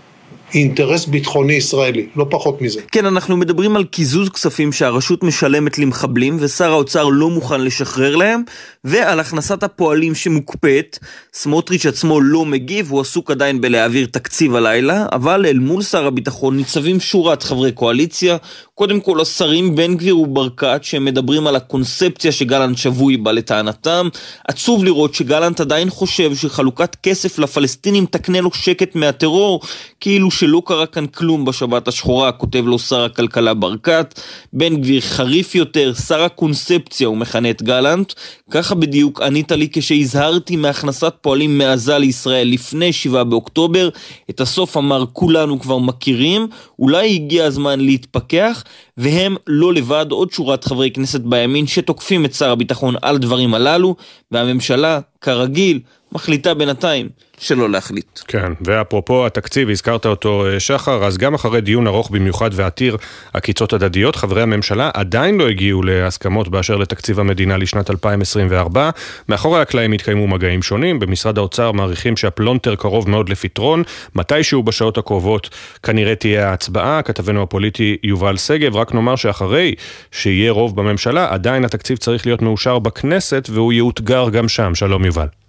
אינטרס 0.54 1.06
ביטחוני 1.06 1.54
ישראלי, 1.54 2.06
לא 2.16 2.26
פחות 2.30 2.62
מזה. 2.62 2.82
כן, 2.92 3.06
אנחנו 3.06 3.38
מדברים 3.38 3.76
על 3.76 3.84
קיזוז 3.84 4.30
כספים 4.30 4.72
שהרשות 4.72 5.24
משלמת 5.24 5.78
למחבלים 5.78 6.38
ושר 6.40 6.72
האוצר 6.72 7.04
לא 7.04 7.30
מוכן 7.30 7.62
לשחרר 7.62 8.16
להם, 8.16 8.44
ועל 8.84 9.20
הכנסת 9.20 9.64
הפועלים 9.64 10.16
שמוקפאת. 10.16 11.00
סמוטריץ' 11.34 11.86
עצמו 11.86 12.22
לא 12.22 12.46
מגיב, 12.46 12.92
הוא 12.92 13.02
עסוק 13.02 13.32
עדיין 13.32 13.62
בלהעביר 13.62 14.08
תקציב 14.12 14.56
הלילה, 14.56 15.06
אבל 15.12 15.46
אל 15.46 15.60
מול 15.60 15.82
שר 15.84 16.06
הביטחון 16.08 16.58
ניצבים 16.58 17.00
שורת 17.00 17.44
חברי 17.44 17.72
קואליציה, 17.72 18.38
קודם 18.76 19.00
כל 19.00 19.22
השרים 19.22 19.76
בן 19.76 19.96
גביר 19.96 20.18
וברקת, 20.18 20.80
שהם 20.84 21.06
מדברים 21.06 21.48
על 21.48 21.56
הקונספציה 21.56 22.32
שגלנט 22.32 22.78
שבוי 22.78 23.18
בה 23.18 23.32
לטענתם. 23.32 24.10
עצוב 24.48 24.84
לראות 24.84 25.14
שגלנט 25.14 25.62
עדיין 25.62 25.90
חושב 25.90 26.36
שחלוקת 26.36 26.96
כסף 27.04 27.40
לפלסטינים 27.40 28.06
תקנה 28.06 28.42
לו 28.42 28.50
שקט 28.54 28.96
מהטרור, 28.96 29.62
כאילו 30.00 30.32
שלא 30.42 30.62
קרה 30.66 30.86
כאן 30.86 31.08
כלום 31.08 31.46
בשבת 31.46 31.88
השחורה, 31.88 32.32
כותב 32.32 32.64
לו 32.68 32.80
שר 32.80 33.04
הכלכלה 33.04 33.54
ברקת. 33.54 34.20
בן 34.54 34.82
גביר 34.82 35.02
חריף 35.02 35.56
יותר, 35.56 35.94
שר 35.94 36.22
הקונספציה, 36.22 37.08
הוא 37.08 37.18
מכנה 37.18 37.50
את 37.50 37.64
גלנט. 37.64 38.14
ככה 38.52 38.76
בדיוק 38.76 39.22
ענית 39.22 39.52
לי 39.52 39.68
כשהזהרתי 39.74 40.56
מהכנסת 40.56 41.14
פועלים 41.22 41.58
מעזה 41.58 41.98
לישראל 41.98 42.48
לפני 42.48 42.94
7 42.94 43.24
באוקטובר. 43.24 43.90
את 44.30 44.42
הסוף 44.42 44.78
אמר 44.78 45.06
כולנו 45.14 45.60
כבר 45.60 45.78
מכירים, 45.78 46.48
אולי 46.80 47.16
הגיע 47.16 47.46
הזמן 47.46 47.80
להתפכח. 47.80 48.64
והם 48.98 49.36
לא 49.48 49.74
לבד 49.74 50.06
עוד 50.10 50.32
שורת 50.32 50.64
חברי 50.64 50.92
כנסת 50.92 51.22
בימין 51.22 51.68
שתוקפים 51.68 52.26
את 52.26 52.34
שר 52.34 52.52
הביטחון 52.52 52.96
על 53.02 53.16
הדברים 53.16 53.54
הללו, 53.54 53.96
והממשלה, 54.32 55.00
כרגיל, 55.22 55.80
מחליטה 56.12 56.54
בינתיים 56.54 57.10
שלא 57.42 57.70
להחליט. 57.70 58.20
כן, 58.28 58.52
ואפרופו 58.62 59.26
התקציב, 59.26 59.70
הזכרת 59.70 60.06
אותו 60.06 60.46
אה, 60.48 60.60
שחר, 60.60 61.06
אז 61.06 61.18
גם 61.18 61.34
אחרי 61.34 61.62
דיון 61.62 61.88
ארוך 61.88 62.12
במיוחד 62.12 62.50
ועתיר 62.54 62.98
עקיצות 63.34 63.74
הדדיות, 63.74 64.16
חברי 64.16 64.42
הממשלה 64.42 64.90
עדיין 64.94 65.38
לא 65.38 65.50
הגיעו 65.50 65.84
להסכמות 65.84 66.48
באשר 66.48 66.78
לתקציב 66.78 67.20
המדינה 67.20 67.58
לשנת 67.58 67.90
2024. 67.90 68.90
מאחורי 69.30 69.62
הקלעים 69.62 69.92
התקיימו 69.92 70.28
מגעים 70.28 70.62
שונים, 70.62 71.00
במשרד 71.00 71.38
האוצר 71.38 71.72
מעריכים 71.72 72.18
שהפלונטר 72.18 72.76
קרוב 72.76 73.10
מאוד 73.10 73.30
לפתרון, 73.30 73.84
מתישהו 74.16 74.64
בשעות 74.64 74.98
הקרובות 74.98 75.50
כנראה 75.84 76.16
תהיה 76.16 76.50
ההצבעה, 76.50 77.02
כתבנו 77.02 77.44
הפוליטי 77.44 77.98
יובל 78.04 78.38
שגב, 78.38 78.76
רק 78.76 78.94
נאמר 78.94 79.16
שאחרי 79.16 79.76
שיהיה 80.12 80.52
רוב 80.52 80.76
בממשלה, 80.76 81.28
עדיין 81.34 81.66
התקציב 81.66 81.98
צריך 81.98 82.26
להיות 82.26 82.42
מאושר 82.42 82.80
בכנסת 82.80 83.48
והוא 83.52 83.74
יאותגר 83.74 84.30
גם 84.30 84.48
שם. 84.48 84.76
שלום 84.76 85.06
יובל. 85.06 85.41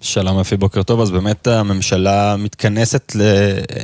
שלום 0.00 0.38
אפי, 0.38 0.56
בוקר 0.56 0.82
טוב. 0.82 1.00
אז 1.00 1.10
באמת 1.10 1.46
הממשלה 1.46 2.36
מתכנסת, 2.36 3.12
ל, 3.14 3.22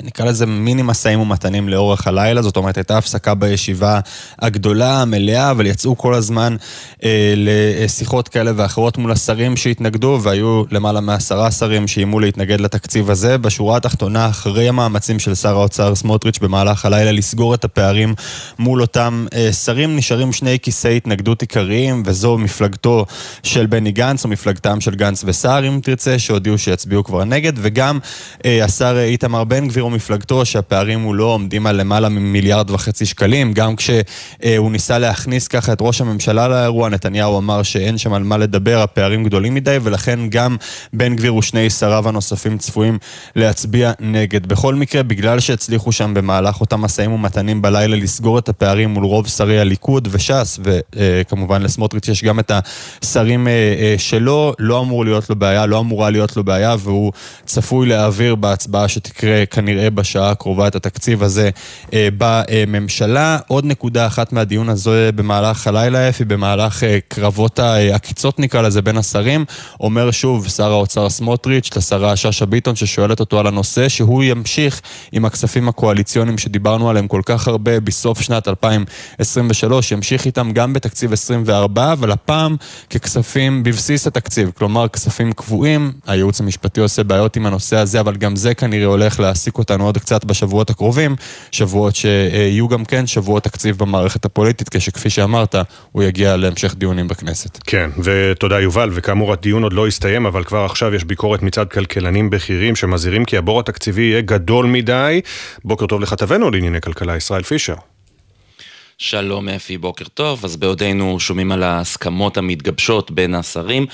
נקרא 0.03 0.25
לזה 0.25 0.47
מיני 0.47 0.83
משאים 0.85 1.21
ומתנים 1.21 1.69
לאורך 1.69 2.07
הלילה, 2.07 2.43
זאת 2.43 2.57
אומרת 2.57 2.77
הייתה 2.77 2.99
הפסקה 2.99 3.35
בישיבה 3.35 4.01
הגדולה, 4.39 5.03
המלאה, 5.03 5.51
אבל 5.51 5.67
יצאו 5.67 5.99
כל 5.99 6.15
הזמן 6.15 6.57
אה, 7.05 7.35
לשיחות 7.37 8.29
כאלה 8.29 8.53
ואחרות 8.57 8.99
מול 8.99 9.13
השרים 9.13 9.57
שהתנגדו, 9.57 10.21
והיו 10.23 10.63
למעלה 10.71 11.01
מעשרה 11.01 11.51
שרים 11.51 11.89
שאיימו 11.89 12.21
להתנגד 12.21 12.61
לתקציב 12.61 13.11
הזה. 13.11 13.39
בשורה 13.39 13.77
התחתונה, 13.77 14.29
אחרי 14.29 14.69
המאמצים 14.69 15.19
של 15.19 15.35
שר 15.35 15.57
האוצר 15.57 15.95
סמוטריץ' 15.95 16.39
במהלך 16.39 16.85
הלילה 16.85 17.13
לסגור 17.13 17.55
את 17.55 17.65
הפערים 17.65 18.15
מול 18.59 18.81
אותם 18.81 19.27
אה, 19.35 19.53
שרים, 19.53 19.97
נשארים 19.97 20.33
שני 20.33 20.59
כיסי 20.63 20.97
התנגדות 20.97 21.41
עיקריים, 21.41 22.03
וזו 22.07 22.39
מפלגתו 22.39 23.07
של 23.43 23.67
בני 23.67 23.93
גנץ, 23.93 24.25
או 24.25 24.31
מפלגתם 24.31 24.81
של 24.81 24.95
גנץ 24.95 25.25
וסער, 25.27 25.69
אם 25.69 25.81
תרצה. 25.83 26.02
תרצה, 26.03 26.19
שהודיעו 26.19 26.59
שיצביעו 26.59 27.05
כבר 27.05 27.25
נגד, 27.25 27.53
וגם 27.57 27.99
אה, 28.45 28.65
השר 28.65 28.99
איתמר 28.99 29.45
בן 29.45 29.69
גביר 29.69 29.87
ומפלגתו, 29.87 30.45
שהפערים 30.45 31.01
מולו 31.01 31.19
לא 31.19 31.25
עומדים 31.25 31.67
על 31.67 31.77
למעלה 31.77 32.09
ממיליארד 32.09 32.71
וחצי 32.71 33.07
שקלים, 33.07 33.53
גם 33.53 33.77
כשהוא 33.77 34.03
אה, 34.45 34.71
ניסה 34.71 34.99
להכניס 34.99 35.49
ככה 35.49 35.73
את 35.73 35.79
ראש 35.81 36.01
הממשלה 36.01 36.49
לאירוע, 36.49 36.89
נתניהו 36.89 37.39
אמר 37.39 37.63
שאין 37.63 37.99
שם 37.99 38.13
על 38.13 38.23
מה 38.23 38.37
לדבר, 38.37 38.83
הפערים 38.83 39.25
גדולים 39.25 39.55
מדי, 39.55 39.79
ולכן 39.83 40.21
גם 40.29 40.57
בן 40.93 41.17
גביר 41.17 41.35
ושני 41.35 41.71
שריו 41.71 42.09
הנוספים 42.09 42.59
צפויים 42.59 42.99
להצביע 43.37 43.93
נגד. 44.01 44.47
בכל 44.47 44.75
מקרה, 44.75 45.03
בגלל 45.03 45.41
שהצליחו 45.41 45.93
שם 45.93 46.15
במהלך 46.15 46.61
אותם 46.61 46.81
משאים 46.81 47.13
ומתנים 47.13 47.63
בלילה 47.63 47.97
לסגור 47.97 48.39
את 48.39 48.49
הפערים 48.49 48.91
מול 48.91 49.05
רוב 49.05 49.29
שרי 49.29 49.61
הליכוד 49.61 50.09
וש"ס, 50.11 50.61
וכמובן 50.63 51.63
לסמוטריץ' 51.63 52.09
יש 52.09 52.25
גם 52.25 52.39
את 52.39 52.53
השרים 53.03 53.49
אה, 53.49 53.53
אה, 53.53 53.95
שלו, 53.99 54.55
לא 54.59 54.81
אמור 54.81 55.05
להיות 55.05 55.31
לו 55.31 55.37
בעיה, 55.37 55.67
לא 55.67 55.81
אמור... 55.81 55.92
אמורה 55.93 56.11
להיות 56.11 56.37
לו 56.37 56.45
בעיה, 56.45 56.77
והוא 56.79 57.13
צפוי 57.47 57.87
להעביר 57.89 58.35
בהצבעה 58.35 58.89
שתקרה 58.89 59.47
כנראה 59.47 59.91
בשעה 59.91 60.31
הקרובה 60.31 60.69
את 60.69 60.75
התקציב 60.75 61.23
הזה 61.23 61.51
אה, 61.93 62.09
בממשלה. 62.19 63.39
עוד 63.49 63.65
נקודה 63.65 64.07
אחת 64.07 64.33
מהדיון 64.33 64.69
הזה 64.69 65.11
במהלך 65.15 65.67
הלילה, 65.67 66.09
אפי, 66.09 66.25
במהלך 66.25 66.85
אה, 66.85 66.99
קרבות 67.09 67.59
העקיצות 67.59 68.39
נקרא 68.39 68.63
לזה 68.63 68.83
בין 68.83 68.97
השרים, 68.97 69.45
אומר 69.81 70.11
שוב 70.11 70.49
שר 70.49 70.73
האוצר 70.73 71.09
סמוטריץ' 71.11 71.77
לשרה 71.77 72.17
שאשא 72.17 72.45
ביטון 72.45 72.77
ששואלת 72.77 73.21
אותו 73.21 73.41
על 73.41 73.47
הנושא, 73.47 73.89
שהוא 73.89 74.23
ימשיך 74.23 74.81
עם 75.13 75.25
הכספים 75.25 75.69
הקואליציוניים 75.69 76.39
שדיברנו 76.39 76.91
עליהם 76.91 77.09
כל 77.09 77.23
כך 77.25 77.49
הרבה 77.49 77.81
בסוף 77.81 78.21
שנת 78.21 78.49
2023, 78.49 79.93
ימשיך 79.93 80.27
איתם 80.27 80.53
גם 80.53 80.73
בתקציב 80.73 81.13
24, 81.13 81.93
אבל 81.93 82.11
הפעם 82.11 82.57
ככספים 82.91 83.63
בבסיס 83.63 84.07
התקציב, 84.07 84.51
כלומר 84.55 84.89
כספים 84.89 85.33
קבועים. 85.33 85.82
חודשים, 85.83 86.01
הייעוץ 86.07 86.41
המשפטי 86.41 86.81
עושה 86.81 87.05
בעיות 87.05 87.37
עם 87.37 87.47
הנושא 87.47 87.77
הזה, 87.77 88.01
אבל 88.01 88.17
גם 88.17 88.37
זה 88.37 88.55
כנראה 88.55 88.87
הולך 88.87 89.21
להעסיק 89.21 89.59
אותנו 89.59 89.85
עוד 89.85 89.99
קצת 89.99 90.25
בשבועות 90.25 90.71
הקרובים, 90.71 91.17
שבועות 91.53 91.97
שיהיו 91.97 92.69
גם 92.69 92.85
כן 92.85 93.07
שבועות 93.07 93.43
תקציב 93.45 93.79
במערכת 93.79 94.25
הפוליטית, 94.25 94.69
כשכפי 94.69 95.11
שאמרת, 95.11 95.55
הוא 95.93 96.03
יגיע 96.03 96.37
להמשך 96.37 96.75
דיונים 96.75 97.09
בכנסת. 97.09 97.59
כן, 97.67 97.91
ותודה 98.03 98.61
יובל, 98.61 98.91
וכאמור 98.93 99.33
הדיון 99.33 99.63
עוד 99.63 99.73
לא 99.73 99.87
הסתיים, 99.87 100.27
אבל 100.27 100.45
כבר 100.45 100.65
עכשיו 100.65 100.95
יש 100.95 101.05
ביקורת 101.05 101.43
מצד 101.43 101.69
כלכלנים 101.69 102.31
בכירים 102.31 102.77
שמזהירים 102.77 103.25
כי 103.25 103.37
הבור 103.37 103.61
התקציבי 103.61 104.03
יהיה 104.03 104.21
גדול 104.21 104.67
מדי. 104.67 105.21
בוקר 105.65 105.87
טוב 105.87 106.01
לכתבנו 106.01 106.51
לענייני 106.51 106.81
כלכלה, 106.81 107.17
ישראל 107.17 107.43
פישר. 107.43 107.75
שלום 108.99 109.49
אפי, 109.49 109.79
בוקר 109.79 110.05
טוב. 110.05 110.45
אז 110.45 110.57
בעודנו 110.57 111.21
שומעים 111.21 111.53
על 111.53 111.63
ההסכמות 111.63 112.37
המתגבשות 112.37 113.11
בין 113.11 113.35
השרים, 113.35 113.87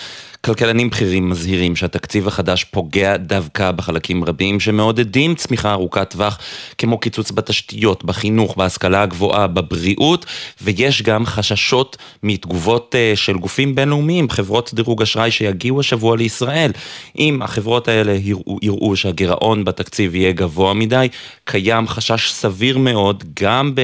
כלכלנים 0.49 0.91
בכירים 0.91 1.31
מזהירים 1.31 1.77
שהתקציב 1.77 2.29
החדש 2.29 2.65
פוגע 2.65 3.17
דווקא 3.17 3.71
בחלקים 3.71 4.25
רבים 4.25 4.61
שמעודדים 4.61 5.35
צמיחה 5.35 5.73
ארוכת 5.73 6.11
טווח, 6.11 6.39
כמו 6.79 6.99
קיצוץ 6.99 7.31
בתשתיות, 7.31 8.05
בחינוך, 8.05 8.57
בהשכלה 8.57 9.03
הגבוהה, 9.03 9.47
בבריאות, 9.47 10.27
ויש 10.63 11.03
גם 11.03 11.27
חששות 11.27 11.97
מתגובות 12.23 12.95
uh, 12.95 13.17
של 13.17 13.39
גופים 13.39 13.75
בינלאומיים, 13.75 14.31
חברות 14.31 14.71
דירוג 14.75 15.03
אשראי 15.03 15.31
שיגיעו 15.31 15.81
השבוע 15.81 16.17
לישראל. 16.17 16.71
אם 17.19 17.43
החברות 17.43 17.89
האלה 17.89 18.13
יראו, 18.13 18.59
יראו 18.63 18.97
שהגירעון 18.97 19.65
בתקציב 19.65 20.15
יהיה 20.15 20.33
גבוה 20.33 20.75
מדי, 20.75 21.09
קיים 21.45 21.89
חשש 21.89 22.33
סביר 22.33 22.79
מאוד 22.79 23.25
גם 23.35 23.75
ב... 23.75 23.81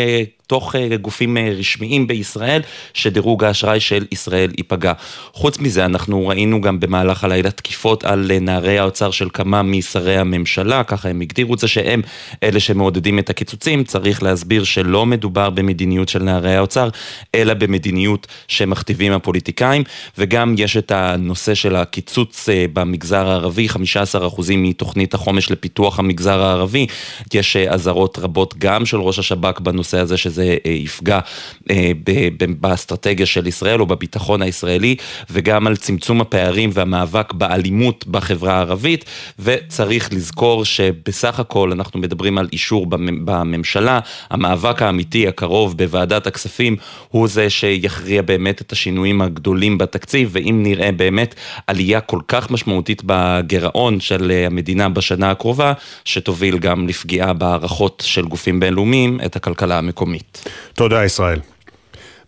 תוך 0.47 0.77
אה, 0.77 0.97
גופים 0.97 1.37
אה, 1.37 1.53
רשמיים 1.59 2.07
בישראל, 2.07 2.63
שדירוג 2.95 3.45
האשראי 3.45 3.81
של 3.81 4.07
ישראל 4.13 4.51
ייפגע. 4.59 4.93
חוץ 5.33 5.59
מזה, 5.59 5.85
אנחנו 5.85 6.29
ראינו 6.29 6.54
ראינו 6.55 6.67
גם 6.67 6.81
במהלך 6.81 7.25
הלילה 7.25 7.51
תקיפות 7.51 8.05
על 8.05 8.31
נערי 8.41 8.79
האוצר 8.79 9.11
של 9.11 9.29
כמה 9.33 9.63
משרי 9.63 10.17
הממשלה, 10.17 10.85
ככה 10.85 11.09
הם 11.09 11.21
הגדירו 11.21 11.55
את 11.55 11.59
זה 11.59 11.69
שהם 11.69 12.03
אלה 12.43 12.61
שמעודדים 12.61 13.19
את 13.19 13.31
הקיצוצים, 13.31 13.85
צריך 13.85 14.23
להסביר 14.23 14.65
שלא 14.65 15.07
מדובר 15.07 15.51
במדיניות 15.51 16.09
של 16.09 16.23
נערי 16.23 16.57
האוצר, 16.57 16.89
אלא 17.35 17.55
במדיניות 17.55 18.27
שמכתיבים 18.49 19.13
הפוליטיקאים, 19.13 19.83
וגם 20.19 20.55
יש 20.59 20.77
את 20.77 20.91
הנושא 20.91 21.55
של 21.55 21.77
הקיצוץ 21.77 22.49
אה, 22.49 22.65
במגזר 22.73 23.29
הערבי, 23.29 23.67
15% 23.69 24.43
מתוכנית 24.57 25.15
החומש 25.15 25.51
לפיתוח 25.51 25.99
המגזר 25.99 26.43
הערבי, 26.43 26.87
יש 27.35 27.57
אה, 27.57 27.75
אזהרות 27.75 28.19
רבות 28.19 28.55
גם 28.59 28.87
של 28.87 29.01
ראש 29.01 29.19
השב"כ 29.19 29.61
בנושא 29.61 29.99
הזה 29.99 30.17
שזה 30.17 30.57
אה, 30.67 30.71
יפגע 30.71 31.19
באסטרטגיה 32.61 33.27
של 33.27 33.47
ישראל 33.47 33.81
או 33.81 33.87
בביטחון 33.87 34.43
הישראלי, 34.43 34.97
וגם 35.31 35.67
על 35.67 35.77
צמצום 35.77 36.21
הפערים 36.35 36.71
והמאבק 36.73 37.33
באלימות 37.33 38.07
בחברה 38.07 38.55
הערבית, 38.55 39.05
וצריך 39.39 40.13
לזכור 40.13 40.65
שבסך 40.65 41.41
הכל 41.41 41.73
אנחנו 41.73 42.01
מדברים 42.01 42.39
על 42.39 42.49
אישור 42.53 42.87
בממשלה, 43.25 44.01
המאבק 44.31 44.83
האמיתי 44.83 45.29
הקרוב 45.29 45.79
בוועדת 45.79 46.27
הכספים 46.27 46.77
הוא 47.09 47.29
זה 47.29 47.51
שיכריע 47.51 48.23
באמת 48.23 48.61
את 48.61 48.73
השינויים 48.73 49.23
הגדולים 49.23 49.79
בתקציב, 49.79 50.29
ואם 50.33 50.61
נראה 50.63 50.93
באמת 50.93 51.35
עלייה 51.67 52.01
כל 52.01 52.21
כך 52.29 52.51
משמעותית 52.51 53.03
בגירעון 53.07 54.01
של 54.01 54.33
המדינה 54.47 54.89
בשנה 54.89 55.31
הקרובה, 55.31 55.73
שתוביל 56.05 56.59
גם 56.59 56.89
לפגיעה 56.89 57.33
בהערכות 57.33 58.03
של 58.07 58.25
גופים 58.25 58.61
בינלאומיים 58.61 59.21
את 59.25 59.37
הכלכלה 59.37 59.79
המקומית. 59.79 60.49
תודה 60.75 61.05
ישראל. 61.05 61.54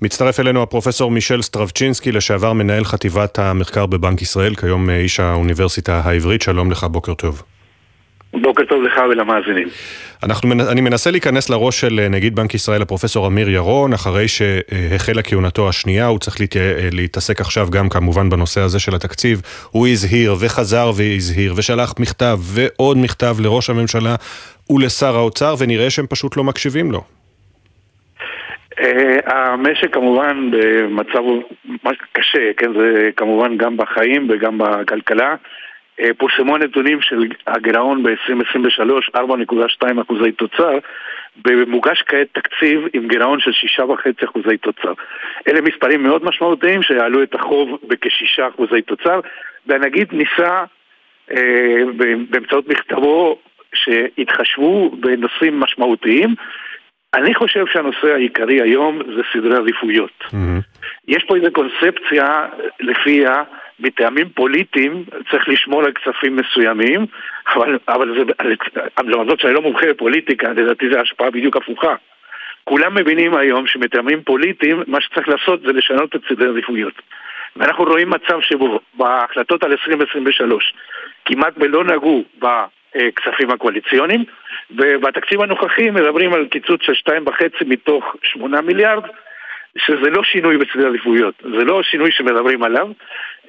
מצטרף 0.03 0.41
אלינו 0.41 0.63
הפרופסור 0.63 1.11
מישל 1.11 1.43
סטרבצ'ינסקי, 1.43 2.13
לשעבר 2.13 2.53
מנהל 2.53 2.85
חטיבת 2.85 3.39
המחקר 3.39 3.87
בבנק 3.87 4.23
ישראל, 4.23 4.55
כיום 4.55 4.91
איש 4.91 5.21
האוניברסיטה 5.21 6.01
העברית, 6.05 6.43
שלום 6.43 6.71
לך, 6.71 6.85
בוקר 6.85 7.15
טוב. 7.15 7.43
בוקר 8.33 8.63
טוב 8.69 8.83
לך 8.83 9.01
ולמאזינים. 9.11 9.69
אנחנו, 10.23 10.53
אני 10.53 10.81
מנסה 10.81 11.11
להיכנס 11.11 11.49
לראש 11.49 11.81
של 11.81 12.07
נגיד 12.11 12.35
בנק 12.35 12.55
ישראל, 12.55 12.83
הפרופסור 12.83 13.27
אמיר 13.27 13.51
ירון, 13.51 13.93
אחרי 13.93 14.29
שהחלה 14.29 15.23
כהונתו 15.23 15.69
השנייה, 15.69 16.07
הוא 16.07 16.19
צריך 16.19 16.41
להת... 16.41 16.57
להתעסק 16.93 17.41
עכשיו 17.41 17.71
גם 17.71 17.89
כמובן 17.89 18.31
בנושא 18.31 18.61
הזה 18.61 18.79
של 18.79 18.95
התקציב. 18.95 19.43
הוא 19.71 19.89
הזהיר 19.89 20.37
וחזר 20.39 20.93
והזהיר 20.95 21.55
ושלח 21.57 21.95
מכתב 21.99 22.39
ועוד 22.43 22.97
מכתב 22.99 23.37
לראש 23.41 23.71
הממשלה 23.71 24.15
ולשר 24.71 25.17
האוצר, 25.17 25.55
ונראה 25.59 25.91
שהם 25.91 26.07
פשוט 26.07 26.37
לא 26.37 26.45
מקשיבים 26.45 26.93
לו. 26.93 27.16
Uh, 28.81 29.35
המשק 29.35 29.95
כמובן 29.95 30.51
במצב 30.51 31.23
קשה, 32.13 32.53
כן, 32.57 32.73
זה 32.73 33.11
כמובן 33.17 33.57
גם 33.57 33.77
בחיים 33.77 34.27
וגם 34.31 34.59
בכלכלה. 34.59 35.35
Uh, 36.01 36.05
פורסמו 36.19 36.55
הנתונים 36.55 37.01
של 37.01 37.25
הגירעון 37.47 38.03
ב-2023, 38.03 39.17
4.2 39.17 40.03
אחוזי 40.03 40.33
תוצר, 40.33 40.79
ומוגש 41.47 42.03
כעת 42.03 42.27
תקציב 42.33 42.81
עם 42.93 43.09
גירעון 43.09 43.41
של 43.41 43.51
6.5 43.85 44.25
אחוזי 44.25 44.57
תוצר. 44.57 44.93
אלה 45.49 45.61
מספרים 45.61 46.03
מאוד 46.03 46.25
משמעותיים 46.25 46.83
שיעלו 46.83 47.23
את 47.23 47.35
החוב 47.35 47.79
בכ-6 47.89 48.49
אחוזי 48.49 48.83
תוצר, 48.83 49.21
והנגיד 49.67 50.09
ניסה 50.13 50.65
uh, 51.31 51.35
באמצעות 52.31 52.69
מכתבו 52.69 53.39
שהתחשבו 53.75 54.91
בנושאים 55.01 55.61
משמעותיים 55.61 56.35
אני 57.17 57.35
חושב 57.35 57.65
שהנושא 57.73 58.15
העיקרי 58.15 58.63
היום 58.63 58.99
זה 59.17 59.23
סדרי 59.33 59.57
עדיפויות. 59.57 60.25
Mm-hmm. 60.25 60.79
יש 61.09 61.25
פה 61.25 61.37
איזו 61.37 61.53
קונספציה 61.53 62.47
לפיה 62.81 63.43
מטעמים 63.81 64.29
פוליטיים 64.29 65.05
צריך 65.31 65.49
לשמור 65.49 65.85
על 65.85 65.93
כספים 65.93 66.37
מסוימים, 66.37 67.07
אבל, 67.55 67.79
אבל 67.89 68.19
זה, 68.19 68.51
למרות 68.99 69.41
שאני 69.41 69.55
לא 69.55 69.63
מומחה 69.63 69.87
בפוליטיקה, 69.87 70.49
לדעתי 70.51 70.91
זו 70.91 70.99
השפעה 70.99 71.31
בדיוק 71.31 71.57
הפוכה. 71.57 71.95
כולם 72.65 72.95
מבינים 72.95 73.35
היום 73.35 73.67
שמטעמים 73.67 74.23
פוליטיים, 74.23 74.83
מה 74.87 75.01
שצריך 75.01 75.29
לעשות 75.29 75.61
זה 75.61 75.73
לשנות 75.73 76.17
את 76.17 76.21
סדרי 76.29 76.49
עדיפויות. 76.49 76.95
ואנחנו 77.57 77.85
רואים 77.85 78.11
מצב 78.11 78.41
שבו 78.41 78.81
בהחלטות 78.95 79.63
על 79.63 79.71
2023 79.73 80.75
כמעט 81.25 81.55
ולא 81.57 81.85
נגעו 81.85 82.25
בכספים 82.97 83.51
הקואליציוניים, 83.51 84.25
ובתקציב 84.71 85.41
הנוכחי 85.41 85.91
מדברים 85.91 86.33
על 86.33 86.47
קיצוץ 86.47 86.81
של 86.83 86.93
2.5 86.93 87.43
מתוך 87.67 88.17
8 88.23 88.61
מיליארד, 88.61 89.05
שזה 89.79 90.11
לא 90.11 90.23
שינוי 90.25 90.57
בסדרי 90.57 90.87
עדיפויות, 90.89 91.35
זה 91.43 91.65
לא 91.65 91.83
שינוי 91.83 92.13
שמדברים 92.13 92.63
עליו. 92.63 92.89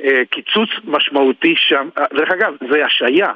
אה, 0.03 0.22
קיצוץ 0.30 0.69
משמעותי 0.86 1.53
שם, 1.57 1.90
אה, 1.98 2.06
דרך 2.14 2.32
אגב, 2.32 2.53
זה 2.72 2.86
השעיה, 2.86 3.32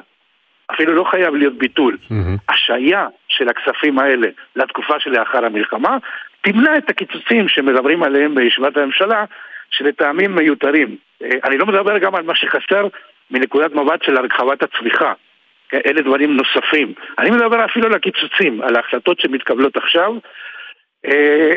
אפילו 0.70 0.94
לא 0.94 1.04
חייב 1.04 1.34
להיות 1.34 1.58
ביטול. 1.58 1.96
Mm-hmm. 2.10 2.52
השעיה 2.52 3.06
של 3.28 3.48
הכספים 3.48 3.98
האלה 3.98 4.28
לתקופה 4.56 5.00
שלאחר 5.00 5.44
המלחמה, 5.44 5.96
תמנע 6.40 6.76
את 6.78 6.90
הקיצוצים 6.90 7.48
שמדברים 7.48 8.02
עליהם 8.02 8.34
בישיבת 8.34 8.76
הממשלה, 8.76 9.24
שלטעמים 9.70 10.34
מיותרים. 10.34 10.96
אה, 11.22 11.28
אני 11.44 11.58
לא 11.58 11.66
מדבר 11.66 11.98
גם 11.98 12.14
על 12.14 12.22
מה 12.22 12.34
שחסר 12.34 12.88
מנקודת 13.30 13.74
מבט 13.74 14.02
של 14.02 14.16
הרחבת 14.16 14.62
הצמיחה. 14.62 15.12
אלה 15.74 16.02
דברים 16.02 16.36
נוספים. 16.36 16.94
אני 17.18 17.30
מדבר 17.30 17.64
אפילו 17.64 17.86
על 17.86 17.94
הקיצוצים, 17.94 18.62
על 18.62 18.76
ההחלטות 18.76 19.20
שמתקבלות 19.20 19.76
עכשיו. 19.76 20.12
אה, 21.06 21.52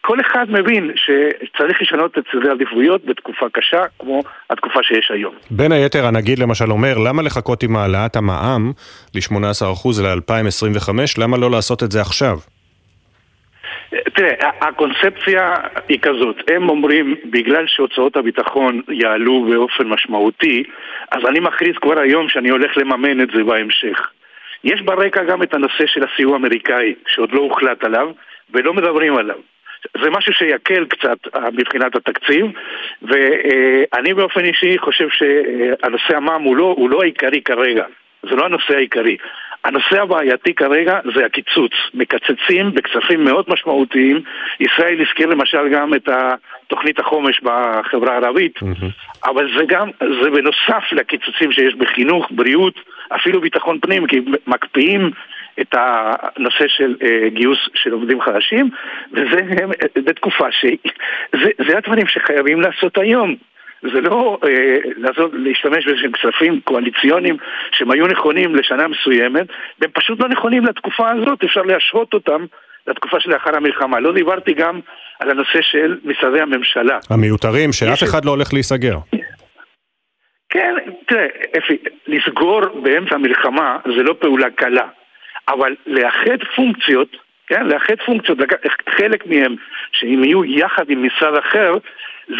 כל 0.00 0.20
אחד 0.20 0.46
מבין 0.48 0.90
שצריך 0.96 1.82
לשנות 1.82 2.18
את 2.18 2.24
סדרי 2.32 2.48
העדיפויות 2.48 3.04
בתקופה 3.04 3.46
קשה 3.52 3.82
כמו 3.98 4.22
התקופה 4.50 4.82
שיש 4.82 5.10
היום. 5.10 5.34
בין 5.50 5.72
היתר 5.72 6.06
הנגיד 6.06 6.38
למשל 6.38 6.70
אומר, 6.70 6.98
למה 6.98 7.22
לחכות 7.22 7.62
עם 7.62 7.76
העלאת 7.76 8.16
המע"מ 8.16 8.72
ל-18% 9.14 10.02
ל-2025? 10.02 10.90
למה 11.18 11.36
לא 11.38 11.50
לעשות 11.50 11.82
את 11.82 11.92
זה 11.92 12.00
עכשיו? 12.00 12.38
תראה, 13.90 14.50
הקונספציה 14.60 15.54
היא 15.88 15.98
כזאת, 16.00 16.50
הם 16.50 16.68
אומרים 16.68 17.14
בגלל 17.24 17.66
שהוצאות 17.66 18.16
הביטחון 18.16 18.82
יעלו 18.88 19.44
באופן 19.50 19.88
משמעותי, 19.88 20.64
אז 21.10 21.20
אני 21.28 21.40
מכריז 21.40 21.76
כבר 21.80 21.98
היום 21.98 22.28
שאני 22.28 22.48
הולך 22.48 22.76
לממן 22.76 23.20
את 23.20 23.28
זה 23.34 23.44
בהמשך. 23.44 24.10
יש 24.64 24.82
ברקע 24.82 25.24
גם 25.24 25.42
את 25.42 25.54
הנושא 25.54 25.86
של 25.86 26.04
הסיוע 26.04 26.32
האמריקאי, 26.32 26.94
שעוד 27.06 27.32
לא 27.32 27.40
הוחלט 27.40 27.84
עליו, 27.84 28.10
ולא 28.50 28.74
מדברים 28.74 29.16
עליו. 29.16 29.36
זה 30.02 30.10
משהו 30.10 30.32
שיקל 30.32 30.84
קצת 30.84 31.18
אה, 31.34 31.50
מבחינת 31.50 31.96
התקציב, 31.96 32.46
ואני 33.02 34.14
באופן 34.14 34.44
אישי 34.44 34.78
חושב 34.78 35.08
שהנושא 35.10 36.16
המע"מ 36.16 36.42
הוא 36.42 36.56
לא, 36.56 36.74
הוא 36.78 36.90
לא 36.90 37.02
העיקרי 37.02 37.40
כרגע, 37.42 37.84
זה 38.22 38.36
לא 38.36 38.44
הנושא 38.44 38.74
העיקרי. 38.76 39.16
הנושא 39.64 40.02
הבעייתי 40.02 40.54
כרגע 40.54 40.98
זה 41.14 41.26
הקיצוץ. 41.26 41.72
מקצצים 41.94 42.74
בכספים 42.74 43.24
מאוד 43.24 43.44
משמעותיים. 43.48 44.20
ישראל 44.60 45.00
הזכיר 45.00 45.26
למשל 45.26 45.68
גם 45.68 45.94
את 45.94 46.08
תוכנית 46.66 46.98
החומש 46.98 47.40
בחברה 47.42 48.12
הערבית, 48.12 48.58
mm-hmm. 48.58 49.28
אבל 49.30 49.48
זה 49.58 49.64
גם, 49.68 49.88
זה 50.22 50.30
בנוסף 50.30 50.92
לקיצוצים 50.92 51.52
שיש 51.52 51.74
בחינוך, 51.74 52.26
בריאות, 52.30 52.74
אפילו 53.08 53.40
ביטחון 53.40 53.78
פנים, 53.80 54.06
כי 54.06 54.20
מקפיאים 54.46 55.10
את 55.60 55.74
הנושא 55.74 56.64
של 56.68 56.94
uh, 57.00 57.34
גיוס 57.34 57.58
של 57.74 57.92
עובדים 57.92 58.20
חדשים, 58.20 58.70
וזה 59.12 59.40
בתקופה 59.94 60.52
ש... 60.52 60.64
זה, 61.32 61.50
זה 61.68 61.78
הדברים 61.78 62.06
שחייבים 62.06 62.60
לעשות 62.60 62.98
היום. 62.98 63.34
זה 63.82 64.00
לא 64.00 64.38
אה, 64.44 64.76
לעשות, 64.96 65.30
להשתמש 65.34 65.86
באיזשהם 65.86 66.12
כספים 66.12 66.60
קואליציוניים 66.64 67.36
שהם 67.72 67.90
היו 67.90 68.06
נכונים 68.06 68.54
לשנה 68.54 68.88
מסוימת, 68.88 69.46
והם 69.80 69.90
פשוט 69.94 70.20
לא 70.20 70.28
נכונים 70.28 70.64
לתקופה 70.64 71.10
הזאת, 71.10 71.44
אפשר 71.44 71.62
להשהות 71.62 72.14
אותם 72.14 72.44
לתקופה 72.86 73.20
שלאחר 73.20 73.56
המלחמה. 73.56 74.00
לא 74.00 74.12
דיברתי 74.12 74.52
גם 74.54 74.80
על 75.20 75.30
הנושא 75.30 75.60
של 75.60 75.98
משרדי 76.04 76.40
הממשלה. 76.40 76.98
המיותרים, 77.10 77.72
שאף 77.72 78.02
אחד 78.02 78.24
לא 78.24 78.30
הולך 78.30 78.52
להיסגר. 78.52 78.96
כן, 80.50 80.74
תראה, 81.06 81.26
אפי, 81.58 81.76
לסגור 82.06 82.60
באמצע 82.82 83.14
המלחמה 83.14 83.76
זה 83.96 84.02
לא 84.02 84.14
פעולה 84.20 84.50
קלה, 84.50 84.88
אבל 85.48 85.74
לאחד 85.86 86.38
פונקציות, 86.56 87.08
כן, 87.46 87.66
לאחד 87.66 87.94
פונקציות, 88.06 88.38
חלק 88.90 89.26
מהם, 89.26 89.56
שאם 89.92 90.24
יהיו 90.24 90.44
יחד 90.44 90.90
עם 90.90 91.06
משרד 91.06 91.38
אחר, 91.38 91.72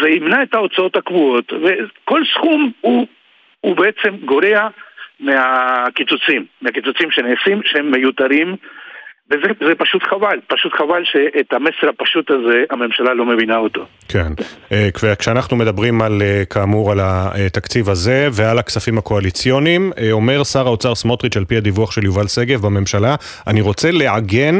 זה 0.01 0.09
ימנע 0.09 0.43
את 0.43 0.53
ההוצאות 0.53 0.95
הקבועות, 0.95 1.53
וכל 1.53 2.21
סכום 2.33 2.71
הוא, 2.81 3.07
הוא 3.61 3.75
בעצם 3.75 4.17
גורע 4.25 4.67
מהקיצוצים, 5.19 6.45
מהקיצוצים 6.61 7.11
שנעשים, 7.11 7.61
שהם 7.65 7.91
מיותרים, 7.91 8.55
וזה 9.31 9.75
פשוט 9.77 10.03
חבל, 10.03 10.39
פשוט 10.47 10.73
חבל 10.73 11.03
שאת 11.03 11.53
המסר 11.53 11.89
הפשוט 11.89 12.31
הזה 12.31 12.63
הממשלה 12.69 13.13
לא 13.13 13.25
מבינה 13.25 13.57
אותו. 13.57 13.85
כן, 14.07 14.33
אה, 14.71 14.89
כשאנחנו 15.19 15.57
מדברים 15.57 16.01
על, 16.01 16.21
אה, 16.21 16.43
כאמור, 16.49 16.91
על 16.91 16.99
התקציב 17.03 17.89
הזה 17.89 18.27
ועל 18.31 18.59
הכספים 18.59 18.97
הקואליציוניים, 18.97 19.91
אה, 19.97 20.11
אומר 20.11 20.43
שר 20.43 20.67
האוצר 20.67 20.95
סמוטריץ' 20.95 21.37
על 21.37 21.45
פי 21.45 21.57
הדיווח 21.57 21.91
של 21.91 22.05
יובל 22.05 22.27
שגב 22.27 22.61
בממשלה, 22.61 23.15
אני 23.47 23.61
רוצה 23.61 23.91
לעגן 23.91 24.59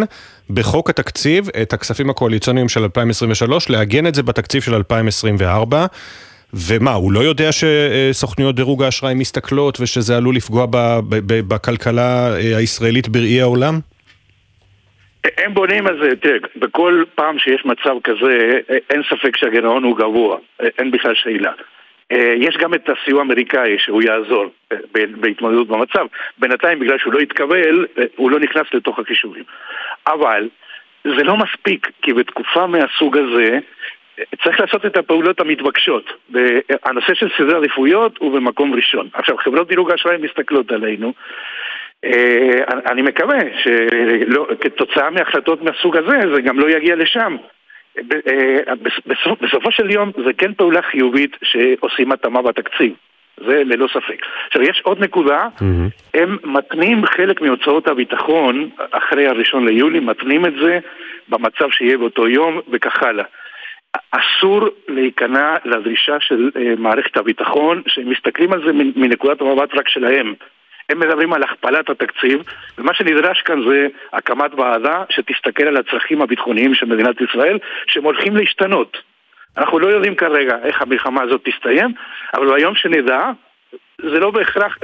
בחוק 0.49 0.89
התקציב 0.89 1.49
את 1.61 1.73
הכספים 1.73 2.09
הקואליציוניים 2.09 2.69
של 2.69 2.83
2023, 2.83 3.69
לעגן 3.69 4.07
את 4.07 4.15
זה 4.15 4.23
בתקציב 4.23 4.61
של 4.61 4.75
2024. 4.75 5.85
ומה, 6.53 6.93
הוא 6.93 7.11
לא 7.11 7.19
יודע 7.19 7.49
שסוכנויות 7.51 8.55
דירוג 8.55 8.83
האשראי 8.83 9.13
מסתכלות 9.13 9.79
ושזה 9.79 10.17
עלול 10.17 10.35
לפגוע 10.35 10.65
בכלכלה 11.27 12.35
אה, 12.35 12.57
הישראלית 12.57 13.09
בראי 13.09 13.41
העולם? 13.41 13.79
הם 15.37 15.53
בונים 15.53 15.87
על 15.87 15.99
זה, 16.03 16.15
תראה, 16.15 16.37
בכל 16.55 17.03
פעם 17.15 17.39
שיש 17.39 17.65
מצב 17.65 17.95
כזה, 18.03 18.59
אין 18.89 19.01
ספק 19.09 19.37
שהגירעון 19.37 19.83
הוא 19.83 19.97
גבוה, 19.97 20.37
אין 20.77 20.91
בכלל 20.91 21.15
שאלה. 21.15 21.51
אה, 22.11 22.33
יש 22.37 22.57
גם 22.57 22.73
את 22.73 22.89
הסיוע 22.89 23.19
האמריקאי 23.19 23.79
שהוא 23.79 24.01
יעזור 24.01 24.45
אה, 24.71 24.77
בהתמודדות 25.15 25.67
במצב. 25.67 26.05
בינתיים, 26.37 26.79
בגלל 26.79 26.97
שהוא 26.97 27.13
לא 27.13 27.19
התקבל, 27.19 27.85
אה, 27.97 28.03
הוא 28.15 28.31
לא 28.31 28.39
נכנס 28.39 28.67
לתוך 28.73 28.99
הקישורים. 28.99 29.43
אבל 30.07 30.49
זה 31.03 31.23
לא 31.23 31.37
מספיק, 31.37 31.91
כי 32.01 32.13
בתקופה 32.13 32.67
מהסוג 32.67 33.17
הזה 33.17 33.59
צריך 34.43 34.59
לעשות 34.59 34.85
את 34.85 34.97
הפעולות 34.97 35.39
המתבקשות. 35.39 36.13
הנושא 36.83 37.13
של 37.13 37.29
סדרי 37.37 37.57
עדיפויות 37.57 38.17
הוא 38.17 38.31
במקום 38.31 38.73
ראשון. 38.73 39.09
עכשיו, 39.13 39.37
חברות 39.37 39.67
דירוג 39.67 39.91
האשראי 39.91 40.17
מסתכלות 40.17 40.71
עלינו. 40.71 41.13
אני 42.91 43.01
מקווה 43.01 43.37
שכתוצאה 43.63 45.09
מהחלטות 45.09 45.61
מהסוג 45.61 45.97
הזה 45.97 46.17
זה 46.35 46.41
גם 46.41 46.59
לא 46.59 46.69
יגיע 46.69 46.95
לשם. 46.95 47.35
אה, 47.97 48.73
בסופו 49.41 49.71
של 49.71 49.91
יום 49.91 50.11
זה 50.25 50.33
כן 50.37 50.53
פעולה 50.53 50.81
חיובית 50.81 51.37
שעושים 51.43 52.11
התאמה 52.11 52.41
בתקציב. 52.41 52.93
זה 53.37 53.63
ללא 53.63 53.87
ספק. 53.87 54.25
עכשיו, 54.47 54.61
יש 54.61 54.81
עוד 54.83 54.99
נקודה, 54.99 55.47
mm-hmm. 55.57 56.13
הם 56.13 56.37
מתנים 56.43 57.05
חלק 57.05 57.41
מהוצאות 57.41 57.87
הביטחון 57.87 58.69
אחרי 58.91 59.27
הראשון 59.27 59.67
ליולי, 59.67 59.99
מתנים 59.99 60.45
את 60.45 60.53
זה 60.61 60.79
במצב 61.29 61.69
שיהיה 61.71 61.97
באותו 61.97 62.27
יום 62.27 62.59
וכך 62.71 63.03
הלאה. 63.03 63.25
אסור 64.11 64.69
להיכנע 64.87 65.55
לדרישה 65.65 66.17
של 66.19 66.49
uh, 66.55 66.59
מערכת 66.79 67.17
הביטחון, 67.17 67.81
שהם 67.87 68.09
מסתכלים 68.09 68.53
על 68.53 68.63
זה 68.65 68.73
מנקודת 68.95 69.41
המבט 69.41 69.69
רק 69.73 69.89
שלהם. 69.89 70.33
הם 70.91 70.99
מדברים 70.99 71.33
על 71.33 71.43
הכפלת 71.43 71.89
התקציב, 71.89 72.39
ומה 72.77 72.93
שנדרש 72.93 73.41
כאן 73.41 73.59
זה 73.69 73.87
הקמת 74.13 74.53
ועדה 74.53 75.03
שתסתכל 75.09 75.63
על 75.63 75.77
הצרכים 75.77 76.21
הביטחוניים 76.21 76.75
של 76.75 76.85
מדינת 76.85 77.21
ישראל, 77.21 77.59
שהם 77.87 78.03
הולכים 78.03 78.35
להשתנות. 78.35 78.97
אנחנו 79.57 79.79
לא 79.79 79.87
יודעים 79.87 80.15
כרגע 80.15 80.55
איך 80.63 80.81
המלחמה 80.81 81.21
הזאת 81.23 81.41
תסתיים, 81.43 81.93
אבל 82.33 82.53
ביום 82.53 82.75
שנדע, 82.75 83.31
זה 83.97 84.19
לא 84.19 84.31
בהכרח, 84.31 84.77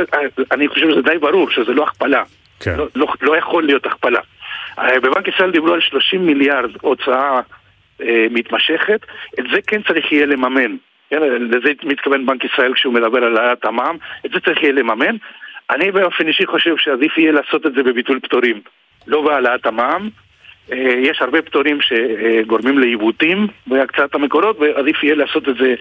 אני 0.52 0.68
חושב 0.68 0.92
שזה 0.92 1.02
די 1.02 1.18
ברור 1.18 1.50
שזה 1.50 1.74
לא 1.74 1.84
הכפלה. 1.84 2.24
כן. 2.60 2.76
לא, 2.78 2.88
לא, 2.96 3.08
לא 3.22 3.38
יכול 3.38 3.64
להיות 3.64 3.86
הכפלה. 3.86 4.20
אה, 4.80 5.00
בבנק 5.00 5.28
ישראל 5.28 5.52
דיברו 5.52 5.74
על 5.74 5.82
30 5.82 6.26
מיליארד 6.26 6.70
הוצאה 6.82 7.42
אה, 8.02 8.28
מתמשכת, 8.32 9.00
את 9.40 9.46
זה 9.54 9.62
כן 9.68 9.82
צריך 9.82 10.12
יהיה 10.12 10.26
לממן. 10.26 10.76
כן, 11.10 11.22
לזה 11.22 11.72
מתכוון 11.84 12.26
בנק 12.26 12.44
ישראל 12.44 12.74
כשהוא 12.74 12.94
מדבר 12.94 13.24
על 13.24 13.38
העלאת 13.38 13.66
המע"מ, 13.66 13.98
את 14.26 14.32
זה 14.32 14.40
צריך 14.40 14.64
יהיה 14.64 14.74
לממן. 14.74 15.16
אני 15.76 15.92
באופן 15.92 16.28
אישי 16.28 16.46
חושב 16.46 16.78
שעדיף 16.78 17.18
יהיה 17.18 17.32
לעשות 17.32 17.66
את 17.66 17.72
זה 17.76 17.84
בביטול 17.84 18.20
פטורים, 18.20 18.62
לא 19.08 19.22
בהעלאת 19.22 19.66
המע"מ. 19.66 20.10
אה, 20.72 20.94
יש 21.02 21.22
הרבה 21.22 21.42
פטורים 21.42 21.78
שגורמים 21.82 22.80
לעיוותים 22.80 23.48
בהקצאת 23.68 24.16
המקורות 24.16 24.60
ועדיף 24.60 25.04
יהיה 25.04 25.16
לעשות 25.16 25.50
את 25.50 25.56
זה 25.58 25.76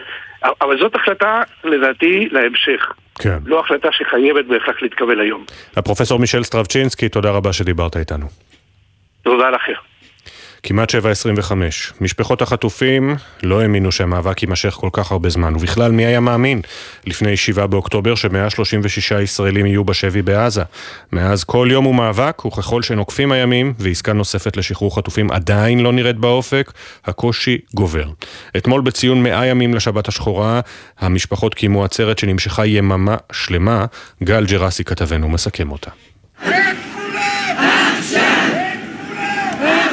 אבל 0.61 0.79
זאת 0.79 0.95
החלטה 0.95 1.43
לדעתי 1.65 2.29
להמשך 2.33 2.93
כן. 3.19 3.39
לא 3.47 3.61
החלטה 3.61 3.89
שחייבת 3.93 4.45
בהכרח 4.45 4.83
להתקבל 4.83 5.21
היום. 5.21 5.45
הפרופסור 5.77 6.19
מישל 6.19 6.43
סטרבצ'ינסקי, 6.43 7.09
תודה 7.09 7.31
רבה 7.31 7.53
שדיברת 7.53 7.97
איתנו. 7.97 8.27
תודה 9.23 9.51
לכם. 9.51 9.73
כמעט 10.69 10.95
7.25. 10.95 11.53
משפחות 12.01 12.43
החטופים 12.43 13.17
לא 13.43 13.61
האמינו 13.61 13.93
שהמאבק 13.93 14.43
יימשך 14.43 14.71
כל 14.71 14.89
כך 14.93 15.13
הרבה 15.13 15.29
זמן, 15.29 15.57
ובכלל 15.57 15.93
מי 15.93 16.07
היה 16.07 16.21
מאמין 16.21 16.61
לפני 17.07 17.37
7 17.37 17.67
באוקטובר 17.67 18.15
ש-136 18.15 19.15
ישראלים 19.23 19.67
יהיו 19.67 19.85
בשבי 19.85 20.23
בעזה. 20.23 20.63
מאז 21.13 21.45
כל 21.45 21.69
יום 21.71 21.85
הוא 21.85 21.95
מאבק, 21.95 22.45
וככל 22.45 22.83
שנוקפים 22.83 23.33
הימים 23.33 23.75
ועסקה 23.79 24.13
נוספת 24.13 24.57
לשחרור 24.57 24.97
חטופים 24.97 25.31
עדיין 25.31 25.81
לא 25.81 25.93
נראית 25.93 26.17
באופק, 26.17 26.73
הקושי 27.05 27.59
גובר. 27.75 28.11
אתמול 28.57 28.81
בציון 28.81 29.23
100 29.23 29.47
ימים 29.47 29.75
לשבת 29.75 30.09
השחורה, 30.09 30.61
המשפחות 30.99 31.55
קיימו 31.55 31.85
עצרת 31.85 32.19
שנמשכה 32.19 32.67
יממה 32.67 33.17
שלמה, 33.33 33.85
גל 34.23 34.47
ג'רסי 34.47 34.85
כתבנו 34.85 35.29
מסכם 35.29 35.71
אותה. 35.73 35.91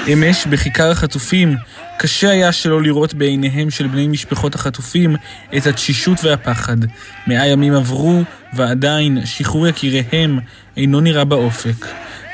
אמש 0.07 0.45
בכיכר 0.45 0.91
החטופים 0.91 1.55
קשה 1.97 2.29
היה 2.29 2.51
שלא 2.51 2.81
לראות 2.81 3.13
בעיניהם 3.13 3.69
של 3.69 3.87
בני 3.87 4.07
משפחות 4.07 4.55
החטופים 4.55 5.15
את 5.57 5.67
התשישות 5.67 6.23
והפחד. 6.23 6.77
מאה 7.27 7.47
ימים 7.47 7.73
עברו, 7.73 8.23
ועדיין 8.53 9.25
שחרור 9.25 9.67
יקיריהם 9.67 10.39
אינו 10.77 10.99
נראה 10.99 11.25
באופק. 11.25 11.85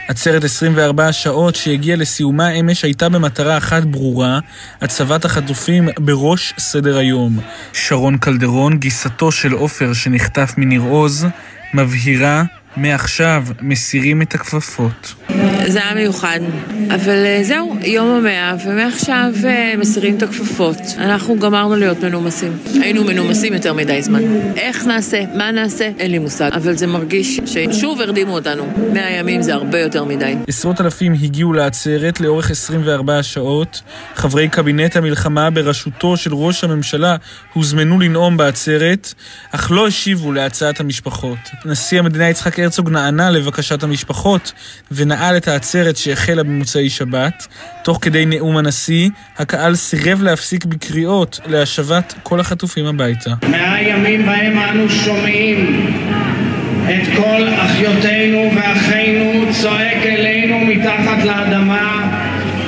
עצרת 0.08 0.44
24 0.44 1.08
השעות 1.08 1.56
שהגיעה 1.56 1.98
לסיומה 1.98 2.50
אמש 2.50 2.84
הייתה 2.84 3.10
במטרה 3.10 3.58
אחת 3.58 3.84
ברורה, 3.84 4.40
הצבת 4.82 5.26
החטופים 5.26 5.90
בראש 6.00 6.54
סדר 6.58 6.98
היום. 6.98 7.40
שרון 7.74 8.18
קלדרון, 8.18 8.78
גיסתו 8.78 9.32
של 9.32 9.52
עופר 9.52 9.94
שנחטף 9.94 10.54
מניר 10.58 10.82
עוז, 10.82 11.28
מבהירה 11.74 12.44
מעכשיו 12.78 13.44
מסירים 13.62 14.22
את 14.22 14.36
הכפפות. 14.36 15.14
זה 15.68 15.80
היה 15.84 15.94
מיוחד, 15.96 16.40
אבל 16.90 17.26
אה, 17.26 17.40
זהו, 17.44 17.78
יום 17.82 18.08
המאה, 18.08 18.56
ומעכשיו 18.66 19.32
אה, 19.46 19.74
מסירים 19.78 20.18
את 20.18 20.24
הכפפות. 20.24 20.78
אנחנו 20.98 21.40
גמרנו 21.40 21.76
להיות 21.76 22.04
מנומסים. 22.04 22.58
היינו 22.82 23.04
מנומסים 23.04 23.54
יותר 23.54 23.74
מדי 23.74 24.02
זמן. 24.02 24.20
איך 24.58 24.86
נעשה? 24.86 25.24
מה 25.38 25.52
נעשה? 25.52 25.92
אין 26.00 26.12
לי 26.12 26.20
מושג. 26.20 26.50
אבל 26.54 26.74
זה 26.74 26.88
מרגיש 26.88 27.40
ששוב 27.46 28.02
הרדימו 28.02 28.34
אותנו. 28.34 28.74
מאה 28.94 29.12
ימים 29.12 29.42
זה 29.42 29.54
הרבה 29.54 29.80
יותר 29.80 30.04
מדי. 30.04 30.36
עשרות 30.48 30.82
אלפים 30.82 31.14
הגיעו 31.14 31.54
לעצרת 31.54 32.22
לאורך 32.22 32.52
24 32.52 33.24
שעות. 33.24 33.82
חברי 34.16 34.48
קבינט 34.48 34.96
המלחמה 34.96 35.50
בראשותו 35.50 36.18
של 36.18 36.34
ראש 36.34 36.64
הממשלה 36.64 37.16
הוזמנו 37.54 38.00
לנאום 38.00 38.38
בעצרת, 38.38 39.14
אך 39.52 39.72
לא 39.72 39.88
השיבו 39.88 40.32
להצעת 40.32 40.80
המשפחות. 40.80 41.38
נשיא 41.66 42.00
המדינה 42.00 42.30
הרצוג 42.64 42.90
נענה 42.90 43.30
לבקשת 43.30 43.84
המשפחות 43.84 44.54
ונעל 44.92 45.38
את 45.38 45.48
העצרת 45.48 45.98
שהחלה 45.98 46.44
במוצאי 46.44 46.90
שבת. 46.90 47.48
תוך 47.84 48.00
כדי 48.02 48.26
נאום 48.26 48.58
הנשיא, 48.58 49.10
הקהל 49.38 49.76
סירב 49.76 50.22
להפסיק 50.22 50.66
בקריאות 50.66 51.40
להשבת 51.46 52.14
כל 52.24 52.40
החטופים 52.40 52.86
הביתה. 52.86 53.34
מאה 53.50 53.82
ימים 53.82 54.26
בהם 54.26 54.58
אנו 54.58 54.90
שומעים 54.90 55.88
את 56.90 57.08
כל 57.18 57.48
אחיותינו 57.58 58.52
ואחינו 58.56 59.54
צועק 59.62 60.06
אלינו 60.06 60.60
מתחת 60.60 61.24
לאדמה. 61.24 62.10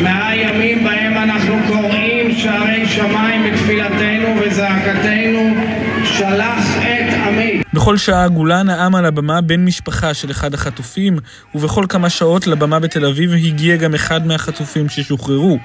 מאה 0.04 0.36
ימים 0.36 0.84
בהם 0.84 1.18
אנחנו 1.18 1.56
קוראים 1.68 2.36
שערי 2.36 2.88
שמיים 2.88 3.44
בתפילתנו 3.44 4.36
וזעקתנו 4.42 5.56
שלח 6.04 6.78
את 6.78 7.14
עמי. 7.14 7.62
בכל 7.82 7.98
שעה 7.98 8.24
עגולה 8.26 8.64
נאם 8.64 8.96
על 8.96 9.06
הבמה 9.06 9.42
בן 9.42 9.66
משפחה 9.66 10.14
של 10.14 10.32
אחד 10.32 10.54
החטופים, 10.54 11.18
ובכל 11.56 11.86
כמה 11.90 12.10
שעות 12.10 12.48
לבמה 12.48 12.80
בתל 12.80 13.06
אביב 13.06 13.34
הגיע 13.34 13.76
גם 13.76 13.96
אחד 13.96 14.28
מהחטופים 14.28 14.90
ששוחררו, 14.90 15.58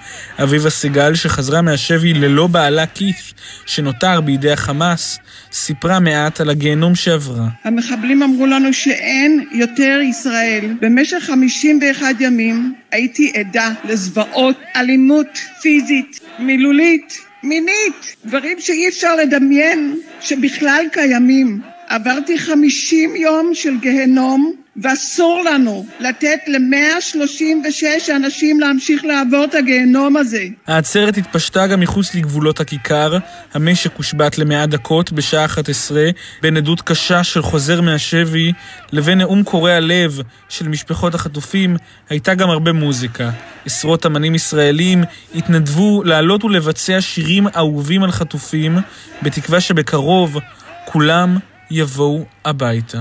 אביבה 0.43 0.71
סגל 0.71 1.15
שחזרה 1.15 1.63
מהשבי 1.63 2.15
ללא 2.15 2.47
בעלה 2.47 2.87
כיף, 2.87 3.33
שנותר 3.67 4.21
בידי 4.21 4.53
החמאס, 4.53 5.19
סיפרה 5.53 6.01
מעט 6.01 6.41
על 6.41 6.51
הגיהנום 6.51 6.95
שעברה. 6.95 7.47
המחבלים 7.65 8.23
אמרו 8.23 8.47
לנו 8.47 8.73
שאין 8.73 9.45
יותר 9.53 9.99
ישראל. 10.03 10.75
במשך 10.81 11.19
51 11.21 12.07
ימים 12.21 12.75
הייתי 12.93 13.33
עדה 13.37 13.71
לזוועות, 13.85 14.57
אלימות 14.77 15.39
פיזית, 15.63 16.21
מילולית, 16.39 17.19
מינית, 17.43 18.17
דברים 18.25 18.57
שאי 18.61 18.89
אפשר 18.89 19.17
לדמיין 19.17 19.97
שבכלל 20.21 20.85
קיימים. 20.93 21.76
עברתי 21.89 22.39
חמישים 22.39 23.17
יום 23.17 23.51
של 23.55 23.77
גיהנום 23.81 24.53
ואסור 24.83 25.43
לנו 25.45 25.87
לתת 26.01 26.39
ל-136 26.47 28.17
אנשים 28.17 28.61
להמשיך 28.61 29.05
לעבור 29.05 29.45
את 29.45 29.55
הגיהנום 29.55 30.17
הזה. 30.17 30.45
העצרת 30.67 31.17
התפשטה 31.17 31.67
גם 31.67 31.81
מחוץ 31.81 32.15
לגבולות 32.15 32.61
הכיכר, 32.61 33.19
המשק 33.55 33.97
הושבת 33.97 34.39
למאה 34.39 34.67
דקות 34.67 35.13
בשעה 35.13 35.45
11, 35.45 36.11
בין 36.43 36.57
עדות 36.57 36.81
קשה 36.81 37.25
של 37.25 37.43
חוזר 37.43 37.81
מהשבי 37.81 38.53
לבין 38.93 39.19
נאום 39.19 39.43
קורע 39.43 39.81
לב 39.81 40.19
של 40.49 40.69
משפחות 40.69 41.15
החטופים, 41.15 41.77
הייתה 42.11 42.35
גם 42.35 42.51
הרבה 42.51 42.73
מוזיקה. 42.73 43.31
עשרות 43.67 44.07
אמנים 44.07 44.35
ישראלים 44.35 45.05
התנדבו 45.35 46.03
לעלות 46.05 46.45
ולבצע 46.45 47.01
שירים 47.01 47.47
אהובים 47.57 48.03
על 48.03 48.11
חטופים, 48.11 48.79
בתקווה 49.23 49.61
שבקרוב 49.61 50.39
כולם 50.85 51.39
יבואו 51.71 52.25
הביתה. 52.45 52.99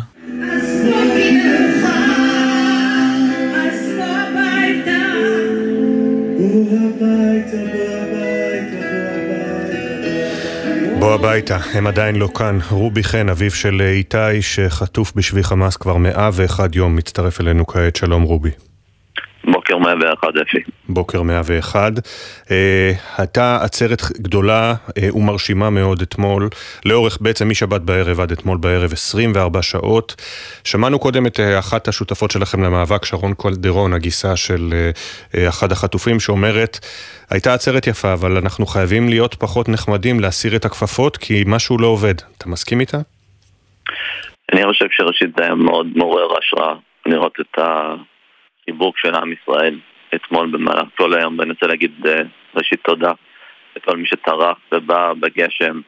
בוא 11.00 11.14
הביתה, 11.14 11.58
הם 11.74 11.88
עדיין 11.88 12.16
לא 12.16 12.30
כאן. 12.36 12.60
רובי 12.70 13.04
חן, 13.04 13.30
אביו 13.30 13.52
של 13.52 13.82
איתי, 13.82 14.42
שחטוף 14.42 15.14
בשבי 15.16 15.44
חמאס 15.44 15.78
כבר 15.78 15.98
מאה 15.98 16.30
ואחד 16.34 16.76
יום, 16.76 16.96
מצטרף 16.96 17.42
אלינו 17.42 17.68
כעת. 17.68 17.96
שלום 17.96 18.24
רובי. 18.24 18.52
בוקר 19.52 19.78
101 19.78 20.28
אפי. 20.42 20.58
בוקר 20.90 21.22
101. 21.22 21.92
אה, 22.52 22.92
הייתה 23.18 23.60
עצרת 23.62 24.02
גדולה 24.18 24.74
אה, 24.98 25.16
ומרשימה 25.16 25.70
מאוד 25.70 26.02
אתמול, 26.02 26.50
לאורך 26.86 27.18
בעצם 27.22 27.50
משבת 27.50 27.82
בערב 27.82 28.20
עד 28.20 28.32
אתמול 28.32 28.58
בערב 28.58 28.94
24 28.94 29.62
שעות. 29.62 30.16
שמענו 30.64 31.00
קודם 31.00 31.28
את 31.28 31.40
אה, 31.40 31.60
אחת 31.60 31.88
השותפות 31.88 32.32
שלכם 32.32 32.64
למאבק, 32.64 33.06
שרון 33.06 33.34
קולדרון, 33.34 33.94
הגיסה 33.94 34.36
של 34.36 34.70
אה, 34.74 34.92
אה, 35.36 35.50
אחד 35.50 35.72
החטופים, 35.72 36.20
שאומרת, 36.20 36.80
הייתה 37.30 37.54
עצרת 37.54 37.88
יפה, 37.88 38.14
אבל 38.14 38.38
אנחנו 38.38 38.66
חייבים 38.66 39.10
להיות 39.10 39.36
פחות 39.36 39.70
נחמדים, 39.70 40.20
להסיר 40.20 40.56
את 40.56 40.66
הכפפות, 40.66 41.18
כי 41.18 41.44
משהו 41.48 41.78
לא 41.78 41.88
עובד. 41.88 42.16
אתה 42.38 42.50
מסכים 42.50 42.80
איתה? 42.80 42.98
אני 44.54 44.64
חושב 44.66 44.86
שראשית 44.92 45.30
זה 45.38 45.44
היה 45.44 45.56
מאוד 45.56 45.88
מעורר 45.96 46.28
השראה 46.38 46.74
לראות 47.06 47.34
את 47.42 47.60
החיבוק 48.70 48.98
של 48.98 49.16
עם 49.16 49.34
ישראל 49.34 49.80
אתמול 50.16 50.48
במהלך 50.52 50.88
כל 50.98 51.14
היום, 51.14 51.40
ואני 51.40 51.52
רוצה 51.52 51.68
להגיד 51.68 52.08
אה, 52.08 52.22
ראשית 52.56 52.80
תודה 52.84 53.12
לכל 53.76 53.98
מי 53.98 54.06
שטרח 54.06 54.58
ובא 54.72 55.14
בגשם, 55.14 55.82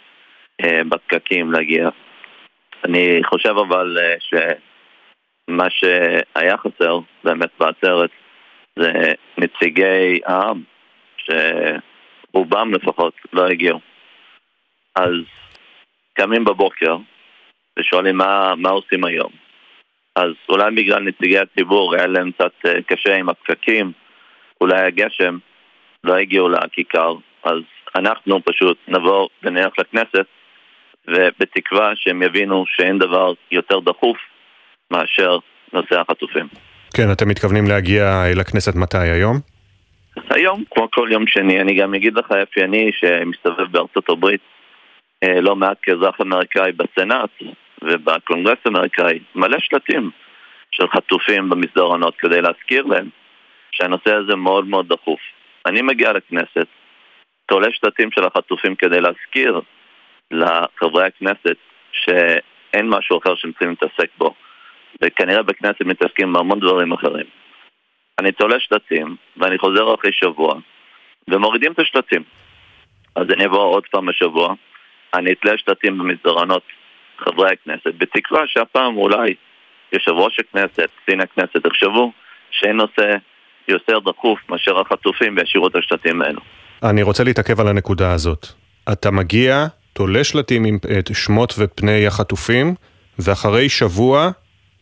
אה, 0.62 0.82
בפקקים 0.90 1.52
להגיע. 1.52 1.90
אני 2.84 3.20
חושב 3.24 3.56
אבל 3.68 3.98
אה, 4.02 4.16
שמה 4.20 5.70
שהיה 5.70 6.58
חסר 6.58 7.00
באמת 7.24 7.50
בעצרת 7.60 8.10
זה 8.76 8.92
נציגי 9.38 10.20
העם, 10.26 10.62
שרובם 11.18 12.74
לפחות 12.74 13.14
לא 13.34 13.48
הגיעו. 13.48 13.80
אז 14.96 15.14
קמים 16.14 16.46
בבוקר 16.46 16.98
ושואלים 17.80 18.18
מה, 18.18 18.56
מה 18.56 18.70
עושים 18.70 19.06
היום. 19.06 19.47
אז 20.18 20.32
אולי 20.50 20.72
בגלל 20.76 21.00
נציגי 21.00 21.40
הציבור 21.40 21.96
היה 21.96 22.08
להם 22.08 22.32
קצת 22.32 22.52
אה, 22.66 22.82
קשה 22.82 23.16
עם 23.16 23.30
הפקקים, 23.30 23.92
אולי 24.62 24.82
הגשם, 24.82 25.38
לא 26.04 26.16
הגיעו 26.16 26.50
לכיכר, 26.50 27.14
אז 27.44 27.62
אנחנו 27.96 28.40
פשוט 28.46 28.78
נבוא 28.88 29.28
ונלך 29.44 29.74
לכנסת, 29.80 30.26
ובתקווה 31.08 31.92
שהם 31.96 32.22
יבינו 32.24 32.64
שאין 32.68 33.00
דבר 33.00 33.34
יותר 33.52 33.80
דחוף 33.80 34.18
מאשר 34.92 35.38
נושא 35.74 36.00
החטופים. 36.00 36.48
כן, 36.94 37.12
אתם 37.12 37.30
מתכוונים 37.30 37.64
להגיע 37.68 38.24
לכנסת 38.36 38.76
מתי 38.76 38.98
היום? 38.98 39.38
היום, 40.30 40.64
כמו 40.72 40.88
כל 40.92 41.10
יום 41.12 41.28
שני, 41.28 41.62
אני 41.62 41.74
גם 41.74 41.94
אגיד 41.94 42.14
לך, 42.18 42.32
אפי, 42.32 42.64
אני 42.64 42.92
שמסתובב 42.94 43.72
בארצות 43.72 44.10
הברית 44.10 44.42
אה, 45.24 45.42
לא 45.42 45.56
מעט 45.56 45.78
כאזרח 45.82 46.22
אמריקאי 46.22 46.72
בסנאט 46.72 47.30
ובקונגרס 47.82 48.58
האמריקאי, 48.66 49.20
מלא 49.36 49.58
שלטים 49.60 50.12
של 50.72 50.88
חטופים 50.88 51.50
במסדרונות 51.50 52.16
כדי 52.16 52.42
להזכיר 52.42 52.86
להם 52.86 53.10
שהנושא 53.72 54.16
הזה 54.16 54.36
מאוד 54.36 54.68
מאוד 54.68 54.88
דחוף. 54.94 55.20
אני 55.66 55.82
מגיע 55.82 56.14
לכנסת, 56.14 56.68
תולה 57.46 57.68
שלטים 57.72 58.12
של 58.12 58.24
החטופים 58.24 58.76
כדי 58.76 59.02
להזכיר 59.02 59.62
לחברי 60.32 61.06
הכנסת 61.06 61.58
שאין 61.92 62.90
משהו 62.90 63.18
אחר 63.18 63.36
שהם 63.36 63.52
צריכים 63.52 63.70
להתעסק 63.70 64.10
בו, 64.18 64.34
וכנראה 65.02 65.44
בכנסת 65.44 65.82
מתעסקים 65.82 66.34
בהמון 66.34 66.60
דברים 66.60 66.92
אחרים. 66.92 67.26
אני 68.20 68.32
תולה 68.32 68.60
שלטים, 68.60 69.16
ואני 69.38 69.58
חוזר 69.58 69.96
אחרי 69.96 70.12
שבוע, 70.14 70.56
ומורידים 71.30 71.72
את 71.72 71.80
השלטים. 71.80 72.24
אז 73.16 73.26
אני 73.34 73.46
אבוא 73.46 73.64
עוד 73.64 73.84
פעם 73.92 74.06
בשבוע, 74.06 74.54
אני 75.14 75.32
אתלה 75.32 75.58
שלטים 75.58 75.98
במסדרונות 75.98 76.64
חברי 77.20 77.50
הכנסת, 77.54 77.96
בתקווה 77.98 78.42
שהפעם 78.48 78.98
אולי 78.98 79.34
יושב 79.94 80.12
ראש 80.12 80.40
הכנסת, 80.40 80.90
קצין 81.04 81.22
הכנסת, 81.22 81.66
יחשבו 81.66 82.12
שאין 82.52 82.76
נושא 82.76 83.16
יותר 83.68 84.00
דחוף 84.00 84.40
מאשר 84.50 84.80
החטופים 84.80 85.36
וישאירו 85.38 85.68
את 85.68 85.76
השלטים 85.76 86.22
האלו. 86.22 86.42
אני 86.84 87.04
רוצה 87.04 87.24
להתעכב 87.24 87.60
על 87.60 87.68
הנקודה 87.68 88.14
הזאת. 88.14 88.48
אתה 88.92 89.12
מגיע, 89.12 89.66
תולה 89.94 90.24
שלטים 90.24 90.66
עם 90.66 90.78
את 91.00 91.10
שמות 91.14 91.54
ופני 91.60 92.08
החטופים, 92.08 92.76
ואחרי 93.20 93.70
שבוע 93.70 94.30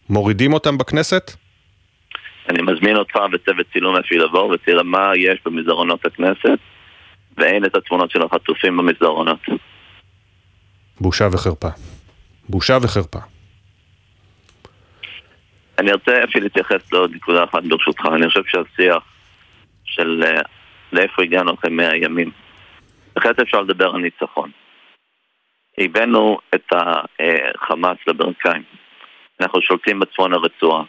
מורידים 0.10 0.54
אותם 0.54 0.78
בכנסת? 0.78 1.32
אני 2.50 2.62
מזמין 2.62 2.98
אותך 2.98 3.16
וצוות 3.34 3.66
צילום 3.74 3.96
אפי 3.96 4.18
לבוא 4.18 4.54
ותראה 4.54 4.84
מה 4.84 5.12
יש 5.16 5.40
במסדרונות 5.46 6.06
הכנסת 6.06 6.60
ואין 7.38 7.66
את 7.66 7.76
התמונות 7.76 8.12
של 8.12 8.22
החטופים 8.22 8.78
במסדרונות. 8.78 9.40
בושה 11.02 11.28
וחרפה. 11.32 11.95
בושה 12.50 12.78
וחרפה. 12.82 13.20
אני 15.80 15.94
רוצה 15.94 16.24
אפי 16.24 16.40
להתייחס 16.40 16.94
לעוד 16.94 17.16
נקודה 17.16 17.44
אחת 17.44 17.64
ברשותך. 17.64 18.06
אני 18.16 18.28
חושב 18.28 18.42
שהשיח 18.48 19.04
של 19.86 20.24
uh, 20.24 20.48
לאיפה 20.94 21.24
הגענו 21.24 21.54
אחרי 21.54 21.72
מאה 21.72 21.96
ימים, 21.96 22.32
בהחלט 23.16 23.40
אפשר 23.40 23.62
לדבר 23.62 23.90
על 23.90 24.02
ניצחון. 24.02 24.52
הבאנו 25.78 26.38
את 26.56 26.72
החמאס 26.72 27.98
לברכיים. 28.08 28.64
אנחנו 29.42 29.62
שולטים 29.62 30.00
בצפון 30.00 30.34
הרצועה. 30.34 30.84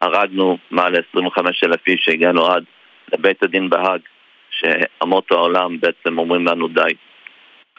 הרגנו 0.00 0.58
מעל 0.70 0.94
25 1.10 1.64
אלף 1.64 1.86
איש 1.86 2.00
שהגענו 2.04 2.46
עד 2.46 2.64
לבית 3.12 3.42
הדין 3.42 3.70
בהאג, 3.70 4.00
שאמות 4.50 5.30
העולם 5.30 5.80
בעצם 5.80 6.18
אומרים 6.18 6.46
לנו 6.46 6.68
די. 6.68 6.94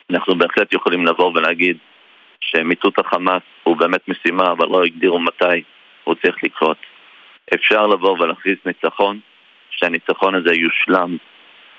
אנחנו 0.10 0.36
בהחלט 0.36 0.74
יכולים 0.74 1.06
לבוא 1.06 1.32
ולהגיד 1.36 1.78
שמיטוט 2.42 3.00
החמאס 3.00 3.44
הוא 3.64 3.78
באמת 3.78 4.08
משימה, 4.08 4.52
אבל 4.52 4.68
לא 4.68 4.84
הגדירו 4.84 5.20
מתי 5.20 5.64
הוא 6.04 6.16
צריך 6.16 6.44
לקרות. 6.44 6.78
אפשר 7.54 7.88
לבוא 7.88 8.20
ולהכריז 8.20 8.58
ניצחון, 8.66 9.20
שהניצחון 9.70 10.36
הזה 10.36 10.54
יושלם 10.54 11.18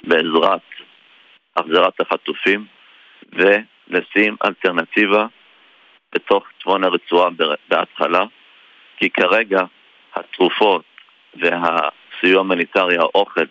בעזרת 0.05 0.61
החזרת 1.57 2.01
החטופים, 2.01 2.65
ולשים 3.33 4.37
אלטרנטיבה 4.45 5.27
בתוך 6.15 6.45
צפון 6.61 6.85
הרצועה 6.85 7.31
בהתחלה, 7.69 8.25
כי 8.97 9.11
כרגע 9.11 9.61
התרופות 10.15 10.85
והסיוע 11.35 12.41
המיליטרי, 12.41 12.97
האוכל 12.97 13.45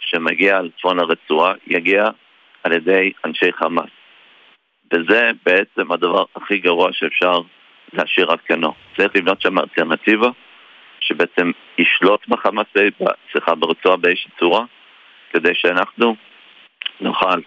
שמגיע 0.00 0.60
לצפון 0.62 0.98
הרצועה, 0.98 1.52
יגיע 1.66 2.04
על 2.64 2.72
ידי 2.72 3.12
אנשי 3.24 3.52
חמאס. 3.52 4.01
וזה 4.92 5.30
בעצם 5.46 5.92
הדבר 5.92 6.24
הכי 6.36 6.58
גרוע 6.58 6.92
שאפשר 6.92 7.38
להשאיר 7.92 8.30
על 8.30 8.38
כנו. 8.46 8.74
צריך 8.96 9.16
לבנות 9.16 9.42
שם 9.42 9.58
אלטרנטיבה 9.58 10.28
שבעצם 11.00 11.50
ישלוט 11.78 12.28
בחמאס, 12.28 12.66
סליחה, 13.32 13.54
ברצועה 13.54 13.96
באיזושהי 13.96 14.30
צורה, 14.38 14.64
כדי 15.32 15.54
שאנחנו 15.54 16.16
נוכל 17.00 17.40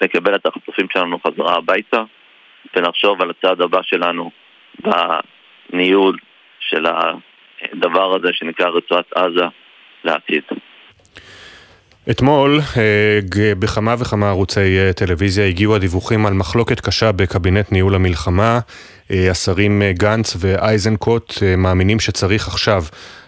לקבל 0.00 0.34
את 0.34 0.46
החטופים 0.46 0.86
שלנו 0.92 1.18
חזרה 1.26 1.56
הביתה 1.56 2.02
ולחשוב 2.76 3.22
על 3.22 3.30
הצעד 3.30 3.60
הבא 3.60 3.82
שלנו 3.82 4.30
בניהול 5.72 6.16
של 6.60 6.86
הדבר 6.86 8.16
הזה 8.16 8.28
שנקרא 8.32 8.68
רצועת 8.68 9.12
עזה 9.12 9.46
לעתיד. 10.04 10.42
אתמול 12.10 12.60
אה, 12.76 13.20
בכמה 13.58 13.94
וכמה 13.98 14.28
ערוצי 14.28 14.78
אה, 14.78 14.92
טלוויזיה 14.92 15.46
הגיעו 15.46 15.74
הדיווחים 15.74 16.26
על 16.26 16.34
מחלוקת 16.34 16.80
קשה 16.80 17.12
בקבינט 17.12 17.72
ניהול 17.72 17.94
המלחמה. 17.94 18.60
אה, 19.10 19.30
השרים 19.30 19.82
גנץ 19.92 20.36
ואייזנקוט 20.38 21.34
מאמינים 21.58 22.00
שצריך 22.00 22.48
עכשיו 22.48 22.84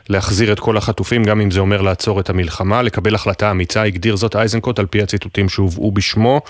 להחזיר 0.08 0.52
את 0.52 0.60
כל 0.60 0.76
החטופים, 0.76 1.24
גם 1.24 1.40
אם 1.40 1.50
זה 1.50 1.60
אומר 1.60 1.82
לעצור 1.82 2.20
את 2.20 2.30
המלחמה, 2.30 2.82
לקבל 2.82 3.14
החלטה 3.14 3.50
אמיצה, 3.50 3.82
הגדיר 3.82 4.16
זאת 4.16 4.36
אייזנקוט 4.36 4.78
על 4.78 4.86
פי 4.86 5.02
הציטוטים 5.02 5.48
שהובאו 5.48 5.92
בשמו. 5.92 6.40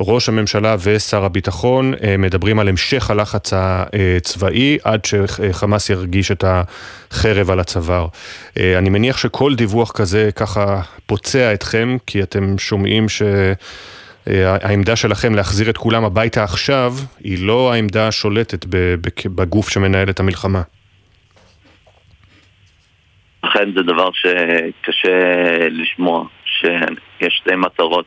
ראש 0.00 0.28
הממשלה 0.28 0.76
ושר 0.82 1.24
הביטחון 1.24 1.94
מדברים 2.18 2.58
על 2.58 2.68
המשך 2.68 3.10
הלחץ 3.10 3.52
הצבאי 3.52 4.78
עד 4.84 5.04
שחמאס 5.04 5.90
ירגיש 5.90 6.30
את 6.30 6.44
החרב 6.46 7.50
על 7.50 7.60
הצוואר. 7.60 8.06
אני 8.56 8.90
מניח 8.90 9.16
שכל 9.18 9.54
דיווח 9.54 9.92
כזה 9.92 10.30
ככה 10.36 10.80
פוצע 11.06 11.54
אתכם, 11.54 11.96
כי 12.06 12.22
אתם 12.22 12.58
שומעים 12.58 13.08
ש... 13.08 13.22
העמדה 14.62 14.96
שלכם 14.96 15.34
להחזיר 15.34 15.70
את 15.70 15.76
כולם 15.76 16.04
הביתה 16.04 16.44
עכשיו, 16.44 16.94
היא 17.20 17.46
לא 17.46 17.72
העמדה 17.72 18.08
השולטת 18.08 18.64
בגוף 19.34 19.68
שמנהל 19.68 20.10
את 20.10 20.20
המלחמה. 20.20 20.62
אכן 23.42 23.68
זה 23.76 23.82
דבר 23.82 24.08
שקשה 24.12 25.18
לשמוע, 25.70 26.24
שיש 26.44 27.40
שתי 27.42 27.56
מטרות 27.56 28.06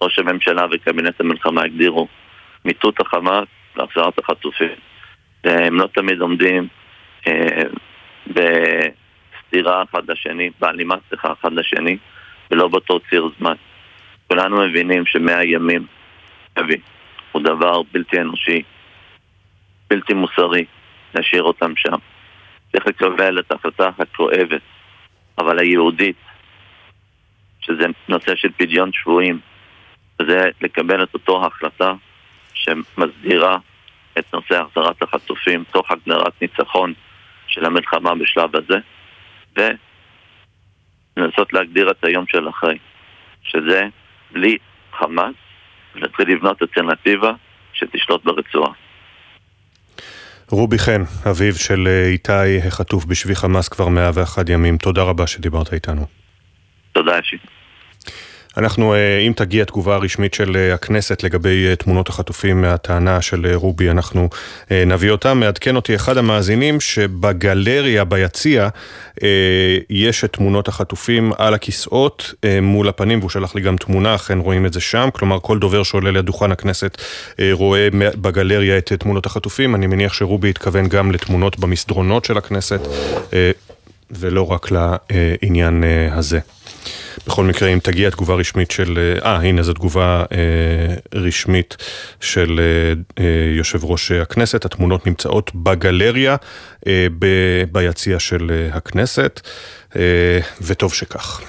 שראש 0.00 0.18
הממשלה 0.18 0.66
וקבינט 0.70 1.20
המלחמה 1.20 1.62
הגדירו, 1.62 2.08
מיטוט 2.64 3.00
החמאס 3.00 3.48
והחזרת 3.76 4.18
החטופים. 4.18 4.74
והם 5.44 5.74
לא 5.74 5.86
תמיד 5.94 6.20
עומדים 6.20 6.68
אה, 7.26 7.62
בסתירה 8.26 9.82
אחד 9.90 10.10
לשני, 10.10 10.50
בהלימה 10.60 10.94
סליחה 11.08 11.32
אחד 11.40 11.52
לשני, 11.52 11.96
ולא 12.50 12.68
באותו 12.68 13.00
ציר 13.10 13.30
זמן. 13.38 13.54
כולנו 14.28 14.66
מבינים 14.66 15.06
שמאה 15.06 15.44
ימים, 15.44 15.86
אבי, 16.60 16.76
הוא 17.32 17.42
הוא 17.42 17.42
דבר 17.42 17.82
בלתי 17.92 18.20
אנושי, 18.20 18.62
בלתי 19.90 20.14
מוסרי, 20.14 20.64
להשאיר 21.14 21.42
אותם 21.42 21.72
שם. 21.76 21.96
צריך 22.72 22.86
לקבל 22.86 23.38
את 23.38 23.52
ההחלטה 23.52 23.90
הכואבת, 23.98 24.62
אבל 25.38 25.58
היהודית, 25.58 26.16
שזה 27.60 27.86
נושא 28.08 28.36
של 28.36 28.48
פדיון 28.56 28.92
שבויים, 28.92 29.40
זה 30.28 30.50
לקבל 30.60 31.02
את 31.02 31.14
אותו 31.14 31.46
החלטה 31.46 31.92
שמסדירה 32.54 33.58
את 34.18 34.34
נושא 34.34 34.60
החזרת 34.60 35.02
החטופים 35.02 35.64
תוך 35.70 35.90
הגדרת 35.90 36.42
ניצחון 36.42 36.92
של 37.46 37.64
המלחמה 37.64 38.14
בשלב 38.14 38.50
הזה, 38.56 38.78
ולנסות 41.16 41.52
להגדיר 41.52 41.90
את 41.90 42.04
היום 42.04 42.24
של 42.28 42.48
אחרי, 42.48 42.78
שזה 43.42 43.82
בלי 44.32 44.56
חמאס, 44.92 45.34
ולהתחיל 45.94 46.28
לבנות 46.32 46.62
אלטרנטיבה 46.62 47.32
שתשלוט 47.72 48.24
ברצועה. 48.24 48.72
רובי 50.50 50.78
חן, 50.78 51.02
אביו 51.30 51.54
של 51.54 51.86
אה, 51.86 52.06
איתי, 52.06 52.58
החטוף 52.66 53.04
בשבי 53.04 53.34
חמאס 53.34 53.68
כבר 53.68 53.88
101 53.88 54.48
ימים. 54.48 54.76
תודה 54.76 55.02
רבה 55.02 55.26
שדיברת 55.26 55.72
איתנו. 55.72 56.06
תודה, 56.92 57.18
ישי. 57.18 57.36
אנחנו, 58.56 58.94
אה, 58.94 59.18
אם 59.18 59.32
תגיע 59.36 59.64
תגובה 59.64 59.96
רשמית 59.96 60.34
של 60.34 60.56
אה, 60.56 60.74
הכנסת 60.74 61.22
לגבי 61.22 61.66
אה, 61.68 61.76
תמונות 61.76 62.08
החטופים 62.08 62.60
מהטענה 62.60 63.22
של 63.22 63.54
רובי, 63.54 63.90
אנחנו 63.90 64.28
נביא 64.70 65.10
אותה. 65.10 65.34
מעדכן 65.34 65.76
אותי 65.76 65.94
אחד 65.94 66.16
המאזינים 66.16 66.80
שבגלריה, 66.80 68.04
ביציע, 68.04 68.68
יש 69.90 70.24
את 70.24 70.32
תמונות 70.32 70.68
החטופים 70.68 71.32
על 71.38 71.54
הכיסאות 71.54 72.34
מול 72.62 72.88
הפנים, 72.88 73.18
והוא 73.18 73.30
שלח 73.30 73.54
לי 73.54 73.60
גם 73.60 73.76
תמונה, 73.76 74.14
אכן 74.14 74.38
רואים 74.38 74.66
את 74.66 74.72
זה 74.72 74.80
שם. 74.80 75.08
כלומר, 75.12 75.38
כל 75.40 75.58
דובר 75.58 75.82
שעולה 75.82 76.10
לדוכן 76.10 76.52
הכנסת 76.52 77.02
רואה 77.52 77.88
בגלריה 77.92 78.78
את 78.78 78.92
תמונות 78.92 79.26
החטופים. 79.26 79.74
אני 79.74 79.86
מניח 79.86 80.12
שרובי 80.12 80.50
התכוון 80.50 80.88
גם 80.88 81.12
לתמונות 81.12 81.58
במסדרונות 81.58 82.24
של 82.24 82.38
הכנסת, 82.38 82.80
ולא 84.10 84.52
רק 84.52 84.68
לעניין 84.70 85.84
הזה. 86.12 86.40
בכל 87.26 87.44
מקרה, 87.44 87.68
אם 87.68 87.78
תגיע 87.78 88.10
תגובה 88.10 88.34
רשמית 88.34 88.70
של... 88.70 89.18
אה, 89.24 89.36
הנה, 89.36 89.62
זו 89.62 89.72
תגובה 89.72 90.24
אה, 90.32 91.18
רשמית 91.20 91.76
של 92.20 92.60
אה, 92.60 93.24
אה, 93.24 93.56
יושב 93.56 93.84
ראש 93.84 94.12
הכנסת. 94.12 94.64
התמונות 94.64 95.06
נמצאות 95.06 95.50
בגלריה 95.54 96.36
אה, 96.86 97.06
ביציע 97.72 98.18
של 98.18 98.50
אה, 98.50 98.76
הכנסת, 98.76 99.40
אה, 99.96 100.38
וטוב 100.62 100.94
שכך. 100.94 101.40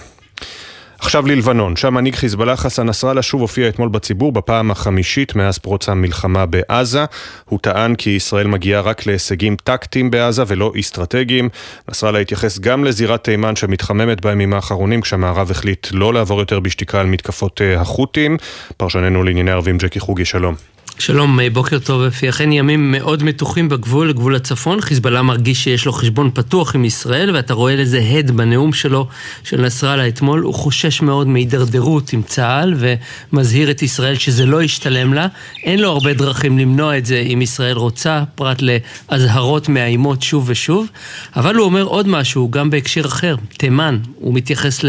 עכשיו 1.02 1.28
ללבנון, 1.28 1.76
שם 1.76 1.94
מנהיג 1.94 2.16
חיזבאללה 2.16 2.58
חסן 2.58 2.86
נסראללה 2.86 3.22
שוב 3.22 3.42
הופיע 3.42 3.70
אתמול 3.70 3.90
בציבור 3.90 4.32
בפעם 4.32 4.72
החמישית 4.72 5.36
מאז 5.36 5.58
פרוץ 5.58 5.90
המלחמה 5.90 6.46
בעזה. 6.46 7.06
הוא 7.46 7.60
טען 7.60 7.96
כי 7.96 8.10
ישראל 8.10 8.48
מגיעה 8.48 8.82
רק 8.82 9.06
להישגים 9.06 9.56
טקטיים 9.64 10.12
בעזה 10.12 10.44
ולא 10.48 10.72
אסטרטגיים. 10.80 11.50
נסראללה 11.90 12.20
התייחס 12.20 12.60
גם 12.60 12.84
לזירת 12.84 13.24
תימן 13.24 13.56
שמתחממת 13.56 14.22
בימים 14.22 14.54
האחרונים 14.54 15.02
כשהמערב 15.02 15.52
החליט 15.52 15.88
לא 15.92 16.14
לעבור 16.14 16.40
יותר 16.40 16.60
בשתיקה 16.60 17.00
על 17.00 17.06
מתקפות 17.06 17.62
אה, 17.62 17.82
החות'ים. 17.82 18.38
פרשננו 18.78 19.24
לענייני 19.24 19.52
ערבים 19.52 19.78
ג'קי 19.78 20.00
חוגי, 20.00 20.26
שלום. 20.26 20.56
שלום, 21.02 21.40
אה, 21.40 21.50
בוקר 21.50 21.80
טוב 21.80 22.02
אפי. 22.02 22.30
אכן 22.30 22.52
ימים 22.52 22.92
מאוד 22.92 23.24
מתוחים 23.24 23.70
בגבול, 23.70 24.14
גבול 24.14 24.36
הצפון. 24.36 24.82
חיזבאללה 24.82 25.22
מרגיש 25.22 25.64
שיש 25.64 25.86
לו 25.86 25.92
חשבון 25.94 26.32
פתוח 26.34 26.76
עם 26.76 26.86
ישראל, 26.86 27.36
ואתה 27.36 27.54
רואה 27.54 27.76
לזה 27.76 28.00
הד 28.00 28.32
בנאום 28.32 28.74
שלו 28.74 29.08
של 29.44 29.62
נסראללה 29.62 30.08
אתמול. 30.08 30.40
הוא 30.40 30.54
חושש 30.54 31.02
מאוד 31.02 31.28
מהידרדרות 31.28 32.14
עם 32.14 32.22
צה"ל, 32.22 32.74
ומזהיר 32.78 33.72
את 33.72 33.84
ישראל 33.84 34.16
שזה 34.16 34.46
לא 34.46 34.64
ישתלם 34.64 35.14
לה. 35.14 35.28
אין 35.64 35.80
לו 35.80 35.90
הרבה 35.90 36.14
דרכים 36.14 36.60
למנוע 36.60 36.98
את 36.98 37.06
זה 37.06 37.24
אם 37.34 37.42
ישראל 37.42 37.78
רוצה, 37.78 38.24
פרט 38.36 38.62
לאזהרות 38.62 39.70
מאיימות 39.70 40.22
שוב 40.22 40.44
ושוב. 40.48 40.88
אבל 41.36 41.56
הוא 41.56 41.66
אומר 41.66 41.84
עוד 41.84 42.08
משהו, 42.08 42.52
גם 42.52 42.70
בהקשר 42.70 43.06
אחר. 43.06 43.36
תימן, 43.58 44.00
הוא 44.16 44.34
מתייחס 44.34 44.82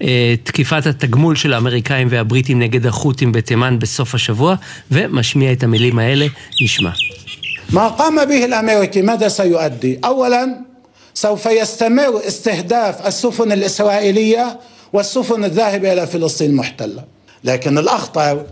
לתקיפת 0.00 0.86
התגמול 0.86 1.36
של 1.36 1.52
האמריקאים 1.52 2.08
והבריטים 2.10 2.58
נגד 2.58 2.86
החות'ים 2.86 3.32
בתימן 3.32 3.78
בסוף 3.78 4.14
השבוע, 4.14 4.54
ומשמיע 4.90 5.55
את 5.55 5.63
המילים 5.63 5.99
האלה, 5.99 6.27
נשמע. 6.63 6.91
ما 7.69 7.87
قام 7.87 8.25
به 8.25 8.45
الامريكي 8.45 9.01
ماذا 9.01 9.27
سيؤدي؟ 9.27 9.99
اولا 10.05 10.65
سوف 11.13 11.45
يستمر 11.45 12.21
استهداف 12.27 13.07
السفن 13.07 13.51
الاسرائيليه 13.51 14.59
والسفن 14.93 15.43
الذاهبه 15.43 15.93
الى 15.93 16.07
فلسطين 16.07 16.49
المحتله، 16.49 17.03
لكن 17.43 17.77
الاخطر 17.77 18.45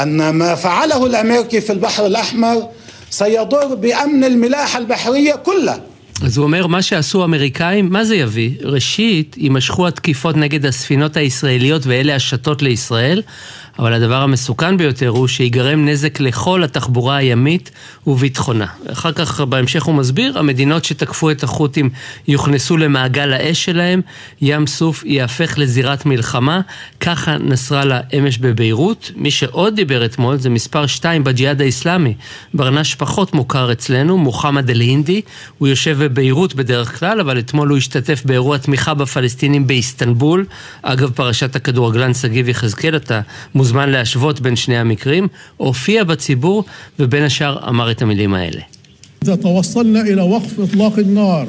ان 0.00 0.30
ما 0.30 0.54
فعله 0.54 1.06
الامريكي 1.06 1.60
في 1.60 1.72
البحر 1.72 2.06
الاحمر 2.06 2.68
سيضر 3.10 3.74
بامن 3.74 4.24
الملاحه 4.24 4.78
البحريه 4.78 5.34
كلها. 5.34 5.80
אז 6.22 6.38
הוא 6.38 6.44
אומר, 6.44 6.66
מה 6.66 6.82
שעשו 6.82 7.22
האמריקאים, 7.22 7.90
מה 7.90 8.04
זה 8.04 8.16
יביא? 8.16 8.50
ראשית, 8.62 9.36
יימשכו 9.38 9.86
התקיפות 9.86 10.36
נגד 10.36 10.66
הספינות 10.66 11.16
הישראליות 11.16 11.86
ואלה 11.86 12.14
השטות 12.14 12.62
לישראל, 12.62 13.22
אבל 13.79 13.93
הדבר 13.93 14.21
המסוכן 14.21 14.77
ביותר 14.77 15.07
הוא 15.07 15.27
שיגרם 15.27 15.85
נזק 15.85 16.19
לכל 16.19 16.63
התחבורה 16.63 17.15
הימית 17.15 17.71
וביטחונה. 18.07 18.65
אחר 18.91 19.11
כך, 19.11 19.41
בהמשך 19.41 19.83
הוא 19.83 19.95
מסביר, 19.95 20.39
המדינות 20.39 20.85
שתקפו 20.85 21.31
את 21.31 21.43
החות'ים 21.43 21.89
יוכנסו 22.27 22.77
למעגל 22.77 23.33
האש 23.33 23.65
שלהם, 23.65 24.01
ים 24.41 24.67
סוף 24.67 25.03
ייהפך 25.05 25.57
לזירת 25.57 26.05
מלחמה, 26.05 26.61
ככה 26.99 27.37
נסראללה 27.37 27.99
אמש 28.17 28.37
בביירות. 28.37 29.11
מי 29.15 29.31
שעוד 29.31 29.75
דיבר 29.75 30.05
אתמול 30.05 30.37
זה 30.37 30.49
מספר 30.49 30.87
2 30.87 31.23
בג'יהאד 31.23 31.61
האיסלאמי, 31.61 32.13
ברנש 32.53 32.95
פחות 32.95 33.33
מוכר 33.33 33.71
אצלנו, 33.71 34.17
מוחמד 34.17 34.69
אל-הינדי, 34.69 35.21
הוא 35.57 35.67
יושב 35.67 35.97
בביירות 35.99 36.53
בדרך 36.53 36.99
כלל, 36.99 37.19
אבל 37.19 37.39
אתמול 37.39 37.69
הוא 37.69 37.77
השתתף 37.77 38.21
באירוע 38.25 38.57
תמיכה 38.57 38.93
בפלסטינים 38.93 39.67
באיסטנבול. 39.67 40.45
אגב, 40.81 41.11
פרשת 41.15 41.55
הכדורגלן 41.55 42.13
שגיב 42.13 42.49
יחזקאל, 42.49 42.95
אתה 42.95 43.21
מוזמן 43.55 43.68
להשוות 43.86 44.40
בין 44.40 44.56
שני 44.56 44.76
המקרים, 44.76 45.28
הופיע 45.56 46.04
בציבור 46.04 46.64
ובין 46.98 47.22
השאר 47.22 47.68
אמר 47.68 47.90
את 47.90 48.02
המילים 48.02 48.34
האלה. 48.34 48.60
إذا 49.24 49.34
توصلنا 49.34 50.00
إلى 50.00 50.22
وقف 50.22 50.60
إطلاق 50.60 50.98
النار 50.98 51.48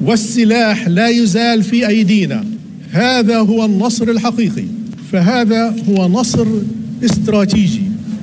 والسلاح 0.00 0.88
لا 0.88 1.08
يزال 1.08 1.62
في 1.62 1.88
أيدينا 1.88 2.44
هذا 2.90 3.38
هو 3.38 3.64
النصر 3.64 4.08
الحقيقي 4.08 4.64
فهذا 5.12 5.74
هو 5.88 6.08
نصر 6.08 6.46
استراتيجي 7.04 7.82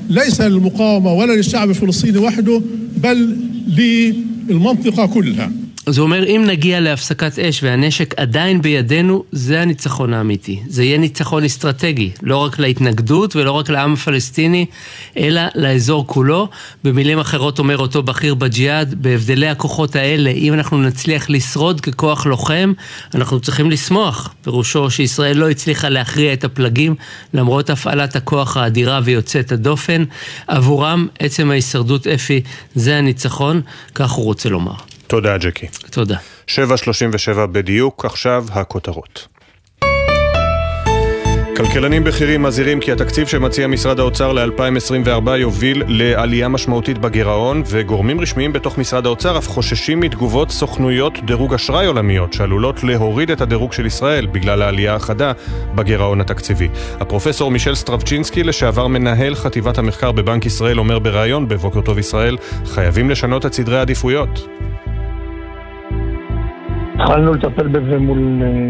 ليس 0.09 0.41
للمقاومة 0.41 1.13
ولا 1.13 1.33
للشعب 1.33 1.69
الفلسطيني 1.69 2.17
وحده 2.17 2.61
بل 2.97 3.37
للمنطقة 4.47 5.05
كلها 5.05 5.51
הוא 5.86 5.94
אומר, 5.98 6.24
אם 6.26 6.44
נגיע 6.46 6.80
להפסקת 6.80 7.38
אש 7.38 7.62
והנשק 7.62 8.14
עדיין 8.16 8.62
בידינו, 8.62 9.24
זה 9.32 9.60
הניצחון 9.60 10.14
האמיתי. 10.14 10.60
זה 10.66 10.84
יהיה 10.84 10.98
ניצחון 10.98 11.44
אסטרטגי, 11.44 12.10
לא 12.22 12.36
רק 12.36 12.58
להתנגדות 12.58 13.36
ולא 13.36 13.52
רק 13.52 13.70
לעם 13.70 13.92
הפלסטיני, 13.92 14.66
אלא 15.16 15.42
לאזור 15.54 16.06
כולו. 16.06 16.48
במילים 16.84 17.18
אחרות 17.18 17.58
אומר 17.58 17.78
אותו 17.78 18.02
בכיר 18.02 18.34
בג'יהאד, 18.34 18.94
בהבדלי 19.02 19.48
הכוחות 19.48 19.96
האלה, 19.96 20.30
אם 20.30 20.54
אנחנו 20.54 20.82
נצליח 20.82 21.30
לשרוד 21.30 21.80
ככוח 21.80 22.26
לוחם, 22.26 22.72
אנחנו 23.14 23.40
צריכים 23.40 23.70
לשמוח. 23.70 24.34
פירושו 24.42 24.90
שישראל 24.90 25.36
לא 25.36 25.50
הצליחה 25.50 25.88
להכריע 25.88 26.32
את 26.32 26.44
הפלגים, 26.44 26.94
למרות 27.34 27.70
הפעלת 27.70 28.16
הכוח 28.16 28.56
האדירה 28.56 29.00
ויוצאת 29.04 29.52
הדופן. 29.52 30.04
עבורם, 30.46 31.06
עצם 31.18 31.50
ההישרדות 31.50 32.06
אפי, 32.06 32.40
זה 32.74 32.96
הניצחון, 32.96 33.60
כך 33.94 34.10
הוא 34.10 34.24
רוצה 34.24 34.48
לומר. 34.48 34.91
תודה, 35.12 35.38
ג'קי. 35.38 35.66
תודה. 35.90 36.16
7.37 36.46 37.46
בדיוק, 37.52 38.04
עכשיו 38.04 38.44
הכותרות. 38.50 39.28
כלכלנים 41.56 42.04
בכירים 42.04 42.42
מזהירים 42.42 42.80
כי 42.80 42.92
התקציב 42.92 43.28
שמציע 43.28 43.66
משרד 43.66 44.00
האוצר 44.00 44.32
ל-2024 44.32 45.30
יוביל 45.30 45.82
לעלייה 45.88 46.48
משמעותית 46.48 46.98
בגירעון, 46.98 47.62
וגורמים 47.66 48.20
רשמיים 48.20 48.52
בתוך 48.52 48.78
משרד 48.78 49.06
האוצר 49.06 49.38
אף 49.38 49.48
חוששים 49.48 50.00
מתגובות 50.00 50.50
סוכנויות 50.50 51.12
דירוג 51.24 51.54
אשראי 51.54 51.86
עולמיות, 51.86 52.32
שעלולות 52.32 52.84
להוריד 52.84 53.30
את 53.30 53.40
הדירוג 53.40 53.72
של 53.72 53.86
ישראל 53.86 54.26
בגלל 54.26 54.62
העלייה 54.62 54.94
החדה 54.94 55.32
בגירעון 55.74 56.20
התקציבי. 56.20 56.68
הפרופסור 57.00 57.50
מישל 57.50 57.74
סטרבצ'ינסקי, 57.74 58.42
לשעבר 58.42 58.86
מנהל 58.86 59.34
חטיבת 59.34 59.78
המחקר 59.78 60.12
בבנק 60.12 60.46
ישראל, 60.46 60.78
אומר 60.78 60.98
בריאיון 60.98 61.48
בבוקר 61.48 61.80
טוב 61.80 61.98
ישראל, 61.98 62.36
חייבים 62.66 63.10
לשנות 63.10 63.46
את 63.46 63.52
סדרי 63.54 63.78
העדיפויות. 63.78 64.48
התחלנו 67.02 67.34
לטפל 67.34 67.68
בזה 67.68 67.98
מול 67.98 68.18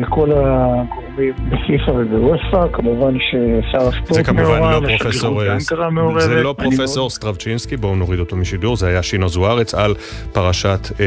כל 0.08 0.30
הגורמים 0.32 0.32
הגורמים 0.32 1.01
בפיפ"א 1.16 1.90
ובוופ"א, 1.90 2.66
כמובן 2.72 3.14
ששר 3.20 3.88
הספורט 3.88 4.28
מעורב, 4.28 4.82
ושגרירות 4.86 5.44
באנקרה 5.44 5.90
מעורבת. 5.90 6.22
זה 6.22 6.42
לא 6.42 6.54
פרופסור 6.58 7.10
סטרבצ'ינסקי, 7.10 7.76
בואו 7.76 7.96
נוריד 7.96 8.20
אותו 8.20 8.36
משידור, 8.36 8.76
זה 8.76 8.88
היה 8.88 9.02
שינו 9.02 9.28
זוארץ 9.28 9.74
על 9.74 9.94
פרשת 10.32 10.88
אה, 11.00 11.06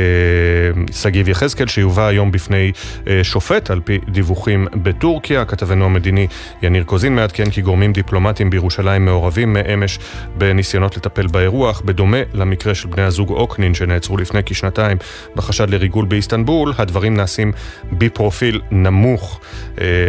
שגיב 0.91 1.29
יחזקאל, 1.29 1.67
שיובא 1.67 2.07
היום 2.07 2.31
בפני 2.31 2.71
אה, 3.07 3.19
שופט, 3.23 3.71
על 3.71 3.79
פי 3.79 3.99
דיווחים 4.09 4.67
בטורקיה. 4.83 5.45
כתבנו 5.45 5.85
המדיני 5.85 6.27
יניר 6.61 6.83
קוזין 6.83 7.15
מעדכן 7.15 7.49
כי 7.49 7.61
גורמים 7.61 7.93
דיפלומטיים 7.93 8.49
בירושלים 8.49 9.05
מעורבים 9.05 9.53
מאמש 9.53 9.99
בניסיונות 10.37 10.97
לטפל 10.97 11.27
באירוח, 11.27 11.81
בדומה 11.85 12.17
למקרה 12.33 12.75
של 12.75 12.87
בני 12.87 13.03
הזוג 13.03 13.29
אוקנין 13.29 13.73
שנעצרו 13.73 14.17
לפני 14.17 14.39
כשנתיים 14.45 14.97
בחשד 15.35 15.69
לריגול 15.69 16.05
באיסטנבול, 16.05 16.73
הדברים 16.77 17.17
נעשים 17.17 17.51
בפרופיל 17.91 18.61
נמוך. 18.71 19.39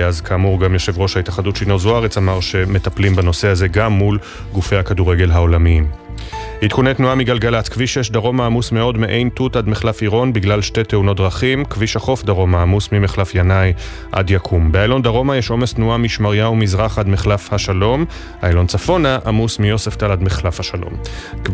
אז 0.06 0.20
כאמור 0.20 0.60
גם 0.60 0.72
יושב 0.72 0.98
ראש 0.98 1.16
ההתאחדות 1.16 1.56
שינו 1.56 1.78
זוארץ 1.78 2.16
אמר 2.18 2.40
שמטפלים 2.40 3.16
בנושא 3.16 3.48
הזה 3.48 3.68
גם 3.68 3.92
מול 3.92 4.18
גופי 4.52 4.76
הכדורגל 4.76 5.30
העולמיים. 5.30 6.05
עדכוני 6.62 6.94
תנועה 6.94 7.14
מגלגלצ, 7.14 7.68
כביש 7.68 7.94
6 7.94 8.10
דרומה 8.10 8.46
עמוס 8.46 8.72
מאוד 8.72 8.98
מעין 8.98 9.28
תות 9.28 9.56
עד 9.56 9.68
מחלף 9.68 10.02
עירון 10.02 10.32
בגלל 10.32 10.62
שתי 10.62 10.84
תאונות 10.84 11.16
דרכים, 11.16 11.64
כביש 11.64 11.96
החוף 11.96 12.24
דרומה 12.24 12.62
עמוס 12.62 12.92
ממחלף 12.92 13.34
ינאי 13.34 13.72
עד 14.12 14.30
יקום. 14.30 14.72
באיילון 14.72 15.02
דרומה 15.02 15.36
יש 15.36 15.50
עומס 15.50 15.74
תנועה 15.74 15.98
משמריהו 15.98 16.56
מזרח 16.56 16.98
עד 16.98 17.08
מחלף 17.08 17.52
השלום, 17.52 18.04
איילון 18.42 18.66
צפונה 18.66 19.18
עמוס 19.26 19.58
מיוספטל 19.58 20.10
עד 20.10 20.22
מחלף 20.22 20.60
השלום. 20.60 20.92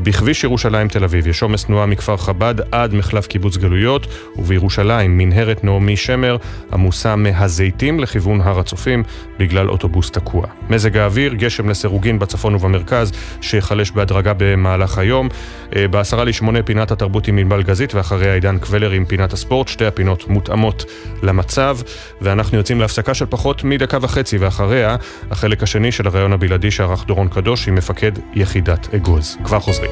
בכביש 0.03 0.45
ירושלים 0.45 0.89
תל 0.89 1.05
אביב 1.05 1.27
יש 1.27 1.43
עומס 1.43 1.65
תנועה 1.65 1.87
מכפר 1.87 2.17
חב"ד 2.17 2.55
עד 2.73 2.95
מחלף 2.95 3.27
קיבוץ 3.27 3.57
גלויות, 3.57 4.07
ובירושלים 4.37 5.19
מנהרת 5.19 5.65
נעמי 5.65 5.97
שמר 5.97 6.37
עמוסה 6.73 7.17
מהזיתים 7.17 8.01
לכיוון 8.01 8.41
הר 8.41 8.61
הצופים 8.61 9.03
בגלל 9.39 9.71
אוטובוס 9.71 10.11
תקוע. 10.11 10.47
מזג 10.71 10.97
האוויר, 10.97 11.35
גשם 11.35 11.69
לסירוגין 11.69 12.19
בצפון 12.19 12.55
ובמרכז, 12.55 13.13
שיחלש 13.41 13.91
בהדרגה 13.91 14.33
במהלך 14.37 14.92
במהלך 14.93 14.99
היום. 14.99 15.29
אה, 15.77 15.89
בעשרה 15.89 16.25
לשמונה 16.25 16.63
פינת 16.63 16.91
התרבות 16.91 17.29
עם 17.29 17.39
ענבל 17.39 17.63
גזית, 17.63 17.95
ואחריה 17.95 18.35
עידן 18.35 18.59
קבלר 18.59 18.91
עם 18.91 19.05
פינת 19.05 19.33
הספורט. 19.33 19.69
שתי 19.69 19.87
הפינות 19.87 20.29
מותאמות 20.29 20.85
למצב, 21.23 21.79
ואנחנו 22.21 22.59
יוצאים 22.59 22.81
להפסקה 22.81 23.15
של 23.15 23.27
פחות 23.27 23.65
מדקה 23.65 23.99
וחצי, 24.01 24.39
ואחריה 24.39 24.97
החלק 25.31 25.63
השני 25.63 25.93
של 25.93 26.07
הראיון 26.07 26.33
הבלעדי 26.33 26.71
שערך 26.71 27.05
דורון 27.07 27.29
קדוש 27.29 27.69
עם 27.69 27.75
מפקד 27.75 28.13
יחידת 28.35 28.95
אגוז. 28.95 29.37
כבר 29.45 29.61
חוזרים. 29.61 29.91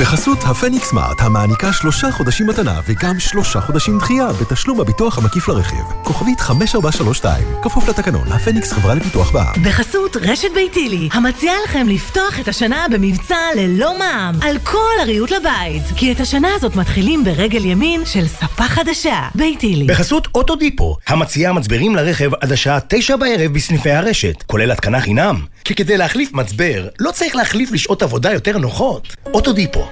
בחסות 0.00 0.38
הפניקס 0.42 0.88
סמארט, 0.88 1.20
המעניקה 1.20 1.72
שלושה 1.72 2.10
חודשים 2.10 2.46
מתנה 2.46 2.80
וגם 2.86 3.20
שלושה 3.20 3.60
חודשים 3.60 3.98
דחייה 3.98 4.28
בתשלום 4.32 4.80
הביטוח 4.80 5.18
המקיף 5.18 5.48
לרכיב. 5.48 5.84
כוכבית 6.02 6.40
5432, 6.40 7.44
כפוף 7.62 7.88
לתקנון, 7.88 8.32
הפניקס 8.32 8.72
חברה 8.72 8.94
לפיתוח 8.94 9.30
בע"מ. 9.32 9.62
בחסות 9.64 10.16
רשת 10.16 10.48
ביתילי, 10.54 11.08
המציעה 11.12 11.54
לכם 11.64 11.86
לפתוח 11.88 12.40
את 12.40 12.48
השנה 12.48 12.86
במבצע 12.92 13.36
ללא 13.56 13.98
מע"מ, 13.98 14.38
על 14.42 14.58
כל 14.58 15.00
הריהוט 15.02 15.30
לבית. 15.30 15.82
כי 15.96 16.12
את 16.12 16.20
השנה 16.20 16.48
הזאת 16.54 16.76
מתחילים 16.76 17.24
ברגל 17.24 17.64
ימין 17.64 18.04
של 18.04 18.26
ספה 18.26 18.64
חדשה, 18.64 19.28
ביתילי. 19.34 19.86
בחסות 19.86 20.28
אוטודיפו, 20.34 20.96
המציעה 21.08 21.52
מצברים 21.52 21.96
לרכב 21.96 22.30
עד 22.40 22.52
השעה 22.52 22.78
תשע 22.88 23.16
בערב 23.16 23.52
בסניפי 23.52 23.90
הרשת, 23.90 24.42
כולל 24.46 24.70
התקנה 24.70 25.00
חינם. 25.00 25.44
כי 25.64 25.74
כדי 25.74 25.96
להחליף 25.96 26.32
מצבר, 26.32 26.88
לא 27.00 27.10
צריך 27.10 27.36
להחליף 27.36 27.72
לשעות 27.72 28.02
עבודה 28.02 28.32
יותר 28.32 28.58
נוחות. 28.58 29.16
אוטודיפו. 29.34 29.91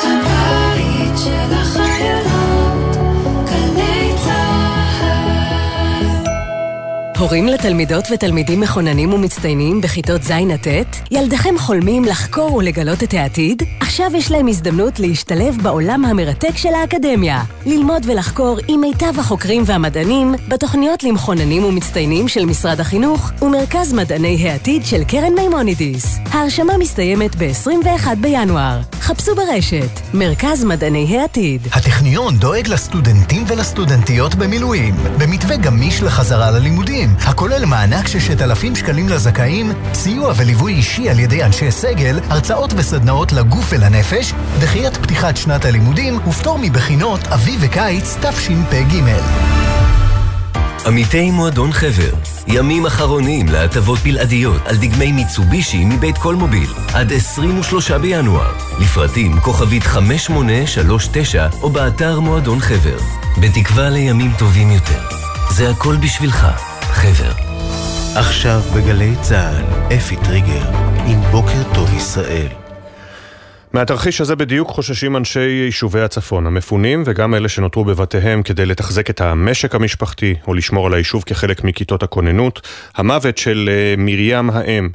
הבית 0.00 0.31
הורים 7.22 7.46
לתלמידות 7.46 8.04
ותלמידים 8.12 8.60
מחוננים 8.60 9.12
ומצטיינים 9.12 9.80
בכיתות 9.80 10.22
ז' 10.22 10.30
עד 10.30 10.68
ט'? 10.68 10.96
ילדיכם 11.10 11.54
חולמים 11.58 12.04
לחקור 12.04 12.54
ולגלות 12.54 13.02
את 13.02 13.14
העתיד? 13.14 13.62
עכשיו 13.80 14.10
יש 14.14 14.30
להם 14.30 14.48
הזדמנות 14.48 15.00
להשתלב 15.00 15.56
בעולם 15.62 16.04
המרתק 16.04 16.56
של 16.56 16.74
האקדמיה. 16.74 17.42
ללמוד 17.66 18.02
ולחקור 18.06 18.58
עם 18.68 18.80
מיטב 18.80 19.18
החוקרים 19.18 19.62
והמדענים 19.66 20.34
בתוכניות 20.48 21.02
למחוננים 21.02 21.64
ומצטיינים 21.64 22.28
של 22.28 22.44
משרד 22.44 22.80
החינוך 22.80 23.30
ומרכז 23.42 23.92
מדעני 23.92 24.48
העתיד 24.48 24.84
של 24.84 25.04
קרן 25.04 25.34
מימונידיס. 25.34 26.18
ההרשמה 26.30 26.78
מסתיימת 26.78 27.36
ב-21 27.36 28.06
בינואר. 28.20 28.80
חפשו 29.00 29.34
ברשת, 29.34 30.00
מרכז 30.14 30.64
מדעני 30.64 31.18
העתיד. 31.18 31.68
הטכניון 31.72 32.36
דואג 32.36 32.68
לסטודנטים 32.68 33.44
ולסטודנטיות 33.46 34.34
במילואים, 34.34 34.94
במתווה 35.18 35.56
גמיש 35.56 36.02
לחזרה 36.02 36.50
ללימודים, 36.50 37.11
הכולל 37.20 37.64
מענק 37.64 38.08
6,000 38.08 38.76
שקלים 38.76 39.08
לזכאים, 39.08 39.72
סיוע 39.94 40.32
וליווי 40.36 40.72
אישי 40.72 41.10
על 41.10 41.18
ידי 41.18 41.44
אנשי 41.44 41.70
סגל, 41.70 42.20
הרצאות 42.28 42.72
וסדנאות 42.76 43.32
לגוף 43.32 43.66
ולנפש, 43.72 44.32
דחיית 44.60 44.96
פתיחת 44.96 45.36
שנת 45.36 45.64
הלימודים 45.64 46.18
ופטור 46.28 46.58
מבחינות 46.58 47.26
אביב 47.26 47.60
וקיץ 47.64 48.16
תשפ"ג. 48.20 49.02
עמיתי 50.86 51.30
מועדון 51.30 51.72
חבר, 51.72 52.10
ימים 52.46 52.86
אחרונים 52.86 53.48
להטבות 53.48 53.98
בלעדיות 53.98 54.66
על 54.66 54.76
דגמי 54.76 55.12
מיצובישי 55.12 55.84
מבית 55.84 56.18
קולמוביל, 56.18 56.70
עד 56.94 57.12
23 57.12 57.90
בינואר. 57.90 58.52
לפרטים 58.80 59.40
כוכבית 59.40 59.82
5839 59.82 61.48
או 61.62 61.70
באתר 61.70 62.20
מועדון 62.20 62.60
חבר. 62.60 62.98
בתקווה 63.40 63.90
לימים 63.90 64.32
טובים 64.38 64.70
יותר. 64.70 65.00
זה 65.50 65.70
הכל 65.70 65.96
בשבילך, 65.96 66.46
חבר. 66.92 67.32
עכשיו 68.16 68.60
בגלי 68.76 69.12
צה"ל, 69.22 69.94
אפי 69.96 70.16
טריגר, 70.16 70.70
עם 71.06 71.20
בוקר 71.30 71.74
טוב 71.74 71.94
ישראל. 71.94 72.48
מהתרחיש 73.72 74.20
הזה 74.20 74.36
בדיוק 74.36 74.68
חוששים 74.68 75.16
אנשי 75.16 75.40
יישובי 75.40 76.00
הצפון, 76.00 76.46
המפונים 76.46 77.02
וגם 77.06 77.34
אלה 77.34 77.48
שנותרו 77.48 77.84
בבתיהם 77.84 78.42
כדי 78.42 78.66
לתחזק 78.66 79.10
את 79.10 79.20
המשק 79.20 79.74
המשפחתי 79.74 80.34
או 80.46 80.54
לשמור 80.54 80.86
על 80.86 80.94
היישוב 80.94 81.22
כחלק 81.22 81.64
מכיתות 81.64 82.02
הכוננות. 82.02 82.68
המוות 82.94 83.38
של 83.38 83.70
אה, 83.72 83.94
מרים 83.98 84.50
האם 84.50 84.88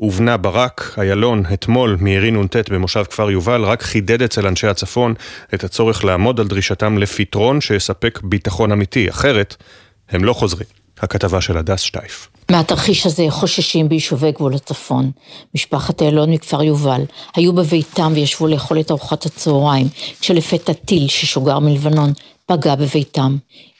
ובנה 0.00 0.36
ברק 0.36 0.94
איילון 0.98 1.42
אתמול 1.52 1.96
מירי 2.00 2.30
נ"ט 2.30 2.56
במושב 2.70 3.04
כפר 3.10 3.30
יובל 3.30 3.62
רק 3.62 3.82
חידד 3.82 4.22
אצל 4.22 4.46
אנשי 4.46 4.66
הצפון 4.66 5.14
את 5.54 5.64
הצורך 5.64 6.04
לעמוד 6.04 6.40
על 6.40 6.46
דרישתם 6.46 6.98
לפתרון 6.98 7.60
שיספק 7.60 8.20
ביטחון 8.22 8.72
אמיתי, 8.72 9.10
אחרת 9.10 9.56
הם 10.10 10.24
לא 10.24 10.32
חוזרים. 10.32 10.81
הכתבה 11.02 11.40
של 11.40 11.58
הדס 11.58 11.80
שטייף. 11.80 12.28
מהתרחיש 12.50 13.06
הזה 13.06 13.22
חוששים 13.30 13.88
ביישובי 13.88 14.32
גבול 14.32 14.54
הצפון. 14.54 15.10
משפחת 15.54 16.02
אילון 16.02 16.30
מכפר 16.30 16.62
יובל 16.62 17.00
היו 17.36 17.52
בביתם 17.52 18.12
וישבו 18.14 18.48
לאכול 18.48 18.80
את 18.80 18.90
ארוחת 18.90 19.26
הצהריים, 19.26 19.86
כשלפתע 20.20 20.72
טיל 20.72 21.08
ששוגר 21.08 21.58
מלבנון 21.58 22.10
פגע 22.46 22.74
בביתם. 22.74 23.36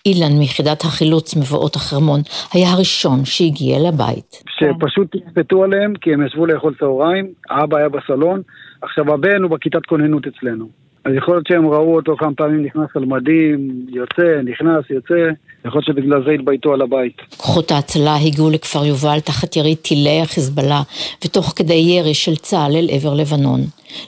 אילן 0.06 0.38
מיחידת 0.38 0.80
החילוץ 0.84 1.36
מבואות 1.36 1.76
החרמון 1.76 2.20
היה 2.52 2.70
הראשון 2.70 3.24
שהגיע 3.24 3.78
לבית. 3.88 4.42
שפשוט 4.48 5.16
תצפתו 5.16 5.64
עליהם 5.64 5.94
כי 6.00 6.12
הם 6.12 6.26
ישבו 6.26 6.46
לאכול 6.46 6.74
צהריים, 6.80 7.26
האבא 7.50 7.76
היה 7.76 7.88
בסלון, 7.88 8.42
עכשיו 8.82 9.14
הבן 9.14 9.42
הוא 9.42 9.50
בכיתת 9.50 9.86
כוננות 9.86 10.26
אצלנו. 10.26 10.68
אז 11.04 11.12
יכול 11.14 11.34
להיות 11.34 11.46
שהם 11.46 11.66
ראו 11.66 11.94
אותו 11.94 12.16
כמה 12.16 12.34
פעמים 12.34 12.64
נכנס 12.64 12.88
על 12.94 13.04
מדים, 13.04 13.86
יוצא, 13.88 14.40
נכנס, 14.44 14.90
יוצא, 14.90 15.30
יכול 15.64 15.78
להיות 15.78 15.86
שבגלל 15.86 16.24
זה 16.24 16.30
התבייתו 16.30 16.72
על 16.72 16.82
הבית. 16.82 17.16
כוחות 17.36 17.70
ההצלה 17.70 18.16
הגיעו 18.16 18.50
לכפר 18.50 18.84
יובל 18.84 19.20
תחת 19.20 19.56
ירי 19.56 19.76
טילי 19.76 20.20
החיזבאללה, 20.20 20.82
ותוך 21.24 21.52
כדי 21.56 21.74
ירי 21.74 22.14
של 22.14 22.36
צה"ל 22.36 22.76
אל 22.76 22.86
עבר 22.90 23.14
לבנון. 23.14 23.60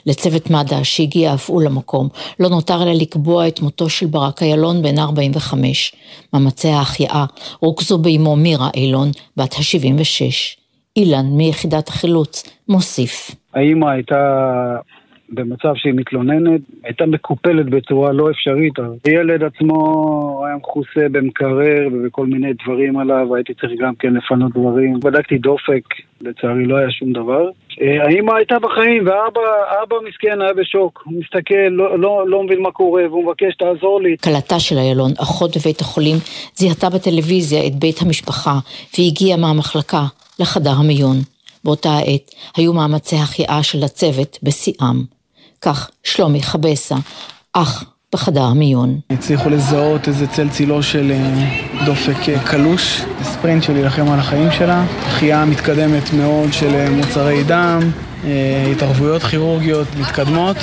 לצוות 0.05 0.49
מד"א 0.49 0.83
שהגיע 0.83 1.33
אף 1.33 1.49
הוא 1.49 1.61
למקום, 1.61 2.07
לא 2.39 2.49
נותר 2.49 2.83
אלא 2.83 2.91
לקבוע 2.91 3.47
את 3.47 3.59
מותו 3.59 3.89
של 3.89 4.05
ברק 4.05 4.43
איילון 4.43 4.81
בן 4.81 4.99
45. 4.99 5.95
מאמצי 6.33 6.67
ההחייאה 6.67 7.25
רוכזו 7.61 7.97
באמו 7.97 8.35
מירה 8.35 8.69
אילון, 8.75 9.11
בת 9.37 9.53
ה-76. 9.53 10.59
אילן 10.97 11.25
מיחידת 11.25 11.87
החילוץ 11.87 12.43
מוסיף. 12.69 13.31
האימא 13.53 13.85
הייתה 13.85 14.15
במצב 15.29 15.73
שהיא 15.75 15.93
מתלוננת, 15.93 16.61
הייתה 16.83 17.05
מקופלת 17.05 17.65
בצורה 17.65 18.11
לא 18.11 18.31
אפשרית. 18.31 18.73
הילד 19.05 19.43
עצמו 19.43 20.43
היה 20.47 20.55
מכוסה 20.55 21.09
במקרר 21.11 21.87
ובכל 21.93 22.25
מיני 22.25 22.53
דברים 22.63 22.97
עליו, 22.97 23.35
הייתי 23.35 23.53
צריך 23.53 23.73
גם 23.79 23.95
כן 23.95 24.13
לפנות 24.13 24.51
דברים. 24.51 24.99
בדקתי 24.99 25.37
דופק, 25.37 25.83
לצערי 26.21 26.65
לא 26.65 26.77
היה 26.77 26.91
שום 26.91 27.13
דבר. 27.13 27.49
אה, 27.81 28.03
האמא 28.03 28.33
הייתה 28.35 28.59
בחיים, 28.59 29.07
והאבא 29.07 29.95
מסכן 30.07 30.41
היה 30.41 30.53
בשוק. 30.53 31.03
הוא 31.05 31.13
מסתכל, 31.19 31.67
לא, 31.69 31.99
לא, 31.99 32.23
לא 32.27 32.43
מבין 32.43 32.61
מה 32.61 32.71
קורה, 32.71 33.03
והוא 33.09 33.23
מבקש, 33.23 33.55
תעזור 33.55 34.01
לי. 34.01 34.15
כלתה 34.23 34.59
של 34.59 34.77
איילון, 34.77 35.11
אחות 35.17 35.57
בבית 35.57 35.81
החולים, 35.81 36.15
זיהתה 36.55 36.89
בטלוויזיה 36.89 37.67
את 37.67 37.75
בית 37.75 38.01
המשפחה, 38.01 38.59
והגיעה 38.99 39.37
מהמחלקה 39.37 40.03
לחדר 40.39 40.71
המיון. 40.79 41.17
באותה 41.63 41.89
העת 41.89 42.31
היו 42.57 42.73
מאמצי 42.73 43.15
החייאה 43.15 43.63
של 43.63 43.83
הצוות 43.83 44.39
בשיאם. 44.43 45.14
כך 45.65 45.89
שלומי 46.03 46.43
חבסה, 46.43 46.95
אח 47.53 47.83
בחדר 48.13 48.43
המיון. 48.43 48.99
הצליחו 49.09 49.49
לזהות 49.49 50.07
איזה 50.07 50.27
צל 50.27 50.49
צילו 50.49 50.83
של 50.83 51.11
אה, 51.11 51.85
דופק 51.85 52.29
אה, 52.29 52.39
קלוש, 52.39 53.01
ספרינט 53.23 53.63
של 53.63 53.73
להילחם 53.73 54.11
על 54.11 54.19
החיים 54.19 54.51
שלה, 54.51 54.85
החייאה 55.07 55.45
מתקדמת 55.45 56.13
מאוד 56.13 56.53
של 56.53 56.75
אה, 56.75 56.89
מוצרי 56.89 57.43
דם, 57.43 57.79
התערבויות 58.71 59.23
כירורגיות 59.23 59.87
מתקדמות. 59.99 60.57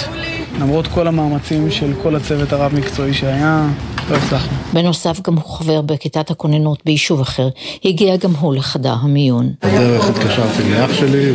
למרות 0.60 0.86
כל 0.86 1.06
המאמצים 1.06 1.70
של 1.70 1.92
כל 2.02 2.16
הצוות 2.16 2.52
הרב-מקצועי 2.52 3.14
שהיה, 3.14 3.66
לא 4.10 4.16
הצלחנו. 4.16 4.56
בנוסף, 4.72 5.20
גם 5.20 5.34
הוא 5.34 5.44
חבר 5.44 5.80
בכיתת 5.80 6.30
הכוננות 6.30 6.78
ביישוב 6.84 7.20
אחר, 7.20 7.48
הגיע 7.84 8.16
גם 8.16 8.30
הוא 8.40 8.54
לחדר 8.54 8.94
המיון. 9.00 9.52
בדרך 9.62 10.08
התקשרתי 10.08 10.62
לאח 10.70 10.90
שלי, 10.92 11.32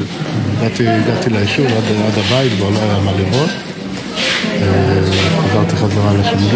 הגעתי, 0.58 0.88
הגעתי 0.88 1.30
ליישוב 1.30 1.66
עד, 1.66 1.84
עד 2.06 2.18
הבית, 2.18 2.52
בו 2.60 2.72
לא 2.72 2.80
היה 2.80 3.00
מה 3.00 3.12
לראות. 3.12 3.50
חזרתי 5.42 5.76
חזרה 5.76 6.14
לש"ג, 6.14 6.56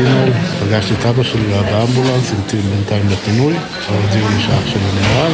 פגשתי 0.59 0.93
את 0.93 1.05
אבא 1.05 1.23
שלי 1.23 1.47
באמבולנס, 1.71 2.31
המתין 2.31 2.61
בינתיים 2.61 3.09
לפינוי, 3.09 3.53
הודיעו 3.89 4.29
לי 4.29 4.41
שאח 4.41 4.67
שלי 4.67 5.01
נהרג, 5.01 5.33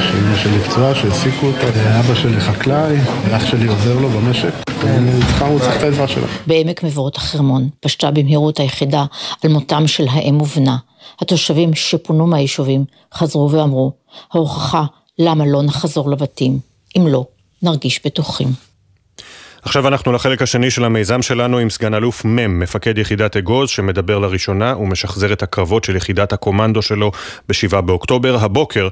שאימא 0.00 0.36
שלי 0.36 0.60
פצועה, 0.60 0.94
שהעסיקו 0.94 1.46
אותה, 1.46 2.00
אבא 2.00 2.14
שלי 2.14 2.40
חקלאי, 2.40 2.96
אח 3.36 3.46
שלי 3.46 3.68
עוזר 3.68 3.98
לו 3.98 4.08
במשק, 4.08 4.52
הוא 5.40 5.60
צריך 5.60 5.76
את 5.76 5.82
העזרה 5.82 6.08
שלו. 6.08 6.26
בעמק 6.46 6.82
מבואות 6.82 7.16
החרמון 7.16 7.68
פשטה 7.80 8.10
במהירות 8.10 8.60
היחידה 8.60 9.04
על 9.44 9.50
מותם 9.50 9.86
של 9.86 10.06
האם 10.10 10.40
ובנה. 10.40 10.76
התושבים 11.20 11.74
שפונו 11.74 12.26
מהיישובים 12.26 12.84
חזרו 13.14 13.50
ואמרו, 13.50 13.92
ההוכחה 14.32 14.84
למה 15.18 15.46
לא 15.46 15.62
נחזור 15.62 16.10
לבתים, 16.10 16.58
אם 16.96 17.06
לא, 17.06 17.24
נרגיש 17.62 18.00
בטוחים. 18.06 18.67
עכשיו 19.62 19.88
אנחנו 19.88 20.12
לחלק 20.12 20.42
השני 20.42 20.70
של 20.70 20.84
המיזם 20.84 21.22
שלנו 21.22 21.58
עם 21.58 21.70
סגן 21.70 21.94
אלוף 21.94 22.24
מ', 22.24 22.58
מפקד 22.58 22.98
יחידת 22.98 23.36
אגוז, 23.36 23.70
שמדבר 23.70 24.18
לראשונה 24.18 24.76
ומשחזר 24.76 25.32
את 25.32 25.42
הקרבות 25.42 25.84
של 25.84 25.96
יחידת 25.96 26.32
הקומנדו 26.32 26.82
שלו 26.82 27.12
ב-7 27.48 27.80
באוקטובר. 27.80 28.36
הבוקר, 28.40 28.88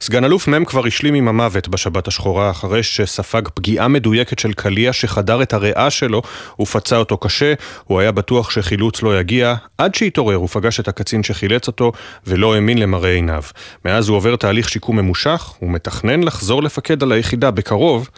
סגן 0.00 0.24
אלוף 0.24 0.48
מ' 0.48 0.64
כבר 0.64 0.86
השלים 0.86 1.14
עם 1.14 1.28
המוות 1.28 1.68
בשבת 1.68 2.08
השחורה, 2.08 2.50
אחרי 2.50 2.82
שספג 2.82 3.42
פגיעה 3.54 3.88
מדויקת 3.88 4.38
של 4.38 4.52
קליע 4.52 4.92
שחדר 4.92 5.42
את 5.42 5.52
הריאה 5.52 5.90
שלו 5.90 6.22
ופצע 6.60 6.96
אותו 6.96 7.16
קשה. 7.16 7.54
הוא 7.84 8.00
היה 8.00 8.12
בטוח 8.12 8.50
שחילוץ 8.50 9.02
לא 9.02 9.20
יגיע, 9.20 9.54
עד 9.78 9.94
שהתעורר 9.94 10.42
ופגש 10.42 10.80
את 10.80 10.88
הקצין 10.88 11.22
שחילץ 11.22 11.66
אותו, 11.66 11.92
ולא 12.26 12.54
האמין 12.54 12.78
למראה 12.78 13.12
עיניו. 13.12 13.42
מאז 13.84 14.08
הוא 14.08 14.16
עובר 14.16 14.36
תהליך 14.36 14.68
שיקום 14.68 14.96
ממושך, 14.96 15.54
ומתכנן 15.62 16.22
לחזור 16.22 16.62
לפקד 16.62 17.02
על 17.02 17.12
היחידה 17.12 17.50
בקרוב, 17.50 18.08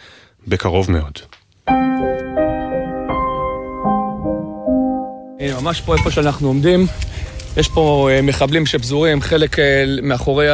בקרוב 0.47 0.91
מאוד. 0.91 1.40
הנה, 1.67 1.81
ממש 5.61 5.81
פה 5.81 5.95
איפה 5.95 6.11
שאנחנו 6.11 6.47
עומדים, 6.47 6.87
יש 7.57 7.69
פה 7.69 8.09
אה, 8.11 8.21
מחבלים 8.21 8.65
שפזורים, 8.65 9.21
חלק 9.21 9.59
אה, 9.59 9.85
מאחורי 10.03 10.47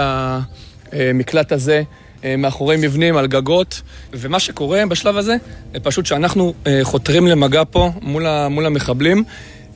המקלט 0.92 1.52
הזה, 1.52 1.84
אה, 2.24 2.36
מאחורי 2.38 2.78
מבנים, 2.78 3.18
על 3.18 3.28
גגות, 3.28 3.82
ומה 4.14 4.40
שקורה 4.40 4.84
בשלב 4.90 5.18
הזה, 5.18 5.36
זה 5.74 5.80
פשוט 5.80 6.06
שאנחנו 6.06 6.54
חותרים 6.84 7.28
למגע 7.28 7.64
פה 7.72 7.92
מול 8.50 8.66
המחבלים. 8.66 9.24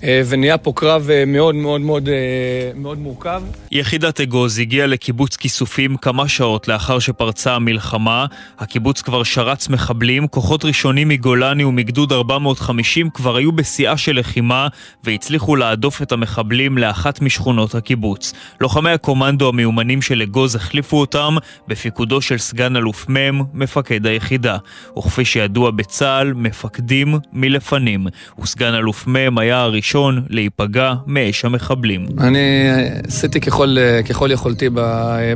אה, 0.03 0.21
ונהיה 0.29 0.57
פה 0.57 0.73
קרב 0.75 1.09
אה, 1.09 1.25
מאוד 1.25 1.55
מאוד 1.55 1.81
מאוד 1.81 2.09
אה, 2.09 2.71
מאוד 2.75 2.99
מורכב. 2.99 3.43
יחידת 3.71 4.21
אגוז 4.21 4.59
הגיעה 4.59 4.87
לקיבוץ 4.87 5.35
כיסופים 5.35 5.97
כמה 5.97 6.27
שעות 6.27 6.67
לאחר 6.67 6.99
שפרצה 6.99 7.55
המלחמה. 7.55 8.25
הקיבוץ 8.59 9.01
כבר 9.01 9.23
שרץ 9.23 9.69
מחבלים, 9.69 10.27
כוחות 10.27 10.65
ראשונים 10.65 11.07
מגולני 11.07 11.63
ומגדוד 11.63 12.11
450 12.11 13.09
כבר 13.09 13.35
היו 13.35 13.51
בשיאה 13.51 13.97
של 13.97 14.19
לחימה 14.19 14.67
והצליחו 15.03 15.55
להדוף 15.55 16.01
את 16.01 16.11
המחבלים 16.11 16.77
לאחת 16.77 17.21
משכונות 17.21 17.75
הקיבוץ. 17.75 18.33
לוחמי 18.61 18.91
הקומנדו 18.91 19.49
המיומנים 19.49 20.01
של 20.01 20.21
אגוז 20.21 20.55
החליפו 20.55 20.99
אותם 20.99 21.35
בפיקודו 21.67 22.21
של 22.21 22.37
סגן 22.37 22.75
אלוף 22.75 23.09
מ', 23.09 23.41
מפקד 23.53 24.05
היחידה. 24.05 24.57
וכפי 24.97 25.25
שידוע 25.25 25.71
בצה"ל, 25.71 26.33
מפקדים 26.33 27.19
מלפנים. 27.33 28.07
וסגן 28.41 28.73
אלוף 28.73 29.07
מ' 29.07 29.37
היה 29.37 29.61
הראשון 29.61 29.90
הראשון 29.95 30.25
להיפגע 30.29 30.93
מאש 31.07 31.45
המחבלים. 31.45 32.05
אני 32.19 32.69
עשיתי 33.07 33.41
ככל, 33.41 33.75
ככל 34.09 34.31
יכולתי 34.31 34.69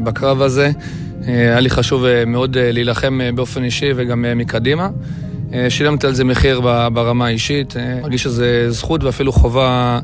בקרב 0.03 0.41
הזה. 0.41 0.71
היה 1.21 1.59
לי 1.59 1.69
חשוב 1.69 2.05
מאוד 2.27 2.57
להילחם 2.57 3.19
באופן 3.35 3.63
אישי 3.63 3.89
וגם 3.95 4.25
מקדימה. 4.35 4.89
שילמתי 5.69 6.07
על 6.07 6.13
זה 6.13 6.23
מחיר 6.23 6.61
ברמה 6.93 7.25
האישית, 7.25 7.73
מרגיש 8.01 8.23
שזה 8.23 8.71
זכות 8.71 9.03
ואפילו 9.03 9.31
חובה 9.31 9.99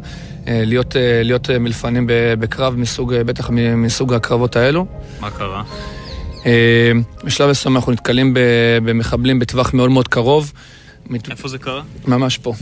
להיות, 0.48 0.96
להיות 1.24 1.50
מלפנים 1.50 2.08
בקרב 2.40 2.76
מסוג, 2.76 3.16
בטח 3.16 3.50
מסוג 3.76 4.14
הקרבות 4.14 4.56
האלו. 4.56 4.86
מה 5.22 5.30
קרה? 5.30 5.64
בשלב 7.24 7.50
מסוים 7.50 7.76
אנחנו 7.76 7.92
נתקלים 7.92 8.34
במחבלים 8.86 9.40
בטווח 9.40 9.74
מאוד 9.74 9.92
מאוד 9.92 10.08
קרוב. 10.08 10.54
איפה 11.30 11.48
זה 11.48 11.58
קרה? 11.58 11.82
ממש 12.08 12.38
פה. 12.38 12.54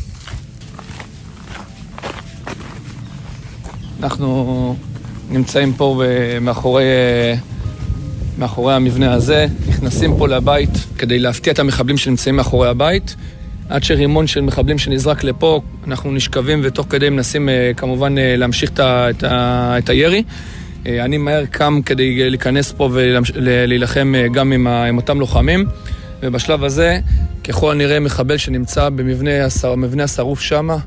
אנחנו 4.04 4.76
נמצאים 5.30 5.74
פה 5.74 6.04
מאחורי, 6.42 6.84
מאחורי 8.38 8.74
המבנה 8.74 9.14
הזה, 9.14 9.48
נכנסים 9.68 10.18
פה 10.18 10.28
לבית 10.28 10.70
כדי 10.98 11.20
להפתיע 11.20 11.54
את 11.54 11.60
המחבלים 11.60 11.98
שנמצאים 11.98 12.36
מאחורי 12.36 12.70
הבית. 12.70 13.16
עד 13.70 13.84
שרימון 13.84 14.28
של 14.28 14.42
מחבלים 14.42 14.78
שנזרק 14.78 15.24
לפה, 15.24 15.62
אנחנו 15.88 16.12
נשכבים 16.12 16.62
ותוך 16.64 16.88
כדי 16.90 17.10
מנסים 17.10 17.50
אה, 17.50 17.72
כמובן 17.78 18.18
אה, 18.18 18.36
להמשיך 18.38 18.70
את, 18.70 18.80
ה, 18.80 19.10
את, 19.10 19.24
ה, 19.24 19.76
את 19.78 19.90
הירי. 19.90 20.24
אה, 20.88 21.06
אני 21.06 21.18
מהר 21.18 21.46
קם 21.46 21.80
כדי 21.86 22.30
להיכנס 22.30 22.72
פה 22.72 22.90
ולהילחם 22.94 24.14
גם 24.34 24.52
עם, 24.52 24.68
ה, 24.68 24.84
עם 24.84 24.98
אותם 24.98 25.20
לוחמים. 25.20 25.66
ובשלב 26.24 26.64
הזה, 26.64 27.00
ככל 27.44 27.72
הנראה 27.72 28.00
מחבל 28.00 28.38
שנמצא 28.38 28.90
במבנה 28.90 30.04
השרוף 30.04 30.42
שמה, 30.42 30.78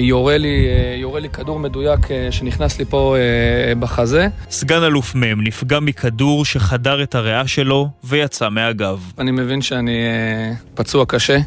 יורה 0.00 0.38
לי, 0.38 0.66
אה, 0.66 0.96
יורה 0.96 1.20
לי 1.20 1.28
כדור 1.28 1.58
מדויק 1.58 2.10
אה, 2.10 2.28
שנכנס 2.30 2.78
לי 2.78 2.84
פה 2.84 3.16
בחזה. 3.80 4.28
סגן 4.50 4.82
אלוף 4.82 5.14
מ' 5.14 5.44
נפגע 5.44 5.80
מכדור 5.80 6.44
שחדר 6.44 7.02
את 7.02 7.14
הריאה 7.14 7.46
שלו 7.46 7.88
ויצא 8.04 8.48
מהגב. 8.48 9.12
אני 9.18 9.30
מבין 9.30 9.62
שאני 9.62 9.98
פצוע 10.74 11.04
קשה, 11.08 11.38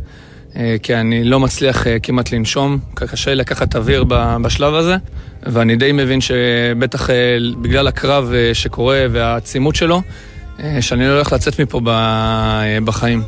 כי 0.84 0.96
אני 0.96 1.24
לא 1.24 1.40
מצליח 1.40 1.86
כמעט 2.04 2.32
לנשום, 2.32 2.80
קשה 2.96 3.36
לקחת 3.36 3.76
אוויר 3.76 4.04
בשלב 4.42 4.74
הזה, 4.74 4.96
ואני 5.44 5.76
די 5.76 5.92
מבין 5.92 6.22
שבטח 6.22 7.10
בגלל 7.62 7.88
הקרב 7.88 8.34
שקורה 8.54 9.06
והעצימות 9.12 9.76
שלו, 9.76 10.02
שאני 10.82 11.08
לא 11.08 11.14
הולך 11.14 11.34
לצאת 11.34 11.60
מפה 11.60 11.82
בחיים. 12.86 13.24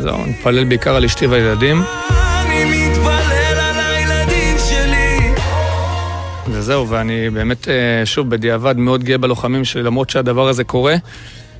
זהו, 0.00 0.22
אני 0.22 0.30
מתפלל 0.30 0.64
בעיקר 0.64 0.94
על 0.94 1.04
אשתי 1.04 1.26
והילדים. 1.26 1.82
וזהו, 6.62 6.88
ואני 6.88 7.30
באמת, 7.30 7.68
אה, 7.68 8.06
שוב, 8.06 8.30
בדיעבד 8.30 8.78
מאוד 8.78 9.04
גאה 9.04 9.18
בלוחמים 9.18 9.64
שלי, 9.64 9.82
למרות 9.82 10.10
שהדבר 10.10 10.48
הזה 10.48 10.64
קורה. 10.64 10.94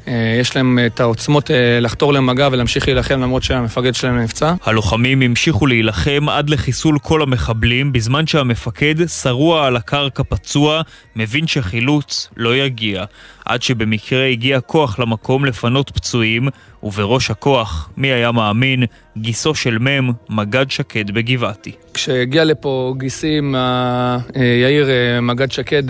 אה, 0.09 0.37
יש 0.41 0.57
להם 0.57 0.79
את 0.87 1.01
העוצמות 1.01 1.51
אה, 1.51 1.81
לחתור 1.81 2.13
למגע 2.13 2.49
ולהמשיך 2.53 2.89
להילחם 2.89 3.21
למרות 3.21 3.43
שהמפקד 3.43 3.95
שלהם 3.95 4.19
נפצע. 4.19 4.55
הלוחמים 4.65 5.23
המשיכו 5.23 5.67
להילחם 5.67 6.29
עד 6.29 6.51
לחיסול 6.51 6.99
כל 6.99 7.23
המחבלים, 7.23 7.93
בזמן 7.93 8.27
שהמפקד, 8.27 8.95
שרוע 9.07 9.67
על 9.67 9.77
הקרקע 9.77 10.23
פצוע, 10.29 10.83
מבין 11.17 11.47
שחילוץ 11.47 12.29
לא 12.37 12.57
יגיע. 12.57 13.05
עד 13.45 13.63
שבמקרה 13.63 14.27
הגיע 14.27 14.61
כוח 14.61 14.99
למקום 14.99 15.45
לפנות 15.45 15.91
פצועים, 15.91 16.49
ובראש 16.83 17.31
הכוח, 17.31 17.91
מי 17.97 18.09
היה 18.09 18.33
מאמין, 18.33 18.85
גיסו 19.17 19.55
של 19.55 19.79
מ', 19.79 20.11
מג"ד 20.29 20.71
שקד 20.71 21.11
בגבעתי. 21.11 21.73
כשהגיע 21.95 22.45
לפה 22.45 22.95
גיסי 22.99 23.39
עם 23.39 23.55
יאיר, 24.63 24.89
מג"ד 25.23 25.53
שקד 25.53 25.83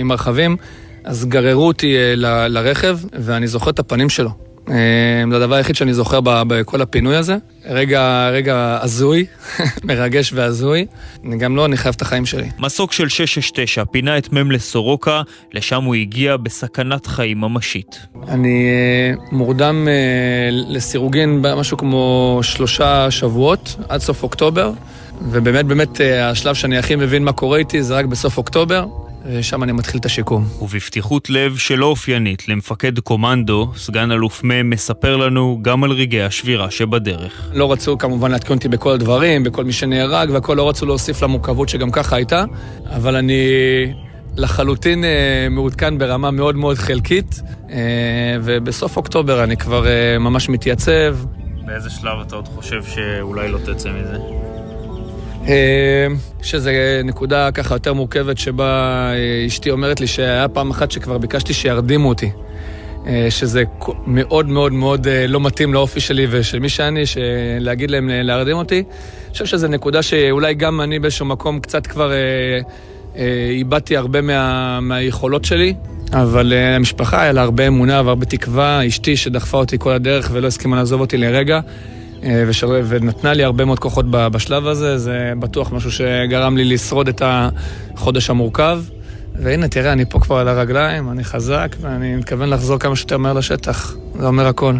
עם 0.00 0.10
הרכבים, 0.10 0.56
אז 1.04 1.24
גררו 1.24 1.66
אותי 1.66 1.96
אה, 1.96 2.14
ל, 2.16 2.46
לרכב, 2.48 2.98
ואני 3.12 3.46
זוכר 3.46 3.70
את 3.70 3.78
הפנים 3.78 4.08
שלו. 4.08 4.30
אה, 4.70 4.74
זה 5.30 5.36
הדבר 5.36 5.54
היחיד 5.54 5.76
שאני 5.76 5.94
זוכר 5.94 6.20
בכל 6.22 6.82
הפינוי 6.82 7.16
הזה. 7.16 7.36
רגע, 7.66 8.28
רגע 8.32 8.78
הזוי, 8.82 9.26
מרגש 9.84 10.32
והזוי. 10.32 10.86
אני 11.24 11.36
גם 11.36 11.56
לא, 11.56 11.66
אני 11.66 11.76
חייב 11.76 11.94
את 11.96 12.02
החיים 12.02 12.26
שלי. 12.26 12.48
מסוק 12.58 12.92
של 12.92 13.08
669 13.08 13.84
פינה 13.84 14.18
את 14.18 14.32
מ' 14.32 14.50
לסורוקה, 14.50 15.22
לשם 15.52 15.84
הוא 15.84 15.94
הגיע 15.94 16.36
בסכנת 16.36 17.06
חיים 17.06 17.40
ממשית. 17.40 17.98
אני 18.28 18.66
אה, 18.68 19.14
מורדם 19.32 19.88
לסירוגין 20.50 21.42
במשהו 21.42 21.76
כמו 21.76 22.38
שלושה 22.42 23.10
שבועות, 23.10 23.76
עד 23.88 24.00
סוף 24.00 24.22
אוקטובר, 24.22 24.72
ובאמת 25.22 25.66
באמת 25.66 26.00
השלב 26.22 26.54
שאני 26.54 26.78
הכי 26.78 26.96
מבין 26.96 27.24
מה 27.24 27.32
קורה 27.32 27.58
איתי 27.58 27.82
זה 27.82 27.94
רק 27.94 28.04
בסוף 28.04 28.38
אוקטובר. 28.38 29.03
ושם 29.26 29.62
אני 29.62 29.72
מתחיל 29.72 30.00
את 30.00 30.04
השיקום. 30.04 30.44
ובפתיחות 30.62 31.30
לב 31.30 31.56
שלא 31.56 31.86
אופיינית 31.86 32.48
למפקד 32.48 32.98
קומנדו, 32.98 33.72
סגן 33.76 34.10
אלוף 34.10 34.44
מ' 34.44 34.70
מספר 34.70 35.16
לנו 35.16 35.58
גם 35.62 35.84
על 35.84 35.90
רגעי 35.90 36.22
השבירה 36.22 36.70
שבדרך. 36.70 37.50
לא 37.52 37.72
רצו 37.72 37.98
כמובן 37.98 38.30
לעדכן 38.30 38.54
אותי 38.54 38.68
בכל 38.68 38.92
הדברים, 38.92 39.44
בכל 39.44 39.64
מי 39.64 39.72
שנהרג 39.72 40.30
והכל, 40.30 40.54
לא 40.54 40.68
רצו 40.68 40.86
להוסיף 40.86 41.22
למורכבות 41.22 41.68
שגם 41.68 41.90
ככה 41.90 42.16
הייתה, 42.16 42.44
אבל 42.96 43.16
אני 43.16 43.42
לחלוטין 44.36 45.04
אה, 45.04 45.46
מעודכן 45.50 45.98
ברמה 45.98 46.30
מאוד 46.30 46.56
מאוד 46.56 46.76
חלקית, 46.76 47.42
אה, 47.70 47.76
ובסוף 48.42 48.96
אוקטובר 48.96 49.44
אני 49.44 49.56
כבר 49.56 49.86
אה, 49.86 50.18
ממש 50.18 50.48
מתייצב. 50.48 51.16
באיזה 51.66 51.90
שלב 51.90 52.18
אתה 52.26 52.36
עוד 52.36 52.48
חושב 52.48 52.82
שאולי 52.84 53.48
לא 53.48 53.58
תצא 53.58 53.88
מזה? 53.92 54.53
אה, 55.48 56.06
שזה 56.42 57.00
נקודה 57.04 57.50
ככה 57.50 57.74
יותר 57.74 57.92
מורכבת 57.92 58.38
שבה 58.38 58.64
אה, 59.12 59.46
אשתי 59.46 59.70
אומרת 59.70 60.00
לי 60.00 60.06
שהיה 60.06 60.48
פעם 60.48 60.70
אחת 60.70 60.90
שכבר 60.90 61.18
ביקשתי 61.18 61.54
שירדימו 61.54 62.08
אותי. 62.08 62.30
אה, 63.06 63.26
שזה 63.30 63.62
מאוד 64.06 64.48
מאוד 64.48 64.72
מאוד 64.72 65.06
לא 65.28 65.40
מתאים 65.40 65.74
לאופי 65.74 66.00
שלי 66.00 66.26
ושל 66.30 66.58
מי 66.58 66.68
שאני, 66.68 67.02
להגיד 67.60 67.90
להם 67.90 68.10
להרדים 68.12 68.56
אותי. 68.56 68.78
אני 68.78 69.32
חושב 69.32 69.46
שזו 69.46 69.68
נקודה 69.68 70.02
שאולי 70.02 70.54
גם 70.54 70.80
אני 70.80 70.98
באיזשהו 70.98 71.26
מקום 71.26 71.60
קצת 71.60 71.86
כבר 71.86 72.12
איבדתי 73.50 73.96
הרבה 73.96 74.20
מה, 74.20 74.80
מהיכולות 74.80 75.44
שלי, 75.44 75.74
אבל 76.12 76.52
המשפחה 76.52 77.22
היה 77.22 77.32
לה 77.32 77.42
הרבה 77.42 77.66
אמונה 77.66 78.02
והרבה 78.04 78.26
תקווה, 78.26 78.86
אשתי 78.86 79.16
שדחפה 79.16 79.58
אותי 79.58 79.76
כל 79.78 79.92
הדרך 79.92 80.28
ולא 80.32 80.46
הסכימה 80.46 80.76
לעזוב 80.76 81.00
אותי 81.00 81.16
לרגע. 81.16 81.60
אה. 82.24 82.44
ונתנה 82.88 83.32
לי 83.32 83.44
הרבה 83.44 83.64
מאוד 83.64 83.78
כוחות 83.78 84.06
בשלב 84.10 84.66
הזה, 84.66 84.98
זה 84.98 85.32
בטוח 85.38 85.72
משהו 85.72 85.92
שגרם 85.92 86.56
לי 86.56 86.64
לשרוד 86.64 87.08
את 87.08 87.22
החודש 87.24 88.30
המורכב. 88.30 88.82
והנה, 89.42 89.68
תראה, 89.68 89.92
אני 89.92 90.04
פה 90.04 90.20
כבר 90.20 90.36
על 90.36 90.48
הרגליים, 90.48 91.10
אני 91.10 91.24
חזק, 91.24 91.76
ואני 91.80 92.16
מתכוון 92.16 92.50
לחזור 92.50 92.78
כמה 92.78 92.96
שיותר 92.96 93.18
מהר 93.18 93.32
לשטח. 93.32 93.94
זה 94.18 94.26
אומר 94.26 94.46
הכל. 94.46 94.74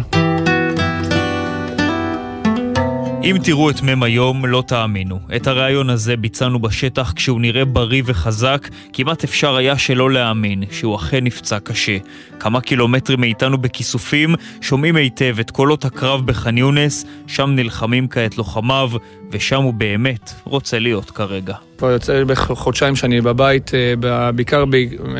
אם 3.25 3.37
תראו 3.43 3.69
את 3.69 3.81
מ' 3.81 4.03
היום, 4.03 4.45
לא 4.45 4.63
תאמינו. 4.67 5.19
את 5.35 5.47
הרעיון 5.47 5.89
הזה 5.89 6.17
ביצענו 6.17 6.59
בשטח 6.59 7.13
כשהוא 7.15 7.41
נראה 7.41 7.65
בריא 7.65 8.01
וחזק, 8.05 8.67
כמעט 8.93 9.23
אפשר 9.23 9.55
היה 9.55 9.77
שלא 9.77 10.11
להאמין 10.11 10.63
שהוא 10.71 10.95
אכן 10.95 11.23
נפצע 11.23 11.59
קשה. 11.59 11.97
כמה 12.39 12.61
קילומטרים 12.61 13.21
מאיתנו 13.21 13.57
בכיסופים, 13.57 14.35
שומעים 14.61 14.95
היטב 14.95 15.35
את 15.39 15.51
קולות 15.51 15.85
הקרב 15.85 16.25
בח'אן 16.25 16.57
יונס, 16.57 17.05
שם 17.27 17.49
נלחמים 17.55 18.07
כעת 18.07 18.37
לוחמיו, 18.37 18.91
ושם 19.31 19.61
הוא 19.61 19.73
באמת 19.73 20.33
רוצה 20.43 20.79
להיות 20.79 21.11
כרגע. 21.11 21.55
כבר 21.77 21.91
יוצא 21.91 22.13
לי 22.13 22.25
בערך 22.25 22.51
חודשיים 22.51 22.95
שאני 22.95 23.21
בבית, 23.21 23.71
אה, 23.73 24.31
בעיקר 24.31 24.63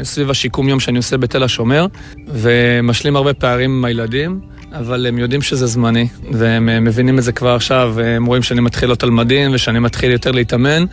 סביב 0.04 0.30
השיקום 0.30 0.70
יום 0.70 0.80
שאני 0.80 0.98
עושה 0.98 1.18
בתל 1.18 1.44
השומר, 1.44 1.86
ומשלים 2.28 3.16
הרבה 3.16 3.34
פערים 3.34 3.72
עם 3.72 3.86
הילדים. 3.86 4.55
אבל 4.80 5.06
הם 5.08 5.18
יודעים 5.18 5.42
שזה 5.42 5.68
זמני, 5.68 6.08
והם 6.32 6.70
אה, 6.70 6.80
מבינים 6.80 7.20
את 7.20 7.24
זה 7.24 7.32
כבר 7.32 7.56
עכשיו, 7.56 7.96
הם 8.00 8.26
רואים 8.26 8.44
שאני 8.44 8.62
מתחיל 8.62 8.90
להיות 8.90 9.04
על 9.04 9.10
מדים 9.12 9.52
ושאני 9.54 9.80
מתחיל 9.80 10.12
יותר 10.12 10.32
להתאמן. 10.32 10.86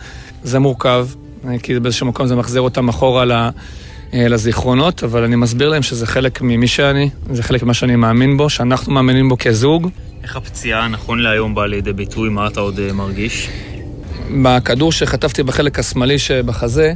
זה 0.43 0.59
מורכב, 0.59 1.07
אה, 1.47 1.59
כי 1.63 1.79
באיזשהו 1.79 2.07
מקום 2.07 2.27
זה 2.27 2.35
מחזיר 2.35 2.61
אותם 2.61 2.89
אחורה 2.89 3.49
אה, 4.13 4.27
לזיכרונות, 4.27 5.03
אבל 5.03 5.23
אני 5.23 5.35
מסביר 5.35 5.69
להם 5.69 5.81
שזה 5.81 6.07
חלק 6.07 6.41
ממי 6.41 6.67
שאני, 6.67 7.09
זה 7.31 7.43
חלק 7.43 7.63
ממה 7.63 7.73
שאני 7.73 7.95
מאמין 7.95 8.37
בו, 8.37 8.49
שאנחנו 8.49 8.93
מאמינים 8.93 9.29
בו 9.29 9.37
כזוג. 9.37 9.89
איך 10.23 10.35
הפציעה 10.35 10.87
נכון 10.87 11.19
להיום 11.19 11.55
באה 11.55 11.67
לידי 11.67 11.93
ביטוי? 11.93 12.29
מה 12.29 12.47
אתה 12.47 12.59
עוד 12.59 12.79
מרגיש? 12.91 13.49
בכדור 14.43 14.91
שחטפתי 14.91 15.43
בחלק 15.43 15.79
השמאלי 15.79 16.19
שבחזה, 16.19 16.93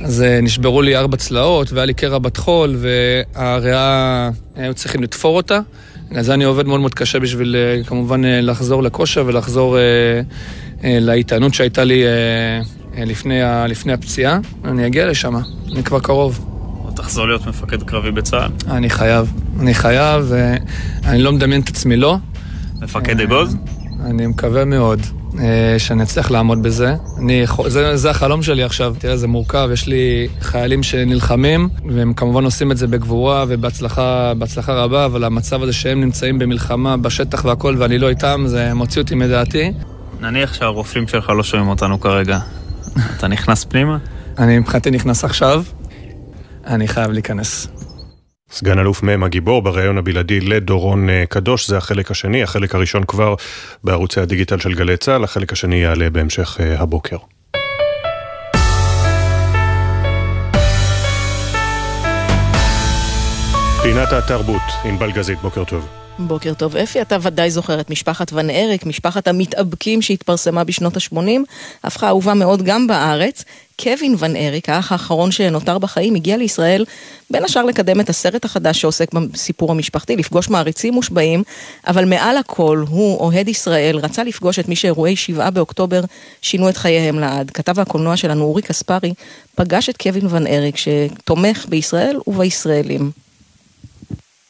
אז 0.00 0.24
נשברו 0.42 0.82
לי 0.82 0.96
ארבע 0.96 1.16
צלעות 1.16 1.72
והיה 1.72 1.86
לי 1.86 1.94
קרע 1.94 2.18
בטחול 2.18 2.76
והריאה, 2.78 4.30
היו 4.56 4.74
צריכים 4.74 5.02
לתפור 5.02 5.36
אותה. 5.36 5.60
אז 6.14 6.30
אני 6.30 6.44
עובד 6.44 6.66
מאוד 6.66 6.80
מאוד 6.80 6.94
קשה 6.94 7.18
בשביל 7.18 7.56
אה, 7.56 7.84
כמובן 7.84 8.24
אה, 8.24 8.40
לחזור 8.40 8.82
לכושר 8.82 9.24
ולחזור 9.26 9.78
אה, 9.78 10.98
לאיתנות 11.00 11.54
שהייתה 11.54 11.84
לי 11.84 12.04
לפני, 12.96 13.40
לפני 13.68 13.92
הפציעה. 13.92 14.38
אני 14.64 14.86
אגיע 14.86 15.06
לשם, 15.06 15.36
אני 15.72 15.82
כבר 15.84 16.00
קרוב. 16.00 16.46
תחזור 16.96 17.26
להיות 17.26 17.46
מפקד 17.46 17.82
קרבי 17.82 18.10
בצה"ל. 18.10 18.50
אני 18.76 18.90
חייב, 18.90 19.32
אני 19.60 19.74
חייב, 19.74 20.24
ואני 20.28 21.22
לא 21.22 21.32
מדמיין 21.32 21.60
את 21.60 21.68
עצמי 21.68 21.96
לא. 21.96 22.16
מפקד 22.82 23.20
אגוז? 23.20 23.56
אני 24.04 24.26
מקווה 24.26 24.64
מאוד. 24.64 25.00
אה, 25.40 25.78
שאני 25.78 26.02
אצליח 26.02 26.30
לעמוד 26.30 26.62
בזה. 26.62 26.94
אני, 27.18 27.44
זה, 27.66 27.96
זה 27.96 28.10
החלום 28.10 28.42
שלי 28.42 28.62
עכשיו. 28.62 28.94
תראה, 28.98 29.16
זה 29.16 29.28
מורכב, 29.28 29.68
יש 29.72 29.86
לי 29.86 30.28
חיילים 30.40 30.82
שנלחמים, 30.82 31.68
והם 31.88 32.12
כמובן 32.14 32.44
עושים 32.44 32.72
את 32.72 32.76
זה 32.76 32.86
בגבורה 32.86 33.44
ובהצלחה 33.48 34.32
רבה, 34.68 35.04
אבל 35.04 35.24
המצב 35.24 35.62
הזה 35.62 35.72
שהם 35.72 36.00
נמצאים 36.00 36.38
במלחמה, 36.38 36.96
בשטח 36.96 37.44
והכל, 37.44 37.74
ואני 37.78 37.98
לא 37.98 38.08
איתם, 38.08 38.44
זה 38.46 38.74
מוציא 38.74 39.02
אותי 39.02 39.14
מדעתי. 39.14 39.72
נניח 40.20 40.54
שהרופאים 40.54 41.08
שלך 41.08 41.30
לא 41.30 41.42
שומעים 41.42 41.68
אותנו 41.68 42.00
כרגע. 42.00 42.38
אתה 43.16 43.28
נכנס 43.28 43.64
פנימה? 43.64 43.98
אני 44.38 44.58
מבחינתי 44.58 44.90
נכנס 44.90 45.24
עכשיו, 45.24 45.62
אני 46.66 46.88
חייב 46.88 47.10
להיכנס. 47.10 47.68
סגן 48.50 48.78
אלוף 48.78 49.02
מ' 49.02 49.22
הגיבור 49.22 49.62
בריאיון 49.62 49.98
הבלעדי 49.98 50.40
לדורון 50.40 51.10
אה, 51.10 51.24
קדוש, 51.28 51.68
זה 51.68 51.76
החלק 51.76 52.10
השני, 52.10 52.42
החלק 52.42 52.74
הראשון 52.74 53.04
כבר 53.04 53.34
בערוצי 53.84 54.20
הדיגיטל 54.20 54.58
של 54.58 54.74
גלי 54.74 54.96
צה"ל, 54.96 55.24
החלק 55.24 55.52
השני 55.52 55.76
יעלה 55.76 56.10
בהמשך 56.10 56.56
אה, 56.60 56.80
הבוקר. 56.80 57.16
פינת 63.82 64.12
התרבות, 64.12 64.62
ענבל 64.84 65.12
גזית, 65.12 65.38
בוקר 65.38 65.64
טוב. 65.64 66.05
בוקר 66.18 66.54
טוב 66.54 66.76
אפי, 66.76 67.02
אתה 67.02 67.16
ודאי 67.22 67.50
זוכר 67.50 67.80
את 67.80 67.90
משפחת 67.90 68.32
ון 68.32 68.50
אריק, 68.50 68.86
משפחת 68.86 69.28
המתאבקים 69.28 70.02
שהתפרסמה 70.02 70.64
בשנות 70.64 70.96
ה-80, 70.96 71.18
הפכה 71.84 72.08
אהובה 72.08 72.34
מאוד 72.34 72.62
גם 72.62 72.86
בארץ. 72.86 73.44
קווין 73.80 74.14
ון 74.18 74.36
אריק, 74.36 74.68
האח 74.68 74.92
האחרון 74.92 75.30
שנותר 75.30 75.78
בחיים, 75.78 76.14
הגיע 76.14 76.36
לישראל 76.36 76.84
בין 77.30 77.44
השאר 77.44 77.64
לקדם 77.64 78.00
את 78.00 78.08
הסרט 78.08 78.44
החדש 78.44 78.80
שעוסק 78.80 79.12
בסיפור 79.12 79.70
המשפחתי, 79.70 80.16
לפגוש 80.16 80.48
מעריצים 80.48 80.94
מושבעים, 80.94 81.42
אבל 81.86 82.04
מעל 82.04 82.36
הכל 82.36 82.84
הוא, 82.88 83.18
אוהד 83.18 83.48
ישראל, 83.48 83.96
רצה 83.96 84.24
לפגוש 84.24 84.58
את 84.58 84.68
מי 84.68 84.76
שאירועי 84.76 85.16
שבעה 85.16 85.50
באוקטובר 85.50 86.00
שינו 86.42 86.68
את 86.68 86.76
חייהם 86.76 87.18
לעד. 87.18 87.50
כתב 87.50 87.80
הקולנוע 87.80 88.16
שלנו 88.16 88.44
אורי 88.44 88.62
קספרי 88.62 89.14
פגש 89.54 89.88
את 89.88 89.96
קווין 89.96 90.26
ון 90.30 90.46
אריק 90.46 90.76
שתומך 90.76 91.66
בישראל 91.68 92.18
ובישראלים. 92.26 93.25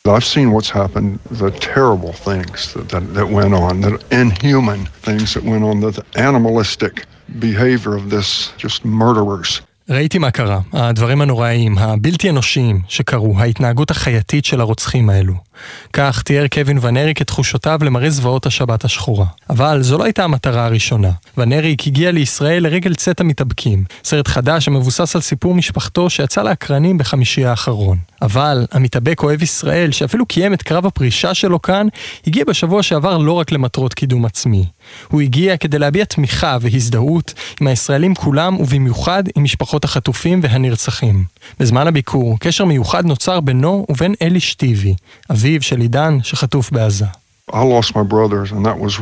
I've 0.08 0.24
seen 0.24 0.52
what's 0.52 0.70
happened, 0.70 1.18
the 1.30 1.50
terrible 1.50 2.12
things 2.12 2.72
that, 2.74 2.88
that, 2.92 3.14
that 3.14 3.28
went 3.28 3.54
on, 3.54 3.80
the 3.80 3.92
inhuman 4.10 4.86
things 5.02 5.34
that 5.34 5.44
went 5.44 5.64
on, 5.64 5.80
the 5.80 6.04
animalistic 6.16 7.04
behavior 7.38 7.94
of 7.96 8.10
this 8.10 8.52
just 8.58 8.84
murderers. 8.84 9.62
ראיתי 9.88 10.18
מה 10.18 10.30
קרה, 10.30 10.60
הדברים 10.72 11.22
הנוראיים, 11.22 11.78
הבלתי 11.78 12.30
אנושיים 12.30 12.80
שקרו, 12.88 13.34
ההתנהגות 13.38 13.90
החייתית 13.90 14.44
של 14.44 14.60
הרוצחים 14.60 15.10
האלו. 15.10 15.34
כך 15.92 16.22
תיאר 16.22 16.46
קווין 16.46 16.78
ונריק 16.82 17.22
את 17.22 17.26
תחושותיו 17.26 17.78
למראה 17.82 18.10
זוועות 18.10 18.46
השבת 18.46 18.84
השחורה. 18.84 19.26
אבל 19.50 19.82
זו 19.82 19.98
לא 19.98 20.04
הייתה 20.04 20.24
המטרה 20.24 20.64
הראשונה. 20.64 21.10
ונריק 21.36 21.86
הגיע 21.86 22.10
לישראל 22.10 22.62
לרגל 22.62 22.94
צאת 22.94 23.20
המתאבקים, 23.20 23.84
סרט 24.04 24.28
חדש 24.28 24.64
שמבוסס 24.64 25.16
על 25.16 25.22
סיפור 25.22 25.54
משפחתו 25.54 26.10
שיצא 26.10 26.42
לאקרנים 26.42 26.98
בחמישי 26.98 27.44
האחרון. 27.44 27.98
אבל 28.22 28.66
המתאבק 28.72 29.22
אוהב 29.22 29.42
ישראל, 29.42 29.92
שאפילו 29.92 30.26
קיים 30.26 30.54
את 30.54 30.62
קרב 30.62 30.86
הפרישה 30.86 31.34
שלו 31.34 31.62
כאן, 31.62 31.86
הגיע 32.26 32.44
בשבוע 32.44 32.82
שעבר 32.82 33.18
לא 33.18 33.32
רק 33.32 33.52
למטרות 33.52 33.94
קידום 33.94 34.24
עצמי. 34.24 34.64
הוא 35.08 35.20
הגיע 35.20 35.56
כדי 35.56 35.78
להביע 35.78 36.04
תמיכה 36.04 36.56
והזדהות 36.60 37.34
עם 37.60 37.66
הישראלים 37.66 38.14
כולם 38.14 38.60
ובמיוחד 38.60 39.24
עם 39.36 39.44
משפחות 39.44 39.84
החטופים 39.84 40.40
והנרצחים. 40.42 41.24
בזמן 41.60 41.86
הביקור, 41.86 42.38
קשר 42.40 42.64
מיוחד 42.64 43.04
נוצר 43.04 43.40
בינו 43.40 43.86
ובין 43.88 44.14
אלי 44.22 44.40
שטיבי, 44.40 44.94
אביו 45.46 45.62
של 45.62 45.80
עידן 45.80 46.18
שחטוף 46.22 46.70
בעזה. 46.70 47.06
I 47.52 47.62
lost 47.76 47.90
my 47.94 48.02
brothers, 48.14 48.48
and 48.54 48.62
that 48.68 48.78
was 48.84 48.94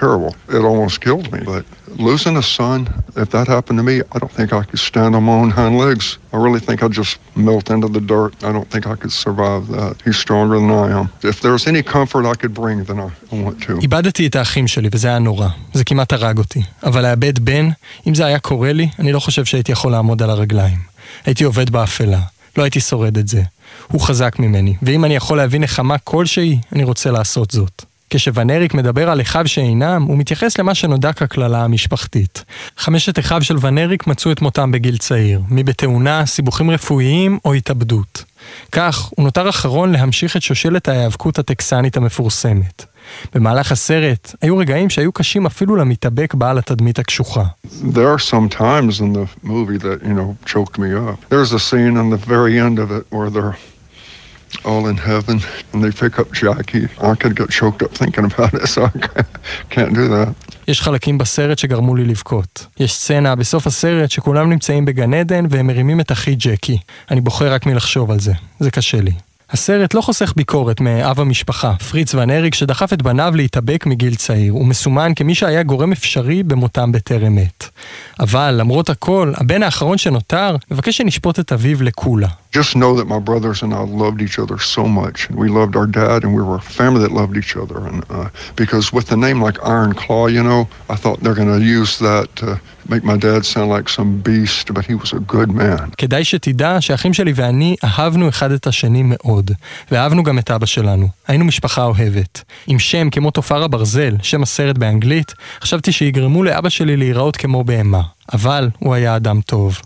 terrible. 0.00 0.32
It 0.56 0.62
almost 0.70 0.96
killed 1.06 1.26
me. 1.34 1.40
But 1.52 1.64
losing 2.08 2.34
a 2.36 2.46
son, 2.58 2.78
if 3.22 3.28
that 3.34 3.46
happened 3.56 3.78
to 3.80 3.84
me, 3.90 3.96
I 4.14 4.16
don't 4.22 4.34
think 4.38 4.48
I 4.60 4.62
could 4.68 4.82
stand 4.90 5.10
on 5.18 5.22
my 5.30 5.36
own 5.42 5.50
hind 5.58 5.74
legs. 5.84 6.04
I 6.34 6.38
really 6.46 6.62
think 6.66 6.76
I'd 6.82 6.96
just 7.02 7.14
melt 7.48 7.66
into 7.74 7.88
the 7.96 8.04
dirt. 8.14 8.32
I 8.48 8.50
don't 8.56 8.68
think 8.72 8.84
I 8.94 8.96
could 9.00 9.14
survive 9.26 9.62
that. 9.76 9.94
He's 10.06 10.18
stronger 10.26 10.56
than 10.62 10.72
I 10.84 10.88
am. 10.98 11.06
If 11.32 11.36
there's 11.44 11.64
any 11.72 11.82
comfort 11.96 12.22
I 12.34 12.36
could 12.40 12.54
bring, 12.62 12.76
then 12.88 12.98
I 13.06 13.08
want 13.44 13.56
to. 13.66 13.72
איבדתי 13.82 14.26
את 14.26 14.36
האחים 14.36 14.68
שלי, 14.68 14.88
וזה 14.92 15.08
היה 15.08 15.18
נורא. 15.18 15.48
זה 15.74 15.84
כמעט 15.84 16.12
הרג 16.12 16.38
אותי. 16.38 16.62
אבל 16.84 17.02
לאבד 17.02 17.38
בן, 17.38 17.68
אם 18.06 18.14
זה 18.14 18.26
היה 18.26 18.38
קורה 18.38 18.72
לי, 18.72 18.88
אני 18.98 19.12
לא 19.12 19.20
חושב 19.20 19.44
שהייתי 19.44 19.72
יכול 19.72 19.92
לעמוד 19.92 20.22
על 20.22 20.30
הרגליים. 20.30 20.78
הייתי 21.26 21.44
עובד 21.44 21.70
באפלה. 21.70 22.20
לא 22.56 22.62
הייתי 22.62 22.80
שורד 22.80 23.18
את 23.18 23.28
זה. 23.28 23.42
הוא 23.92 24.00
חזק 24.00 24.38
ממני, 24.38 24.74
ואם 24.82 25.04
אני 25.04 25.16
יכול 25.16 25.36
להביא 25.36 25.60
נחמה 25.60 25.98
כלשהי, 25.98 26.58
אני 26.72 26.84
רוצה 26.84 27.10
לעשות 27.10 27.50
זאת. 27.50 27.84
כשוונריק 28.10 28.74
מדבר 28.74 29.10
על 29.10 29.20
אחיו 29.20 29.48
שאינם, 29.48 30.02
הוא 30.02 30.18
מתייחס 30.18 30.58
למה 30.58 30.74
שנודע 30.74 31.12
כקללה 31.12 31.64
המשפחתית. 31.64 32.44
חמשת 32.78 33.18
אחיו 33.18 33.42
של 33.42 33.56
ונריק 33.60 34.06
מצאו 34.06 34.32
את 34.32 34.42
מותם 34.42 34.72
בגיל 34.72 34.96
צעיר, 34.96 35.40
מי 35.48 35.62
בתאונה, 35.62 36.26
סיבוכים 36.26 36.70
רפואיים 36.70 37.38
או 37.44 37.54
התאבדות. 37.54 38.24
כך, 38.72 39.08
הוא 39.16 39.24
נותר 39.24 39.48
אחרון 39.48 39.92
להמשיך 39.92 40.36
את 40.36 40.42
שושלת 40.42 40.88
ההיאבקות 40.88 41.38
הטקסנית 41.38 41.96
המפורסמת. 41.96 42.84
במהלך 43.34 43.72
הסרט 43.72 44.34
היו 44.42 44.56
רגעים 44.58 44.90
שהיו 44.90 45.12
קשים 45.12 45.46
אפילו 45.46 45.76
למתאבק 45.76 46.34
בעל 46.34 46.58
התדמית 46.58 46.98
הקשוחה. 46.98 47.44
There 47.82 48.08
are 48.14 48.18
that, 49.78 50.02
you 50.02 50.14
know, 50.14 50.36
all 54.64 54.86
in 54.92 54.96
heaven 54.96 55.36
and 55.72 55.78
they 55.84 55.92
pick 56.02 56.18
up 56.18 56.28
Jackie. 56.32 56.86
I 57.00 57.14
could 57.20 57.34
get 57.40 57.48
choked 57.50 57.82
up 57.82 57.92
thinking 58.00 58.24
about 58.30 58.54
it, 58.54 58.66
so 58.74 58.84
I 58.84 58.90
can't 59.70 59.94
do 59.94 60.08
that. 60.08 60.28
יש 60.68 60.80
חלקים 60.80 61.18
בסרט 61.18 61.58
שגרמו 61.58 61.94
לי 61.96 62.04
לבכות. 62.04 62.66
יש 62.80 62.94
סצנה 62.94 63.34
בסוף 63.34 63.66
הסרט 63.66 64.10
שכולם 64.10 64.50
נמצאים 64.50 64.84
בגן 64.84 65.14
עדן 65.14 65.44
והם 65.50 65.66
מרימים 65.66 66.00
את 66.00 66.12
אחי 66.12 66.34
ג'קי. 66.34 66.78
אני 67.10 67.20
בוחר 67.20 67.52
רק 67.52 67.66
מלחשוב 67.66 68.10
על 68.10 68.20
זה. 68.20 68.32
זה 68.60 68.70
קשה 68.70 69.00
לי. 69.00 69.12
הסרט 69.52 69.94
לא 69.94 70.00
חוסך 70.00 70.32
ביקורת 70.36 70.80
מאב 70.80 71.20
המשפחה, 71.20 71.74
פריץ 71.90 72.14
ון 72.14 72.30
אריק, 72.30 72.54
שדחף 72.54 72.92
את 72.92 73.02
בניו 73.02 73.32
להתאבק 73.36 73.86
מגיל 73.86 74.14
צעיר. 74.14 74.52
הוא 74.52 74.66
מסומן 74.66 75.12
כמי 75.16 75.34
שהיה 75.34 75.62
גורם 75.62 75.92
אפשרי 75.92 76.42
במותם 76.42 76.92
בטרם 76.92 77.38
עת. 77.38 77.70
אבל 78.20 78.54
למרות 78.58 78.90
הכל, 78.90 79.32
הבן 79.36 79.62
האחרון 79.62 79.98
שנותר 79.98 80.56
מבקש 80.70 80.96
שנשפוט 80.96 81.38
את 81.38 81.52
אביו 81.52 81.82
לקולה. 81.82 82.28
Just 82.54 82.76
know 82.76 82.94
that 82.98 83.08
my 83.08 83.18
brothers 83.18 83.62
and 83.62 83.72
I 83.72 83.82
loved 84.02 84.20
each 84.26 84.38
other 84.38 84.58
so 84.58 84.84
much. 85.00 85.18
We 85.42 85.48
loved 85.48 85.74
our 85.80 85.86
dad 85.86 86.18
and 86.24 86.30
we 86.38 86.42
were 86.48 86.58
a 86.64 86.66
family 86.80 87.00
that 87.04 87.12
loved 87.20 87.36
each 87.42 87.54
other. 87.62 87.78
And 87.88 87.98
uh, 88.10 88.28
because 88.62 88.84
with 88.96 89.06
a 89.16 89.18
name 89.26 89.38
like 89.46 89.56
Iron 89.76 89.92
Claw, 90.02 90.26
you 90.36 90.42
know, 90.48 90.60
I 90.94 90.96
thought 91.02 91.16
they're 91.22 91.40
going 91.42 91.54
to 91.58 91.64
use 91.78 91.92
that 92.08 92.26
to 92.40 92.48
כדאי 95.98 96.24
שתדע 96.24 96.80
שאחים 96.80 97.14
שלי 97.14 97.32
ואני 97.34 97.76
אהבנו 97.84 98.28
אחד 98.28 98.52
את 98.52 98.66
השני 98.66 99.02
מאוד, 99.04 99.50
ואהבנו 99.90 100.22
גם 100.22 100.38
את 100.38 100.50
אבא 100.50 100.66
שלנו. 100.66 101.08
היינו 101.28 101.44
משפחה 101.44 101.84
אוהבת. 101.84 102.42
עם 102.66 102.78
שם 102.78 103.10
כמו 103.10 103.30
טופר 103.30 103.62
הברזל, 103.62 104.16
שם 104.22 104.42
הסרט 104.42 104.78
באנגלית, 104.78 105.34
חשבתי 105.60 105.92
שיגרמו 105.92 106.42
לאבא 106.42 106.68
שלי 106.68 106.96
להיראות 106.96 107.36
כמו 107.36 107.64
בהמה. 107.64 108.02
אבל 108.32 108.68
הוא 108.78 108.94
היה 108.94 109.16
אדם 109.16 109.40
טוב. 109.40 109.78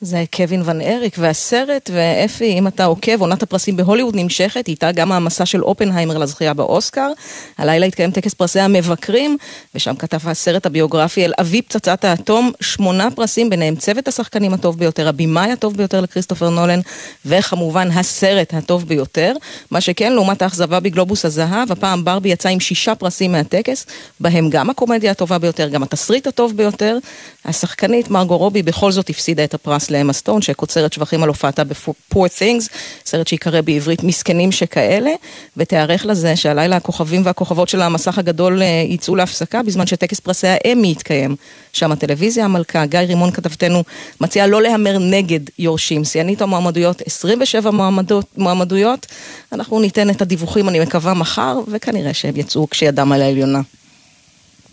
זה 0.00 0.24
קווין 0.36 0.62
ון 0.64 0.80
אריק, 0.80 1.16
והסרט, 1.18 1.90
ואפי, 1.94 2.58
אם 2.58 2.66
אתה 2.66 2.84
עוקב, 2.84 3.20
עונת 3.20 3.42
הפרסים 3.42 3.76
בהוליווד 3.76 4.16
נמשכת, 4.16 4.68
איתה 4.68 4.92
גם 4.92 5.12
המסע 5.12 5.46
של 5.46 5.62
אופנהיימר 5.62 6.18
לזכייה 6.18 6.54
באוסקר. 6.54 7.10
הלילה 7.58 7.86
התקיים 7.86 8.10
טקס 8.10 8.34
פרסי 8.34 8.60
המבקרים, 8.60 9.36
ושם 9.74 9.94
קטף 9.96 10.28
הסרט 10.28 10.66
הביוגרפי 10.66 11.24
על 11.24 11.32
אבי 11.40 11.62
פצצת 11.62 12.04
האטום, 12.04 12.52
שמונה 12.60 13.08
פרסים, 13.10 13.50
ביניהם 13.50 13.76
צוות 13.76 14.08
השחקנים 14.08 14.54
הטוב 14.54 14.78
ביותר, 14.78 15.08
הבמאי 15.08 15.52
הטוב 15.52 15.76
ביותר 15.76 16.00
לכריסטופר 16.00 16.50
נולן, 16.50 16.80
וכמובן 17.26 17.90
הסרט 17.90 18.54
הטוב 18.54 18.88
ביותר. 18.88 19.32
מה 19.70 19.80
שכן, 19.80 20.12
לעומת 20.12 20.42
האכזבה 20.42 20.80
בגלובוס 20.80 21.24
הזהב, 21.24 21.72
הפעם 21.72 22.04
ברבי 22.04 22.28
יצא 22.28 22.48
עם 22.48 22.60
שישה 22.60 22.94
פרסים 22.94 23.32
מהטקס, 23.32 23.86
בהם 24.20 24.50
גם 24.50 24.70
הקומדיה 24.70 25.10
הטובה 25.10 25.38
ביותר, 25.38 25.68
גם 25.68 25.82
התסריט 25.82 26.26
הטוב 26.26 26.56
ביותר. 26.56 26.98
השחקנית 27.44 28.10
מרגו 28.10 28.36
רובי 28.36 28.62
בכל 28.62 28.92
זאת 28.92 29.10
הפסידה 29.10 29.44
את 29.44 29.54
הפרס 29.54 29.87
לאמה 29.90 30.12
סטון, 30.12 30.42
שקוצרת 30.42 30.92
שבחים 30.92 31.22
על 31.22 31.28
הופעתה 31.28 31.64
ב-Poor 31.64 32.16
Things, 32.16 32.68
סרט 33.04 33.26
שיקרא 33.26 33.60
בעברית 33.60 34.02
מסכנים 34.04 34.52
שכאלה, 34.52 35.10
ותיערך 35.56 36.06
לזה 36.06 36.36
שהלילה 36.36 36.76
הכוכבים 36.76 37.22
והכוכבות 37.24 37.68
של 37.68 37.82
המסך 37.82 38.18
הגדול 38.18 38.62
אה, 38.62 38.66
יצאו 38.88 39.16
להפסקה, 39.16 39.62
בזמן 39.62 39.86
שטקס 39.86 40.20
פרסי 40.20 40.46
האמי 40.46 40.90
יתקיים. 40.90 41.36
שם 41.72 41.92
הטלוויזיה 41.92 42.44
המלכה, 42.44 42.86
גיא 42.86 42.98
רימון 42.98 43.30
כתבתנו, 43.30 43.84
מציעה 44.20 44.46
לא 44.46 44.62
להמר 44.62 44.98
נגד 44.98 45.40
יורשים. 45.58 46.04
שיאנית 46.04 46.42
המועמדויות, 46.42 47.02
27 47.06 47.70
מועמדות, 47.70 48.26
מועמדויות. 48.36 49.06
אנחנו 49.52 49.80
ניתן 49.80 50.10
את 50.10 50.22
הדיווחים, 50.22 50.68
אני 50.68 50.80
מקווה, 50.80 51.14
מחר, 51.14 51.58
וכנראה 51.68 52.14
שהם 52.14 52.36
יצאו 52.36 52.70
כשידם 52.70 53.12
על 53.12 53.22
העליונה. 53.22 53.60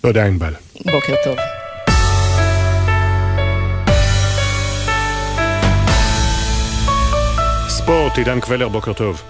תודה, 0.01 0.25
ענבל. 0.25 0.53
בוקר 0.85 1.15
טוב. 1.23 1.54
ספורט, 7.85 8.17
עידן 8.17 8.39
קבלר, 8.39 8.67
בוקר 8.67 8.93
טוב. 8.93 9.21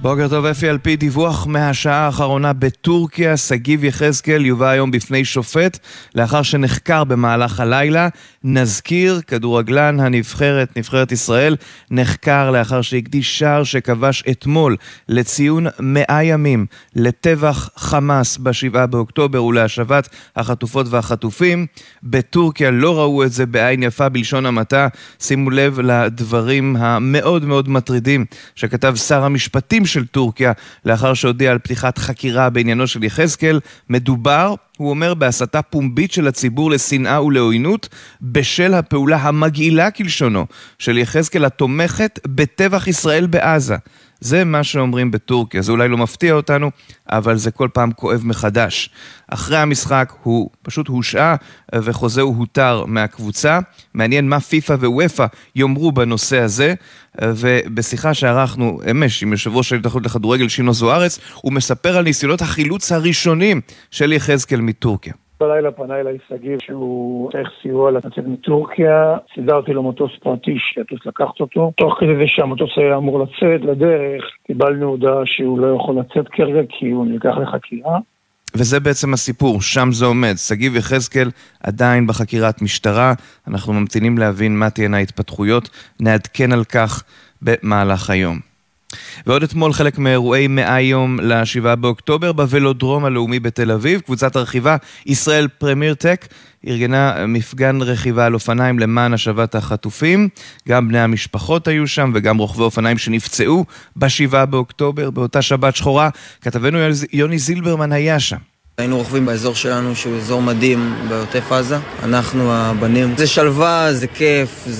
בוקר 0.00 0.28
טוב 0.28 0.44
אפי, 0.44 0.68
על 0.68 0.78
פי 0.78 0.96
דיווח 0.96 1.46
מהשעה 1.46 2.06
האחרונה 2.06 2.52
בטורקיה, 2.52 3.36
שגיב 3.36 3.84
יחזקאל 3.84 4.46
יובא 4.46 4.68
היום 4.68 4.90
בפני 4.90 5.24
שופט 5.24 5.78
לאחר 6.14 6.42
שנחקר 6.42 7.04
במהלך 7.04 7.60
הלילה. 7.60 8.08
נזכיר, 8.44 9.20
כדורגלן 9.26 10.00
הנבחרת, 10.00 10.76
נבחרת 10.76 11.12
ישראל, 11.12 11.56
נחקר 11.90 12.50
לאחר 12.50 12.82
שהקדיש 12.82 13.38
שער 13.38 13.64
שכבש 13.64 14.24
אתמול 14.30 14.76
לציון 15.08 15.66
מאה 15.80 16.24
ימים 16.24 16.66
לטבח 16.96 17.70
חמאס 17.76 18.38
בשבעה 18.38 18.86
באוקטובר 18.86 19.44
ולהשבת 19.44 20.08
החטופות 20.36 20.86
והחטופים. 20.90 21.66
בטורקיה 22.02 22.70
לא 22.70 22.98
ראו 22.98 23.24
את 23.24 23.32
זה 23.32 23.46
בעין 23.46 23.82
יפה 23.82 24.08
בלשון 24.08 24.46
המעטה. 24.46 24.88
שימו 25.20 25.50
לב 25.50 25.80
לדברים 25.80 26.76
המאוד 26.76 27.44
מאוד 27.44 27.68
מטרידים 27.68 28.24
שכתב 28.54 28.94
שר 28.96 29.24
המשפטים 29.24 29.86
של 29.86 30.06
טורקיה 30.06 30.52
לאחר 30.84 31.14
שהודיע 31.14 31.50
על 31.50 31.58
פתיחת 31.58 31.98
חקירה 31.98 32.50
בעניינו 32.50 32.86
של 32.86 33.04
יחזקאל. 33.04 33.60
מדובר, 33.88 34.54
הוא 34.78 34.90
אומר, 34.90 35.14
בהסתה 35.14 35.62
פומבית 35.62 36.12
של 36.12 36.28
הציבור 36.28 36.70
לשנאה 36.70 37.22
ולעוינות 37.22 37.88
בשל 38.22 38.74
הפעולה 38.74 39.16
המגעילה 39.16 39.90
כלשונו 39.90 40.46
של 40.78 40.98
יחזקאל 40.98 41.44
התומכת 41.44 42.20
בטבח 42.26 42.88
ישראל 42.88 43.26
בעזה. 43.26 43.76
זה 44.20 44.44
מה 44.44 44.64
שאומרים 44.64 45.10
בטורקיה, 45.10 45.62
זה 45.62 45.72
אולי 45.72 45.88
לא 45.88 45.96
מפתיע 45.98 46.34
אותנו, 46.34 46.70
אבל 47.10 47.36
זה 47.36 47.50
כל 47.50 47.68
פעם 47.72 47.92
כואב 47.92 48.20
מחדש. 48.24 48.90
אחרי 49.28 49.56
המשחק 49.56 50.12
הוא 50.22 50.50
פשוט 50.62 50.88
הושעה 50.88 51.36
וחוזהו 51.74 52.34
הותר 52.34 52.84
מהקבוצה. 52.86 53.58
מעניין 53.94 54.28
מה 54.28 54.40
פיפ"א 54.40 54.72
ווופ"א 54.72 55.26
יאמרו 55.56 55.92
בנושא 55.92 56.38
הזה, 56.38 56.74
ובשיחה 57.22 58.14
שערכנו 58.14 58.80
אמש 58.90 59.22
עם 59.22 59.32
יושב 59.32 59.56
ראש 59.56 59.72
ההתאחדות 59.72 60.04
לכדורגל 60.04 60.48
שינו 60.48 60.74
זוארץ, 60.74 61.18
הוא 61.34 61.52
מספר 61.52 61.96
על 61.96 62.04
ניסיונות 62.04 62.42
החילוץ 62.42 62.92
הראשונים 62.92 63.60
של 63.90 64.12
יחזקאל 64.12 64.60
מטורקיה. 64.60 65.12
בלילה 65.40 65.70
פנה 65.70 66.00
אליי 66.00 66.18
שגיב 66.28 66.58
שהוא 66.60 67.32
צריך 67.32 67.48
סיוע 67.62 67.90
לצאת 67.90 68.26
מטורקיה, 68.26 69.16
סידרתי 69.34 69.72
לו 69.72 69.82
מטוס 69.82 70.10
פרטי 70.22 70.58
שיטוס 70.58 71.06
לקחת 71.06 71.40
אותו. 71.40 71.72
תוך 71.76 71.96
כדי 72.00 72.16
זה 72.16 72.24
שהמטוס 72.26 72.70
היה 72.76 72.96
אמור 72.96 73.20
לצאת 73.20 73.60
לדרך, 73.60 74.24
קיבלנו 74.46 74.86
הודעה 74.86 75.22
שהוא 75.24 75.58
לא 75.58 75.76
יכול 75.76 75.98
לצאת 75.98 76.28
כרגע 76.28 76.60
כי 76.68 76.90
הוא 76.90 77.06
נלקח 77.06 77.34
לחקירה. 77.42 77.98
וזה 78.54 78.80
בעצם 78.80 79.12
הסיפור, 79.12 79.62
שם 79.62 79.88
זה 79.92 80.06
עומד. 80.06 80.34
שגיב 80.36 80.76
יחזקאל 80.76 81.30
עדיין 81.62 82.06
בחקירת 82.06 82.62
משטרה, 82.62 83.12
אנחנו 83.48 83.72
ממתינים 83.72 84.18
להבין 84.18 84.58
מה 84.58 84.70
תהיינה 84.70 84.96
ההתפתחויות, 84.96 85.70
נעדכן 86.00 86.52
על 86.52 86.64
כך 86.64 87.02
במהלך 87.42 88.10
היום. 88.10 88.47
ועוד 89.26 89.42
אתמול 89.42 89.72
חלק 89.72 89.98
מאירועי 89.98 90.46
100 90.46 90.80
יום 90.80 91.20
ל-7 91.20 91.74
באוקטובר 91.74 92.32
בוולודרום 92.32 93.04
הלאומי 93.04 93.40
בתל 93.40 93.70
אביב. 93.70 94.00
קבוצת 94.00 94.36
הרכיבה 94.36 94.76
ישראל 95.06 95.48
פרמיר 95.48 95.94
טק 95.94 96.26
ארגנה 96.66 97.26
מפגן 97.26 97.82
רכיבה 97.82 98.26
על 98.26 98.34
אופניים 98.34 98.78
למען 98.78 99.14
השבת 99.14 99.54
החטופים. 99.54 100.28
גם 100.68 100.88
בני 100.88 101.00
המשפחות 101.00 101.68
היו 101.68 101.86
שם 101.86 102.12
וגם 102.14 102.38
רוכבי 102.38 102.62
אופניים 102.62 102.98
שנפצעו 102.98 103.64
ב-7 103.96 104.44
באוקטובר 104.44 105.10
באותה 105.10 105.42
שבת 105.42 105.76
שחורה. 105.76 106.08
כתבנו 106.40 106.78
יוני 107.12 107.38
זילברמן 107.38 107.92
היה 107.92 108.20
שם. 108.20 108.57
היינו 108.78 108.96
רוכבים 108.98 109.26
באזור 109.26 109.54
שלנו 109.54 109.96
שהוא 109.96 110.16
אזור 110.16 110.42
מדהים 110.42 110.94
בעוטף 111.08 111.52
עזה, 111.52 111.78
אנחנו 112.02 112.52
הבנים. 112.52 113.14
זה 113.16 113.26
שלווה, 113.26 113.92
זה 113.92 114.06
כיף, 114.06 114.64
זה, 114.66 114.72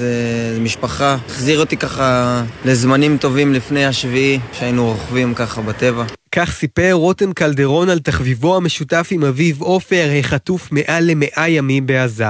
זה 0.55 0.61
משפחה. 0.61 1.17
החזיר 1.29 1.61
אותי 1.61 1.77
ככה 1.77 2.43
לזמנים 2.65 3.17
טובים 3.17 3.55
לפני 3.55 3.87
השביעי, 3.87 4.39
שהיינו 4.53 4.87
רוכבים 4.87 5.35
ככה 5.35 5.61
בטבע. 5.61 6.05
כך 6.41 6.53
סיפר 6.53 6.93
רותם 6.93 7.33
קלדרון 7.33 7.91
על 7.91 7.99
תחביבו 7.99 8.57
המשותף 8.57 9.09
עם 9.11 9.25
אביו 9.25 9.55
עופר, 9.59 10.09
החטוף 10.19 10.73
מעל 10.73 11.05
למאה 11.05 11.49
ימים 11.49 11.87
בעזה. 11.87 12.25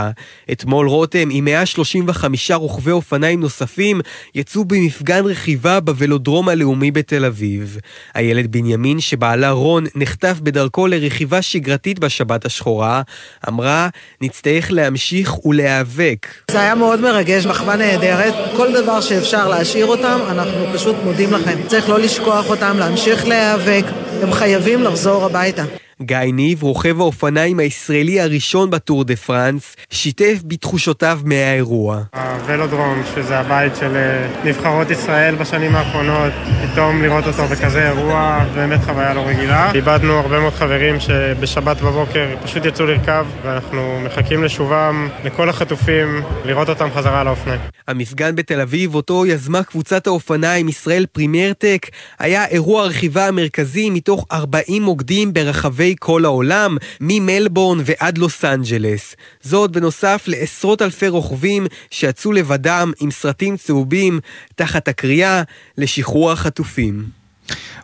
אתמול 0.53 0.89
רותם 0.89 1.29
עם 1.31 1.45
135 1.45 2.51
רוכבי 2.51 2.91
אופניים 2.91 3.41
נוספים 3.41 4.01
יצאו 4.35 4.65
במפגן 4.65 5.25
רכיבה 5.25 5.81
בוולודרום 5.81 6.49
הלאומי 6.49 6.91
בתל 6.91 7.25
אביב. 7.25 7.79
הילד 8.15 8.53
בנימין 8.53 9.01
שבעלה 9.01 9.51
רון 9.51 9.85
נחטף 9.95 10.41
בדרכו 10.43 10.87
לרכיבה 10.87 11.43
שגרתית 11.43 11.99
בשבת 11.99 12.45
השחורה, 12.45 13.03
אמרה, 13.49 13.89
נצטרך 14.21 14.71
להמשיך 14.71 15.47
ולהיאבק. 15.47 16.27
זה 16.51 16.61
היה 16.61 16.75
מאוד 16.75 17.01
מרגש, 17.01 17.47
מחווה 17.47 17.77
נהדרת. 17.77 18.35
כל 18.57 18.83
דבר 18.83 19.01
שאפשר 19.01 19.49
להשאיר 19.49 19.87
אותם, 19.87 20.19
אנחנו 20.29 20.67
פשוט 20.75 20.97
מודים 21.05 21.33
לכם. 21.33 21.59
צריך 21.67 21.89
לא 21.89 21.99
לשכוח 21.99 22.51
אותם, 22.51 22.77
להמשיך 22.79 23.27
להיאבק. 23.27 23.98
הם 24.23 24.33
חייבים 24.33 24.83
לחזור 24.83 25.25
הביתה. 25.25 25.63
גיא 26.03 26.17
ניב, 26.33 26.63
רוכב 26.63 27.01
האופניים 27.01 27.59
הישראלי 27.59 28.21
הראשון 28.21 28.71
בטור 28.71 29.05
דה 29.05 29.17
פרנס, 29.17 29.77
שיתף 29.91 30.39
בתחושותיו 30.45 31.21
מהאירוע. 31.25 32.03
הוולודרום, 32.15 33.03
שזה 33.15 33.39
הבית 33.39 33.77
של 33.77 33.97
אה, 33.97 34.29
נבחרות 34.45 34.91
ישראל 34.91 35.35
בשנים 35.35 35.77
האחרונות, 35.77 36.33
פתאום 36.63 37.03
לראות 37.03 37.27
אותו 37.27 37.45
בכזה 37.45 37.89
אירוע, 37.89 38.45
באמת 38.55 38.81
חוויה 38.85 39.15
לא 39.15 39.21
רגילה. 39.21 39.73
איבדנו 39.75 40.13
הרבה 40.13 40.41
מאוד 40.41 40.53
חברים 40.53 41.01
שבשבת 41.01 41.81
בבוקר 41.81 42.27
פשוט 42.43 42.65
יצאו 42.65 42.87
לרכב, 42.87 43.27
ואנחנו 43.43 44.01
מחכים 44.05 44.45
לשובם, 44.45 45.09
לכל 45.25 45.49
החטופים, 45.49 46.23
לראות 46.45 46.69
אותם 46.69 46.89
חזרה 46.95 47.21
על 47.21 47.27
האופניים. 47.27 47.61
המפגן 47.89 48.37
בתל 48.37 48.61
אביב, 48.61 48.95
אותו 48.95 49.27
יזמה 49.27 49.63
קבוצת 49.63 50.07
האופניים 50.07 50.69
ישראל 50.69 51.07
פרימיירטק, 51.13 51.87
היה 52.19 52.47
אירוע 52.47 52.83
הרכיבה 52.83 53.27
המרכזי 53.29 53.91
מתוך 53.91 54.27
40 54.33 54.83
מוקדים 54.83 55.33
ברחבי 55.33 55.88
כל 55.99 56.25
העולם, 56.25 56.77
ממלבורן 57.01 57.79
ועד 57.85 58.19
לוס 58.19 58.45
אנג'לס. 58.45 59.17
זאת 59.43 59.71
בנוסף 59.71 60.25
לעשרות 60.27 60.83
אלפי 60.83 61.09
רוכבים 61.09 61.67
שיצאו 61.91 62.33
לבדם 62.33 62.93
עם 63.01 63.11
סרטים 63.11 63.57
צהובים 63.57 64.21
תחת 64.55 64.89
הקריאה 64.89 65.43
לשחרור 65.79 66.33
החטופים. 66.33 67.18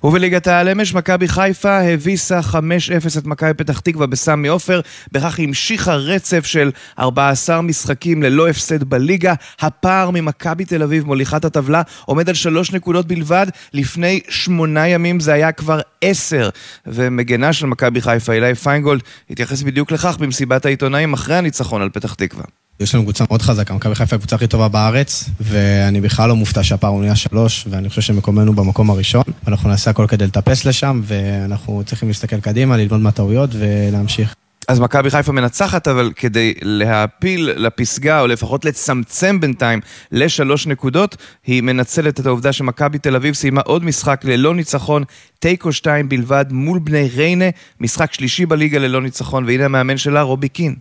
ובליגת 0.04 0.46
העל 0.46 0.68
אמש, 0.68 0.94
מכבי 0.94 1.28
חיפה 1.28 1.78
הביסה 1.78 2.40
5-0 2.40 2.54
את 3.18 3.26
מכבי 3.26 3.54
פתח 3.54 3.80
תקווה 3.80 4.06
בסמי 4.06 4.48
עופר, 4.48 4.80
בכך 5.12 5.38
המשיכה 5.38 5.94
רצף 5.94 6.46
של 6.46 6.70
14 6.98 7.62
משחקים 7.62 8.22
ללא 8.22 8.48
הפסד 8.48 8.84
בליגה. 8.84 9.34
הפער 9.60 10.10
ממכבי 10.10 10.64
תל 10.64 10.82
אביב 10.82 11.06
מוליכת 11.06 11.44
הטבלה 11.44 11.82
עומד 12.04 12.28
על 12.28 12.34
3 12.34 12.72
נקודות 12.72 13.06
בלבד, 13.06 13.46
לפני 13.72 14.20
8 14.28 14.88
ימים 14.88 15.20
זה 15.20 15.32
היה 15.32 15.52
כבר 15.52 15.80
10. 16.00 16.48
ומגנה 16.86 17.52
של 17.52 17.66
מכבי 17.66 18.00
חיפה, 18.00 18.32
אילי 18.32 18.54
פיינגולד, 18.54 19.00
התייחס 19.30 19.62
בדיוק 19.62 19.92
לכך 19.92 20.16
במסיבת 20.18 20.66
העיתונאים 20.66 21.12
אחרי 21.12 21.36
הניצחון 21.36 21.82
על 21.82 21.90
פתח 21.90 22.14
תקווה. 22.14 22.44
יש 22.80 22.94
לנו 22.94 23.04
קבוצה 23.04 23.24
מאוד 23.30 23.42
חזקה, 23.42 23.74
מכבי 23.74 23.94
חיפה 23.94 24.16
היא 24.16 24.18
הקבוצה 24.18 24.36
הכי 24.36 24.46
טובה 24.46 24.68
בארץ, 24.68 25.30
ואני 25.40 26.00
בכלל 26.00 26.28
לא 26.28 26.36
מופתע 26.36 26.62
שהפער 26.62 26.90
הוא 26.90 27.00
נהיה 27.00 27.16
שלוש, 27.16 27.66
ואני 27.70 27.88
חושב 27.88 28.02
שמקומנו 28.02 28.52
במקום 28.52 28.90
הראשון. 28.90 29.22
אנחנו 29.48 29.68
נעשה 29.68 29.90
הכל 29.90 30.06
כדי 30.08 30.26
לטפס 30.26 30.64
לשם, 30.64 31.00
ואנחנו 31.04 31.82
צריכים 31.86 32.08
להסתכל 32.08 32.40
קדימה, 32.40 32.76
ללמוד 32.76 33.00
מהטעויות 33.00 33.50
ולהמשיך. 33.52 34.34
אז 34.68 34.80
מכבי 34.80 35.10
חיפה 35.10 35.32
מנצחת, 35.32 35.88
אבל 35.88 36.12
כדי 36.16 36.54
להפיל 36.62 37.50
לפסגה, 37.56 38.20
או 38.20 38.26
לפחות 38.26 38.64
לצמצם 38.64 39.40
בינתיים 39.40 39.80
לשלוש 40.12 40.66
נקודות, 40.66 41.16
היא 41.46 41.62
מנצלת 41.62 42.20
את 42.20 42.26
העובדה 42.26 42.52
שמכבי 42.52 42.98
תל 42.98 43.16
אביב 43.16 43.34
סיימה 43.34 43.60
עוד 43.60 43.84
משחק 43.84 44.20
ללא 44.24 44.54
ניצחון, 44.54 45.04
תיקו 45.38 45.72
שתיים 45.72 46.08
בלבד 46.08 46.44
מול 46.50 46.78
בני 46.78 47.08
ריינה, 47.16 47.44
משחק 47.80 48.12
שלישי 48.12 48.46
בליגה 48.46 48.78
ללא 48.78 49.02
ניצחון, 49.02 49.44
והנה 49.44 49.64
המאמן 49.64 49.96
שלה, 49.96 50.22
רובי 50.22 50.48
קין. 50.48 50.74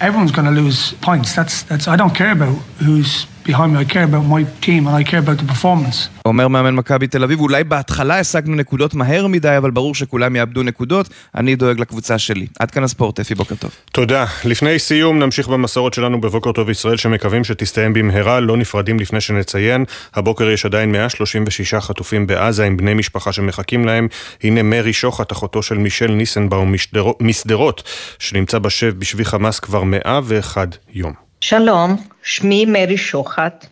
Everyone's 0.00 0.32
going 0.32 0.46
to 0.46 0.50
lose 0.50 0.94
points. 1.02 1.34
That's, 1.34 1.62
that's, 1.68 1.86
I 1.86 1.94
don't 1.94 2.14
care 2.14 2.32
about 2.32 2.56
who's 2.84 3.26
behind 3.50 3.70
me, 3.72 3.78
I 3.84 3.86
care 3.94 4.06
about 4.10 4.26
my 4.34 4.42
team 4.66 4.82
and 4.88 4.94
I 5.00 5.04
care 5.10 5.20
about 5.26 5.38
the 5.42 5.52
performance. 5.52 6.08
אומר 6.24 6.48
מאמן 6.48 6.74
מכבי 6.74 7.06
תל 7.06 7.24
אביב, 7.24 7.40
אולי 7.40 7.64
בהתחלה 7.64 8.18
השגנו 8.18 8.56
נקודות 8.56 8.94
מהר 8.94 9.26
מדי, 9.26 9.56
אבל 9.58 9.70
ברור 9.70 9.94
שכולם 9.94 10.36
יאבדו 10.36 10.62
נקודות, 10.62 11.08
אני 11.34 11.56
דואג 11.56 11.80
לקבוצה 11.80 12.18
שלי. 12.18 12.46
עד 12.58 12.70
כאן 12.70 12.84
הספורט, 12.84 13.20
אפי, 13.20 13.34
בוקר 13.34 13.54
טוב. 13.54 13.70
תודה. 13.92 14.24
לפני 14.44 14.78
סיום 14.78 15.18
נמשיך 15.18 15.48
במסורת 15.48 15.94
שלנו 15.94 16.20
בבוקר 16.20 16.52
טוב 16.52 16.70
ישראל, 16.70 16.96
שמקווים 16.96 17.44
שתסתיים 17.44 17.92
במהרה, 17.92 18.40
לא 18.40 18.56
נפרדים 18.56 19.00
לפני 19.00 19.20
שנציין. 19.20 19.84
הבוקר 20.14 20.50
יש 20.50 20.66
עדיין 20.66 20.92
136 20.92 21.74
חטופים 21.74 22.26
בעזה 22.26 22.64
עם 22.64 22.76
בני 22.76 22.94
משפחה 22.94 23.32
שמחכים 23.32 23.84
להם. 23.84 24.08
הנה 24.42 24.62
מרי 24.62 24.92
שוחט, 24.92 25.32
אחותו 25.32 25.62
של 25.62 25.78
מישל 25.78 26.10
ניסנבאום 26.10 26.74
משדרות, 27.20 27.82
שנמצא 28.18 28.58
בשב 28.58 28.98
בשבי 28.98 29.24
חמאס 29.24 29.60
כבר 29.60 29.82
101 29.82 30.76
יום. 30.92 31.29
שלום, 31.44 31.96
שמי 32.22 32.64
מרי 32.64 32.96
שוחט, 32.96 33.66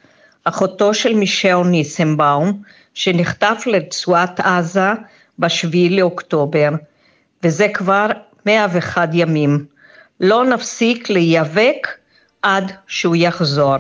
אחותו 0.45 0.95
של 0.95 1.15
מישל 1.15 1.57
ניסנבאום, 1.57 2.63
שנחטף 2.95 3.63
לרצועת 3.67 4.41
עזה 4.41 4.91
בשביעי 5.39 5.91
לאוקטובר, 5.91 6.69
וזה 7.43 7.67
כבר 7.75 8.07
101 8.47 9.09
ימים. 9.13 9.65
לא 10.21 10.45
נפסיק 10.45 11.11
להיאבק 11.11 11.89
עד 12.43 12.73
שהוא 12.87 13.17
יחזור. 13.17 13.77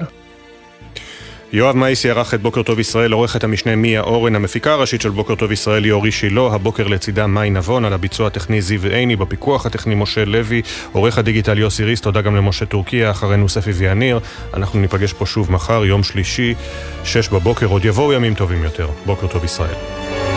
יואב 1.52 1.76
מייסי 1.76 2.10
ערך 2.10 2.34
את 2.34 2.42
בוקר 2.42 2.62
טוב 2.62 2.78
ישראל, 2.80 3.12
עורכת 3.12 3.44
המשנה 3.44 3.76
מיה 3.76 4.00
אורן, 4.00 4.34
המפיקה 4.34 4.72
הראשית 4.72 5.00
של 5.00 5.10
בוקר 5.10 5.34
טוב 5.34 5.52
ישראל 5.52 5.84
היא 5.84 5.92
אורי 5.92 6.12
שילה, 6.12 6.40
הבוקר 6.52 6.86
לצידה 6.86 7.26
מאי 7.26 7.50
נבון, 7.50 7.84
על 7.84 7.92
הביצוע 7.92 8.26
הטכני 8.26 8.62
זיו 8.62 8.84
עיני, 8.84 9.16
בפיקוח 9.16 9.66
הטכני 9.66 9.94
משה 9.94 10.24
לוי, 10.24 10.62
עורך 10.92 11.18
הדיגיטל 11.18 11.58
יוסי 11.58 11.84
ריס, 11.84 12.00
תודה 12.00 12.20
גם 12.20 12.36
למשה 12.36 12.66
טורקיה, 12.66 13.10
אחרינו 13.10 13.48
ספי 13.48 13.70
ויאניר, 13.70 14.20
אנחנו 14.54 14.80
ניפגש 14.80 15.12
פה 15.12 15.26
שוב 15.26 15.52
מחר, 15.52 15.84
יום 15.84 16.02
שלישי, 16.02 16.54
שש 17.04 17.28
בבוקר, 17.28 17.66
עוד 17.66 17.84
יבואו 17.84 18.12
ימים 18.12 18.34
טובים 18.34 18.64
יותר. 18.64 18.88
בוקר 19.06 19.26
טוב 19.26 19.44
ישראל. 19.44 20.27